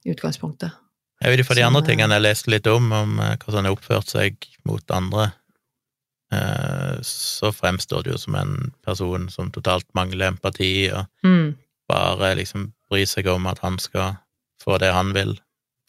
i 0.05 0.11
utgangspunktet. 0.13 0.75
Jeg 1.21 1.31
vet 1.31 1.43
ikke 1.43 1.51
for 1.51 1.61
de 1.61 1.67
andre 1.67 1.83
tingene 1.85 2.17
jeg 2.17 2.25
leste 2.25 2.51
litt 2.53 2.67
om, 2.69 2.89
om 2.93 3.19
hvordan 3.21 3.59
han 3.59 3.69
har 3.69 3.77
oppført 3.77 4.09
seg 4.09 4.47
mot 4.69 4.93
andre, 4.97 5.27
så 7.05 7.51
fremstår 7.53 8.05
det 8.07 8.15
jo 8.15 8.21
som 8.23 8.37
en 8.39 8.53
person 8.87 9.27
som 9.29 9.51
totalt 9.53 9.85
mangler 9.99 10.31
empati, 10.31 10.89
og 10.95 11.27
mm. 11.27 11.51
bare 11.93 12.31
liksom 12.39 12.71
bryr 12.89 13.09
seg 13.11 13.29
om 13.29 13.49
at 13.51 13.61
han 13.65 13.77
skal 13.83 14.15
få 14.63 14.79
det 14.81 14.93
han 14.95 15.13
vil. 15.17 15.35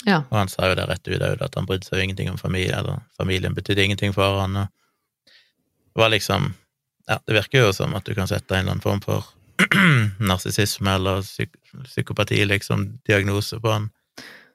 Ja. 0.06 0.24
Og 0.30 0.38
han 0.38 0.50
sa 0.50 0.70
jo 0.70 0.78
det 0.78 0.88
rett 0.90 1.08
ut 1.08 1.22
òg, 1.22 1.42
at 1.44 1.58
han 1.58 1.68
brydde 1.70 1.88
seg 1.88 2.00
jo 2.00 2.06
ingenting 2.06 2.32
om 2.32 2.40
familie, 2.42 2.74
eller 2.78 3.04
familien 3.18 3.56
betydde 3.58 3.86
ingenting 3.86 4.16
for 4.16 4.40
han, 4.42 4.58
og 4.64 6.02
var 6.02 6.14
liksom 6.14 6.52
Ja, 7.12 7.20
det 7.28 7.34
virker 7.36 7.66
jo 7.66 7.72
som 7.76 7.92
at 7.98 8.08
du 8.08 8.14
kan 8.16 8.30
sette 8.30 8.56
en 8.56 8.62
eller 8.64 8.78
annen 8.78 8.84
form 8.84 9.02
for 9.04 9.26
narsissisme 10.32 10.94
eller 10.96 11.26
psyk 11.26 11.58
psykopati, 11.84 12.40
liksom, 12.46 12.86
diagnose 13.08 13.60
på 13.60 13.72
han. 13.72 13.90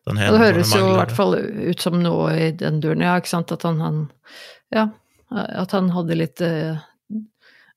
Sånn 0.07 0.21
det 0.21 0.41
høres 0.41 0.73
jo 0.73 0.87
i 0.87 0.95
hvert 0.97 1.13
fall 1.13 1.37
ut 1.37 1.85
som 1.85 1.99
noe 2.01 2.31
i 2.39 2.51
den 2.57 2.81
duren, 2.81 3.05
ja, 3.05 3.17
ikke 3.21 3.33
sant, 3.35 3.53
at 3.53 3.67
han, 3.67 3.81
han 3.85 4.03
Ja, 4.73 4.89
at 5.33 5.73
han 5.77 5.91
hadde 5.93 6.17
litt 6.17 6.41
eh, 6.45 6.81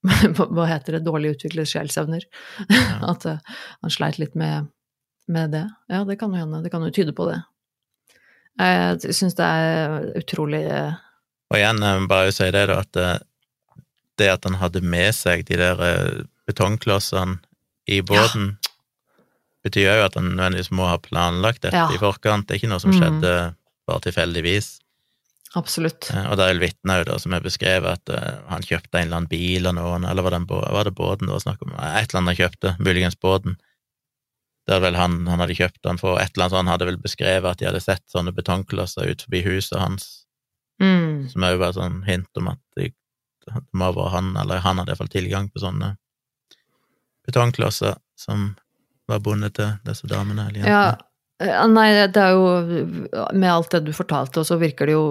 Hva 0.40 0.68
heter 0.70 0.96
det, 0.96 1.04
dårlig 1.04 1.34
utviklede 1.36 1.68
sjelsevner. 1.68 2.24
Ja. 2.70 2.84
at 3.12 3.28
eh, 3.28 3.56
han 3.84 3.92
sleit 3.92 4.20
litt 4.22 4.36
med, 4.40 4.70
med 5.28 5.56
det. 5.58 5.66
Ja, 5.92 6.06
det 6.08 6.20
kan 6.22 6.32
jo 6.32 6.40
hende. 6.40 6.64
Det 6.64 6.72
kan 6.72 6.86
jo 6.88 6.94
tyde 6.96 7.16
på 7.18 7.28
det. 7.28 7.42
Jeg 8.60 9.16
syns 9.16 9.36
det 9.36 9.48
er 9.48 10.08
utrolig 10.20 10.64
eh... 10.68 10.96
Og 11.52 11.58
igjen, 11.60 11.84
bare 12.08 12.32
å 12.32 12.36
si 12.36 12.48
det, 12.54 12.68
da, 12.70 12.80
at 12.86 13.28
det 14.20 14.30
at 14.32 14.48
han 14.48 14.60
hadde 14.62 14.84
med 14.86 15.14
seg 15.16 15.46
de 15.50 15.60
der 15.60 15.84
eh, 15.86 16.26
betongklossene 16.50 17.40
i 17.90 18.02
båten, 18.06 18.52
ja. 18.54 18.74
betyr 19.66 19.88
jo 19.88 20.06
at 20.06 20.18
han 20.20 20.30
nødvendigvis 20.34 20.72
må 20.76 20.86
ha 20.90 21.00
planlagt 21.02 21.64
dette 21.66 21.80
ja. 21.80 21.90
i 21.94 22.02
forkant. 22.02 22.48
Det 22.48 22.56
er 22.56 22.62
ikke 22.62 22.72
noe 22.74 22.84
som 22.84 22.94
mm. 22.94 23.00
skjedde 23.00 23.34
mm. 23.50 23.58
bare 23.90 24.06
tilfeldigvis. 24.06 24.70
Absolutt. 25.58 26.12
Eh, 26.14 26.28
og 26.30 26.38
det 26.38 26.46
er 26.46 26.52
vel 26.54 26.64
vitner 26.68 27.08
da, 27.08 27.18
som 27.22 27.34
er 27.34 27.46
beskrevet 27.46 27.98
at 27.98 28.14
uh, 28.14 28.44
han 28.52 28.66
kjøpte 28.66 29.00
en 29.00 29.08
eller 29.08 29.22
annen 29.22 29.32
bil 29.32 29.66
av 29.70 29.76
noen, 29.80 30.06
eller 30.06 30.26
var 30.26 30.36
det, 30.36 30.44
var 30.50 30.86
det 30.86 30.94
båten 30.98 31.30
det 31.30 31.34
var 31.34 31.46
snakk 31.48 31.66
om? 31.66 31.74
Et 31.74 32.06
eller 32.06 32.22
annet 32.22 32.36
han 32.36 32.40
kjøpte, 32.44 32.76
muligens 32.78 33.18
båten. 33.18 33.58
Det 34.70 34.76
er 34.78 34.84
vel 34.84 35.00
han, 35.00 35.24
han 35.26 35.42
hadde 35.42 35.58
kjøpt 35.58 35.82
den 35.88 35.98
for, 35.98 36.20
et 36.22 36.36
eller 36.36 36.46
annet 36.46 36.54
sånt, 36.54 36.62
han 36.68 36.74
hadde 36.76 36.90
vel 36.92 37.02
beskrevet 37.02 37.50
at 37.50 37.62
de 37.62 37.70
hadde 37.72 37.82
sett 37.82 38.06
sånne 38.12 38.36
betongklosser 38.38 39.10
ut 39.10 39.26
forbi 39.26 39.42
huset 39.48 39.80
hans, 39.82 40.10
mm. 40.84 41.32
som 41.34 41.48
òg 41.48 41.58
var 41.64 41.74
sånn 41.74 42.04
hint 42.06 42.30
om 42.38 42.52
at 42.54 42.62
de 42.78 42.92
det 43.46 43.62
må 43.78 43.92
være 43.96 44.14
han, 44.16 44.32
eller 44.38 44.64
han 44.66 44.82
hadde 44.82 44.94
iallfall 44.94 45.12
tilgang 45.12 45.50
på 45.52 45.62
sånne 45.64 45.94
betongklosser 47.28 47.98
som 48.20 48.52
var 49.10 49.22
bundet 49.26 49.56
til 49.58 49.78
disse 49.88 50.08
damene 50.10 50.50
eller 50.50 50.62
jentene. 50.62 51.06
Ja, 51.40 51.66
nei, 51.72 51.88
det 52.12 52.20
er 52.20 52.34
jo 52.36 52.48
Med 53.32 53.48
alt 53.48 53.72
det 53.72 53.86
du 53.88 53.94
fortalte, 53.96 54.44
så 54.44 54.58
virker 54.60 54.90
det 54.90 54.98
jo 54.98 55.06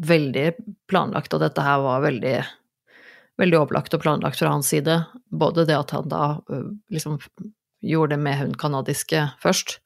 veldig 0.00 0.52
planlagt, 0.88 1.34
og 1.34 1.42
dette 1.42 1.64
her 1.64 1.82
var 1.82 2.04
veldig 2.06 2.36
veldig 3.40 3.58
opplagt 3.58 3.94
og 3.96 4.02
planlagt 4.04 4.38
fra 4.40 4.52
hans 4.52 4.68
side. 4.70 5.00
Både 5.32 5.64
det 5.68 5.76
at 5.76 5.94
han 5.96 6.08
da 6.12 6.24
liksom 6.92 7.18
gjorde 7.80 8.14
det 8.14 8.22
med 8.22 8.38
hun 8.38 8.56
kanadiske 8.60 9.26
først. 9.42 9.78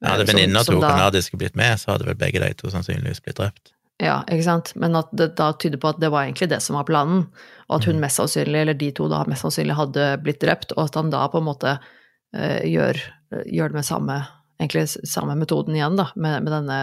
Ja, 0.00 0.14
hadde 0.14 0.28
venninna 0.30 0.62
to 0.64 0.78
kanadiske 0.80 1.38
blitt 1.40 1.56
med, 1.58 1.76
så 1.80 1.92
hadde 1.92 2.06
vel 2.08 2.18
begge 2.18 2.40
de 2.42 2.52
to 2.56 2.70
sannsynligvis 2.72 3.20
blitt 3.24 3.40
drept. 3.40 3.72
Ja, 3.98 4.20
ikke 4.30 4.46
sant. 4.46 4.72
Men 4.78 4.94
at 4.98 5.10
det 5.16 5.32
da 5.38 5.50
tyder 5.58 5.80
på 5.82 5.90
at 5.90 5.98
det 5.98 6.12
var 6.14 6.24
egentlig 6.24 6.50
det 6.52 6.60
som 6.62 6.78
var 6.78 6.86
planen. 6.86 7.24
Og 7.66 7.80
at 7.80 7.88
hun 7.88 7.98
mm. 7.98 8.02
mest 8.06 8.20
sannsynlig, 8.20 8.60
eller 8.62 8.78
de 8.78 8.90
to 8.94 9.08
da 9.10 9.24
mest 9.28 9.42
sannsynlig 9.42 9.74
hadde 9.78 10.10
blitt 10.22 10.40
drept, 10.44 10.74
og 10.76 10.84
at 10.86 10.98
han 11.00 11.10
da 11.12 11.24
på 11.32 11.40
en 11.42 11.48
måte 11.48 11.74
uh, 11.78 12.60
gjør, 12.62 13.00
gjør, 13.42 13.72
det 13.72 13.80
med 13.80 13.88
samme 13.88 14.20
egentlig 14.58 14.86
samme 15.06 15.34
metoden 15.38 15.76
igjen, 15.76 15.98
da, 15.98 16.08
med, 16.18 16.44
med 16.46 16.54
denne 16.54 16.78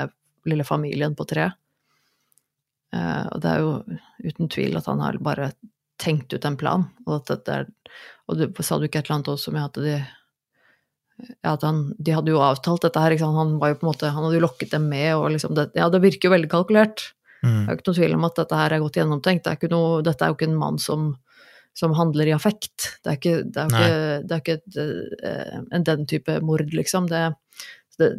lille 0.47 0.67
familien 0.67 1.15
på 1.15 1.27
tre. 1.27 1.49
Uh, 2.95 3.23
og 3.31 3.39
det 3.43 3.51
er 3.51 3.63
jo 3.63 3.71
uten 4.23 4.51
tvil 4.51 4.77
at 4.79 4.91
han 4.91 5.03
har 5.03 5.19
bare 5.23 5.53
tenkt 6.01 6.35
ut 6.35 6.45
en 6.47 6.59
plan, 6.59 6.85
og 7.07 7.21
at 7.21 7.31
dette 7.31 7.57
er 7.61 7.71
Og 8.25 8.39
du, 8.39 8.47
sa 8.65 8.79
du 8.79 8.87
ikke 8.87 8.99
et 9.03 9.05
eller 9.05 9.19
annet 9.19 9.27
også 9.35 9.51
med 9.53 9.63
at 9.67 9.75
de 9.77 9.97
at 11.47 11.63
han, 11.63 11.81
de 11.97 12.15
hadde 12.15 12.33
jo 12.33 12.41
avtalt 12.43 12.83
dette 12.85 13.01
her, 13.01 13.15
han 13.23 13.53
måte, 13.59 14.09
han 14.11 14.25
hadde 14.25 14.37
jo 14.37 14.45
lokket 14.45 14.73
dem 14.75 14.89
med, 14.91 15.13
og 15.15 15.29
liksom 15.35 15.55
det, 15.55 15.69
ja, 15.77 15.87
det 15.91 16.03
virker 16.03 16.27
jo 16.27 16.33
veldig 16.35 16.49
kalkulert. 16.51 17.05
Mm. 17.45 17.61
Det 17.61 17.61
er 17.61 17.69
jo 17.69 17.77
ikke 17.77 17.87
noe 17.89 17.99
tvil 17.99 18.17
om 18.17 18.27
at 18.27 18.41
dette 18.41 18.59
her 18.59 18.75
er 18.75 18.83
godt 18.83 18.99
gjennomtenkt. 18.99 19.45
Det 19.45 19.53
er 19.53 19.59
ikke 19.59 19.71
noe, 19.71 20.01
dette 20.05 20.25
er 20.25 20.31
jo 20.31 20.37
ikke 20.37 20.49
en 20.49 20.59
mann 20.59 20.81
som, 20.81 21.07
som 21.77 21.95
handler 21.95 22.31
i 22.31 22.35
affekt. 22.35 22.89
Det 22.99 23.13
er 23.13 23.19
ikke, 23.19 23.35
det 23.47 23.63
er 23.63 23.71
ikke, 23.71 23.95
det 24.25 24.35
er 24.35 24.43
ikke 24.43 24.57
et, 24.59 24.79
uh, 25.23 25.57
en 25.77 25.87
den 25.87 26.05
type 26.11 26.37
mord, 26.43 26.67
liksom. 26.75 27.07
Det, 27.11 27.23
det, 28.01 28.11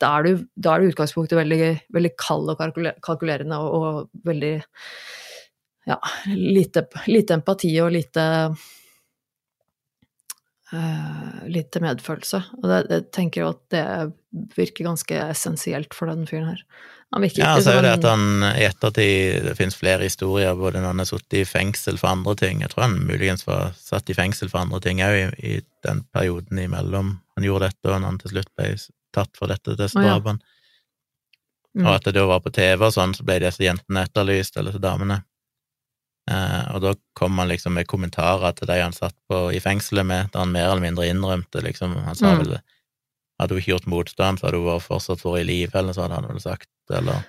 da 0.00 0.14
er 0.16 0.28
du 0.28 0.44
det 0.56 0.76
utgangspunktet 0.90 1.40
veldig, 1.42 1.72
veldig 1.92 2.14
kald 2.20 2.52
og 2.54 2.62
kalkulerende 3.04 3.60
og, 3.60 3.74
og 3.76 4.28
veldig 4.28 4.54
ja, 5.90 5.96
lite, 6.32 6.86
lite 7.10 7.36
empati 7.36 7.74
og 7.82 7.92
lite 7.94 8.24
uh, 10.72 11.50
til 11.50 11.84
medfølelse. 11.84 12.42
Og 12.60 12.70
det, 12.70 12.80
jeg 12.90 13.06
tenker 13.16 13.44
jo 13.44 13.52
at 13.54 13.62
det 13.74 13.84
virker 14.56 14.86
ganske 14.86 15.20
essensielt 15.30 15.94
for 15.96 16.10
den 16.10 16.26
fyren 16.30 16.52
her. 16.52 16.64
Han 17.10 17.24
virker 17.24 17.42
ja, 17.42 17.54
ikke 17.56 17.64
så 17.66 17.72
er 17.74 17.82
det 17.82 17.94
at 17.96 18.04
han 18.06 18.44
i 18.52 18.66
ettertid 18.68 19.48
Det 19.48 19.56
finnes 19.58 19.74
flere 19.74 20.06
historier, 20.06 20.54
både 20.54 20.78
når 20.78 20.92
han 20.92 21.02
har 21.02 21.08
sittet 21.08 21.40
i 21.40 21.48
fengsel 21.48 21.98
for 21.98 22.12
andre 22.12 22.36
ting 22.38 22.60
Jeg 22.62 22.70
tror 22.70 22.84
han 22.84 23.00
muligens 23.02 23.42
var 23.48 23.72
satt 23.74 24.12
i 24.12 24.14
fengsel 24.14 24.50
for 24.52 24.62
andre 24.62 24.78
ting 24.84 25.02
òg 25.02 25.16
i, 25.16 25.24
i, 25.42 25.56
den 25.82 26.04
perioden 26.14 26.60
imellom 26.62 27.16
han 27.34 27.46
gjorde 27.46 27.70
dette, 27.70 27.88
og 27.88 27.96
når 27.96 28.06
han 28.06 28.20
til 28.20 28.34
slutt 28.34 28.50
ble 28.58 28.70
tatt 29.16 29.38
for 29.38 29.50
dette 29.50 29.74
til 29.74 29.94
drapene. 29.96 30.38
Oh, 30.38 30.50
ja. 31.72 31.80
mm. 31.80 31.86
Og 31.86 31.94
at 31.94 32.04
det 32.04 32.12
da 32.18 32.26
var 32.28 32.42
på 32.44 32.52
TV 32.52 32.84
og 32.84 32.92
sånn, 32.92 33.14
så 33.16 33.24
ble 33.24 33.38
disse 33.40 33.64
jentene 33.64 34.02
etterlyst, 34.04 34.58
eller 34.60 34.74
disse 34.74 34.82
damene. 34.84 35.22
Eh, 36.30 36.64
og 36.74 36.82
da 36.84 36.92
kom 37.16 37.38
han 37.40 37.48
liksom 37.50 37.74
med 37.78 37.88
kommentarer 37.90 38.52
til 38.56 38.68
de 38.70 38.76
han 38.82 38.96
satt 38.96 39.16
på 39.30 39.46
i 39.54 39.62
fengselet 39.62 40.06
med, 40.06 40.30
der 40.34 40.44
han 40.44 40.52
mer 40.52 40.68
eller 40.68 40.84
mindre 40.84 41.08
innrømte, 41.08 41.62
liksom. 41.64 41.96
Han 42.06 42.18
sa 42.18 42.34
mm. 42.34 42.44
vel 42.44 42.60
Hadde 43.40 43.56
hun 43.56 43.62
ikke 43.62 43.70
gjort 43.70 43.86
motstand, 43.88 44.36
så 44.36 44.50
hadde 44.50 44.58
hun 44.60 44.82
fortsatt 44.84 45.22
vært 45.24 45.40
i 45.40 45.44
live, 45.48 45.72
eller 45.80 45.94
så 45.96 46.02
hadde 46.04 46.18
han 46.18 46.26
vel 46.28 46.42
sagt, 46.44 46.68
eller 46.92 47.22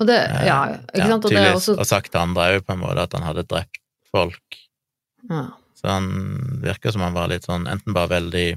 og 0.00 0.08
det, 0.08 0.16
ja, 0.48 0.56
ikke 0.94 1.08
sant? 1.10 1.26
Og, 1.28 1.34
det 1.34 1.40
er 1.42 1.52
også... 1.52 1.74
og 1.76 1.84
sagt 1.84 2.08
til 2.14 2.22
andre 2.22 2.46
òg, 2.54 2.62
på 2.64 2.72
en 2.72 2.80
måte, 2.80 3.04
at 3.04 3.12
han 3.12 3.26
hadde 3.26 3.44
drept 3.44 3.80
folk. 4.08 4.56
Ja. 5.28 5.42
Så 5.76 5.88
han 5.92 6.08
virker 6.64 6.94
som 6.94 7.04
han 7.04 7.16
var 7.16 7.28
litt 7.28 7.44
sånn 7.48 7.68
enten 7.70 7.92
bare 7.96 8.10
veldig 8.14 8.48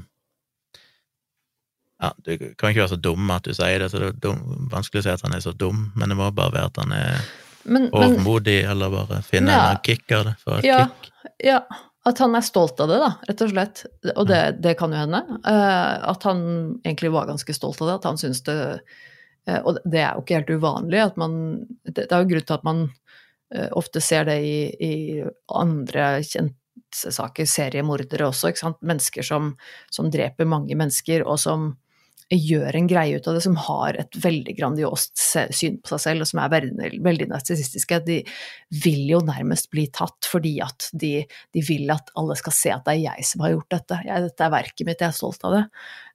ja, 2.03 2.09
Du 2.23 2.31
kan 2.59 2.71
ikke 2.71 2.81
være 2.81 2.91
så 2.91 2.99
dum 2.99 3.31
at 3.31 3.47
du 3.47 3.53
sier 3.55 3.79
det, 3.79 3.89
så 3.91 4.01
det 4.01 4.09
er 4.09 4.17
dum, 4.23 4.41
vanskelig 4.71 5.03
å 5.03 5.05
si 5.05 5.13
at 5.13 5.23
han 5.23 5.35
er 5.35 5.43
så 5.43 5.53
dum, 5.55 5.85
men 5.99 6.11
det 6.11 6.17
må 6.19 6.31
bare 6.35 6.55
være 6.55 6.71
at 6.71 6.79
han 6.83 6.95
er 6.95 7.27
men, 7.63 7.89
overmodig, 7.93 8.61
eller 8.67 8.91
bare 8.93 9.21
finne 9.25 9.51
ja, 9.51 9.71
en 9.71 10.25
det. 10.27 10.35
For 10.43 10.59
et 10.59 10.67
ja, 10.67 10.85
kick. 10.85 11.11
Ja, 11.43 11.59
at 12.03 12.19
han 12.19 12.35
er 12.35 12.43
stolt 12.43 12.79
av 12.83 12.91
det, 12.91 12.99
da, 12.99 13.11
rett 13.29 13.43
og 13.45 13.51
slett. 13.53 13.83
Og 14.15 14.27
det, 14.27 14.41
det 14.63 14.75
kan 14.79 14.91
jo 14.91 14.99
hende. 14.99 15.21
Uh, 15.45 16.09
at 16.11 16.25
han 16.27 16.41
egentlig 16.83 17.13
var 17.13 17.29
ganske 17.29 17.55
stolt 17.55 17.79
av 17.81 17.89
det, 17.89 17.99
at 18.01 18.07
han 18.09 18.19
syns 18.19 18.43
det 18.47 18.57
uh, 19.47 19.61
Og 19.61 19.79
det 19.85 20.01
er 20.01 20.11
jo 20.11 20.25
ikke 20.25 20.41
helt 20.41 20.51
uvanlig 20.51 20.99
at 21.03 21.15
man 21.19 21.37
Det, 21.85 22.03
det 22.03 22.11
er 22.11 22.23
jo 22.23 22.29
grunn 22.33 22.47
til 22.49 22.57
at 22.57 22.67
man 22.67 22.83
uh, 23.55 23.69
ofte 23.79 24.03
ser 24.03 24.27
det 24.27 24.37
i, 24.43 24.57
i 24.83 24.93
andre 25.55 26.09
kjente 26.27 26.51
saker, 26.93 27.47
seriemordere 27.49 28.27
også, 28.27 28.51
ikke 28.51 28.65
sant. 28.65 28.83
Mennesker 28.85 29.25
som, 29.25 29.53
som 29.93 30.11
dreper 30.13 30.45
mange 30.45 30.75
mennesker, 30.77 31.23
og 31.23 31.39
som 31.41 31.71
gjør 32.39 32.75
en 32.77 32.87
greie 32.89 33.17
ut 33.17 33.27
av 33.27 33.37
det, 33.37 33.41
som 33.45 33.55
har 33.59 33.97
et 33.99 34.17
veldig 34.23 34.55
grandiost 34.57 35.11
syn 35.19 35.79
på 35.83 35.91
seg 35.93 36.01
selv, 36.03 36.23
og 36.23 36.29
som 36.29 36.41
er 36.43 36.51
veldig, 36.53 36.89
veldig 37.05 37.27
narsissistiske. 37.31 37.99
De 38.07 38.19
vil 38.83 39.03
jo 39.11 39.19
nærmest 39.25 39.69
bli 39.73 39.85
tatt 39.93 40.29
fordi 40.29 40.55
at 40.63 40.89
de, 40.91 41.13
de, 41.55 41.63
vil 41.65 41.91
at 41.93 42.13
alle 42.19 42.37
skal 42.39 42.55
se 42.55 42.73
at 42.73 42.85
det 42.87 42.95
er 42.95 43.03
jeg 43.03 43.27
som 43.29 43.43
har 43.45 43.55
gjort 43.55 43.75
dette. 43.75 43.99
Jeg, 44.07 44.27
dette 44.27 44.47
er 44.47 44.55
verket 44.55 44.87
mitt, 44.87 45.03
jeg 45.03 45.09
er 45.09 45.17
stolt 45.17 45.47
av 45.47 45.57
det. 45.57 45.63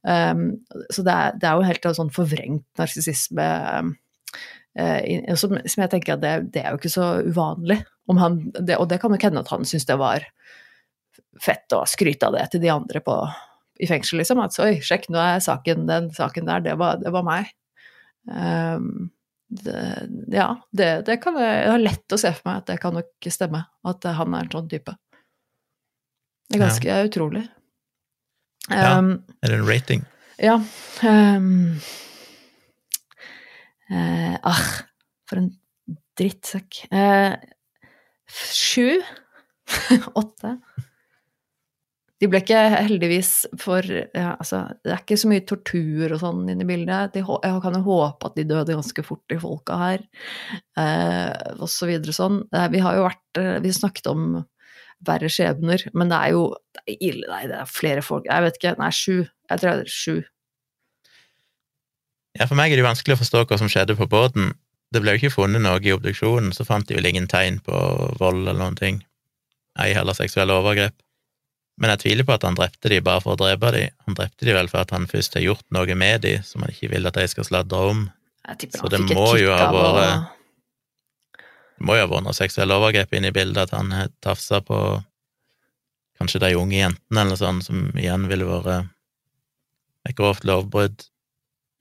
Um, 0.08 0.44
så 0.94 1.04
det 1.06 1.14
er, 1.14 1.38
det 1.40 1.50
er, 1.50 1.58
jo 1.58 1.68
helt 1.68 1.88
en 1.90 1.98
sånn 1.98 2.14
forvrengt 2.14 2.66
narsissisme 2.80 3.48
uh, 3.58 5.34
som, 5.34 5.58
som, 5.58 5.82
jeg 5.82 5.90
tenker 5.90 6.14
at 6.14 6.22
det, 6.22 6.34
det, 6.54 6.62
er 6.62 6.72
jo 6.72 6.80
ikke 6.80 6.94
så 6.94 7.10
uvanlig. 7.26 7.80
Han, 8.08 8.40
det, 8.56 8.78
og 8.78 8.88
det 8.88 9.00
kan 9.02 9.12
nok 9.12 9.26
hende 9.26 9.42
at 9.42 9.50
han 9.52 9.66
syntes 9.68 9.88
det 9.90 9.98
var 10.00 10.24
fett 11.42 11.74
å 11.76 11.84
skryte 11.88 12.28
av 12.28 12.38
det 12.38 12.46
til 12.52 12.62
de 12.62 12.72
andre 12.72 13.02
på 13.04 13.16
i 13.78 13.88
fengsel, 13.90 14.20
liksom. 14.22 14.40
At 14.42 14.56
oi, 14.62 14.78
sjekk, 14.84 15.08
nå 15.12 15.20
er 15.22 15.44
saken, 15.44 15.86
den 15.88 16.10
saken 16.16 16.48
der, 16.48 16.64
det 16.64 16.74
var, 16.80 16.98
det 17.02 17.12
var 17.14 17.26
meg. 17.26 17.52
Um, 18.28 19.10
det, 19.48 19.82
ja, 20.34 20.48
det, 20.76 20.88
det 21.06 21.18
kan 21.22 21.38
jeg, 21.40 21.52
jeg 21.62 21.70
har 21.72 21.80
lett 21.80 22.14
å 22.14 22.18
se 22.20 22.32
for 22.36 22.50
meg 22.50 22.62
at 22.62 22.72
det 22.72 22.80
kan 22.82 22.98
nok 22.98 23.30
stemme. 23.32 23.62
At 23.88 24.08
han 24.18 24.34
er 24.36 24.48
en 24.48 24.56
sånn 24.56 24.72
type. 24.72 24.96
Det 26.48 26.56
er 26.56 26.64
ganske 26.64 26.88
ja. 26.88 27.04
utrolig. 27.04 27.44
Um, 28.68 28.74
ja. 28.74 28.90
Ehm, 28.90 29.12
er 29.42 29.52
det 29.52 29.60
en 29.60 29.68
rating? 29.68 30.04
Ja. 30.38 30.56
Um, 31.04 31.78
uh, 33.92 34.36
ah, 34.48 34.66
for 35.28 35.42
en 35.42 35.52
drittsekk. 36.18 36.84
Uh, 36.92 37.36
Sju? 38.28 39.00
Åtte? 40.20 40.58
De 42.18 42.26
ble 42.26 42.40
ikke 42.42 42.60
heldigvis 42.74 43.32
for 43.62 43.86
ja, 43.86 44.32
altså, 44.34 44.64
Det 44.82 44.90
er 44.90 45.02
ikke 45.04 45.18
så 45.20 45.28
mye 45.30 45.44
tortur 45.46 46.14
og 46.16 46.18
sånn 46.22 46.48
inne 46.50 46.64
i 46.66 46.68
bildet. 46.68 47.14
De, 47.14 47.22
jeg 47.22 47.60
kan 47.62 47.78
jo 47.78 47.82
håpe 47.86 48.30
at 48.30 48.38
de 48.38 48.44
døde 48.48 48.74
ganske 48.74 49.04
fort, 49.06 49.22
de 49.30 49.38
folka 49.38 49.78
her. 49.78 50.06
Eh, 50.80 51.52
og 51.54 51.68
så 51.70 51.86
videre 51.90 52.14
sånn. 52.16 52.42
Vi 52.74 52.82
har 52.82 52.98
jo 52.98 53.06
vært 53.06 53.40
eh, 53.42 53.58
Vi 53.62 53.74
snakket 53.76 54.10
om 54.10 54.40
verre 55.06 55.30
skjebner, 55.30 55.84
men 55.94 56.10
det 56.10 56.18
er 56.18 56.34
jo 56.34 56.42
det 56.74 56.82
er 56.82 57.02
ille, 57.06 57.28
nei, 57.30 57.44
det 57.46 57.54
er 57.60 57.68
flere 57.70 58.02
folk 58.02 58.26
Jeg 58.26 58.42
vet 58.42 58.58
ikke. 58.58 58.74
Nei, 58.82 58.90
sju. 58.90 59.16
Jeg 59.22 59.60
tror 59.62 59.68
det 59.70 59.86
er 59.86 59.94
sju. 59.94 60.16
Ja, 62.38 62.46
for 62.46 62.58
meg 62.58 62.72
er 62.72 62.80
det 62.80 62.86
vanskelig 62.86 63.14
å 63.14 63.22
forstå 63.22 63.46
hva 63.46 63.58
som 63.60 63.70
skjedde 63.70 63.94
på 63.98 64.10
båten. 64.10 64.52
Det 64.94 65.02
ble 65.04 65.14
jo 65.14 65.22
ikke 65.22 65.36
funnet 65.36 65.62
noe 65.62 65.78
i 65.84 65.92
obduksjonen, 65.94 66.50
så 66.56 66.66
fant 66.66 66.88
de 66.88 66.96
vel 66.96 67.08
ingen 67.10 67.28
tegn 67.30 67.58
på 67.64 67.78
vold 68.18 68.42
eller 68.42 68.58
noen 68.58 68.78
ting. 68.78 69.02
Ei 69.78 69.92
heller 69.94 70.16
seksuelle 70.16 70.56
overgrep. 70.58 70.96
Men 71.78 71.90
jeg 71.94 72.00
tviler 72.02 72.26
på 72.26 72.34
at 72.34 72.42
han 72.42 72.56
drepte 72.58 72.90
de 72.90 73.00
bare 73.06 73.20
for 73.22 73.36
å 73.36 73.38
drepe 73.38 73.70
de. 73.74 73.84
Han 74.06 74.16
drepte 74.18 74.44
de 74.48 74.54
vel 74.56 74.68
for 74.70 74.80
at 74.82 74.90
han 74.90 75.06
først 75.06 75.34
har 75.38 75.44
gjort 75.44 75.64
noe 75.74 75.94
med 75.94 76.22
de 76.24 76.32
som 76.42 76.62
han 76.64 76.72
ikke 76.74 76.90
vil 76.90 77.06
at 77.06 77.14
de 77.14 77.26
skal 77.30 77.46
sladre 77.46 77.82
om. 77.92 78.00
Så 78.74 78.88
det 78.90 79.00
må 79.14 79.28
jo 79.38 79.52
ha 79.54 79.68
vært- 79.72 80.26
Det 81.78 81.86
må 81.86 81.94
jo 81.94 82.06
ha 82.06 82.10
vært 82.10 82.24
noe 82.26 82.34
seksuelle 82.34 82.74
overgrep 82.74 83.12
inne 83.14 83.28
i 83.30 83.30
bildet, 83.36 83.62
at 83.62 83.70
han 83.70 83.92
tafsa 84.20 84.60
på 84.60 84.78
kanskje 86.18 86.40
de 86.40 86.54
unge 86.58 86.74
jentene 86.80 87.20
eller 87.22 87.36
sånn, 87.38 87.62
som 87.62 87.92
igjen 87.94 88.26
ville 88.28 88.44
vært 88.48 88.88
et 90.08 90.16
grovt 90.16 90.42
lovbrudd. 90.44 91.06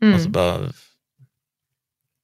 mm. 0.04 0.14
Og 0.14 0.20
så 0.22 0.32
bare 0.32 0.74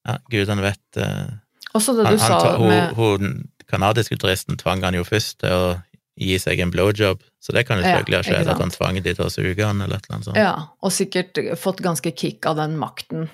Ja, 0.06 0.18
gudene 0.30 0.62
vet 0.62 0.98
eh, 0.98 1.30
Også 1.74 1.96
det 1.96 2.04
du 2.04 2.10
han, 2.10 2.20
sa 2.20 2.40
ta- 2.42 2.58
hun, 2.58 2.68
med 2.68 2.94
hun 2.94 3.50
kanadiske 3.72 4.18
turisten 4.20 4.58
tvang 4.60 4.84
han 4.84 4.94
jo 4.94 5.04
først 5.08 5.38
til 5.40 5.50
å 5.50 5.84
gi 6.20 6.39
seg 6.39 6.59
en 6.61 6.74
blowjob, 6.74 7.22
så 7.41 7.55
det 7.55 7.66
kan 7.68 7.80
jo 7.80 7.86
selvfølgelig 7.88 8.20
ha 8.20 8.26
skjedd, 8.28 8.49
at 8.53 8.61
han 8.61 8.74
tvang 8.74 8.99
de 9.01 9.14
til 9.14 9.26
å 9.26 9.32
suge 9.34 9.66
han, 9.66 9.82
eller 9.82 9.97
et 9.97 10.09
eller 10.09 10.18
annet 10.18 10.28
sånt. 10.30 10.39
Ja, 10.39 10.53
og 10.84 10.93
sikkert 10.93 11.39
fått 11.59 11.82
ganske 11.86 12.14
kick 12.14 12.45
av 12.49 12.59
den 12.61 12.78
makten. 12.82 13.32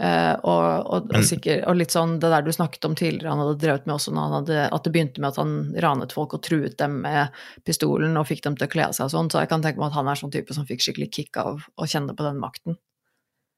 Uh, 0.00 0.32
og, 0.48 0.64
og, 0.88 1.10
og, 1.12 1.24
sikkert, 1.28 1.66
og 1.68 1.76
litt 1.76 1.92
sånn 1.92 2.14
det 2.22 2.30
der 2.32 2.44
du 2.46 2.48
snakket 2.54 2.86
om 2.88 2.94
tidligere, 2.96 3.34
han 3.34 3.42
hadde 3.42 3.58
drevet 3.60 3.88
med 3.88 3.98
også 3.98 4.14
hadde, 4.16 4.62
at 4.72 4.86
det 4.86 4.92
begynte 4.94 5.20
med 5.20 5.28
at 5.34 5.40
han 5.42 5.50
ranet 5.84 6.14
folk 6.16 6.38
og 6.38 6.40
truet 6.46 6.78
dem 6.80 7.02
med 7.04 7.34
pistolen 7.68 8.16
og 8.16 8.24
fikk 8.30 8.46
dem 8.46 8.56
til 8.56 8.64
å 8.64 8.72
kle 8.72 8.86
av 8.86 8.94
seg 8.96 9.10
og 9.10 9.12
sånn, 9.12 9.28
så 9.28 9.42
jeg 9.42 9.50
kan 9.50 9.66
tenke 9.66 9.82
meg 9.82 9.90
at 9.90 9.98
han 9.98 10.08
er 10.08 10.22
sånn 10.22 10.32
type 10.32 10.56
som 10.56 10.64
fikk 10.64 10.86
skikkelig 10.86 11.10
kick 11.12 11.40
av 11.42 11.66
å 11.76 11.90
kjenne 11.90 12.16
på 12.16 12.24
den 12.24 12.40
makten. 12.40 12.78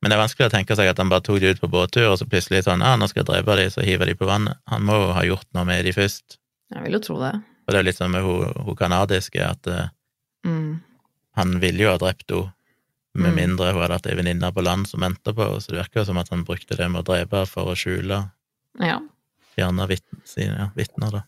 Men 0.03 0.11
det 0.11 0.19
er 0.19 0.25
vanskelig 0.25 0.49
å 0.49 0.55
tenke 0.57 0.75
seg 0.75 0.91
at 0.91 0.99
han 0.99 1.13
bare 1.13 1.23
tok 1.23 1.39
de 1.39 1.53
ut 1.55 1.63
på 1.63 1.71
båttur, 1.71 2.09
og 2.11 2.19
så 2.19 2.27
plutselig 2.27 2.65
sånn, 2.67 2.83
ja, 2.83 2.97
nå 2.99 3.07
skal 3.07 3.23
jeg 3.23 3.31
drepe 3.31 3.61
de, 3.61 3.69
så 3.71 3.87
hiver 3.87 4.11
de 4.11 4.19
på 4.19 4.27
vannet. 4.27 4.59
Han 4.73 4.83
må 4.89 4.99
jo 4.99 5.13
ha 5.15 5.23
gjort 5.29 5.47
noe 5.55 5.69
med 5.69 5.87
de 5.87 5.95
først. 5.95 6.41
Jeg 6.75 6.89
vil 6.89 6.99
jo 6.99 7.05
tro 7.07 7.23
det. 7.23 7.37
Og 7.63 7.73
det 7.73 7.79
er 7.79 7.83
litt 7.87 7.97
sånn 7.99 8.11
med 8.11 8.23
hun, 8.23 8.75
kanadiske, 8.77 9.41
at 9.45 9.67
eh, 9.67 9.89
Mm. 10.45 10.81
han 11.37 11.61
ville 11.61 11.85
jo 11.85 11.91
ha 11.93 11.99
drept 11.99 12.29
henne, 12.31 12.53
med 13.15 13.33
Mm. 13.33 13.37
mindre 13.37 13.73
hun 13.73 13.83
hadde 13.83 13.93
hatt 13.93 14.07
ei 14.07 14.15
venninne 14.17 14.53
på 14.53 14.63
land 14.65 14.89
som 14.89 15.01
venta 15.01 15.33
på 15.33 15.45
henne, 15.47 15.61
så 15.61 15.69
det 15.71 15.79
virker 15.85 16.01
jo 16.01 16.05
som 16.05 16.19
at 16.19 16.29
han 16.31 16.45
brukte 16.45 16.77
det 16.77 16.89
med 16.91 17.05
å 17.05 17.07
drepe 17.07 17.47
for 17.47 17.67
å 17.67 17.77
skjule 17.77 18.31
Ja. 18.81 18.99
fjerne 19.57 19.87
vitn, 19.87 20.21
sine 20.25 20.73
vitner, 20.75 21.11
da. 21.13 21.23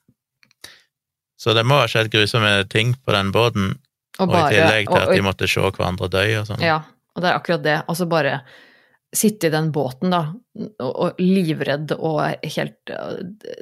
Så 1.38 1.54
det 1.54 1.64
må 1.66 1.78
ha 1.80 1.86
skjedd 1.86 2.10
grusomme 2.10 2.68
ting 2.68 2.94
på 2.94 3.12
den 3.12 3.30
båten, 3.32 3.78
Og, 4.18 4.30
og, 4.30 4.34
i 4.52 4.54
tillegg 4.54 4.86
til 4.86 4.94
og- 4.94 5.02
at 5.02 5.08
og- 5.08 5.14
de 5.14 5.22
måtte 5.22 5.48
se 5.48 5.60
hverandre 5.60 6.08
dø 6.10 6.40
og 6.40 6.46
sånn. 6.46 6.60
Ja, 6.60 6.82
og 7.14 7.22
det 7.22 7.30
er 7.30 7.38
akkurat 7.38 7.62
det. 7.62 7.84
Altså 7.88 8.08
bare 8.08 8.42
sitte 9.14 9.48
i 9.48 9.52
den 9.52 9.70
båten, 9.74 10.12
da, 10.12 10.20
og, 10.82 11.20
livredd 11.20 11.94
og 11.96 12.46
helt 12.56 12.92
uh, 12.94 13.18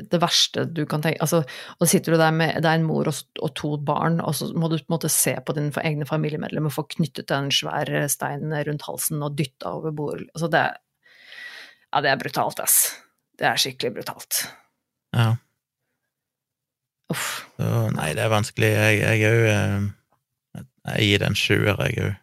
Det 0.09 0.21
verste 0.21 0.67
du 0.69 0.83
kan 0.89 1.05
tenke 1.05 1.23
Altså, 1.25 1.43
og 1.79 1.89
sitter 1.89 2.15
du 2.15 2.21
der 2.21 2.35
med 2.37 2.59
Det 2.61 2.69
er 2.69 2.81
en 2.81 2.85
mor 2.89 3.09
og, 3.09 3.21
og 3.41 3.53
to 3.59 3.71
barn, 3.81 4.21
og 4.21 4.37
så 4.37 4.51
må 4.53 4.69
du 4.69 4.77
på 4.79 4.87
en 4.91 4.97
måte 4.97 5.13
se 5.13 5.35
på 5.41 5.57
dine 5.57 5.73
egne 5.85 6.09
familiemedlemmer 6.09 6.73
få 6.73 6.85
knyttet 6.97 7.33
en 7.33 7.53
svær 7.55 7.89
steinen 7.89 8.53
stein 8.53 8.67
rundt 8.69 8.89
halsen 8.89 9.25
og 9.25 9.39
dytta 9.39 9.77
over 9.79 9.95
bordet. 9.97 10.29
Altså, 10.35 10.51
det 10.53 10.67
Ja, 11.93 12.01
det 12.01 12.09
er 12.09 12.21
brutalt, 12.21 12.61
ass. 12.65 12.77
Det 13.37 13.45
er 13.49 13.61
skikkelig 13.61 13.99
brutalt. 13.99 14.45
Ja. 15.13 15.35
Uff. 17.13 17.45
Så 17.59 17.91
nei, 17.93 18.13
det 18.17 18.25
er 18.25 18.33
vanskelig. 18.33 18.71
Jeg 18.73 19.01
jeg 19.03 19.23
er 19.29 19.37
jo 19.37 19.91
Jeg 20.83 21.07
gir 21.07 21.19
den 21.23 21.33
en 21.33 21.39
sjuer, 21.39 21.77
jeg 21.87 21.99
òg. 22.03 22.15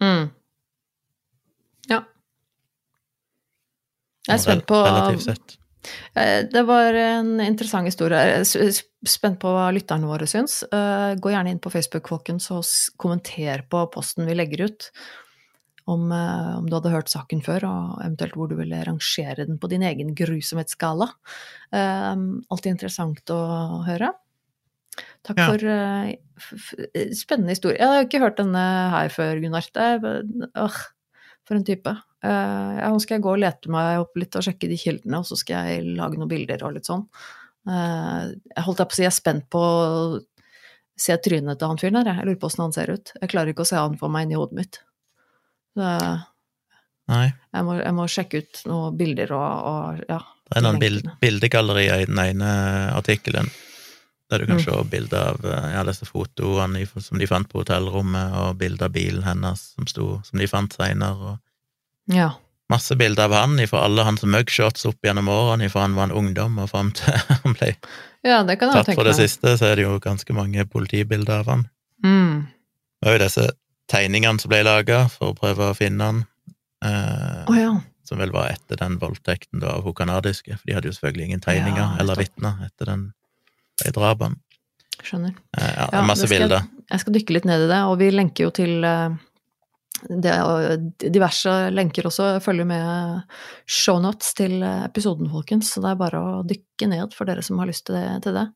Mm. 0.00 0.28
Ja. 1.90 2.00
Jeg 4.30 4.38
er 4.38 4.44
spent 4.44 4.66
på 4.70 4.78
Relativt 4.86 5.26
sett. 5.26 5.56
Eh, 6.14 6.42
Det 6.52 6.62
var 6.68 6.94
en 6.94 7.40
interessant 7.40 7.88
historie. 7.88 8.20
Jeg 8.44 8.68
er 8.68 9.08
spent 9.08 9.40
på 9.42 9.50
hva 9.54 9.70
lytterne 9.74 10.08
våre 10.10 10.28
syns. 10.30 10.62
Eh, 10.70 11.14
Gå 11.20 11.32
gjerne 11.32 11.50
inn 11.54 11.62
på 11.62 11.72
Facebook, 11.72 12.08
folkens, 12.12 12.50
og 12.54 12.64
kommenter 13.00 13.64
på 13.70 13.84
posten 13.92 14.28
vi 14.28 14.36
legger 14.38 14.68
ut. 14.68 14.90
Om, 15.90 16.12
eh, 16.12 16.56
om 16.60 16.66
du 16.68 16.76
hadde 16.76 16.92
hørt 16.92 17.08
saken 17.10 17.40
før, 17.42 17.64
og 17.66 18.02
eventuelt 18.04 18.36
hvor 18.38 18.48
du 18.48 18.54
ville 18.54 18.84
rangere 18.86 19.46
den 19.46 19.58
på 19.58 19.68
din 19.72 19.82
egen 19.82 20.14
grusomhetsskala. 20.14 21.08
Alltid 21.72 22.76
interessant 22.76 23.24
å 23.34 23.84
høre. 23.88 24.12
Takk 25.24 25.38
Ja. 25.38 25.46
for 25.46 25.64
uh, 25.64 26.12
spennende 27.14 27.54
historie. 27.54 27.78
Jeg 27.78 27.88
har 27.88 28.04
ikke 28.04 28.20
hørt 28.22 28.36
denne 28.40 28.62
her 28.90 29.08
før, 29.08 29.40
Gunnar. 29.40 29.66
Det 29.72 29.88
øh, 30.56 30.78
for 31.50 31.58
en 31.58 31.66
type. 31.66 31.92
Eh, 32.22 32.72
ja, 32.78 32.88
nå 32.92 33.02
skal 33.02 33.18
jeg 33.18 33.26
gå 33.26 33.34
og 33.34 33.42
lete 33.42 33.72
meg 33.74 34.04
opp 34.04 34.18
litt 34.20 34.36
og 34.38 34.46
sjekke 34.46 34.70
de 34.70 34.78
kildene, 34.78 35.18
og 35.18 35.26
så 35.26 35.38
skal 35.40 35.66
jeg 35.66 35.94
lage 35.98 36.20
noen 36.20 36.30
bilder 36.30 36.62
og 36.66 36.76
litt 36.76 36.86
sånn. 36.86 37.02
Eh, 37.66 38.32
jeg 38.54 38.66
holdt 38.66 38.84
på 38.84 38.94
å 38.94 38.98
si 38.98 39.04
jeg 39.04 39.10
er 39.10 39.16
spent 39.16 39.48
på 39.52 39.60
å 39.60 40.20
se 41.00 41.16
trynet 41.24 41.58
til 41.58 41.72
han 41.72 41.80
fyren 41.80 41.98
der, 41.98 42.12
jeg. 42.12 42.28
Lurer 42.28 42.40
på 42.40 42.50
åssen 42.50 42.66
han 42.66 42.76
ser 42.76 42.92
ut. 42.94 43.14
Jeg 43.16 43.32
klarer 43.32 43.54
ikke 43.54 43.64
å 43.66 43.70
se 43.70 43.80
han 43.80 43.96
for 43.98 44.12
meg 44.12 44.28
inni 44.28 44.38
hodet 44.38 44.58
mitt. 44.60 44.82
Så 45.74 45.90
jeg 47.10 47.66
må, 47.66 47.80
jeg 47.80 47.94
må 47.96 48.06
sjekke 48.10 48.44
ut 48.44 48.60
noen 48.70 48.98
bilder 48.98 49.32
og, 49.34 49.70
og 49.70 50.04
ja. 50.10 50.20
Det 50.50 50.58
er 50.58 50.64
noen 50.66 50.80
bild, 50.82 51.00
lenkene. 51.00 51.18
bildegallerier 51.22 52.04
i 52.04 52.06
den 52.10 52.20
ene 52.22 52.50
artikkelen, 52.94 53.50
der 54.30 54.38
du 54.38 54.46
kan 54.46 54.58
Mm. 54.60 54.64
se 54.64 54.84
bilder 54.90 55.32
av 55.32 55.40
ja, 55.74 55.82
disse 55.84 56.06
fotoene 56.06 56.84
som 57.00 57.18
de 57.18 57.26
fant 57.26 57.48
på 57.50 57.60
hotellrommet, 57.64 58.32
og 58.38 58.58
bilder 58.58 58.86
av 58.86 58.92
bilen 58.94 59.22
hennes 59.26 59.72
som, 59.74 59.86
sto, 59.90 60.20
som 60.24 60.38
de 60.38 60.46
fant 60.46 60.72
seinere, 60.72 61.38
Ja. 62.10 62.32
masse 62.70 62.94
bilder 62.96 63.24
av 63.24 63.32
han 63.32 63.58
fra 63.66 63.84
alle 63.84 64.04
hans 64.06 64.22
mugshots 64.22 64.86
opp 64.86 65.02
gjennom 65.02 65.28
årene, 65.28 65.68
fra 65.70 65.82
han 65.82 65.94
var 65.98 66.04
en 66.10 66.12
ungdom 66.22 66.58
og 66.58 66.70
fram 66.70 66.92
til 66.92 67.12
han 67.44 67.54
ble 67.58 67.74
ja, 68.22 68.42
det 68.44 68.58
kan 68.60 68.68
jeg 68.68 68.84
tatt 68.84 68.94
for 68.98 69.04
det 69.08 69.14
siste, 69.16 69.56
så 69.56 69.70
er 69.70 69.76
det 69.76 69.84
jo 69.86 69.98
ganske 69.98 70.32
mange 70.36 70.66
politibilder 70.68 71.38
av 71.40 71.46
han. 71.48 71.62
Mm. 72.04 72.46
Det 73.00 73.06
var 73.08 73.14
jo 73.16 73.22
disse 73.24 73.46
tegningene 73.88 74.38
som 74.42 74.50
ble 74.52 74.58
laga 74.62 75.06
for 75.08 75.32
å 75.32 75.36
prøve 75.38 75.70
å 75.70 75.76
finne 75.76 76.04
han, 76.04 76.18
eh, 76.84 77.46
oh, 77.48 77.56
ja. 77.56 77.70
som 78.04 78.20
vel 78.20 78.30
var 78.34 78.50
etter 78.52 78.76
den 78.76 78.98
voldtekten 79.00 79.60
da 79.64 79.72
av 79.78 79.86
hun 79.88 79.94
kanadiske, 79.96 80.52
for 80.58 80.68
de 80.68 80.76
hadde 80.76 80.90
jo 80.92 80.92
selvfølgelig 80.98 81.24
ingen 81.30 81.40
tegninger 81.40 81.80
Ja, 81.80 81.96
eller 81.98 82.20
vitner 82.20 82.60
etter 82.66 82.92
den, 82.92 83.06
de 83.84 83.92
drapene. 83.96 84.40
Skjønner. 85.00 85.34
Eh, 85.56 85.72
ja, 85.76 85.88
Ja, 85.94 86.04
masse 86.04 86.28
skal 86.28 86.44
bilder. 86.44 86.68
Jeg 86.90 87.02
skal 87.02 87.16
dykke 87.16 87.36
litt 87.36 87.48
ned 87.48 87.66
i 87.66 87.68
det, 87.70 87.80
og 87.88 87.98
vi 88.00 88.10
lenker 88.12 88.48
jo 88.48 88.54
til 88.54 88.84
eh, 88.84 89.18
det, 90.08 90.34
og 90.44 90.90
diverse 91.00 91.54
lenker 91.72 92.08
også 92.08 92.32
følger 92.44 92.68
med 92.68 93.38
shownotes 93.68 94.34
til 94.38 94.60
episoden, 94.64 95.30
folkens, 95.32 95.72
så 95.72 95.84
det 95.84 95.92
er 95.92 96.02
bare 96.02 96.20
å 96.20 96.42
dykke 96.48 96.88
ned 96.88 97.16
for 97.16 97.28
dere 97.28 97.44
som 97.44 97.60
har 97.60 97.68
lyst 97.70 97.86
til 97.88 97.98
det. 97.98 98.06
Til 98.24 98.36
det. 98.36 98.46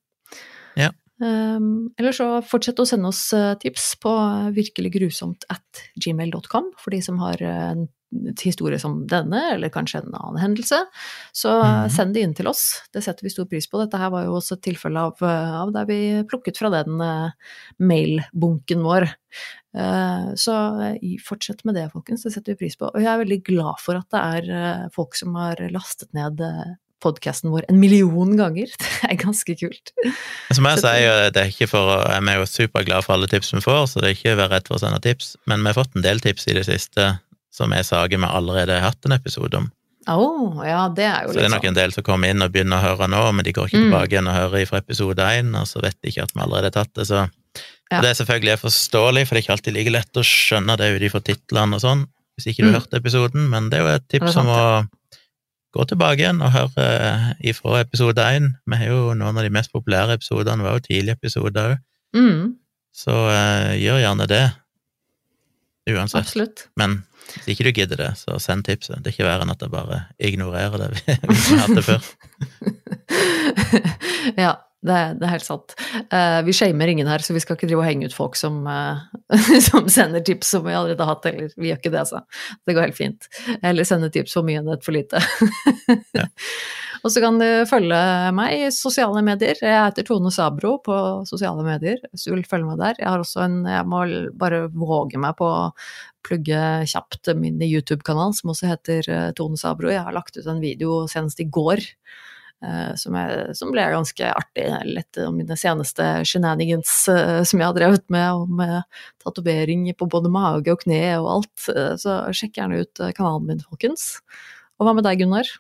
Ja. 0.81 0.91
Um, 1.23 1.95
eller 2.01 2.17
så 2.17 2.27
fortsett 2.43 2.81
å 2.83 2.87
sende 2.89 3.13
oss 3.13 3.29
eh, 3.37 3.53
tips 3.63 3.93
på 4.03 4.13
virkeliggrusomt 4.57 5.47
at 5.53 5.85
gmail.com 5.95 6.73
for 6.81 6.91
de 6.91 6.99
som 7.07 7.21
har 7.23 7.39
en 7.45 7.85
historie 8.43 8.79
som 8.81 9.03
denne, 9.11 9.41
eller 9.55 9.73
kanskje 9.73 10.03
en 10.03 10.15
annen 10.15 10.41
hendelse. 10.43 10.81
Så 11.35 11.53
mm. 11.61 11.91
send 11.95 12.15
det 12.17 12.25
inn 12.25 12.37
til 12.37 12.49
oss, 12.51 12.65
det 12.95 13.05
setter 13.07 13.27
vi 13.27 13.33
stor 13.33 13.49
pris 13.51 13.69
på. 13.71 13.81
Dette 13.83 14.01
her 14.01 14.13
var 14.15 14.27
jo 14.27 14.37
også 14.39 14.59
et 14.59 14.65
tilfelle 14.69 15.07
av, 15.11 15.21
eh, 15.25 15.57
av 15.63 15.75
der 15.75 15.89
vi 15.91 16.01
plukket 16.31 16.61
fra 16.61 16.73
den 16.75 17.03
eh, 17.05 17.57
mailbunken 17.83 18.85
vår. 18.87 19.09
Eh, 19.75 20.31
Så 20.39 20.55
fortsett 21.27 21.65
med 21.65 21.79
det, 21.79 21.91
folkens. 21.93 22.25
Det 22.25 22.35
setter 22.35 22.55
vi 22.55 22.65
pris 22.65 22.79
på. 22.79 22.91
Og 22.93 23.03
jeg 23.03 23.11
er 23.11 23.25
veldig 23.25 23.43
glad 23.47 23.83
for 23.83 23.99
at 23.99 24.09
det 24.15 24.23
er 24.23 24.89
folk 24.95 25.19
som 25.19 25.35
har 25.39 25.61
lastet 25.75 26.13
ned 26.15 26.43
podkasten 27.05 27.53
vår 27.53 27.67
en 27.69 27.81
million 27.81 28.37
ganger. 28.39 28.71
Det 29.05 29.11
er 29.13 29.21
ganske 29.21 29.57
kult. 29.61 29.93
Som 30.55 30.67
jeg 30.71 30.81
sier, 30.81 31.27
det 31.35 31.43
er 31.43 31.51
ikke 31.53 31.69
for 31.69 31.91
jeg 32.09 32.23
er 32.31 32.39
jo 32.41 32.47
superglad 32.49 33.05
for 33.05 33.19
alle 33.19 33.29
tips 33.29 33.53
vi 33.53 33.61
får, 33.65 33.83
så 33.91 34.01
det 34.01 34.09
er 34.09 34.17
ikke 34.17 34.33
å 34.33 34.39
være 34.39 34.53
redd 34.55 34.71
for 34.71 34.79
å 34.79 34.81
sende 34.81 35.01
tips, 35.05 35.35
men 35.51 35.61
vi 35.61 35.69
har 35.69 35.77
fått 35.77 35.99
en 35.99 36.07
del 36.07 36.23
tips 36.25 36.49
i 36.49 36.57
det 36.57 36.65
siste 36.71 37.11
som 37.55 37.73
er 37.77 37.87
saker 37.87 38.19
vi 38.19 38.27
allerede 38.27 38.75
har 38.81 38.89
hatt 38.91 39.07
en 39.07 39.15
episode 39.17 39.55
om. 39.63 39.71
Oh, 40.11 40.59
ja, 40.67 40.89
det 40.93 41.05
er 41.09 41.23
jo 41.25 41.31
Så 41.33 41.39
det 41.39 41.45
er 41.47 41.53
nok 41.55 41.63
sånn. 41.63 41.69
en 41.71 41.79
del 41.79 41.93
som 41.95 42.05
kommer 42.05 42.29
inn 42.29 42.43
og 42.45 42.51
begynner 42.53 42.77
å 42.77 42.85
høre 42.91 43.07
nå, 43.09 43.21
men 43.33 43.45
de 43.47 43.53
går 43.57 43.71
ikke 43.71 43.79
Mm. 43.79 43.87
tilbake 43.89 44.13
igjen 44.13 44.29
og 44.29 44.35
hører 44.37 44.67
fra 44.69 44.79
episode 44.83 45.23
én, 45.33 45.55
og 45.57 45.65
så 45.71 45.81
vet 45.81 45.97
de 46.03 46.11
ikke 46.11 46.25
at 46.27 46.33
vi 46.35 46.43
allerede 46.45 46.69
har 46.69 46.77
tatt 46.85 46.93
det, 46.99 47.07
så 47.09 47.31
Ja. 47.93 48.01
Det 48.01 48.11
er 48.11 48.25
selvfølgelig 48.25 48.59
forståelig, 48.59 49.23
for 49.29 49.35
det 49.35 49.39
er 49.39 49.45
ikke 49.45 49.55
alltid 49.57 49.75
like 49.75 49.91
lett 49.93 50.13
å 50.19 50.25
skjønne 50.25 50.77
det 50.77 50.89
ut 50.97 51.03
ifra 51.09 51.21
titlene 51.23 51.75
og 51.75 51.81
sånn, 51.81 52.07
hvis 52.37 52.47
ikke 52.51 52.65
du 52.65 52.69
Mm. 52.69 52.73
har 52.73 52.81
hørt 52.81 52.95
episoden, 53.01 53.49
men 53.51 53.71
det 53.71 53.79
er 53.79 53.83
jo 53.85 53.95
et 53.95 54.09
tips 54.09 54.33
sant, 54.35 54.49
om 54.49 54.53
å 54.53 54.89
gå 55.77 55.87
tilbake 55.89 56.19
igjen 56.19 56.43
og 56.43 56.51
hør 56.53 56.71
eh, 56.79 57.35
ifra 57.45 57.81
episode 57.81 58.17
én. 58.19 58.57
Vi 58.67 58.77
har 58.77 58.87
jo 58.89 59.15
noen 59.15 59.37
av 59.39 59.43
de 59.45 59.51
mest 59.51 59.71
populære 59.73 60.19
episodene, 60.19 60.63
var 60.63 60.73
jo 60.79 60.81
tidlige 60.81 61.17
episoder 61.21 61.71
òg, 61.77 61.79
Mm, 62.15 62.55
så 62.95 63.11
uh, 63.13 63.73
gjør 63.79 64.01
gjerne 64.03 64.27
det. 64.29 64.53
Uansett. 65.91 66.21
absolutt. 66.25 66.69
Men 66.77 67.05
hvis 67.33 67.55
ikke 67.55 67.67
du 67.67 67.73
gidder 67.75 68.01
det, 68.01 68.11
så 68.21 68.37
send 68.43 68.67
tipset. 68.67 69.01
Det 69.01 69.11
er 69.11 69.17
ikke 69.17 69.27
verre 69.27 69.47
enn 69.47 69.55
at 69.55 69.65
jeg 69.65 69.73
bare 69.73 70.05
ignorerer 70.19 70.85
det 70.85 70.91
hvis 70.95 71.49
vi 71.49 71.57
har 71.59 71.65
hatt 71.65 71.79
det 71.79 71.87
før. 71.89 72.03
ja, 74.45 74.53
det, 74.85 74.99
det 75.19 75.27
er 75.27 75.33
helt 75.33 75.47
sant. 75.47 75.75
Uh, 76.13 76.41
vi 76.45 76.55
shamer 76.57 76.93
ingen 76.93 77.09
her, 77.09 77.25
så 77.25 77.37
vi 77.37 77.43
skal 77.43 77.57
ikke 77.57 77.71
drive 77.71 77.83
og 77.83 77.89
henge 77.89 78.11
ut 78.11 78.17
folk 78.17 78.39
som, 78.39 78.63
uh, 78.69 79.03
som 79.69 79.89
sender 79.93 80.25
tips 80.25 80.53
som 80.55 80.67
vi 80.67 80.77
allerede 80.77 81.01
har 81.03 81.17
hatt, 81.17 81.29
eller 81.31 81.53
vi 81.57 81.71
gjør 81.71 81.81
ikke 81.81 81.95
det, 81.95 82.03
altså. 82.05 82.25
Det 82.65 82.77
går 82.77 82.89
helt 82.89 83.01
fint. 83.01 83.29
Eller 83.63 83.89
sende 83.89 84.13
tips 84.15 84.37
for 84.37 84.47
mye 84.47 84.61
enn 84.61 84.73
et 84.75 84.85
for 84.85 84.97
lite. 84.97 85.23
Ja. 86.15 86.29
Og 87.05 87.13
så 87.13 87.21
kan 87.21 87.37
du 87.37 87.47
følge 87.69 87.97
meg 88.33 88.55
i 88.57 88.69
sosiale 88.73 89.21
medier. 89.27 89.59
Jeg 89.61 89.77
heter 89.77 90.07
Tone 90.09 90.31
Sabro 90.33 90.79
på 90.81 90.95
sosiale 91.29 91.61
medier, 91.67 91.99
hvis 92.09 92.25
du 92.25 92.31
vil 92.33 92.47
følge 92.49 92.71
meg 92.71 92.79
der. 92.81 92.95
Jeg 92.97 93.11
har 93.11 93.21
også 93.21 93.43
en 93.45 93.59
Jeg 93.69 93.85
må 93.93 94.01
bare 94.41 94.63
våge 94.73 95.21
meg 95.21 95.37
på 95.37 95.45
å 95.45 95.67
plugge 96.25 96.61
kjapt 96.89 97.29
min 97.37 97.61
YouTube-kanal, 97.61 98.33
som 98.33 98.55
også 98.55 98.71
heter 98.71 99.11
eh, 99.13 99.33
Tone 99.37 99.61
Sabro. 99.61 99.91
Jeg 99.93 100.01
har 100.07 100.17
lagt 100.17 100.39
ut 100.39 100.49
en 100.49 100.63
video 100.65 101.03
senest 101.13 101.43
i 101.45 101.47
går 101.53 101.83
eh, 101.85 102.95
som, 102.97 103.19
er, 103.21 103.53
som 103.53 103.75
ble 103.75 103.85
ganske 103.93 104.31
artig. 104.33 104.65
Litt 104.89 105.21
av 105.21 105.37
mine 105.37 105.59
seneste 105.61 106.09
shenanigans 106.25 106.95
eh, 107.13 107.43
som 107.45 107.61
jeg 107.61 107.69
har 107.69 107.77
drevet 107.77 108.09
med, 108.09 108.31
og 108.33 108.57
med 108.63 108.81
tatovering 109.21 109.91
på 109.93 110.09
både 110.09 110.33
mage 110.33 110.73
og 110.73 110.81
kne 110.87 111.03
og 111.19 111.29
alt. 111.37 111.69
Så 112.01 112.17
sjekk 112.33 112.63
gjerne 112.63 112.81
ut 112.81 113.05
kanalen 113.13 113.53
min, 113.53 113.63
folkens. 113.69 114.15
Og 114.81 114.89
hva 114.89 114.97
med 114.97 115.05
deg, 115.05 115.21
Gunnar? 115.21 115.53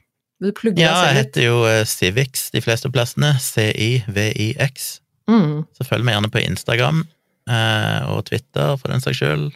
Du 0.42 0.50
plugge 0.56 0.82
Ja, 0.82 0.90
deg 0.90 0.94
jeg 0.94 1.04
selv 1.04 1.16
litt? 1.18 1.26
heter 1.26 1.44
jo 1.46 1.58
eh, 1.70 1.84
Civix 1.88 2.48
de 2.54 2.60
fleste 2.64 2.90
plassene. 2.92 3.34
C-I-V-I-X. 3.40 4.88
Mm. 5.30 5.64
Så 5.76 5.86
følg 5.88 6.04
meg 6.04 6.16
gjerne 6.16 6.30
på 6.34 6.42
Instagram 6.44 7.04
eh, 7.48 8.00
og 8.12 8.24
Twitter, 8.28 8.74
for 8.80 8.92
den 8.92 9.00
saks 9.04 9.20
skyld. 9.22 9.46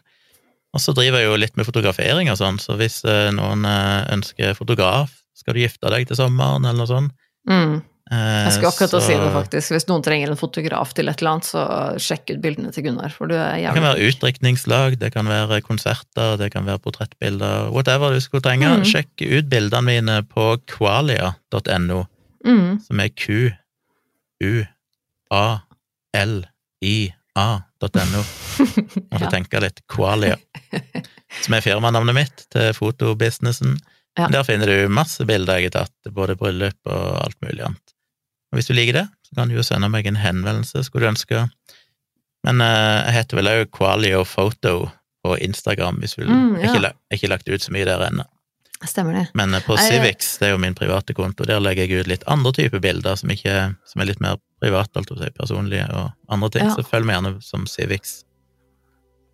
Og 0.76 0.80
så 0.84 0.92
driver 0.96 1.20
jeg 1.22 1.28
jo 1.30 1.36
litt 1.40 1.56
med 1.56 1.66
fotografering 1.68 2.28
og 2.32 2.38
sånn, 2.40 2.58
så 2.60 2.76
hvis 2.78 3.00
eh, 3.08 3.30
noen 3.36 3.64
eh, 3.68 4.06
ønsker 4.14 4.54
fotograf, 4.56 5.12
skal 5.38 5.54
du 5.56 5.62
gifte 5.62 5.90
deg 5.92 6.06
til 6.10 6.18
sommeren, 6.18 6.64
eller 6.68 6.84
noe 6.84 6.90
sånt 6.90 7.14
Mm. 7.48 7.78
Eh, 8.10 8.44
Jeg 8.48 8.52
skulle 8.56 8.70
akkurat 8.72 8.90
så, 8.92 8.98
å 9.00 9.06
si 9.06 9.14
det, 9.18 9.30
faktisk. 9.34 9.72
Hvis 9.74 9.86
noen 9.88 10.02
trenger 10.06 10.30
en 10.32 10.38
fotograf 10.40 10.92
til 10.96 11.08
et 11.08 11.18
eller 11.20 11.30
annet, 11.36 11.48
så 11.48 11.62
sjekk 12.00 12.30
ut 12.34 12.40
bildene 12.44 12.72
til 12.74 12.84
Gunnar, 12.88 13.10
for 13.14 13.26
du 13.30 13.34
er 13.36 13.56
Det 13.60 13.74
kan 13.74 13.86
være 13.88 14.06
utdrikningslag, 14.10 14.98
det 15.00 15.10
kan 15.14 15.26
være 15.30 15.60
konserter, 15.66 16.36
det 16.40 16.50
kan 16.54 16.64
være 16.68 16.78
portrettbilder, 16.84 17.70
whatever 17.74 18.12
du 18.14 18.20
skulle 18.24 18.42
trenge. 18.46 18.68
Mm. 18.80 18.84
Sjekk 18.88 19.14
ut 19.28 19.48
bildene 19.52 19.84
mine 19.88 20.22
på 20.28 20.56
qualia.no, 20.66 22.04
Mm. 22.46 22.78
som 22.86 23.00
er 23.02 23.08
Q-U-A-L-I-A.no. 26.88 28.22
Måtte 29.12 29.24
Ja. 29.24 29.30
tenke 29.30 29.60
litt. 29.62 29.80
Qualia. 29.90 30.36
Som 31.42 31.54
er 31.54 31.60
firmanavnet 31.64 32.14
mitt 32.16 32.46
til 32.52 32.72
fotobusinessen. 32.76 33.76
Ja. 34.18 34.26
Der 34.32 34.42
finner 34.46 34.66
du 34.66 34.88
masse 34.90 35.24
bilder 35.28 35.58
jeg 35.60 35.70
har 35.70 35.84
tatt, 35.86 36.12
både 36.14 36.34
bryllup 36.38 36.78
og 36.90 37.20
alt 37.26 37.36
mulig 37.44 37.62
annet. 37.68 37.94
Og 38.48 38.58
hvis 38.58 38.70
du 38.70 38.74
liker 38.76 39.02
det, 39.02 39.06
så 39.28 39.36
kan 39.36 39.50
du 39.50 39.58
jo 39.58 39.66
sende 39.66 39.90
meg 39.92 40.06
en 40.08 40.20
henvendelse, 40.20 40.84
skulle 40.86 41.04
du 41.06 41.12
ønske. 41.12 41.44
Men 42.46 42.62
eh, 42.64 43.04
jeg 43.08 43.16
heter 43.18 43.40
vel 43.40 43.50
òg 43.52 43.70
Qualio 43.74 44.24
Photo 44.24 44.88
på 45.26 45.36
Instagram, 45.44 46.00
hvis 46.00 46.16
du 46.16 46.22
vil. 46.22 46.32
Mm, 46.32 46.58
ja. 46.62 46.72
Ikke, 46.72 46.92
ikke 47.18 47.32
lagt 47.34 47.50
ut 47.50 47.64
så 47.64 47.74
mye 47.74 47.88
der 47.88 48.06
ennå. 48.08 48.24
Stemmer 48.86 49.16
det. 49.18 49.24
Men 49.34 49.54
eh, 49.54 49.64
på 49.66 49.74
Nei, 49.74 49.88
Civix, 49.90 50.36
det 50.38 50.48
er 50.48 50.54
jo 50.54 50.62
min 50.62 50.76
private 50.78 51.14
konto, 51.18 51.44
der 51.48 51.60
legger 51.60 51.88
jeg 51.88 52.06
ut 52.06 52.10
litt 52.12 52.24
andre 52.30 52.54
typer 52.54 52.82
bilder 52.82 53.18
som, 53.18 53.32
ikke, 53.34 53.56
som 53.90 54.02
er 54.02 54.10
litt 54.12 54.22
mer 54.24 54.38
private, 54.62 54.94
alt 55.00 55.12
å 55.12 55.18
si, 55.18 55.30
personlige 55.36 55.88
og 55.92 56.12
andre 56.32 56.52
ting. 56.54 56.68
Ja. 56.70 56.76
Så 56.78 56.86
følg 56.86 57.08
meg 57.08 57.18
gjerne 57.18 57.34
som 57.44 57.66
Civix. 57.70 58.20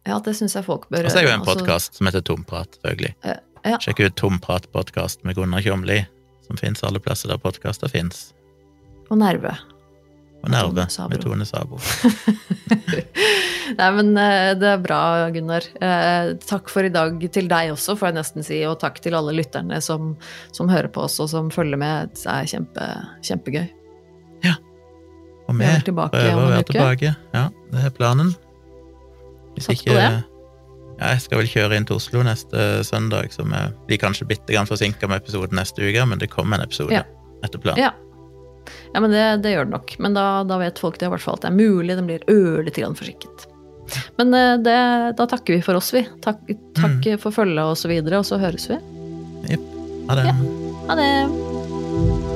Ja, 0.05 0.19
det 0.25 0.35
syns 0.37 0.57
jeg 0.57 0.67
folk 0.67 0.89
bør 0.93 1.07
Og 1.07 1.13
så 1.13 1.21
er 1.21 1.25
det 1.25 1.31
jo 1.31 1.35
en 1.37 1.45
altså- 1.45 1.61
podkast 1.61 2.01
som 2.01 2.09
heter 2.09 2.25
Tomprat, 2.25 2.81
selvfølgelig. 2.81 3.15
Ja, 3.25 3.37
ja. 3.65 3.79
Sjekk 3.81 4.03
ut 4.05 4.17
Tomprat-podkast 4.21 5.25
med 5.25 5.37
Gunnar 5.39 5.65
Kjomli, 5.65 6.03
som 6.45 6.61
fins 6.61 6.83
alle 6.85 7.01
plasser 7.01 7.33
der 7.33 7.41
podkaster 7.41 7.89
fins. 7.93 8.33
Og 9.11 9.19
nerve. 9.21 9.53
Og 10.45 10.51
Nerve 10.53 10.85
med 11.09 11.23
Tone 11.25 11.45
Sabo. 11.49 11.79
Nei, 13.79 13.87
men 13.97 14.11
eh, 14.21 14.51
det 14.61 14.69
er 14.75 14.83
bra, 14.85 14.99
Gunnar. 15.33 15.65
Eh, 15.81 16.35
Takk 16.45 16.69
for 16.73 16.85
i 16.85 16.91
dag 16.93 17.17
til 17.33 17.49
deg 17.49 17.73
også, 17.73 17.95
får 17.97 18.11
jeg 18.11 18.17
nesten 18.19 18.45
si, 18.45 18.59
og 18.69 18.77
takk 18.83 19.01
til 19.05 19.17
alle 19.17 19.33
lytterne 19.39 19.79
som, 19.85 20.13
som 20.53 20.69
hører 20.69 20.91
på 20.93 21.07
oss 21.07 21.17
og 21.25 21.31
som 21.33 21.49
følger 21.55 21.81
med. 21.81 22.13
Det 22.13 22.29
er 22.29 22.51
kjempe, 22.53 22.91
kjempegøy. 23.25 23.65
Og 25.45 25.59
Vi 25.59 25.61
vi 25.61 25.67
er 25.69 25.83
prøver 25.85 26.39
å 26.41 26.45
være 26.49 26.65
tilbake. 26.71 27.11
Ja, 27.35 27.43
det 27.73 27.81
er 27.85 27.91
planen. 27.93 28.31
Hvis 29.53 29.67
Sats 29.69 29.83
på 29.85 29.91
ikke 29.93 29.97
det. 29.99 30.23
Ja, 30.95 31.11
jeg 31.11 31.21
skal 31.25 31.41
vel 31.43 31.51
kjøre 31.51 31.77
inn 31.77 31.85
til 31.89 31.99
Oslo 31.99 32.23
neste 32.25 32.63
søndag, 32.89 33.29
så 33.35 33.45
vi 33.45 33.61
blir 33.91 34.01
kanskje 34.01 34.25
bitte 34.31 34.55
grann 34.55 34.69
forsinka 34.71 35.05
med 35.11 35.21
episoden 35.21 35.59
neste 35.61 35.85
uke, 35.85 36.07
men 36.09 36.23
det 36.23 36.31
kommer 36.33 36.57
en 36.57 36.65
episode 36.65 36.95
Ja. 36.97 37.03
etter 37.45 37.61
planen. 37.61 37.83
Ja. 37.83 37.93
Ja, 38.95 39.01
men 39.03 39.11
det, 39.11 39.25
det 39.43 39.53
gjør 39.57 39.67
det 39.69 39.75
nok. 39.75 39.97
Men 39.99 40.15
da, 40.15 40.27
da 40.47 40.57
vet 40.63 40.79
folk 40.79 41.01
det 41.01 41.09
i 41.09 41.13
hvert 41.13 41.25
fall 41.25 41.35
at 41.41 41.45
det 41.45 41.51
er 41.51 41.59
mulig 41.59 41.97
den 41.99 42.07
blir 42.09 42.23
ørlite 42.31 42.81
grann 42.85 42.95
forsinket. 42.99 43.49
Men 44.17 44.33
eh, 44.39 44.55
det, 44.65 44.77
da 45.19 45.27
takker 45.29 45.59
vi 45.59 45.65
for 45.67 45.77
oss, 45.81 45.91
vi. 45.95 46.07
Takk, 46.25 46.47
takk 46.79 47.03
Mm. 47.05 47.19
for 47.21 47.35
følget 47.35 47.65
og 47.65 47.77
så 47.77 47.91
videre, 47.91 48.23
og 48.23 48.29
så 48.29 48.39
høres 48.41 48.71
vi. 48.71 48.79
Ha 50.09 50.21
det. 50.21 50.31
Ha 50.89 50.97
det! 51.01 52.34